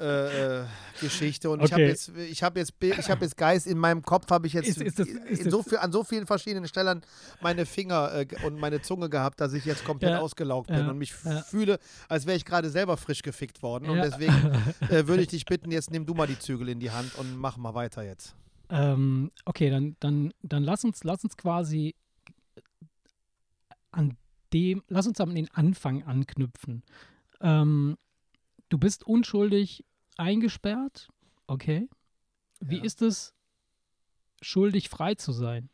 Äh, 0.00 0.60
äh, 0.60 0.64
Geschichte 1.00 1.50
und 1.50 1.58
ich 1.60 1.72
habe 1.72 1.82
Okay. 1.82 1.90
jetzt 1.90 2.12
ich 2.30 2.44
habe 2.44 2.60
jetzt 2.60 2.72
ich 2.80 3.10
habe 3.10 3.24
jetzt 3.24 3.36
Geist 3.36 3.66
in 3.66 3.76
meinem 3.78 4.00
Kopf 4.02 4.30
habe 4.30 4.46
ich 4.46 4.52
jetzt 4.52 4.68
Ist- 4.68 4.80
ist 4.80 5.00
das- 5.00 5.08
ist 5.08 5.50
so 5.50 5.64
viel, 5.64 5.78
an 5.78 5.90
so 5.90 6.04
vielen 6.04 6.24
verschiedenen 6.24 6.68
Stellen 6.68 7.02
meine 7.40 7.66
Finger 7.66 8.14
äh, 8.14 8.26
und 8.46 8.60
meine 8.60 8.80
Zunge 8.80 9.08
gehabt, 9.10 9.40
dass 9.40 9.54
ich 9.54 9.64
jetzt 9.64 9.84
komplett 9.84 10.12
Ja, 10.12 10.20
ausgelaugt 10.20 10.68
bin 10.68 10.78
ja, 10.78 10.88
und 10.90 10.98
mich 10.98 11.12
ja. 11.24 11.42
fühle, 11.42 11.80
als 12.08 12.26
wäre 12.26 12.36
ich 12.36 12.44
gerade 12.44 12.70
selber 12.70 12.96
frisch 12.96 13.22
gefickt 13.22 13.60
worden 13.60 13.90
und 13.90 13.96
Ja. 13.96 14.04
deswegen 14.08 14.52
äh, 14.88 15.04
würde 15.08 15.22
ich 15.22 15.28
dich 15.30 15.44
bitten, 15.46 15.72
jetzt 15.72 15.90
nimm 15.90 16.06
du 16.06 16.14
mal 16.14 16.28
die 16.28 16.38
Zügel 16.38 16.68
in 16.68 16.78
die 16.78 16.92
Hand 16.92 17.16
und 17.16 17.36
mach 17.36 17.56
mal 17.56 17.74
weiter 17.74 18.04
jetzt. 18.04 18.36
Ähm, 18.70 19.30
okay, 19.44 19.70
dann, 19.70 19.96
dann, 20.00 20.32
dann 20.42 20.62
lass 20.62 20.84
uns, 20.84 21.04
lass 21.04 21.24
uns 21.24 21.36
quasi 21.36 21.94
an 23.90 24.16
dem, 24.52 24.82
lass 24.88 25.06
uns 25.06 25.20
an 25.20 25.34
den 25.34 25.50
Anfang 25.52 26.02
anknüpfen. 26.04 26.82
Ähm, 27.40 27.96
du 28.68 28.78
bist 28.78 29.04
unschuldig 29.04 29.84
eingesperrt, 30.16 31.08
okay? 31.46 31.88
Wie 32.60 32.78
Ja. 32.78 32.84
ist 32.84 33.02
es, 33.02 33.34
schuldig 34.40 34.88
frei 34.88 35.14
zu 35.14 35.32
sein? 35.32 35.70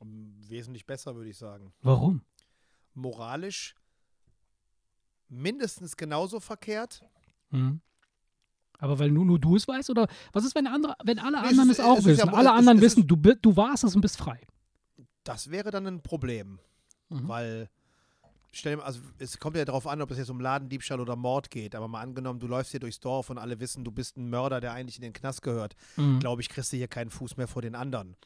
Wesentlich 0.00 0.84
besser, 0.86 1.14
würde 1.14 1.30
ich 1.30 1.38
sagen. 1.38 1.72
Warum? 1.80 2.22
Moralisch 2.94 3.74
mindestens 5.28 5.96
genauso 5.96 6.40
verkehrt. 6.40 7.04
Hm. 7.50 7.80
Aber 8.82 8.98
weil 8.98 9.10
nur, 9.12 9.24
nur 9.24 9.38
du 9.38 9.54
es 9.54 9.68
weißt? 9.68 9.90
Oder 9.90 10.08
was 10.32 10.44
ist, 10.44 10.54
wenn, 10.56 10.66
andere, 10.66 10.96
wenn 11.04 11.20
alle 11.20 11.40
Nee, 11.40 11.44
es 11.46 11.50
anderen 11.50 11.70
ist- 11.70 11.78
es 11.78 11.84
auch 11.84 11.98
es 11.98 12.04
ja 12.04 12.10
wissen? 12.10 12.30
mo- 12.30 12.36
alle 12.36 12.48
es- 12.48 12.54
anderen 12.56 12.78
es 12.78 12.82
wissen, 12.84 13.06
du, 13.06 13.16
du 13.16 13.56
warst 13.56 13.84
es 13.84 13.94
und 13.94 14.00
bist 14.00 14.16
frei. 14.16 14.40
Das 15.22 15.50
wäre 15.50 15.70
dann 15.70 15.86
ein 15.86 16.02
Problem. 16.02 16.58
Mhm. 17.08 17.28
Weil, 17.28 17.68
stell 18.50 18.80
also 18.80 18.98
es 19.18 19.38
kommt 19.38 19.56
ja 19.56 19.64
darauf 19.64 19.86
an, 19.86 20.02
ob 20.02 20.10
es 20.10 20.18
jetzt 20.18 20.30
um 20.30 20.40
Ladendiebstahl 20.40 20.98
oder 21.00 21.14
Mord 21.14 21.48
geht, 21.50 21.76
aber 21.76 21.86
mal 21.86 22.00
angenommen, 22.00 22.40
du 22.40 22.48
läufst 22.48 22.72
hier 22.72 22.80
durchs 22.80 22.98
Dorf 22.98 23.30
und 23.30 23.38
alle 23.38 23.60
wissen, 23.60 23.84
du 23.84 23.92
bist 23.92 24.16
ein 24.16 24.28
Mörder, 24.28 24.60
der 24.60 24.72
eigentlich 24.72 24.96
in 24.96 25.02
den 25.02 25.12
Knast 25.12 25.42
gehört, 25.42 25.76
Mhm. 25.96 26.18
glaube 26.18 26.42
ich, 26.42 26.48
kriegst 26.48 26.72
du 26.72 26.76
hier 26.76 26.88
keinen 26.88 27.10
Fuß 27.10 27.36
mehr 27.36 27.46
vor 27.46 27.62
den 27.62 27.76
anderen. 27.76 28.16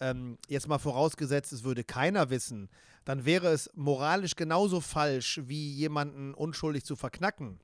Ähm, 0.00 0.38
jetzt 0.48 0.66
mal 0.66 0.78
vorausgesetzt, 0.78 1.52
es 1.52 1.62
würde 1.62 1.84
keiner 1.84 2.30
wissen, 2.30 2.68
dann 3.04 3.24
wäre 3.26 3.48
es 3.48 3.70
moralisch 3.76 4.34
genauso 4.34 4.80
falsch, 4.80 5.40
wie 5.44 5.72
jemanden 5.72 6.34
unschuldig 6.34 6.84
zu 6.84 6.96
verknacken. 6.96 7.60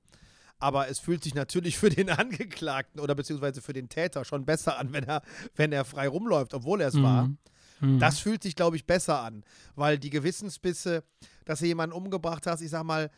Aber 0.59 0.89
es 0.89 0.99
fühlt 0.99 1.23
sich 1.23 1.35
natürlich 1.35 1.79
für 1.79 1.91
den 1.91 2.11
Angeklagten 2.11 3.01
oder 3.01 3.15
beziehungsweise 3.15 3.61
für 3.61 3.73
den 3.73 3.89
Täter 3.89 4.25
schon 4.25 4.45
besser 4.45 4.79
an, 4.79 4.93
wenn 4.93 5.05
er, 5.05 5.23
wenn 5.55 5.73
er 5.73 5.85
frei 5.85 6.09
rumläuft, 6.09 6.55
obwohl 6.55 6.81
er 6.81 6.89
es 6.89 7.03
war. 7.03 7.25
Mhm. 7.27 7.39
Mhm. 7.81 7.99
Das 7.99 8.19
fühlt 8.19 8.43
sich, 8.43 8.57
glaube 8.57 8.77
ich, 8.77 8.87
besser 8.87 9.21
an, 9.21 9.45
weil 9.75 9.99
die 9.99 10.11
Gewissensbisse, 10.11 11.05
dass 11.45 11.59
du 11.59 11.67
jemanden 11.67 11.95
umgebracht 11.95 12.47
hast, 12.47 12.63
ich 12.63 12.71
sag 12.71 12.85
mal, 12.85 13.11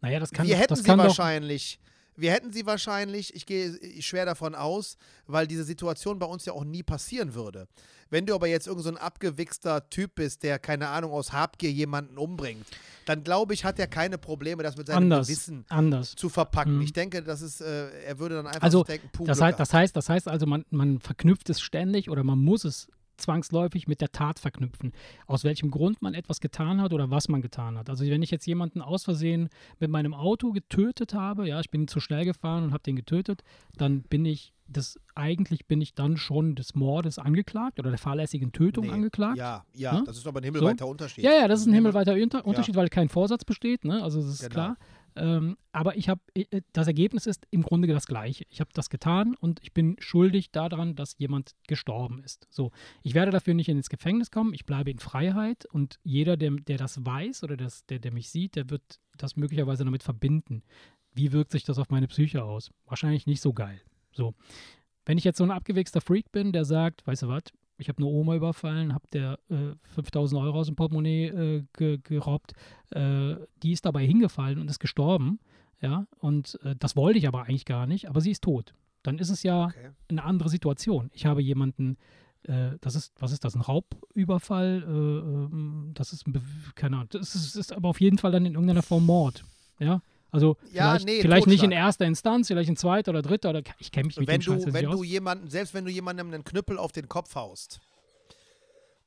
naja, 0.00 0.18
das 0.18 0.32
kann, 0.32 0.46
wir 0.46 0.56
hätten 0.56 0.70
das 0.70 0.80
sie 0.80 0.84
kann 0.84 0.98
doch, 0.98 1.06
wahrscheinlich, 1.06 1.78
wir 2.18 2.32
hätten 2.32 2.52
sie 2.52 2.66
wahrscheinlich, 2.66 3.34
ich 3.34 3.46
gehe 3.46 3.78
schwer 4.02 4.26
davon 4.26 4.54
aus, 4.54 4.96
weil 5.26 5.46
diese 5.46 5.64
Situation 5.64 6.18
bei 6.18 6.26
uns 6.26 6.44
ja 6.44 6.52
auch 6.52 6.64
nie 6.64 6.82
passieren 6.82 7.34
würde. 7.34 7.68
Wenn 8.10 8.26
du 8.26 8.34
aber 8.34 8.48
jetzt 8.48 8.66
irgend 8.66 8.82
so 8.82 8.88
ein 8.88 8.96
abgewichster 8.96 9.88
Typ 9.90 10.16
bist, 10.16 10.42
der, 10.42 10.58
keine 10.58 10.88
Ahnung, 10.88 11.12
aus 11.12 11.32
Habgier 11.32 11.70
jemanden 11.70 12.18
umbringt, 12.18 12.66
dann 13.04 13.22
glaube 13.22 13.54
ich, 13.54 13.64
hat 13.64 13.78
er 13.78 13.86
keine 13.86 14.18
Probleme, 14.18 14.62
das 14.62 14.76
mit 14.76 14.86
seinem 14.86 15.04
anders. 15.04 15.28
Gewissen 15.28 15.64
Anders. 15.68 16.14
zu 16.16 16.28
verpacken. 16.28 16.76
Mhm. 16.76 16.82
Ich 16.82 16.92
denke, 16.92 17.22
das 17.22 17.42
ist, 17.42 17.60
äh, 17.60 17.90
er 18.02 18.18
würde 18.18 18.36
dann 18.36 18.46
einfach 18.46 18.62
Also, 18.62 18.82
denken, 18.82 19.10
puh, 19.12 19.24
Das 19.24 19.40
heißt, 19.40 19.60
das 19.60 19.72
heißt, 19.72 19.94
das 19.94 20.08
heißt 20.08 20.26
also, 20.28 20.46
man, 20.46 20.64
man 20.70 21.00
verknüpft 21.00 21.50
es 21.50 21.60
ständig 21.60 22.10
oder 22.10 22.24
man 22.24 22.38
muss 22.38 22.64
es 22.64 22.88
zwangsläufig 23.18 23.86
mit 23.88 24.00
der 24.00 24.10
Tat 24.12 24.38
verknüpfen. 24.38 24.92
Aus 25.26 25.44
welchem 25.44 25.70
Grund 25.70 26.00
man 26.02 26.14
etwas 26.14 26.40
getan 26.40 26.80
hat 26.80 26.92
oder 26.92 27.10
was 27.10 27.28
man 27.28 27.42
getan 27.42 27.76
hat. 27.76 27.90
Also 27.90 28.04
wenn 28.06 28.22
ich 28.22 28.30
jetzt 28.30 28.46
jemanden 28.46 28.80
aus 28.80 29.04
Versehen 29.04 29.48
mit 29.78 29.90
meinem 29.90 30.14
Auto 30.14 30.52
getötet 30.52 31.14
habe, 31.14 31.46
ja, 31.48 31.60
ich 31.60 31.70
bin 31.70 31.88
zu 31.88 32.00
schnell 32.00 32.24
gefahren 32.24 32.64
und 32.64 32.72
habe 32.72 32.82
den 32.82 32.96
getötet, 32.96 33.42
dann 33.76 34.02
bin 34.02 34.24
ich 34.24 34.52
das, 34.70 34.98
eigentlich 35.14 35.64
bin 35.66 35.80
ich 35.80 35.94
dann 35.94 36.18
schon 36.18 36.54
des 36.54 36.74
Mordes 36.74 37.18
angeklagt 37.18 37.78
oder 37.78 37.88
der 37.88 37.98
fahrlässigen 37.98 38.52
Tötung 38.52 38.84
Nee, 38.86 38.92
angeklagt. 38.92 39.38
Ja, 39.38 39.64
ja, 39.72 39.94
Ne? 39.94 40.02
das 40.04 40.18
ist 40.18 40.26
aber 40.26 40.40
ein 40.40 40.44
himmelweiter 40.44 40.86
Unterschied. 40.86 41.24
Ja, 41.24 41.32
ja, 41.32 41.48
das 41.48 41.60
ist 41.60 41.66
ein 41.66 41.72
Himmel- 41.72 41.92
himmelweiter 41.92 42.22
Unter 42.22 42.46
Unterschied, 42.46 42.76
weil 42.76 42.88
kein 42.88 43.08
Vorsatz 43.08 43.46
besteht, 43.46 43.84
ne? 43.86 44.02
Also 44.02 44.20
das 44.20 44.28
ist 44.28 44.40
Genau. 44.40 44.52
klar. 44.52 44.76
Ähm, 45.18 45.56
aber 45.72 45.96
ich 45.96 46.08
habe, 46.08 46.20
das 46.72 46.86
Ergebnis 46.86 47.26
ist 47.26 47.46
im 47.50 47.62
Grunde 47.62 47.88
das 47.88 48.06
gleiche. 48.06 48.44
Ich 48.48 48.60
habe 48.60 48.70
das 48.72 48.88
getan 48.88 49.34
und 49.34 49.60
ich 49.62 49.72
bin 49.72 49.96
schuldig 49.98 50.50
daran, 50.50 50.94
dass 50.94 51.16
jemand 51.18 51.54
gestorben 51.66 52.22
ist. 52.22 52.46
So, 52.50 52.70
ich 53.02 53.14
werde 53.14 53.32
dafür 53.32 53.54
nicht 53.54 53.68
ins 53.68 53.90
Gefängnis 53.90 54.30
kommen, 54.30 54.54
ich 54.54 54.64
bleibe 54.64 54.90
in 54.90 54.98
Freiheit 54.98 55.66
und 55.66 55.98
jeder, 56.04 56.36
der, 56.36 56.52
der 56.52 56.78
das 56.78 57.04
weiß 57.04 57.42
oder 57.42 57.56
das, 57.56 57.84
der, 57.86 57.98
der 57.98 58.12
mich 58.12 58.30
sieht, 58.30 58.56
der 58.56 58.70
wird 58.70 59.00
das 59.16 59.36
möglicherweise 59.36 59.84
damit 59.84 60.02
verbinden. 60.02 60.62
Wie 61.14 61.32
wirkt 61.32 61.52
sich 61.52 61.64
das 61.64 61.78
auf 61.78 61.90
meine 61.90 62.06
Psyche 62.06 62.44
aus? 62.44 62.70
Wahrscheinlich 62.86 63.26
nicht 63.26 63.40
so 63.40 63.52
geil. 63.52 63.80
So. 64.12 64.34
Wenn 65.04 65.18
ich 65.18 65.24
jetzt 65.24 65.38
so 65.38 65.44
ein 65.44 65.50
abgewichster 65.50 66.00
Freak 66.00 66.30
bin, 66.32 66.52
der 66.52 66.64
sagt, 66.64 67.06
weißt 67.06 67.22
du 67.22 67.28
was, 67.28 67.44
ich 67.78 67.88
habe 67.88 67.98
eine 67.98 68.06
Oma 68.06 68.34
überfallen, 68.34 68.92
habe 68.92 69.06
der 69.12 69.38
äh, 69.50 69.74
5000 69.94 70.40
Euro 70.40 70.58
aus 70.58 70.66
dem 70.66 70.76
Portemonnaie 70.76 71.26
äh, 71.28 71.64
ge 71.76 71.98
gerobbt, 72.02 72.52
äh, 72.90 73.36
die 73.62 73.72
ist 73.72 73.86
dabei 73.86 74.06
hingefallen 74.06 74.58
und 74.58 74.68
ist 74.68 74.80
gestorben, 74.80 75.38
ja, 75.80 76.06
und 76.18 76.58
äh, 76.64 76.74
das 76.78 76.96
wollte 76.96 77.18
ich 77.18 77.28
aber 77.28 77.44
eigentlich 77.44 77.64
gar 77.64 77.86
nicht, 77.86 78.08
aber 78.08 78.20
sie 78.20 78.32
ist 78.32 78.42
tot. 78.42 78.74
Dann 79.04 79.18
ist 79.18 79.30
es 79.30 79.42
ja 79.44 79.66
Okay. 79.66 79.90
eine 80.08 80.24
andere 80.24 80.48
Situation. 80.48 81.08
Ich 81.12 81.24
habe 81.24 81.40
jemanden, 81.40 81.96
äh, 82.42 82.72
das 82.80 82.96
ist, 82.96 83.12
was 83.20 83.30
ist 83.32 83.44
das, 83.44 83.54
ein 83.54 83.60
Raubüberfall, 83.60 84.82
äh, 84.84 84.90
ähm, 84.90 85.92
das 85.94 86.12
ist, 86.12 86.24
keine 86.74 86.96
Ahnung, 86.96 87.08
das 87.10 87.34
ist, 87.34 87.54
ist 87.54 87.72
aber 87.72 87.88
auf 87.88 88.00
jeden 88.00 88.18
Fall 88.18 88.32
dann 88.32 88.44
in 88.44 88.54
irgendeiner 88.54 88.82
Form 88.82 89.06
Mord, 89.06 89.44
ja. 89.78 90.02
Also 90.30 90.56
Ja, 90.72 90.90
vielleicht, 90.90 91.06
nee, 91.06 91.20
vielleicht 91.22 91.46
nicht 91.46 91.62
in 91.62 91.70
erster 91.72 92.04
Instanz, 92.04 92.48
vielleicht 92.48 92.68
in 92.68 92.76
zweiter 92.76 93.10
oder 93.12 93.22
dritter 93.22 93.50
oder 93.50 93.62
ich 93.78 93.90
kenne 93.92 94.06
mich 94.08 94.18
mit 94.18 94.28
wenn 94.28 94.40
dem 94.40 94.42
Scheiß 94.42 94.60
du, 94.60 94.64
jetzt 94.66 94.74
wenn 94.74 94.84
nicht 94.86 94.94
du 94.94 95.02
jemanden, 95.04 95.48
selbst 95.50 95.72
wenn 95.74 95.84
du 95.84 95.90
jemandem 95.90 96.28
einen 96.28 96.44
Knüppel 96.44 96.78
auf 96.78 96.92
den 96.92 97.08
Kopf 97.08 97.34
haust 97.34 97.80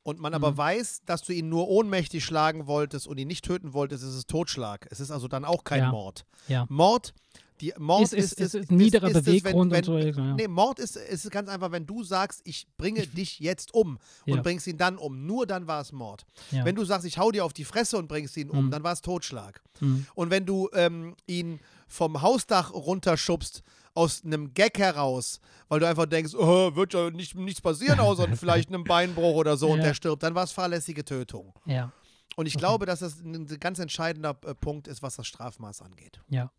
und 0.04 0.20
man 0.20 0.34
aber 0.34 0.52
Mhm. 0.54 0.58
weiß, 0.58 1.02
dass 1.06 1.22
du 1.22 1.32
ihn 1.34 1.48
nur 1.50 1.68
ohnmächtig 1.68 2.26
schlagen 2.26 2.66
wolltest 2.66 3.08
und 3.08 3.18
ihn 3.20 3.28
nicht 3.28 3.46
töten 3.46 3.74
wolltest, 3.74 4.04
ist 4.04 4.16
es 4.16 4.26
Totschlag. 4.26 4.88
Es 4.90 5.00
ist 5.00 5.12
also 5.12 5.28
dann 5.28 5.46
auch 5.46 5.64
kein 5.64 5.80
Ja. 5.82 5.92
Mord. 5.92 6.26
Ja. 6.48 6.66
Mord, 6.70 7.14
Die 7.62 7.74
Mord 7.78 8.02
ist, 8.02 8.14
ist, 8.14 8.34
ist, 8.40 8.56
ist, 8.56 8.72
niederer 8.72 9.08
ist 9.10 9.16
es, 9.18 9.24
Beweggrund 9.24 9.72
wenn, 9.72 9.80
und 9.80 9.86
so. 9.86 9.98
Ja. 9.98 10.34
Nee, 10.36 10.48
Mord 10.48 10.80
ist, 10.80 10.96
ist 10.98 11.30
ganz 11.32 11.48
einfach, 11.48 11.72
wenn 11.72 11.86
du 11.86 12.04
sagst, 12.04 12.42
ich 12.44 12.68
bringe 12.78 13.06
dich 13.06 13.40
jetzt 13.40 13.74
um 13.74 14.00
und 14.26 14.36
Ja. 14.36 14.42
bringst 14.42 14.66
ihn 14.68 14.78
dann 14.78 14.98
um. 14.98 15.26
Nur 15.26 15.46
dann 15.46 15.68
war 15.68 15.80
es 15.82 15.92
Mord. 15.92 16.26
ja. 16.52 16.66
Wenn 16.66 16.76
du 16.76 16.84
sagst, 16.84 17.06
ich 17.06 17.18
hau 17.20 17.32
dir 17.32 17.46
auf 17.46 17.54
die 17.54 17.64
Fresse 17.66 17.98
und 17.98 18.08
bringst 18.08 18.36
ihn 18.38 18.50
um, 18.50 18.66
Mhm. 18.66 18.72
dann 18.72 18.84
war 18.84 18.94
es 18.94 19.02
Totschlag. 19.02 19.62
Mhm. 19.80 20.06
Und 20.16 20.30
wenn 20.32 20.46
du 20.46 20.70
ähm, 20.74 21.16
ihn 21.28 21.60
vom 21.88 22.22
Hausdach 22.22 22.74
runterschubst, 22.74 23.64
aus 23.94 24.24
einem 24.24 24.54
Gag 24.54 24.80
heraus, 24.80 25.42
weil 25.68 25.82
du 25.82 25.88
einfach 25.88 26.06
denkst, 26.06 26.34
oh, 26.34 26.74
wird 26.76 26.94
ja 26.94 27.10
nicht, 27.10 27.36
nichts 27.36 27.60
passieren, 27.60 28.00
außer 28.00 28.26
vielleicht 28.38 28.70
einem 28.70 28.86
Beinbruch 28.86 29.36
oder 29.36 29.58
so 29.58 29.70
und 29.70 29.80
Ja. 29.80 29.88
der 29.88 29.94
stirbt, 29.96 30.24
dann 30.24 30.34
war 30.34 30.46
es 30.46 30.52
fahrlässige 30.54 31.04
Tötung. 31.06 31.54
ja. 31.66 31.92
Und 32.38 32.46
ich 32.46 32.56
Okay. 32.56 32.62
glaube, 32.62 32.86
dass 32.86 33.00
das 33.02 33.20
ein 33.20 33.46
ganz 33.60 33.78
entscheidender 33.80 34.38
äh, 34.46 34.56
Punkt 34.56 34.88
ist, 34.88 35.02
was 35.04 35.18
das 35.18 35.28
Strafmaß 35.28 35.82
angeht. 35.82 36.22
Ja. 36.30 36.50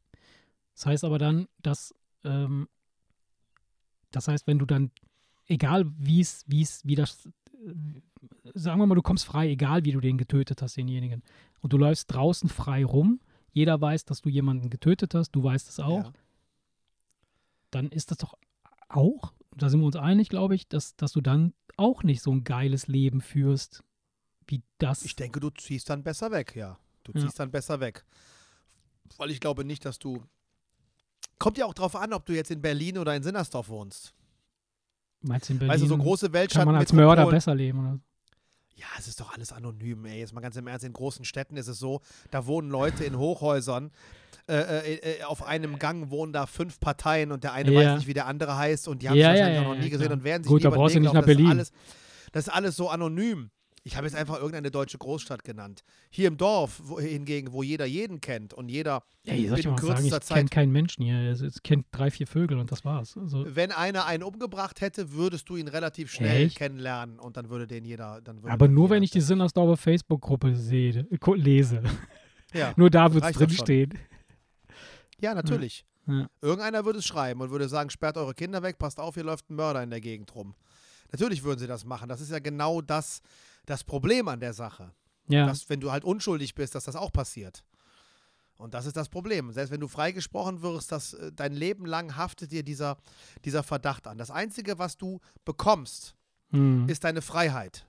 Das 0.75 0.87
heißt 0.87 1.05
aber 1.05 1.19
dann, 1.19 1.49
dass, 1.63 1.95
ähm, 2.25 2.69
das 4.11 4.29
heißt, 4.29 4.47
wenn 4.47 4.59
du 4.59 4.67
dann, 4.67 4.91
egal 5.47 5.85
wie 5.99 6.21
es, 6.21 6.45
wie 6.47 6.63
es, 6.63 6.85
wie 6.87 6.95
das, 6.95 7.27
äh, 7.27 7.73
sagen 8.55 8.81
wir 8.81 8.87
mal, 8.87 8.95
du 8.95 9.03
kommst 9.03 9.25
frei, 9.25 9.49
egal 9.51 9.85
wie 9.85 9.93
du 9.93 10.01
den 10.01 10.19
getötet 10.19 10.63
hast, 10.63 10.77
denjenigen, 10.77 11.23
und 11.61 11.73
du 11.73 11.79
läufst 11.79 12.13
draußen 12.13 12.49
frei 12.49 12.85
rum, 12.85 13.21
jeder 13.53 13.81
weiß, 13.81 14.05
dass 14.05 14.23
du 14.23 14.29
jemanden 14.29 14.71
getötet 14.71 15.15
hast, 15.15 15.31
du 15.33 15.43
weißt 15.45 15.69
es 15.69 15.79
auch, 15.81 16.07
Ja. 16.07 16.13
dann 17.71 17.89
ist 17.91 18.11
das 18.11 18.19
doch 18.19 18.35
auch, 18.89 19.33
da 19.57 19.69
sind 19.69 19.81
wir 19.81 19.87
uns 19.87 19.97
einig, 19.97 20.29
glaube 20.29 20.55
ich, 20.55 20.69
dass, 20.69 20.97
dass 20.97 21.13
du 21.13 21.21
dann 21.21 21.53
auch 21.77 22.03
nicht 22.03 22.23
so 22.23 22.31
ein 22.33 22.45
geiles 22.45 22.87
Leben 22.87 23.21
führst, 23.21 23.83
wie 24.47 24.63
das. 24.79 25.05
Ich 25.05 25.17
denke, 25.17 25.41
du 25.41 25.51
ziehst 25.51 25.89
dann 25.91 26.03
besser 26.03 26.31
weg, 26.31 26.55
ja. 26.57 26.79
Du 27.05 27.13
Ja. 27.13 27.21
ziehst 27.21 27.39
dann 27.39 27.51
besser 27.51 27.81
weg. 27.81 28.05
Weil 29.17 29.31
ich 29.31 29.41
glaube 29.41 29.65
nicht, 29.65 29.85
dass 29.85 29.99
du. 29.99 30.23
Kommt 31.43 31.59
ja 31.59 31.67
auch 31.67 31.75
drauf 31.75 31.97
an, 31.97 32.13
ob 32.13 32.25
du 32.25 32.35
jetzt 32.35 32.53
in 32.53 32.63
Berlin 32.63 32.99
oder 32.99 33.17
in 33.17 33.25
Sinnersdorf 33.25 33.69
wohnst. 33.69 34.15
Meinst 35.23 35.49
du 35.49 35.55
in 35.55 35.59
Berlin 35.59 35.81
du, 35.81 35.87
so 35.87 35.97
große 35.99 36.27
kann 36.27 36.33
Weltstadt 36.35 36.67
man 36.67 36.77
als 36.77 36.93
Mörder 36.93 37.27
besser 37.27 37.53
leben? 37.53 37.81
Oder? 37.81 37.99
Ja, 38.77 38.87
es 38.97 39.09
ist 39.09 39.19
doch 39.21 39.35
alles 39.35 39.51
anonym, 39.53 40.05
ey. 40.05 40.21
Jetzt 40.21 40.33
mal 40.35 40.41
ganz 40.41 40.55
im 40.57 40.69
Ernst, 40.69 40.85
in 40.85 40.93
großen 40.93 41.25
Städten 41.25 41.57
ist 41.57 41.67
es 41.67 41.81
so, 41.81 42.01
da 42.31 42.47
wohnen 42.47 42.71
Leute 42.71 43.05
in 43.05 43.19
Hochhäusern. 43.19 43.91
Äh, 44.49 44.55
äh, 44.55 45.19
äh, 45.19 45.23
auf 45.25 45.43
einem 45.43 45.81
Gang 45.81 46.11
wohnen 46.11 46.33
da 46.33 46.47
fünf 46.47 46.79
Parteien 46.79 47.33
und 47.33 47.43
der 47.43 47.55
eine 47.55 47.73
Ja. 47.73 47.81
weiß 47.91 47.99
nicht, 47.99 48.07
wie 48.07 48.15
der 48.15 48.27
andere 48.27 48.57
heißt 48.57 48.87
und 48.87 49.03
die 49.03 49.09
haben 49.09 49.17
Ja, 49.17 49.31
sich 49.33 49.39
ja, 49.41 49.45
wahrscheinlich 49.47 49.63
ja, 49.63 49.69
auch 49.69 49.75
noch 49.75 49.83
nie 49.83 49.91
gesehen 49.91 50.13
und 50.13 50.23
werden 50.23 50.45
sich 50.45 50.49
Gut, 50.49 50.65
nie 50.65 50.71
da 50.71 50.77
Weg 50.77 51.01
nicht 51.01 51.13
nach 51.13 51.13
Das 51.13 51.21
ist 51.23 51.27
Berlin. 51.27 51.47
Alles, 51.51 51.73
das 52.31 52.47
ist 52.47 52.53
alles 52.53 52.77
so 52.77 52.89
anonym. 52.89 53.51
Ich 53.85 53.97
habe 53.97 54.07
jetzt 54.07 54.15
einfach 54.15 54.37
irgendeine 54.37 54.71
deutsche 54.71 54.97
Großstadt 54.97 55.43
genannt. 55.43 55.83
Hier 56.09 56.29
im 56.29 56.37
Dorf 56.37 56.81
wo, 56.85 57.01
hingegen, 57.01 57.53
wo 57.53 57.65
jeder 57.65 57.85
jeden 57.85 58.21
kennt 58.21 58.55
und 58.55 58.69
jeder, 58.69 59.03
Ey, 59.25 59.49
soll 59.49 59.59
ich 59.59 59.65
Binnen 59.65 59.75
mal 59.75 59.81
sagen, 59.83 60.05
ich 60.05 60.11
kürzester 60.13 60.21
Zeit- 60.21 60.51
keinen 60.53 60.71
Menschen 60.71 61.03
hier. 61.05 61.17
Es- 61.31 61.41
Es 61.41 61.63
kennt 61.65 61.87
drei, 61.91 62.11
vier 62.13 62.29
Vögel 62.29 62.59
und 62.59 62.71
das 62.71 62.85
war's. 62.85 63.17
Also, 63.17 63.45
wenn 63.49 63.73
einer 63.73 64.07
einen 64.07 64.23
umgebracht 64.23 64.81
hätte, 64.81 65.13
würdest 65.13 65.49
du 65.49 65.57
ihn 65.57 65.67
relativ 65.67 66.13
schnell 66.13 66.47
Echt? 66.47 66.59
kennenlernen 66.59 67.19
und 67.19 67.37
dann 67.37 67.51
würde 67.51 67.67
den 67.67 67.85
jeder. 67.85 68.21
Dann 68.21 68.39
aber 68.45 68.69
nur, 68.69 68.85
jeder- 68.85 68.95
wenn 68.95 69.03
ich 69.03 69.11
die 69.11 69.21
Sinnersdorfer 69.21 69.77
Facebook-Gruppe 69.77 70.55
sehe, 70.55 71.05
lese. 71.35 71.83
Ja, 72.55 72.73
Nur 72.77 72.89
da 72.89 73.13
wird 73.13 73.25
es 73.25 73.33
drinstehen. 73.33 73.99
ja 75.21 75.35
natürlich. 75.35 75.85
Ja. 76.07 76.29
Irgendeiner 76.41 76.85
würde 76.85 76.99
es 76.99 77.07
schreiben 77.07 77.41
und 77.41 77.51
würde 77.51 77.69
sagen, 77.69 77.89
sperrt 77.91 78.17
eure 78.17 78.35
Kinder 78.35 78.63
weg, 78.63 78.79
passt 78.79 78.99
auf, 78.99 79.15
hier 79.15 79.25
läuft 79.25 79.49
ein 79.51 79.55
Mörder 79.57 79.83
in 79.83 79.91
der 79.91 80.01
Gegend 80.01 80.35
rum. 80.35 80.55
Natürlich 81.13 81.43
würden 81.45 81.59
sie 81.61 81.67
das 81.67 81.85
machen. 81.85 82.09
Das 82.09 82.21
ist 82.21 82.31
ja 82.31 82.39
genau 82.39 82.81
das, 82.81 83.21
das 83.67 83.85
Problem 83.85 84.29
an 84.29 84.41
der 84.41 84.53
Sache. 84.53 84.93
Ja. 85.29 85.47
Dass, 85.47 85.69
wenn 85.69 85.81
du 85.81 85.93
halt 85.93 86.05
unschuldig 86.05 86.55
bist, 86.55 86.75
dass 86.75 86.85
das 86.85 86.97
auch 86.97 87.13
passiert. 87.13 87.65
Und 88.57 88.75
das 88.75 88.87
ist 88.87 88.97
das 88.97 89.09
Problem. 89.09 89.53
Selbst 89.53 89.71
wenn 89.71 89.81
du 89.81 89.89
freigesprochen 89.89 90.63
wirst, 90.63 90.93
dass 90.93 91.15
äh, 91.15 91.33
dein 91.33 91.53
Leben 91.53 91.87
lang 91.87 92.17
haftet 92.17 92.53
dir 92.53 92.63
dieser, 92.63 92.97
dieser 93.45 93.63
Verdacht 93.63 94.07
an. 94.07 94.19
Das 94.19 94.31
Einzige, 94.31 94.79
was 94.79 94.97
du 94.97 95.21
bekommst, 95.45 96.15
Hm. 96.51 96.87
ist 96.89 97.05
deine 97.05 97.23
Freiheit. 97.23 97.87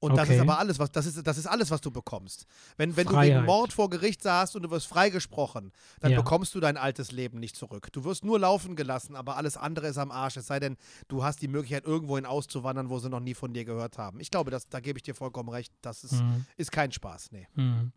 Und 0.00 0.16
das 0.16 0.28
Okay. 0.28 0.36
ist 0.36 0.40
aber 0.42 0.58
alles, 0.60 0.78
was 0.78 0.92
das 0.92 1.06
ist, 1.06 1.26
das 1.26 1.38
ist 1.38 1.46
alles, 1.46 1.72
was 1.72 1.80
du 1.80 1.90
bekommst. 1.90 2.46
Wenn, 2.76 2.96
wenn 2.96 3.08
du 3.08 3.20
wegen 3.20 3.44
Mord 3.44 3.72
vor 3.72 3.90
Gericht 3.90 4.22
saßt 4.22 4.54
und 4.54 4.62
du 4.62 4.70
wirst 4.70 4.86
freigesprochen, 4.86 5.72
dann 5.98 6.12
Ja. 6.12 6.18
bekommst 6.22 6.54
du 6.54 6.60
dein 6.60 6.76
altes 6.76 7.10
Leben 7.10 7.40
nicht 7.40 7.56
zurück. 7.56 7.88
Du 7.92 8.04
wirst 8.04 8.24
nur 8.24 8.38
laufen 8.38 8.76
gelassen, 8.76 9.16
aber 9.16 9.36
alles 9.36 9.56
andere 9.56 9.88
ist 9.88 9.98
am 9.98 10.12
Arsch. 10.12 10.36
Es 10.36 10.46
sei 10.46 10.60
denn, 10.60 10.76
du 11.08 11.24
hast 11.24 11.42
die 11.42 11.48
Möglichkeit, 11.48 11.84
irgendwohin 11.84 12.26
auszuwandern, 12.26 12.90
wo 12.90 13.00
sie 13.00 13.08
noch 13.10 13.18
nie 13.18 13.34
von 13.34 13.52
dir 13.52 13.64
gehört 13.64 13.98
haben. 13.98 14.20
Ich 14.20 14.30
glaube, 14.30 14.52
das, 14.52 14.68
da 14.68 14.78
gebe 14.78 14.98
ich 14.98 15.02
dir 15.02 15.16
vollkommen 15.16 15.48
recht. 15.48 15.72
Das 15.82 16.04
ist, 16.04 16.20
Hm. 16.20 16.46
ist 16.56 16.70
kein 16.70 16.92
Spaß. 16.92 17.32
Nee. 17.32 17.48
Hm. 17.54 17.90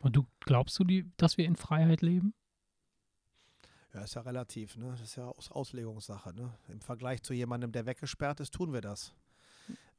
Und 0.00 0.16
du 0.16 0.26
glaubst 0.40 0.78
du, 0.78 0.84
die, 0.84 1.10
dass 1.16 1.38
wir 1.38 1.46
in 1.46 1.56
Freiheit 1.56 2.02
leben? 2.02 2.34
Ja, 3.94 4.02
ist 4.02 4.14
ja 4.14 4.20
relativ, 4.20 4.76
ne? 4.76 4.90
Das 4.92 5.00
ist 5.00 5.16
ja 5.16 5.24
Aus 5.26 5.50
Auslegungssache, 5.50 6.32
ne? 6.34 6.52
Im 6.68 6.80
Vergleich 6.80 7.22
zu 7.22 7.32
jemandem, 7.34 7.72
der 7.72 7.86
weggesperrt 7.86 8.40
ist, 8.40 8.52
tun 8.54 8.72
wir 8.72 8.80
das. 8.82 9.12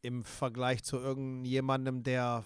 Im 0.01 0.23
Vergleich 0.23 0.83
zu 0.83 0.97
irgendjemandem, 0.97 2.03
der 2.03 2.43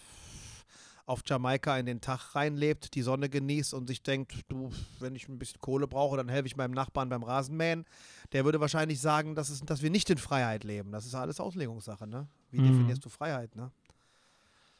auf 1.06 1.22
Jamaika 1.26 1.78
in 1.78 1.86
den 1.86 2.01
Tag 2.01 2.36
reinlebt, 2.36 2.95
die 2.95 3.03
Sonne 3.03 3.30
genießt 3.30 3.74
und 3.76 3.88
sich 3.88 4.01
denkt, 4.01 4.34
du, 4.47 4.72
wenn 4.99 5.16
ich 5.16 5.30
ein 5.30 5.38
bisschen 5.38 5.62
Kohle 5.62 5.88
brauche, 5.88 6.18
dann 6.18 6.30
helfe 6.30 6.47
ich 6.47 6.58
meinem 6.58 6.74
Nachbarn 6.74 7.10
beim 7.10 7.22
Rasenmähen. 7.24 7.86
Der 8.32 8.43
würde 8.43 8.60
wahrscheinlich 8.60 8.99
sagen, 8.99 9.36
dass, 9.36 9.49
es, 9.49 9.62
dass 9.62 9.84
wir 9.84 9.91
nicht 9.91 10.10
in 10.10 10.18
Freiheit 10.18 10.64
leben. 10.64 10.91
Das 10.91 11.06
ist 11.06 11.14
alles 11.14 11.39
Auslegungssache, 11.39 12.08
ne? 12.08 12.28
Wie 12.49 12.60
Mhm. 12.60 12.64
definierst 12.64 13.06
du 13.06 13.10
Freiheit, 13.10 13.56
ne? 13.56 13.72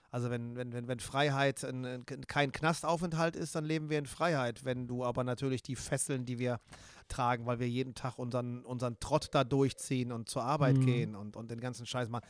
Also 0.09 0.30
wenn, 0.30 0.55
wenn, 0.55 0.71
wenn, 0.73 0.88
wenn 0.88 0.99
Freiheit 0.99 1.63
ein, 1.63 1.86
ein, 1.86 2.05
kein 2.05 2.51
Knastaufenthalt 2.51 3.36
ist, 3.36 3.53
dann 3.53 3.65
leben 3.65 3.89
wir 3.89 3.99
in 3.99 4.05
Freiheit. 4.05 4.63
Wenn 4.63 4.88
du 4.88 5.03
aber 5.03 5.23
natürlich 5.23 5.61
die 5.61 5.76
Fesseln, 5.76 6.26
die 6.26 6.39
wir 6.39 6.59
tragen, 7.07 7.45
weil 7.45 7.59
wir 7.59 7.67
jeden 7.69 7.95
Tag 7.95 8.17
unseren, 8.17 8.63
unseren 8.63 8.97
Trott 8.99 9.28
da 9.32 9.43
durchziehen 9.43 10.11
und 10.11 10.30
zur 10.30 10.43
Arbeit 10.43 10.78
Mhm. 10.78 10.86
gehen 10.86 11.15
und, 11.15 11.36
und 11.36 11.51
den 11.51 11.59
ganzen 11.59 11.86
Scheiß 11.86 12.07
machen, 12.09 12.26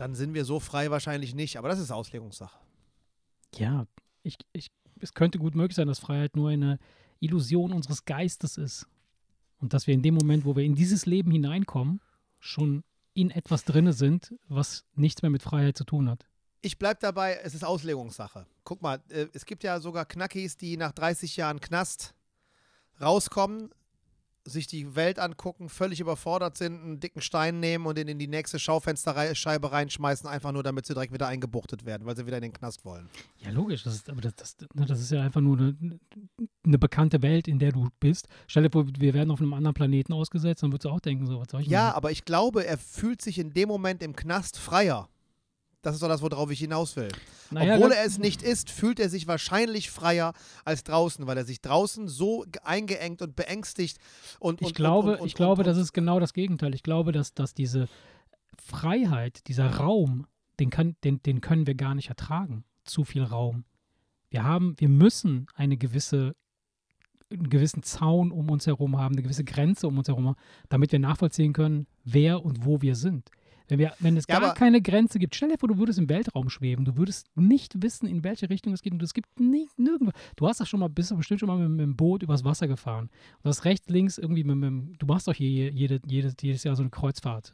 dann 0.00 0.14
sind 0.14 0.32
wir 0.32 0.44
so 0.44 0.60
frei 0.60 0.90
wahrscheinlich 0.90 1.34
nicht. 1.34 1.58
Aber 1.58 1.68
das 1.68 1.78
ist 1.78 1.90
Auslegungssache. 1.90 2.58
Ja, 3.56 3.86
ich, 4.22 4.38
ich, 4.52 4.70
es 4.98 5.12
könnte 5.12 5.38
gut 5.38 5.54
möglich 5.54 5.76
sein, 5.76 5.88
dass 5.88 5.98
Freiheit 5.98 6.36
nur 6.36 6.48
eine 6.48 6.78
Illusion 7.18 7.72
unseres 7.72 8.06
Geistes 8.06 8.56
ist. 8.56 8.86
Und 9.58 9.74
dass 9.74 9.86
wir 9.86 9.92
in 9.92 10.02
dem 10.02 10.14
Moment, 10.14 10.46
wo 10.46 10.56
wir 10.56 10.64
in 10.64 10.74
dieses 10.74 11.04
Leben 11.04 11.30
hineinkommen, 11.30 12.00
schon 12.38 12.82
in 13.12 13.30
etwas 13.30 13.64
drinne 13.64 13.92
sind, 13.92 14.34
was 14.48 14.86
nichts 14.94 15.20
mehr 15.20 15.30
mit 15.30 15.42
Freiheit 15.42 15.76
zu 15.76 15.84
tun 15.84 16.08
hat. 16.08 16.26
Ich 16.62 16.78
bleib 16.78 17.00
dabei, 17.00 17.38
es 17.42 17.54
ist 17.54 17.64
Auslegungssache. 17.64 18.46
Guck 18.64 18.80
mal, 18.80 19.02
äh, 19.08 19.26
es 19.34 19.44
gibt 19.44 19.62
ja 19.64 19.80
sogar 19.80 20.06
Knackis, 20.06 20.56
die 20.56 20.78
nach 20.78 20.92
30 20.92 21.36
Jahren 21.36 21.60
Knast 21.60 22.14
rauskommen, 23.00 23.70
sich 24.44 24.66
die 24.66 24.94
Welt 24.96 25.18
angucken, 25.18 25.68
völlig 25.68 26.00
überfordert 26.00 26.56
sind, 26.56 26.80
einen 26.82 27.00
dicken 27.00 27.20
Stein 27.20 27.60
nehmen 27.60 27.86
und 27.86 27.98
ihn 27.98 28.08
in 28.08 28.18
die 28.18 28.26
nächste 28.26 28.58
Schaufensterscheibe 28.58 29.70
reinschmeißen, 29.72 30.28
einfach 30.28 30.52
nur 30.52 30.62
damit 30.62 30.86
sie 30.86 30.94
direkt 30.94 31.12
wieder 31.12 31.28
eingebuchtet 31.28 31.84
werden, 31.84 32.06
weil 32.06 32.16
sie 32.16 32.26
wieder 32.26 32.36
in 32.38 32.42
den 32.44 32.52
Knast 32.52 32.84
wollen. 32.84 33.08
Ja, 33.38 33.50
logisch. 33.50 33.82
Das 33.82 33.94
ist, 33.94 34.08
aber 34.08 34.20
das, 34.20 34.34
das, 34.36 34.56
ne, 34.74 34.86
das 34.86 35.00
ist 35.00 35.10
ja 35.10 35.20
einfach 35.22 35.40
nur 35.40 35.58
eine, 35.58 36.00
eine 36.64 36.78
bekannte 36.78 37.22
Welt, 37.22 37.48
in 37.48 37.58
der 37.58 37.72
du 37.72 37.88
bist. 38.00 38.28
Stell 38.46 38.62
dir 38.62 38.70
vor, 38.70 38.86
wir 38.86 39.14
werden 39.14 39.30
auf 39.30 39.40
einem 39.40 39.52
anderen 39.52 39.74
Planeten 39.74 40.12
ausgesetzt, 40.12 40.62
dann 40.62 40.72
würdest 40.72 40.86
du 40.86 40.90
auch 40.90 41.00
denken, 41.00 41.26
so, 41.26 41.40
was 41.40 41.48
soll 41.50 41.60
ich 41.62 41.68
Ja, 41.68 41.84
machen? 41.88 41.96
aber 41.96 42.10
ich 42.10 42.24
glaube, 42.24 42.64
er 42.66 42.78
fühlt 42.78 43.20
sich 43.22 43.38
in 43.38 43.52
dem 43.52 43.68
Moment 43.68 44.02
im 44.02 44.16
Knast 44.16 44.58
freier. 44.58 45.08
Das 45.82 45.94
ist 45.94 46.02
doch 46.02 46.08
das, 46.08 46.20
worauf 46.20 46.50
ich 46.50 46.58
hinaus 46.58 46.94
will. 46.96 47.08
Naja, 47.50 47.76
Obwohl 47.76 47.92
er 47.92 48.04
es 48.04 48.18
nicht 48.18 48.42
ist, 48.42 48.70
fühlt 48.70 49.00
er 49.00 49.08
sich 49.08 49.26
wahrscheinlich 49.26 49.90
freier 49.90 50.34
als 50.64 50.84
draußen, 50.84 51.26
weil 51.26 51.38
er 51.38 51.44
sich 51.46 51.62
draußen 51.62 52.06
so 52.06 52.44
ge- 52.50 52.60
eingeengt 52.64 53.22
und 53.22 53.34
beängstigt 53.34 53.96
und 54.38 54.60
Ich 54.60 54.68
und, 54.68 54.74
glaube, 54.76 55.12
und, 55.14 55.20
und, 55.20 55.26
ich 55.26 55.34
glaube, 55.34 55.62
das 55.62 55.78
ist 55.78 55.92
genau 55.94 56.20
das 56.20 56.34
Gegenteil. 56.34 56.74
Ich 56.74 56.82
glaube, 56.82 57.12
dass, 57.12 57.32
dass 57.32 57.54
diese 57.54 57.88
Freiheit, 58.62 59.46
dieser 59.48 59.68
Raum, 59.76 60.26
den, 60.58 60.70
kann, 60.70 60.96
den, 61.04 61.22
den 61.22 61.40
können 61.40 61.66
wir 61.66 61.74
gar 61.74 61.94
nicht 61.94 62.08
ertragen. 62.10 62.64
Zu 62.84 63.04
viel 63.04 63.22
Raum. 63.22 63.64
Wir 64.28 64.44
haben, 64.44 64.74
wir 64.78 64.88
müssen 64.88 65.46
eine 65.54 65.76
gewisse, 65.76 66.34
einen 67.32 67.48
gewissen 67.48 67.82
Zaun 67.82 68.30
um 68.32 68.50
uns 68.50 68.66
herum 68.66 68.98
haben, 68.98 69.14
eine 69.14 69.22
gewisse 69.22 69.44
Grenze 69.44 69.88
um 69.88 69.96
uns 69.98 70.08
herum 70.08 70.26
haben, 70.28 70.36
damit 70.68 70.92
wir 70.92 70.98
nachvollziehen 70.98 71.52
können, 71.52 71.86
wer 72.04 72.44
und 72.44 72.64
wo 72.64 72.82
wir 72.82 72.94
sind. 72.96 73.30
Wenn, 73.70 73.78
wir, 73.78 73.92
wenn 74.00 74.16
es 74.16 74.24
Ja, 74.28 74.40
gar 74.40 74.54
keine 74.54 74.82
Grenze 74.82 75.18
gibt, 75.18 75.34
stell 75.34 75.48
dir 75.50 75.58
vor, 75.58 75.68
du 75.68 75.78
würdest 75.78 75.98
im 75.98 76.08
Weltraum 76.08 76.48
schweben, 76.50 76.84
du 76.84 76.96
würdest 76.96 77.26
nicht 77.36 77.82
wissen, 77.82 78.06
in 78.08 78.24
welche 78.24 78.50
Richtung 78.50 78.72
es 78.72 78.82
geht 78.82 78.92
und 78.92 79.02
es 79.02 79.14
gibt 79.14 79.28
nirgendwo. 79.40 80.10
Du 80.36 80.46
hast 80.48 80.60
doch 80.60 80.66
schon 80.66 80.80
mal, 80.80 80.88
bist 80.88 81.10
doch 81.10 81.16
bestimmt 81.16 81.40
schon 81.40 81.46
mal 81.48 81.56
mit, 81.58 81.70
mit 81.70 81.80
dem 81.80 81.96
Boot 81.96 82.22
übers 82.22 82.44
Wasser 82.44 82.68
gefahren. 82.68 83.08
Und 83.42 83.48
hast 83.48 83.64
rechts, 83.64 83.88
links 83.88 84.18
irgendwie 84.18 84.44
mit, 84.44 84.56
mit 84.56 85.00
du 85.00 85.06
machst 85.06 85.28
doch 85.28 85.34
hier 85.34 85.48
jede, 85.70 86.00
jede, 86.06 86.32
jedes 86.40 86.64
Jahr 86.64 86.74
so 86.76 86.82
eine 86.82 86.90
Kreuzfahrt. 86.90 87.52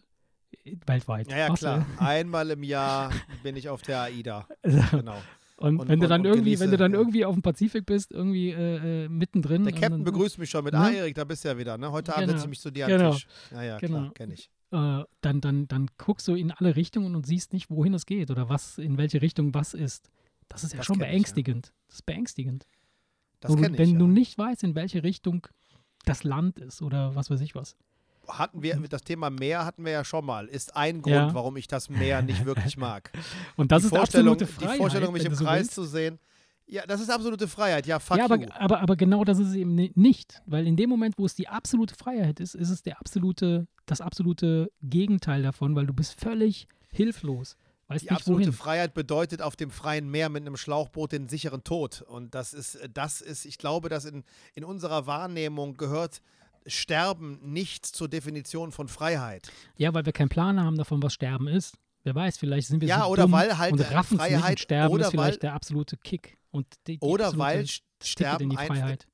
äh, 0.64 0.76
Weltweit. 0.86 1.30
Ja, 1.30 1.36
ja, 1.38 1.54
klar. 1.54 1.86
Einmal 1.98 2.50
im 2.50 2.62
Jahr 2.62 3.12
bin 3.42 3.56
ich 3.56 3.68
auf 3.68 3.82
der 3.82 4.00
AIDA. 4.02 4.46
Genau. 4.62 5.16
Und, 5.58 5.78
Und- 5.80 5.88
wenn 5.88 6.00
du 6.00 6.06
dann 6.06 6.24
irgendwie, 6.24 6.58
wenn 6.60 6.70
du 6.70 6.76
genieße, 6.76 6.76
dann 6.76 6.92
irgendwie 6.92 7.24
auf 7.24 7.34
dem 7.34 7.40
Pazifik 7.42 7.86
bist, 7.86 8.12
irgendwie 8.12 8.50
äh, 8.50 9.04
äh, 9.04 9.08
mittendrin. 9.08 9.64
Der 9.64 9.72
Captain 9.72 9.90
dann, 9.92 10.04
begrüßt 10.04 10.38
mich 10.38 10.50
schon 10.50 10.62
mit, 10.64 10.74
Ne? 10.74 10.78
ah, 10.80 10.90
Erik, 10.90 11.14
da 11.14 11.24
bist 11.24 11.44
du 11.44 11.48
ja 11.48 11.56
wieder. 11.56 11.78
Ne? 11.78 11.90
Heute 11.90 12.12
Abend 12.14 12.26
Genau. 12.28 12.32
setze 12.38 12.44
ich 12.46 12.50
mich 12.50 12.60
zu 12.60 12.70
dir 12.70 12.86
Genau. 12.86 13.06
am 13.08 13.12
Tisch. 13.14 13.26
Ja, 13.52 13.62
ja, 13.62 13.78
Genau. 13.78 13.98
klar, 14.00 14.12
kenne 14.12 14.34
ich. 14.34 14.50
Äh, 14.72 15.04
dann, 15.20 15.40
dann, 15.40 15.68
dann 15.68 15.88
guckst 15.98 16.26
du 16.28 16.34
in 16.34 16.50
alle 16.50 16.76
Richtungen 16.76 17.14
und 17.14 17.26
siehst 17.26 17.52
nicht, 17.52 17.70
wohin 17.70 17.94
es 17.94 18.06
geht 18.06 18.30
oder 18.30 18.48
was, 18.48 18.78
in 18.78 18.98
welche 18.98 19.22
Richtung 19.22 19.54
was 19.54 19.74
ist. 19.74 20.10
Das 20.48 20.64
ist 20.64 20.72
ja 20.72 20.78
Das 20.78 20.86
schon 20.86 20.96
kenn 20.98 21.02
ich, 21.04 21.08
ja. 21.08 21.12
beängstigend. 21.12 21.72
Das 21.86 21.96
ist 21.96 22.06
beängstigend. 22.06 22.66
Das 23.40 23.52
du- 23.52 23.56
kenne 23.60 23.74
ich. 23.74 23.78
Wenn 23.78 23.90
ja. 23.92 23.98
du 23.98 24.06
nicht 24.06 24.36
weißt, 24.38 24.64
in 24.64 24.74
welche 24.74 25.02
Richtung 25.02 25.46
das 26.04 26.24
Land 26.24 26.58
ist 26.58 26.82
oder 26.82 27.14
was 27.14 27.30
weiß 27.30 27.40
ich 27.40 27.54
was. 27.54 27.76
hatten 28.28 28.62
wir 28.62 28.76
das 28.88 29.02
Thema 29.02 29.30
Meer 29.30 29.64
hatten 29.64 29.84
wir 29.84 29.92
ja 29.92 30.04
schon 30.04 30.24
mal. 30.24 30.46
Ist 30.46 30.76
ein 30.76 31.02
Grund, 31.02 31.14
Ja. 31.14 31.34
warum 31.34 31.56
ich 31.56 31.68
das 31.68 31.88
Meer 31.90 32.22
nicht 32.22 32.44
wirklich 32.44 32.76
mag. 32.76 33.10
Und 33.56 33.70
das 33.72 33.82
die 33.82 33.86
ist 33.88 33.96
Vorstellung, 33.96 34.34
absolute 34.34 34.52
Freiheit. 34.52 34.74
die 34.74 34.78
Vorstellung, 34.78 35.12
mich 35.12 35.24
wenn 35.24 35.32
im 35.32 35.38
Kreis 35.38 35.58
willst. 35.60 35.74
zu 35.74 35.84
sehen. 35.84 36.18
Ja, 36.68 36.84
das 36.86 37.00
ist 37.00 37.10
absolute 37.10 37.46
Freiheit. 37.46 37.86
Ja, 37.86 38.00
fuck 38.00 38.18
ja, 38.18 38.24
aber, 38.24 38.40
you. 38.40 38.48
aber, 38.58 38.80
aber 38.80 38.96
genau 38.96 39.22
das 39.24 39.38
ist 39.38 39.48
es 39.48 39.54
eben 39.54 39.74
ni- 39.76 39.92
nicht. 39.94 40.42
Weil 40.46 40.66
in 40.66 40.76
dem 40.76 40.90
Moment, 40.90 41.14
wo 41.16 41.24
es 41.24 41.34
die 41.36 41.46
absolute 41.48 41.94
Freiheit 41.94 42.40
ist, 42.40 42.54
ist 42.56 42.70
es 42.70 42.82
der 42.82 42.98
absolute, 42.98 43.68
das 43.86 44.00
absolute 44.00 44.72
Gegenteil 44.82 45.42
davon, 45.42 45.76
weil 45.76 45.86
du 45.86 45.92
bist 45.92 46.20
völlig 46.20 46.66
hilflos. 46.90 47.56
Weißt 47.88 48.04
Die 48.04 48.10
absolute 48.10 48.46
wohin. 48.48 48.52
Freiheit 48.52 48.94
bedeutet 48.94 49.42
auf 49.42 49.54
dem 49.54 49.70
freien 49.70 50.10
Meer 50.10 50.28
mit 50.28 50.42
einem 50.44 50.56
Schlauchboot 50.56 51.12
den 51.12 51.28
sicheren 51.28 51.62
Tod. 51.62 52.02
Und 52.02 52.34
das 52.34 52.52
ist, 52.52 52.80
das 52.92 53.20
ist, 53.20 53.44
ich 53.44 53.58
glaube, 53.58 53.88
dass 53.88 54.04
in, 54.04 54.24
in 54.56 54.64
unserer 54.64 55.06
Wahrnehmung 55.06 55.76
gehört 55.76 56.20
Sterben 56.66 57.38
nicht 57.42 57.86
zur 57.86 58.08
Definition 58.08 58.72
von 58.72 58.88
Freiheit. 58.88 59.48
Ja, 59.76 59.94
weil 59.94 60.04
wir 60.04 60.12
keinen 60.12 60.28
Plan 60.30 60.60
haben 60.60 60.76
davon, 60.76 61.00
was 61.02 61.14
Sterben 61.14 61.46
ist. 61.46 61.76
Wer 62.02 62.14
weiß, 62.16 62.38
vielleicht 62.38 62.68
sind 62.68 62.80
wir 62.80 62.88
Ja, 62.88 63.02
so 63.04 63.10
oder 63.10 63.22
dumm 63.22 63.32
weil 63.32 63.56
halt, 63.56 63.72
und 63.72 63.80
äh, 63.80 63.84
raffen 63.94 64.18
es 64.18 64.28
nicht 64.30 64.40
Freiheit- 64.40 64.60
Sterben 64.60 64.94
oder 64.94 65.04
ist 65.04 65.10
vielleicht 65.10 65.34
weil- 65.34 65.38
der 65.38 65.54
absolute 65.54 65.96
Kick. 65.96 66.36
Und 66.56 66.66
die, 66.86 66.98
die 66.98 67.06
Oder 67.06 67.36
weil 67.36 67.66
Sterben 68.02 68.44
in 68.44 68.50
die 68.50 68.56
einfach, 68.56 68.76
Freiheit. 68.76 69.06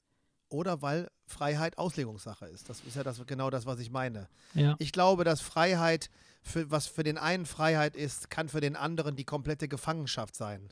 oder 0.49 0.81
weil 0.81 1.11
Freiheit 1.27 1.77
Auslegungssache 1.77 2.47
ist. 2.47 2.69
Das 2.69 2.81
ist 2.87 2.95
ja 2.95 3.03
das, 3.03 3.25
genau 3.27 3.51
das, 3.51 3.67
was 3.67 3.81
ich 3.81 3.91
meine. 3.91 4.29
Ja. 4.55 4.77
Ich 4.79 4.93
glaube, 4.93 5.25
dass 5.25 5.41
Freiheit, 5.41 6.09
für, 6.43 6.71
was 6.71 6.87
für 6.87 7.03
den 7.03 7.19
einen 7.19 7.47
Freiheit 7.47 7.97
ist, 7.97 8.31
kann 8.31 8.49
für 8.49 8.61
den 8.61 8.77
anderen 8.77 9.17
die 9.17 9.25
komplette 9.25 9.67
Gefangenschaft 9.67 10.37
sein. 10.37 10.69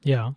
ja. 0.00 0.34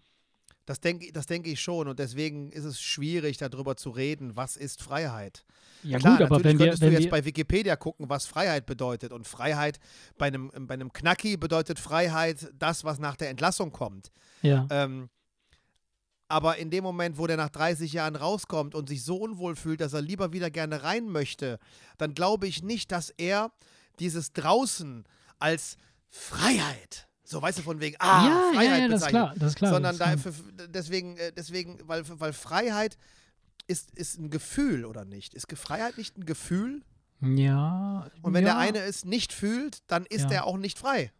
Das 0.68 0.80
denke 0.80 1.12
das 1.12 1.28
denk 1.28 1.46
ich 1.46 1.62
schon 1.62 1.88
und 1.88 2.00
deswegen 2.00 2.52
ist 2.52 2.64
es 2.64 2.82
schwierig, 2.82 3.38
darüber 3.38 3.78
zu 3.78 3.92
reden, 3.92 4.36
was 4.36 4.58
ist 4.58 4.82
Freiheit. 4.82 5.46
Ja, 5.84 6.00
Klar, 6.00 6.18
gut, 6.18 6.26
aber 6.26 6.38
natürlich 6.38 6.44
wenn 6.44 6.58
wir, 6.58 6.66
könntest 6.66 6.82
wenn 6.82 6.90
du 6.90 6.96
jetzt 6.96 7.04
wir 7.04 7.12
bei 7.12 7.26
Wikipedia 7.26 7.76
gucken, 7.76 8.10
was 8.10 8.26
Freiheit 8.26 8.66
bedeutet. 8.66 9.12
Und 9.14 9.28
Freiheit 9.28 9.80
bei 10.18 10.26
einem, 10.26 10.50
bei 10.66 10.74
einem 10.74 10.92
Knacki 10.92 11.38
bedeutet 11.38 11.78
Freiheit 11.78 12.52
das, 12.58 12.84
was 12.84 12.98
nach 12.98 13.16
der 13.16 13.30
Entlassung 13.30 13.72
kommt. 13.72 14.12
ja. 14.42 14.66
Ähm, 14.72 15.10
aber 16.28 16.58
in 16.58 16.70
dem 16.70 16.84
Moment, 16.84 17.18
wo 17.18 17.28
der 17.28 17.38
nach 17.38 17.50
30 17.50 17.94
Jahren 17.94 18.16
rauskommt 18.16 18.76
und 18.76 18.90
sich 18.90 19.04
so 19.04 19.18
unwohl 19.18 19.56
fühlt, 19.56 19.82
dass 19.82 19.94
er 19.94 20.02
lieber 20.02 20.34
wieder 20.34 20.50
gerne 20.50 20.84
rein 20.84 21.10
möchte, 21.10 21.60
dann 21.98 22.14
glaube 22.14 22.48
ich 22.48 22.64
nicht, 22.64 22.92
dass 22.92 23.12
er 23.12 23.52
dieses 24.00 24.34
draußen 24.34 25.06
als 25.40 25.78
Freiheit, 26.10 27.08
so 27.24 27.42
weißt 27.42 27.60
du 27.60 27.62
von 27.64 27.80
wegen, 27.80 27.96
ah, 28.00 28.28
ja, 28.28 28.52
Freiheit 28.54 28.80
ja, 28.80 28.86
ja, 28.86 28.88
das 28.88 29.02
ist 29.02 29.08
bezeichnet, 29.08 29.10
klar, 29.12 29.34
das 29.38 29.50
ist 29.50 29.56
klar. 29.56 29.74
sondern 29.74 29.98
das, 29.98 30.10
da, 30.10 30.18
für, 30.18 30.34
deswegen, 30.68 31.18
äh, 31.18 31.32
deswegen, 31.32 31.80
weil, 31.84 32.04
weil 32.20 32.34
Freiheit 32.34 32.98
ist, 33.68 33.92
ist 33.96 34.20
ein 34.20 34.30
Gefühl 34.30 34.86
oder 34.86 35.06
nicht? 35.06 35.34
Ist 35.34 35.52
Freiheit 35.58 35.98
nicht 35.98 36.18
ein 36.18 36.26
Gefühl? 36.26 36.82
ja. 37.22 38.08
Und 38.22 38.34
wenn 38.34 38.46
ja, 38.46 38.54
der 38.54 38.58
eine 38.58 38.80
es 38.80 39.06
nicht 39.06 39.34
fühlt, 39.34 39.80
dann 39.88 40.06
ist 40.06 40.26
Ja. 40.30 40.38
er 40.38 40.46
auch 40.46 40.58
nicht 40.58 40.78
frei. 40.78 41.12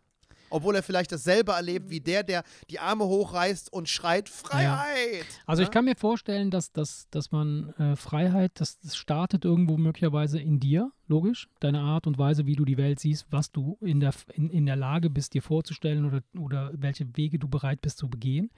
Obwohl 0.56 0.76
er 0.76 0.84
vielleicht 0.84 1.12
dasselbe 1.12 1.52
erlebt 1.52 1.90
wie 1.90 2.00
der, 2.00 2.24
der 2.24 2.44
die 2.70 2.80
Arme 2.80 3.04
hochreißt 3.06 3.74
und 3.74 3.90
schreit 3.90 4.30
Freiheit. 4.30 5.26
Also 5.46 5.62
ich 5.62 5.68
Ne? 5.68 5.74
kann 5.74 5.86
mir 5.86 5.96
vorstellen, 5.96 6.50
dass, 6.50 6.72
dass, 6.72 7.10
dass 7.10 7.32
man 7.32 7.72
äh, 7.78 7.96
Freiheit, 7.98 8.54
das, 8.56 8.80
das 8.80 8.96
startet 8.96 9.44
irgendwo 9.44 9.76
möglicherweise 9.78 10.40
in 10.40 10.62
dir, 10.62 10.92
logisch. 11.08 11.50
Deine 11.60 11.82
Art 11.82 12.08
und 12.08 12.18
Weise, 12.18 12.46
wie 12.46 12.56
du 12.56 12.64
die 12.64 12.78
Welt 12.78 13.02
siehst, 13.02 13.26
was 13.32 13.52
du 13.52 13.78
in 13.82 14.00
der, 14.00 14.14
in, 14.34 14.50
in 14.50 14.66
der 14.66 14.78
Lage 14.78 15.10
bist, 15.10 15.34
dir 15.34 15.42
vorzustellen 15.42 16.06
oder, 16.06 16.22
oder 16.40 16.72
welche 16.74 17.06
Wege 17.18 17.38
du 17.38 17.50
bereit 17.50 17.82
bist 17.82 17.98
zu 17.98 18.08
begehen. 18.10 18.50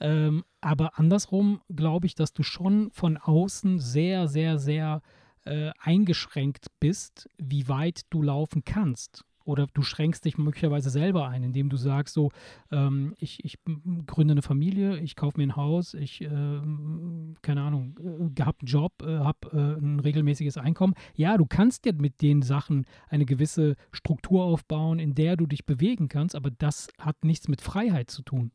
Ähm, 0.00 0.44
aber 0.60 0.98
andersrum 0.98 1.60
glaube 1.74 2.06
ich, 2.06 2.14
dass 2.14 2.32
du 2.32 2.42
schon 2.42 2.90
von 2.92 3.16
außen 3.18 3.78
sehr, 3.78 4.26
sehr, 4.28 4.58
sehr 4.58 5.02
äh, 5.44 5.70
eingeschränkt 5.78 6.66
bist, 6.80 7.28
wie 7.38 7.68
weit 7.68 8.02
du 8.10 8.22
laufen 8.22 8.64
kannst. 8.64 9.24
Oder 9.46 9.68
du 9.72 9.82
schränkst 9.82 10.24
dich 10.24 10.38
möglicherweise 10.38 10.90
selber 10.90 11.28
ein, 11.28 11.44
indem 11.44 11.68
du 11.68 11.76
sagst, 11.76 12.14
so, 12.14 12.32
ähm, 12.72 13.14
ich, 13.18 13.44
ich 13.44 13.58
gründe 14.06 14.32
eine 14.32 14.42
Familie, 14.42 14.98
ich 14.98 15.14
kaufe 15.14 15.38
mir 15.38 15.46
ein 15.46 15.56
Haus, 15.56 15.94
ich, 15.94 16.20
ähm, 16.20 17.36
keine 17.42 17.62
Ahnung, 17.62 17.96
äh, 18.36 18.42
habe 18.42 18.58
einen 18.60 18.66
Job, 18.66 19.02
äh, 19.02 19.18
habe 19.18 19.48
äh, 19.52 19.80
ein 19.80 20.00
regelmäßiges 20.00 20.58
Einkommen. 20.58 20.94
Ja, 21.14 21.36
du 21.36 21.46
kannst 21.46 21.84
dir 21.84 21.94
mit 21.94 22.22
den 22.22 22.42
Sachen 22.42 22.86
eine 23.08 23.24
gewisse 23.24 23.76
Struktur 23.92 24.44
aufbauen, 24.44 24.98
in 24.98 25.14
der 25.14 25.36
du 25.36 25.46
dich 25.46 25.64
bewegen 25.64 26.08
kannst, 26.08 26.34
aber 26.34 26.50
das 26.50 26.88
hat 26.98 27.24
nichts 27.24 27.46
mit 27.46 27.60
Freiheit 27.60 28.10
zu 28.10 28.22
tun. 28.22 28.50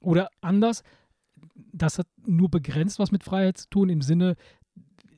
Oder 0.00 0.28
anders, 0.40 0.84
das 1.72 1.98
hat 1.98 2.06
nur 2.24 2.50
begrenzt 2.50 3.00
was 3.00 3.10
mit 3.10 3.24
Freiheit 3.24 3.58
zu 3.58 3.68
tun, 3.68 3.88
im 3.88 4.00
Sinne, 4.00 4.36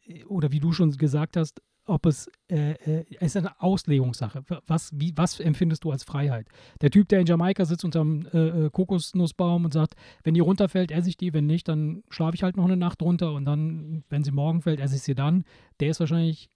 äh, 0.07 0.24
oder 0.24 0.53
wie 0.53 0.61
du 0.61 0.72
schon 0.72 0.90
gesagt 0.92 1.36
hast, 1.36 1.61
ob 1.87 2.07
es, 2.07 2.30
äh, 2.49 2.72
äh, 2.72 3.05
es 3.20 3.34
ist 3.34 3.37
eine 3.37 3.61
Auslegungssache. 3.61 4.45
Was, 4.66 4.91
wie, 4.95 5.12
was 5.16 5.41
empfindest 5.41 5.84
du 5.84 5.93
als 5.93 6.05
Freiheit? 6.05 6.49
Der 6.80 6.91
Typ, 6.91 7.09
der 7.09 7.20
in 7.20 7.26
Jamaika 7.26 7.64
sitzt 7.64 7.84
unterm 7.84 8.26
äh, 8.32 8.66
äh, 8.66 8.70
Kokosnussbaum 8.70 9.64
und 9.64 9.72
sagt, 9.72 9.95
wenn 10.24 10.34
die 10.34 10.41
runterfällt, 10.41 10.91
esse 10.91 11.09
ich 11.09 11.16
die, 11.16 11.32
wenn 11.32 11.47
nicht, 11.47 11.68
dann 11.68 12.03
schlafe 12.09 12.34
ich 12.34 12.43
halt 12.43 12.57
noch 12.57 12.64
eine 12.64 12.76
Nacht 12.76 13.03
runter 13.03 13.32
und 13.32 13.45
dann, 13.45 14.05
wenn 14.09 14.24
sie 14.24 14.32
morgen 14.32 14.62
fällt, 14.62 14.80
esse 14.80 14.97
ich 14.97 15.03
sie 15.03 15.14
dann. 15.14 15.45
Der 15.80 15.91
ist 15.91 16.01
wahrscheinlich 16.01 16.51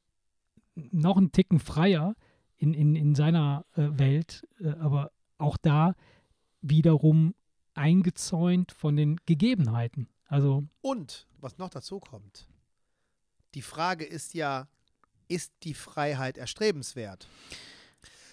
noch 0.75 1.17
einen 1.17 1.33
Ticken 1.33 1.61
freier 1.61 2.15
in, 2.57 2.75
in, 2.75 2.97
in 2.97 3.15
seiner 3.15 3.65
äh, 3.77 3.89
Welt, 3.93 4.47
äh, 4.61 4.71
aber 4.81 5.13
auch 5.39 5.57
da 5.57 5.95
wiederum 6.61 7.35
eingezäunt 7.75 8.73
von 8.73 8.97
den 8.97 9.17
Gegebenheiten. 9.27 10.09
Also, 10.27 10.65
Und 10.83 11.27
was 11.39 11.59
noch 11.59 11.71
dazu 11.71 12.01
kommt, 12.01 12.49
die 13.55 13.63
Frage 13.63 14.05
ist 14.05 14.35
ja, 14.35 14.69
ist 15.31 15.53
die 15.63 15.75
Freiheit 15.75 16.37
erstrebenswert? 16.39 17.27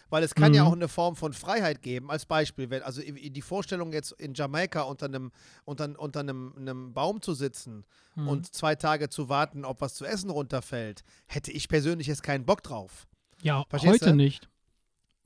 Weil 0.09 0.23
es 0.23 0.33
kann 0.35 0.53
ja 0.53 0.63
Mhm. 0.63 0.67
auch 0.69 0.73
eine 0.73 0.87
Form 0.87 1.17
von 1.17 1.33
Freiheit 1.33 1.81
geben. 1.81 2.09
Als 2.09 2.25
Beispiel, 2.25 2.69
wenn, 2.69 2.81
also 2.81 3.01
die 3.01 3.41
Vorstellung 3.41 3.91
jetzt 3.91 4.13
in 4.13 4.33
Jamaika 4.33 4.83
unter 4.83 5.07
einem, 5.07 5.31
unter, 5.65 5.99
unter 5.99 6.21
einem, 6.21 6.53
einem 6.57 6.93
Baum 6.93 7.21
zu 7.21 7.33
sitzen 7.33 7.83
Mhm. 8.15 8.27
und 8.29 8.55
zwei 8.55 8.75
Tage 8.75 9.09
zu 9.09 9.27
warten, 9.27 9.65
ob 9.65 9.81
was 9.81 9.95
zu 9.95 10.05
essen 10.05 10.29
runterfällt, 10.29 11.03
hätte 11.25 11.51
ich 11.51 11.67
persönlich 11.67 12.07
jetzt 12.07 12.23
keinen 12.23 12.45
Bock 12.45 12.63
drauf. 12.63 13.05
ja, 13.41 13.65
verstehst 13.69 13.93
heute 13.95 14.05
du? 14.11 14.15
nicht. 14.15 14.49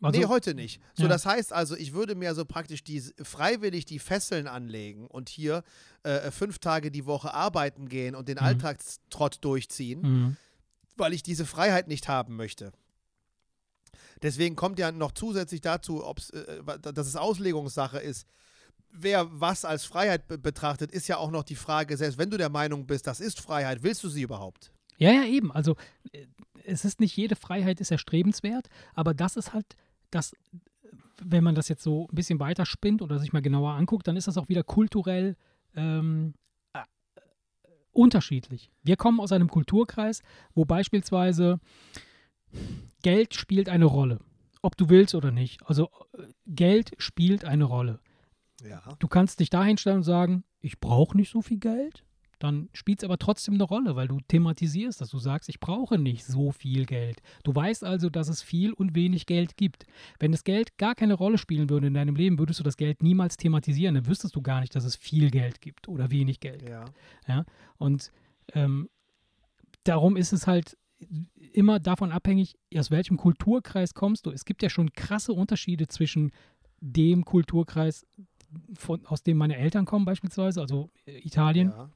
Also, 0.03 0.19
nee, 0.19 0.25
heute 0.25 0.55
nicht. 0.55 0.81
So, 0.95 1.03
ja. 1.03 1.09
das 1.09 1.27
heißt 1.27 1.53
also, 1.53 1.75
ich 1.75 1.93
würde 1.93 2.15
mir 2.15 2.33
so 2.33 2.43
praktisch 2.43 2.83
die, 2.83 3.01
freiwillig 3.21 3.85
die 3.85 3.99
Fesseln 3.99 4.47
anlegen 4.47 5.05
und 5.05 5.29
hier 5.29 5.63
äh, 6.01 6.31
fünf 6.31 6.57
Tage 6.57 6.89
die 6.89 7.05
Woche 7.05 7.35
arbeiten 7.35 7.87
gehen 7.87 8.15
und 8.15 8.27
den 8.27 8.37
Mhm. 8.37 8.43
Alltagstrott 8.45 9.37
durchziehen, 9.45 10.01
Mhm. 10.01 10.37
Weil 11.01 11.11
ich 11.13 11.23
diese 11.23 11.45
Freiheit 11.45 11.89
nicht 11.89 12.07
haben 12.07 12.37
möchte. 12.37 12.71
Deswegen 14.21 14.55
kommt 14.55 14.79
ja 14.79 14.91
noch 14.91 15.11
zusätzlich 15.11 15.61
dazu, 15.61 16.05
ob's, 16.05 16.29
äh, 16.29 16.61
dass 16.79 17.07
es 17.07 17.15
Auslegungssache 17.15 17.99
ist. 17.99 18.25
Wer 18.89 19.27
was 19.31 19.65
als 19.65 19.85
Freiheit 19.85 20.27
be 20.27 20.37
betrachtet, 20.37 20.91
ist 20.91 21.07
ja 21.07 21.17
auch 21.17 21.31
noch 21.31 21.43
die 21.43 21.55
Frage, 21.55 21.97
selbst 21.97 22.17
wenn 22.17 22.29
du 22.29 22.37
der 22.37 22.49
Meinung 22.49 22.85
bist, 22.85 23.07
das 23.07 23.19
ist 23.19 23.41
Freiheit, 23.41 23.83
willst 23.83 24.03
du 24.03 24.09
sie 24.09 24.21
überhaupt? 24.21 24.71
Ja, 24.97 25.11
ja, 25.11 25.25
eben. 25.25 25.51
Also 25.51 25.75
äh, 26.11 26.27
es 26.63 26.85
ist 26.85 26.99
nicht 26.99 27.17
jede 27.17 27.35
Freiheit 27.35 27.81
ist 27.81 27.91
erstrebenswert, 27.91 28.69
aber 28.93 29.13
das 29.13 29.35
ist 29.35 29.53
halt 29.53 29.65
das, 30.11 30.33
wenn 31.21 31.43
man 31.43 31.55
das 31.55 31.69
jetzt 31.69 31.83
so 31.83 32.07
ein 32.11 32.15
bisschen 32.15 32.39
weiter 32.39 32.65
spinnt 32.65 33.01
oder 33.01 33.17
sich 33.17 33.33
mal 33.33 33.41
genauer 33.41 33.73
anguckt, 33.73 34.07
dann 34.07 34.17
ist 34.17 34.27
das 34.27 34.37
auch 34.37 34.49
wieder 34.49 34.63
kulturell 34.63 35.35
ähm, 35.75 36.33
äh, 36.33 36.50
unterschiedlich. 37.91 38.71
Wir 38.83 38.95
kommen 38.95 39.19
aus 39.19 39.31
einem 39.31 39.49
Kulturkreis, 39.49 40.21
wo 40.53 40.65
beispielsweise 40.65 41.59
Geld 43.01 43.33
spielt 43.33 43.69
eine 43.69 43.85
Rolle. 43.85 44.19
Ob 44.61 44.77
du 44.77 44.89
willst 44.89 45.15
oder 45.15 45.31
nicht. 45.31 45.65
Also 45.65 45.89
äh, 46.13 46.23
Geld 46.45 46.91
spielt 46.97 47.45
eine 47.45 47.63
Rolle. 47.63 47.99
Ja. 48.63 48.81
Du 48.99 49.07
kannst 49.07 49.39
dich 49.39 49.49
dahin 49.49 49.77
stellen 49.77 49.97
und 49.97 50.03
sagen, 50.03 50.43
ich 50.59 50.79
brauche 50.79 51.17
nicht 51.17 51.31
so 51.31 51.41
viel 51.41 51.57
Geld. 51.57 52.03
Dann 52.41 52.69
spielt 52.73 52.99
es 52.99 53.03
aber 53.03 53.19
trotzdem 53.19 53.53
eine 53.53 53.65
Rolle, 53.65 53.95
weil 53.95 54.07
du 54.07 54.19
thematisierst, 54.27 54.99
dass 54.99 55.09
du 55.09 55.19
sagst, 55.19 55.47
ich 55.47 55.59
brauche 55.59 55.99
nicht 55.99 56.25
so 56.25 56.51
viel 56.51 56.87
Geld. 56.87 57.21
Du 57.43 57.53
weißt 57.53 57.83
also, 57.83 58.09
dass 58.09 58.29
es 58.29 58.41
viel 58.41 58.73
und 58.73 58.95
wenig 58.95 59.27
Geld 59.27 59.57
gibt. 59.57 59.85
Wenn 60.17 60.31
das 60.31 60.43
Geld 60.43 60.75
gar 60.79 60.95
keine 60.95 61.13
Rolle 61.13 61.37
spielen 61.37 61.69
würde 61.69 61.85
in 61.85 61.93
deinem 61.93 62.15
Leben, 62.15 62.39
würdest 62.39 62.59
du 62.59 62.63
das 62.63 62.77
Geld 62.77 63.03
niemals 63.03 63.37
thematisieren. 63.37 63.93
Dann 63.93 64.07
wüsstest 64.07 64.35
du 64.35 64.41
gar 64.41 64.59
nicht, 64.61 64.73
dass 64.75 64.85
es 64.85 64.95
viel 64.95 65.29
Geld 65.29 65.61
gibt 65.61 65.87
oder 65.87 66.09
wenig 66.09 66.39
Geld. 66.39 66.67
Ja. 67.27 67.45
Und 67.77 68.11
ähm, 68.53 68.89
darum 69.83 70.17
ist 70.17 70.33
es 70.33 70.47
halt 70.47 70.79
immer 71.53 71.79
davon 71.79 72.11
abhängig, 72.11 72.55
aus 72.75 72.89
welchem 72.89 73.17
Kulturkreis 73.17 73.93
kommst 73.93 74.25
du. 74.25 74.31
Es 74.31 74.45
gibt 74.45 74.63
ja 74.63 74.69
schon 74.71 74.93
krasse 74.93 75.33
Unterschiede 75.33 75.87
zwischen 75.87 76.31
dem 76.79 77.23
Kulturkreis, 77.23 78.07
von, 78.73 79.05
aus 79.05 79.21
dem 79.21 79.37
meine 79.37 79.57
Eltern 79.57 79.85
kommen 79.85 80.05
beispielsweise, 80.05 80.59
also 80.59 80.89
äh, 81.05 81.19
Italien, 81.19 81.69
ja. 81.69 81.89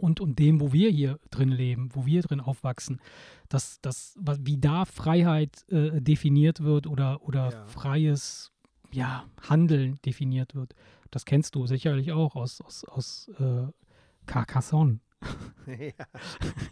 Und, 0.00 0.20
und 0.20 0.38
dem, 0.38 0.60
wo 0.60 0.72
wir 0.72 0.90
hier 0.90 1.18
drin 1.30 1.50
leben, 1.50 1.88
wo 1.92 2.06
wir 2.06 2.22
drin 2.22 2.40
aufwachsen. 2.40 3.00
Das, 3.48 3.80
das, 3.82 4.16
was- 4.20 4.38
wie 4.42 4.58
da 4.58 4.84
Freiheit 4.84 5.64
äh, 5.70 6.00
definiert 6.00 6.60
wird 6.62 6.86
oder, 6.86 7.22
oder 7.22 7.50
Ja. 7.52 7.66
freies 7.66 8.52
ja, 8.92 9.24
Handeln 9.48 10.00
definiert 10.04 10.54
wird. 10.54 10.74
Das 11.10 11.24
kennst 11.24 11.54
du 11.54 11.66
sicherlich 11.66 12.12
auch 12.12 12.34
aus, 12.36 12.60
aus, 12.60 12.84
aus 12.84 13.28
äh, 13.38 13.66
Carcassonne. 14.26 15.00
ja. 15.66 16.04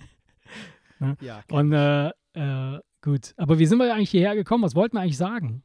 Ne? 1.00 1.16
ja. 1.20 1.42
Und 1.52 1.72
äh, 1.72 2.08
äh, 2.34 2.80
gut. 3.02 3.32
Aber 3.36 3.58
wie 3.60 3.66
sind 3.66 3.78
wir 3.78 3.94
eigentlich 3.94 4.10
hierher 4.10 4.34
gekommen? 4.34 4.64
Was 4.64 4.74
wollten 4.74 4.96
wir 4.96 5.02
eigentlich 5.02 5.16
sagen? 5.16 5.62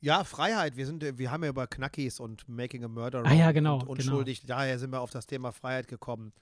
Ja, 0.00 0.24
Freiheit. 0.24 0.76
Wir, 0.76 0.86
sind, 0.86 1.04
wir 1.18 1.30
haben 1.30 1.44
ja 1.44 1.50
über 1.50 1.66
Knackis 1.68 2.18
und 2.18 2.48
Making 2.48 2.84
a 2.84 2.88
Murderer 2.88 3.26
Ah 3.26 3.32
ja, 3.34 3.52
genau, 3.52 3.76
und 3.80 3.88
unschuldig. 3.88 4.42
Daher 4.46 4.78
sind 4.78 4.90
wir 4.92 5.00
auf 5.02 5.10
das 5.10 5.26
Thema 5.26 5.52
Freiheit 5.52 5.86
gekommen. 5.88 6.32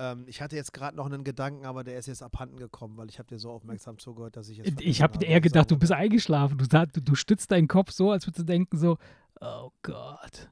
Ähm, 0.00 0.24
ich 0.26 0.40
hatte 0.40 0.56
jetzt 0.56 0.72
gerade 0.72 0.96
noch 0.96 1.04
einen 1.04 1.24
Gedanken, 1.24 1.66
aber 1.66 1.84
der 1.84 1.98
ist 1.98 2.06
jetzt 2.06 2.22
abhanden 2.22 2.56
gekommen, 2.56 2.96
weil 2.96 3.10
ich 3.10 3.18
habe 3.18 3.28
dir 3.28 3.38
so 3.38 3.50
aufmerksam 3.50 3.98
zugehört, 3.98 4.34
dass 4.34 4.48
ich 4.48 4.56
jetzt. 4.56 4.80
Ich 4.80 5.02
habe 5.02 5.22
eher 5.22 5.42
gedacht, 5.42 5.70
du 5.70 5.78
bist 5.78 5.92
eingeschlafen. 5.92 6.56
Du, 6.56 6.66
du, 6.66 7.02
du 7.02 7.14
stützt 7.14 7.50
deinen 7.50 7.68
Kopf 7.68 7.92
so, 7.92 8.10
als 8.10 8.26
würdest 8.26 8.38
du 8.38 8.44
denken 8.44 8.78
so, 8.78 8.96
oh 9.42 9.70
Gott. 9.82 10.48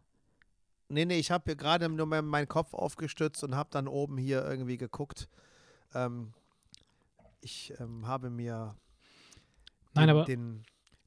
Nee, 0.91 1.07
nee, 1.07 1.19
ich 1.19 1.31
habe 1.31 1.57
gerade 1.57 1.89
nur 1.89 2.05
meinen 2.07 2.49
Kopf 2.49 2.75
aufgestützt 2.75 3.43
und 3.43 3.55
habe 3.55 3.71
dann 3.73 3.89
oben 3.89 4.19
hier 4.19 4.45
irgendwie 4.45 4.77
geguckt. 4.77 5.31
Ähm, 5.95 6.35
ich 7.41 7.73
ähm, 7.81 8.07
habe 8.07 8.29
mir 8.29 8.77
Nein, 9.95 10.09
den, 10.09 10.11
aber 10.11 10.25
den, 10.27 10.63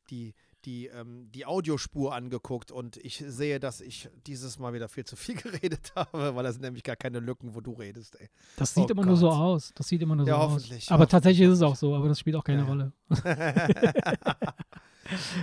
die, 0.09 0.33
die, 0.65 0.87
ähm, 0.87 1.29
die 1.31 1.45
Audiospur 1.45 2.13
angeguckt 2.13 2.71
und 2.71 2.97
ich 2.97 3.23
sehe, 3.27 3.59
dass 3.59 3.81
ich 3.81 4.09
dieses 4.27 4.59
Mal 4.59 4.73
wieder 4.73 4.87
viel 4.89 5.03
zu 5.05 5.15
viel 5.15 5.35
geredet 5.41 5.91
habe, 5.95 6.35
weil 6.35 6.43
das 6.43 6.53
sind 6.55 6.61
nämlich 6.63 6.83
gar 6.83 6.95
keine 6.95 7.19
Lücken, 7.19 7.55
wo 7.55 7.61
du 7.61 7.73
redest, 7.73 8.15
ey. 8.19 8.29
das 8.57 8.73
sieht 8.73 8.85
oh 8.85 8.91
immer 8.91 9.05
nur 9.05 9.17
so 9.17 9.29
Gott. 9.29 9.37
aus. 9.37 9.71
Das 9.75 9.87
sieht 9.87 10.01
immer 10.01 10.15
nur 10.15 10.25
so 10.25 10.29
Ja, 10.31 10.37
aus. 10.37 10.51
hoffentlich, 10.53 10.87
Aber 10.89 10.93
hoffentlich, 11.01 11.09
tatsächlich 11.11 11.47
ist 11.47 11.53
es 11.55 11.61
auch 11.61 11.75
so, 11.75 11.95
aber 11.95 12.07
das 12.07 12.19
spielt 12.19 12.35
auch 12.35 12.43
keine 12.43 12.59
Ja, 12.61 12.65
ja. 12.65 12.69
Rolle. 12.69 12.93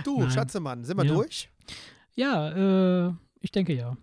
du, 0.03 0.19
Nein. 0.19 0.31
Schatzemann, 0.31 0.83
sind 0.83 0.97
wir 0.97 1.05
Ja. 1.05 1.13
durch? 1.13 1.49
Ja, 2.15 3.07
äh, 3.07 3.13
ich 3.39 3.51
denke 3.51 3.73
ja. 3.73 3.95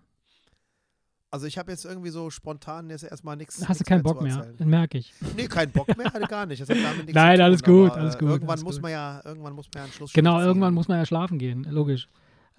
Also 1.30 1.46
ich 1.46 1.58
habe 1.58 1.70
jetzt 1.72 1.84
irgendwie 1.84 2.10
so 2.10 2.30
spontan 2.30 2.88
jetzt 2.88 3.02
erstmal 3.02 3.36
nichts. 3.36 3.66
Hast 3.68 3.80
du 3.80 3.84
keinen 3.84 4.02
Bock 4.02 4.22
mehr? 4.22 4.36
erzählen. 4.36 4.68
Merke 4.68 4.98
ich. 4.98 5.12
Nee, 5.36 5.48
keinen 5.48 5.72
Bock 5.72 5.88
mehr, 5.96 6.06
hatte 6.12 6.26
gar 6.26 6.46
nicht. 6.46 6.62
Nein, 7.12 7.40
alles 7.40 7.62
tun, 7.62 7.74
gut, 7.82 7.90
aber, 7.92 8.00
alles 8.00 8.14
äh, 8.14 8.18
gut, 8.18 8.28
Irgendwann 8.28 8.50
alles 8.50 8.64
muss 8.64 8.74
gut. 8.76 8.82
man 8.82 8.90
ja, 8.92 9.20
irgendwann 9.24 9.52
muss 9.54 9.66
man 9.66 9.80
ja 9.80 9.84
einen 9.84 9.92
Schluss 9.92 10.12
Genau, 10.12 10.40
irgendwann 10.40 10.72
muss 10.72 10.88
man 10.88 10.98
ja 10.98 11.04
schlafen 11.06 11.38
gehen, 11.38 11.64
logisch. 11.64 12.08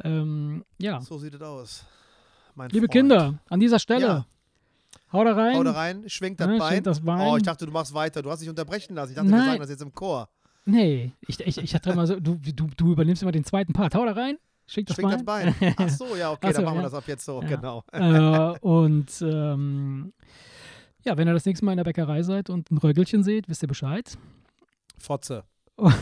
Ähm, 0.03 0.63
ja, 0.77 0.99
So 1.01 1.17
sieht 1.17 1.33
es 1.33 1.41
aus. 1.41 1.85
Mein 2.55 2.69
liebe 2.69 2.85
Freund. 2.87 2.91
Kinder, 2.91 3.39
an 3.49 3.59
dieser 3.59 3.79
Stelle, 3.79 4.05
Ja. 4.05 4.25
hau 5.13 5.23
da 5.23 5.33
rein. 5.33 5.55
Hau 5.55 5.63
da 5.63 5.71
rein, 5.71 6.03
schwingt 6.07 6.39
das 6.39 6.47
Ne, 6.47 6.57
Bein. 6.57 6.71
schwingt 6.71 6.87
das 6.87 7.01
Bein. 7.01 7.21
Oh, 7.21 7.37
ich 7.37 7.43
dachte, 7.43 7.65
du 7.65 7.71
machst 7.71 7.93
weiter. 7.93 8.21
Du 8.21 8.29
hast 8.29 8.41
dich 8.41 8.49
unterbrechen 8.49 8.95
lassen. 8.95 9.11
Ich 9.11 9.15
dachte, 9.15 9.29
wir 9.29 9.37
Nein. 9.37 9.45
sagen 9.47 9.59
das 9.61 9.69
jetzt 9.69 9.81
im 9.81 9.93
Chor. 9.93 10.27
Nee, 10.65 11.13
ich, 11.21 11.39
ich, 11.39 11.57
ich 11.57 11.73
hatte 11.73 11.91
immer 11.91 12.05
so, 12.05 12.19
du, 12.19 12.35
du, 12.35 12.67
du 12.75 12.91
übernimmst 12.91 13.21
immer 13.21 13.31
den 13.31 13.45
zweiten 13.45 13.71
Part. 13.73 13.95
Hau 13.95 14.05
da 14.05 14.11
rein, 14.11 14.37
schwingt 14.67 14.89
das 14.89 14.95
Schwingt 14.95 15.13
das 15.13 15.23
Bein. 15.25 15.55
Ach 15.77 15.89
so, 15.89 16.15
ja, 16.15 16.31
okay, 16.31 16.47
so, 16.47 16.53
dann 16.53 16.65
machen 16.65 16.75
wir 16.75 16.83
ja. 16.83 16.89
das 16.89 16.93
ab 16.93 17.03
jetzt 17.07 17.25
so. 17.25 17.41
Ja. 17.41 17.47
Genau. 17.47 17.83
äh, 17.91 18.59
und 18.59 19.21
ähm, 19.21 20.13
ja, 21.03 21.17
wenn 21.17 21.27
ihr 21.27 21.33
das 21.33 21.45
nächste 21.45 21.65
Mal 21.65 21.71
in 21.71 21.77
der 21.77 21.85
Bäckerei 21.85 22.21
seid 22.21 22.49
und 22.49 22.69
ein 22.69 22.77
Röggelchen 22.77 23.23
seht, 23.23 23.47
wisst 23.47 23.63
ihr 23.63 23.67
Bescheid. 23.67 24.17
Fotze. 24.97 25.43
Oh. 25.77 25.91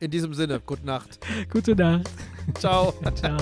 In 0.00 0.10
diesem 0.10 0.34
Sinne, 0.34 0.60
gute 0.60 0.84
Nacht. 0.84 1.18
Gute 1.50 1.74
Nacht. 1.74 2.10
Ciao. 2.58 2.92
Ciao. 3.14 3.38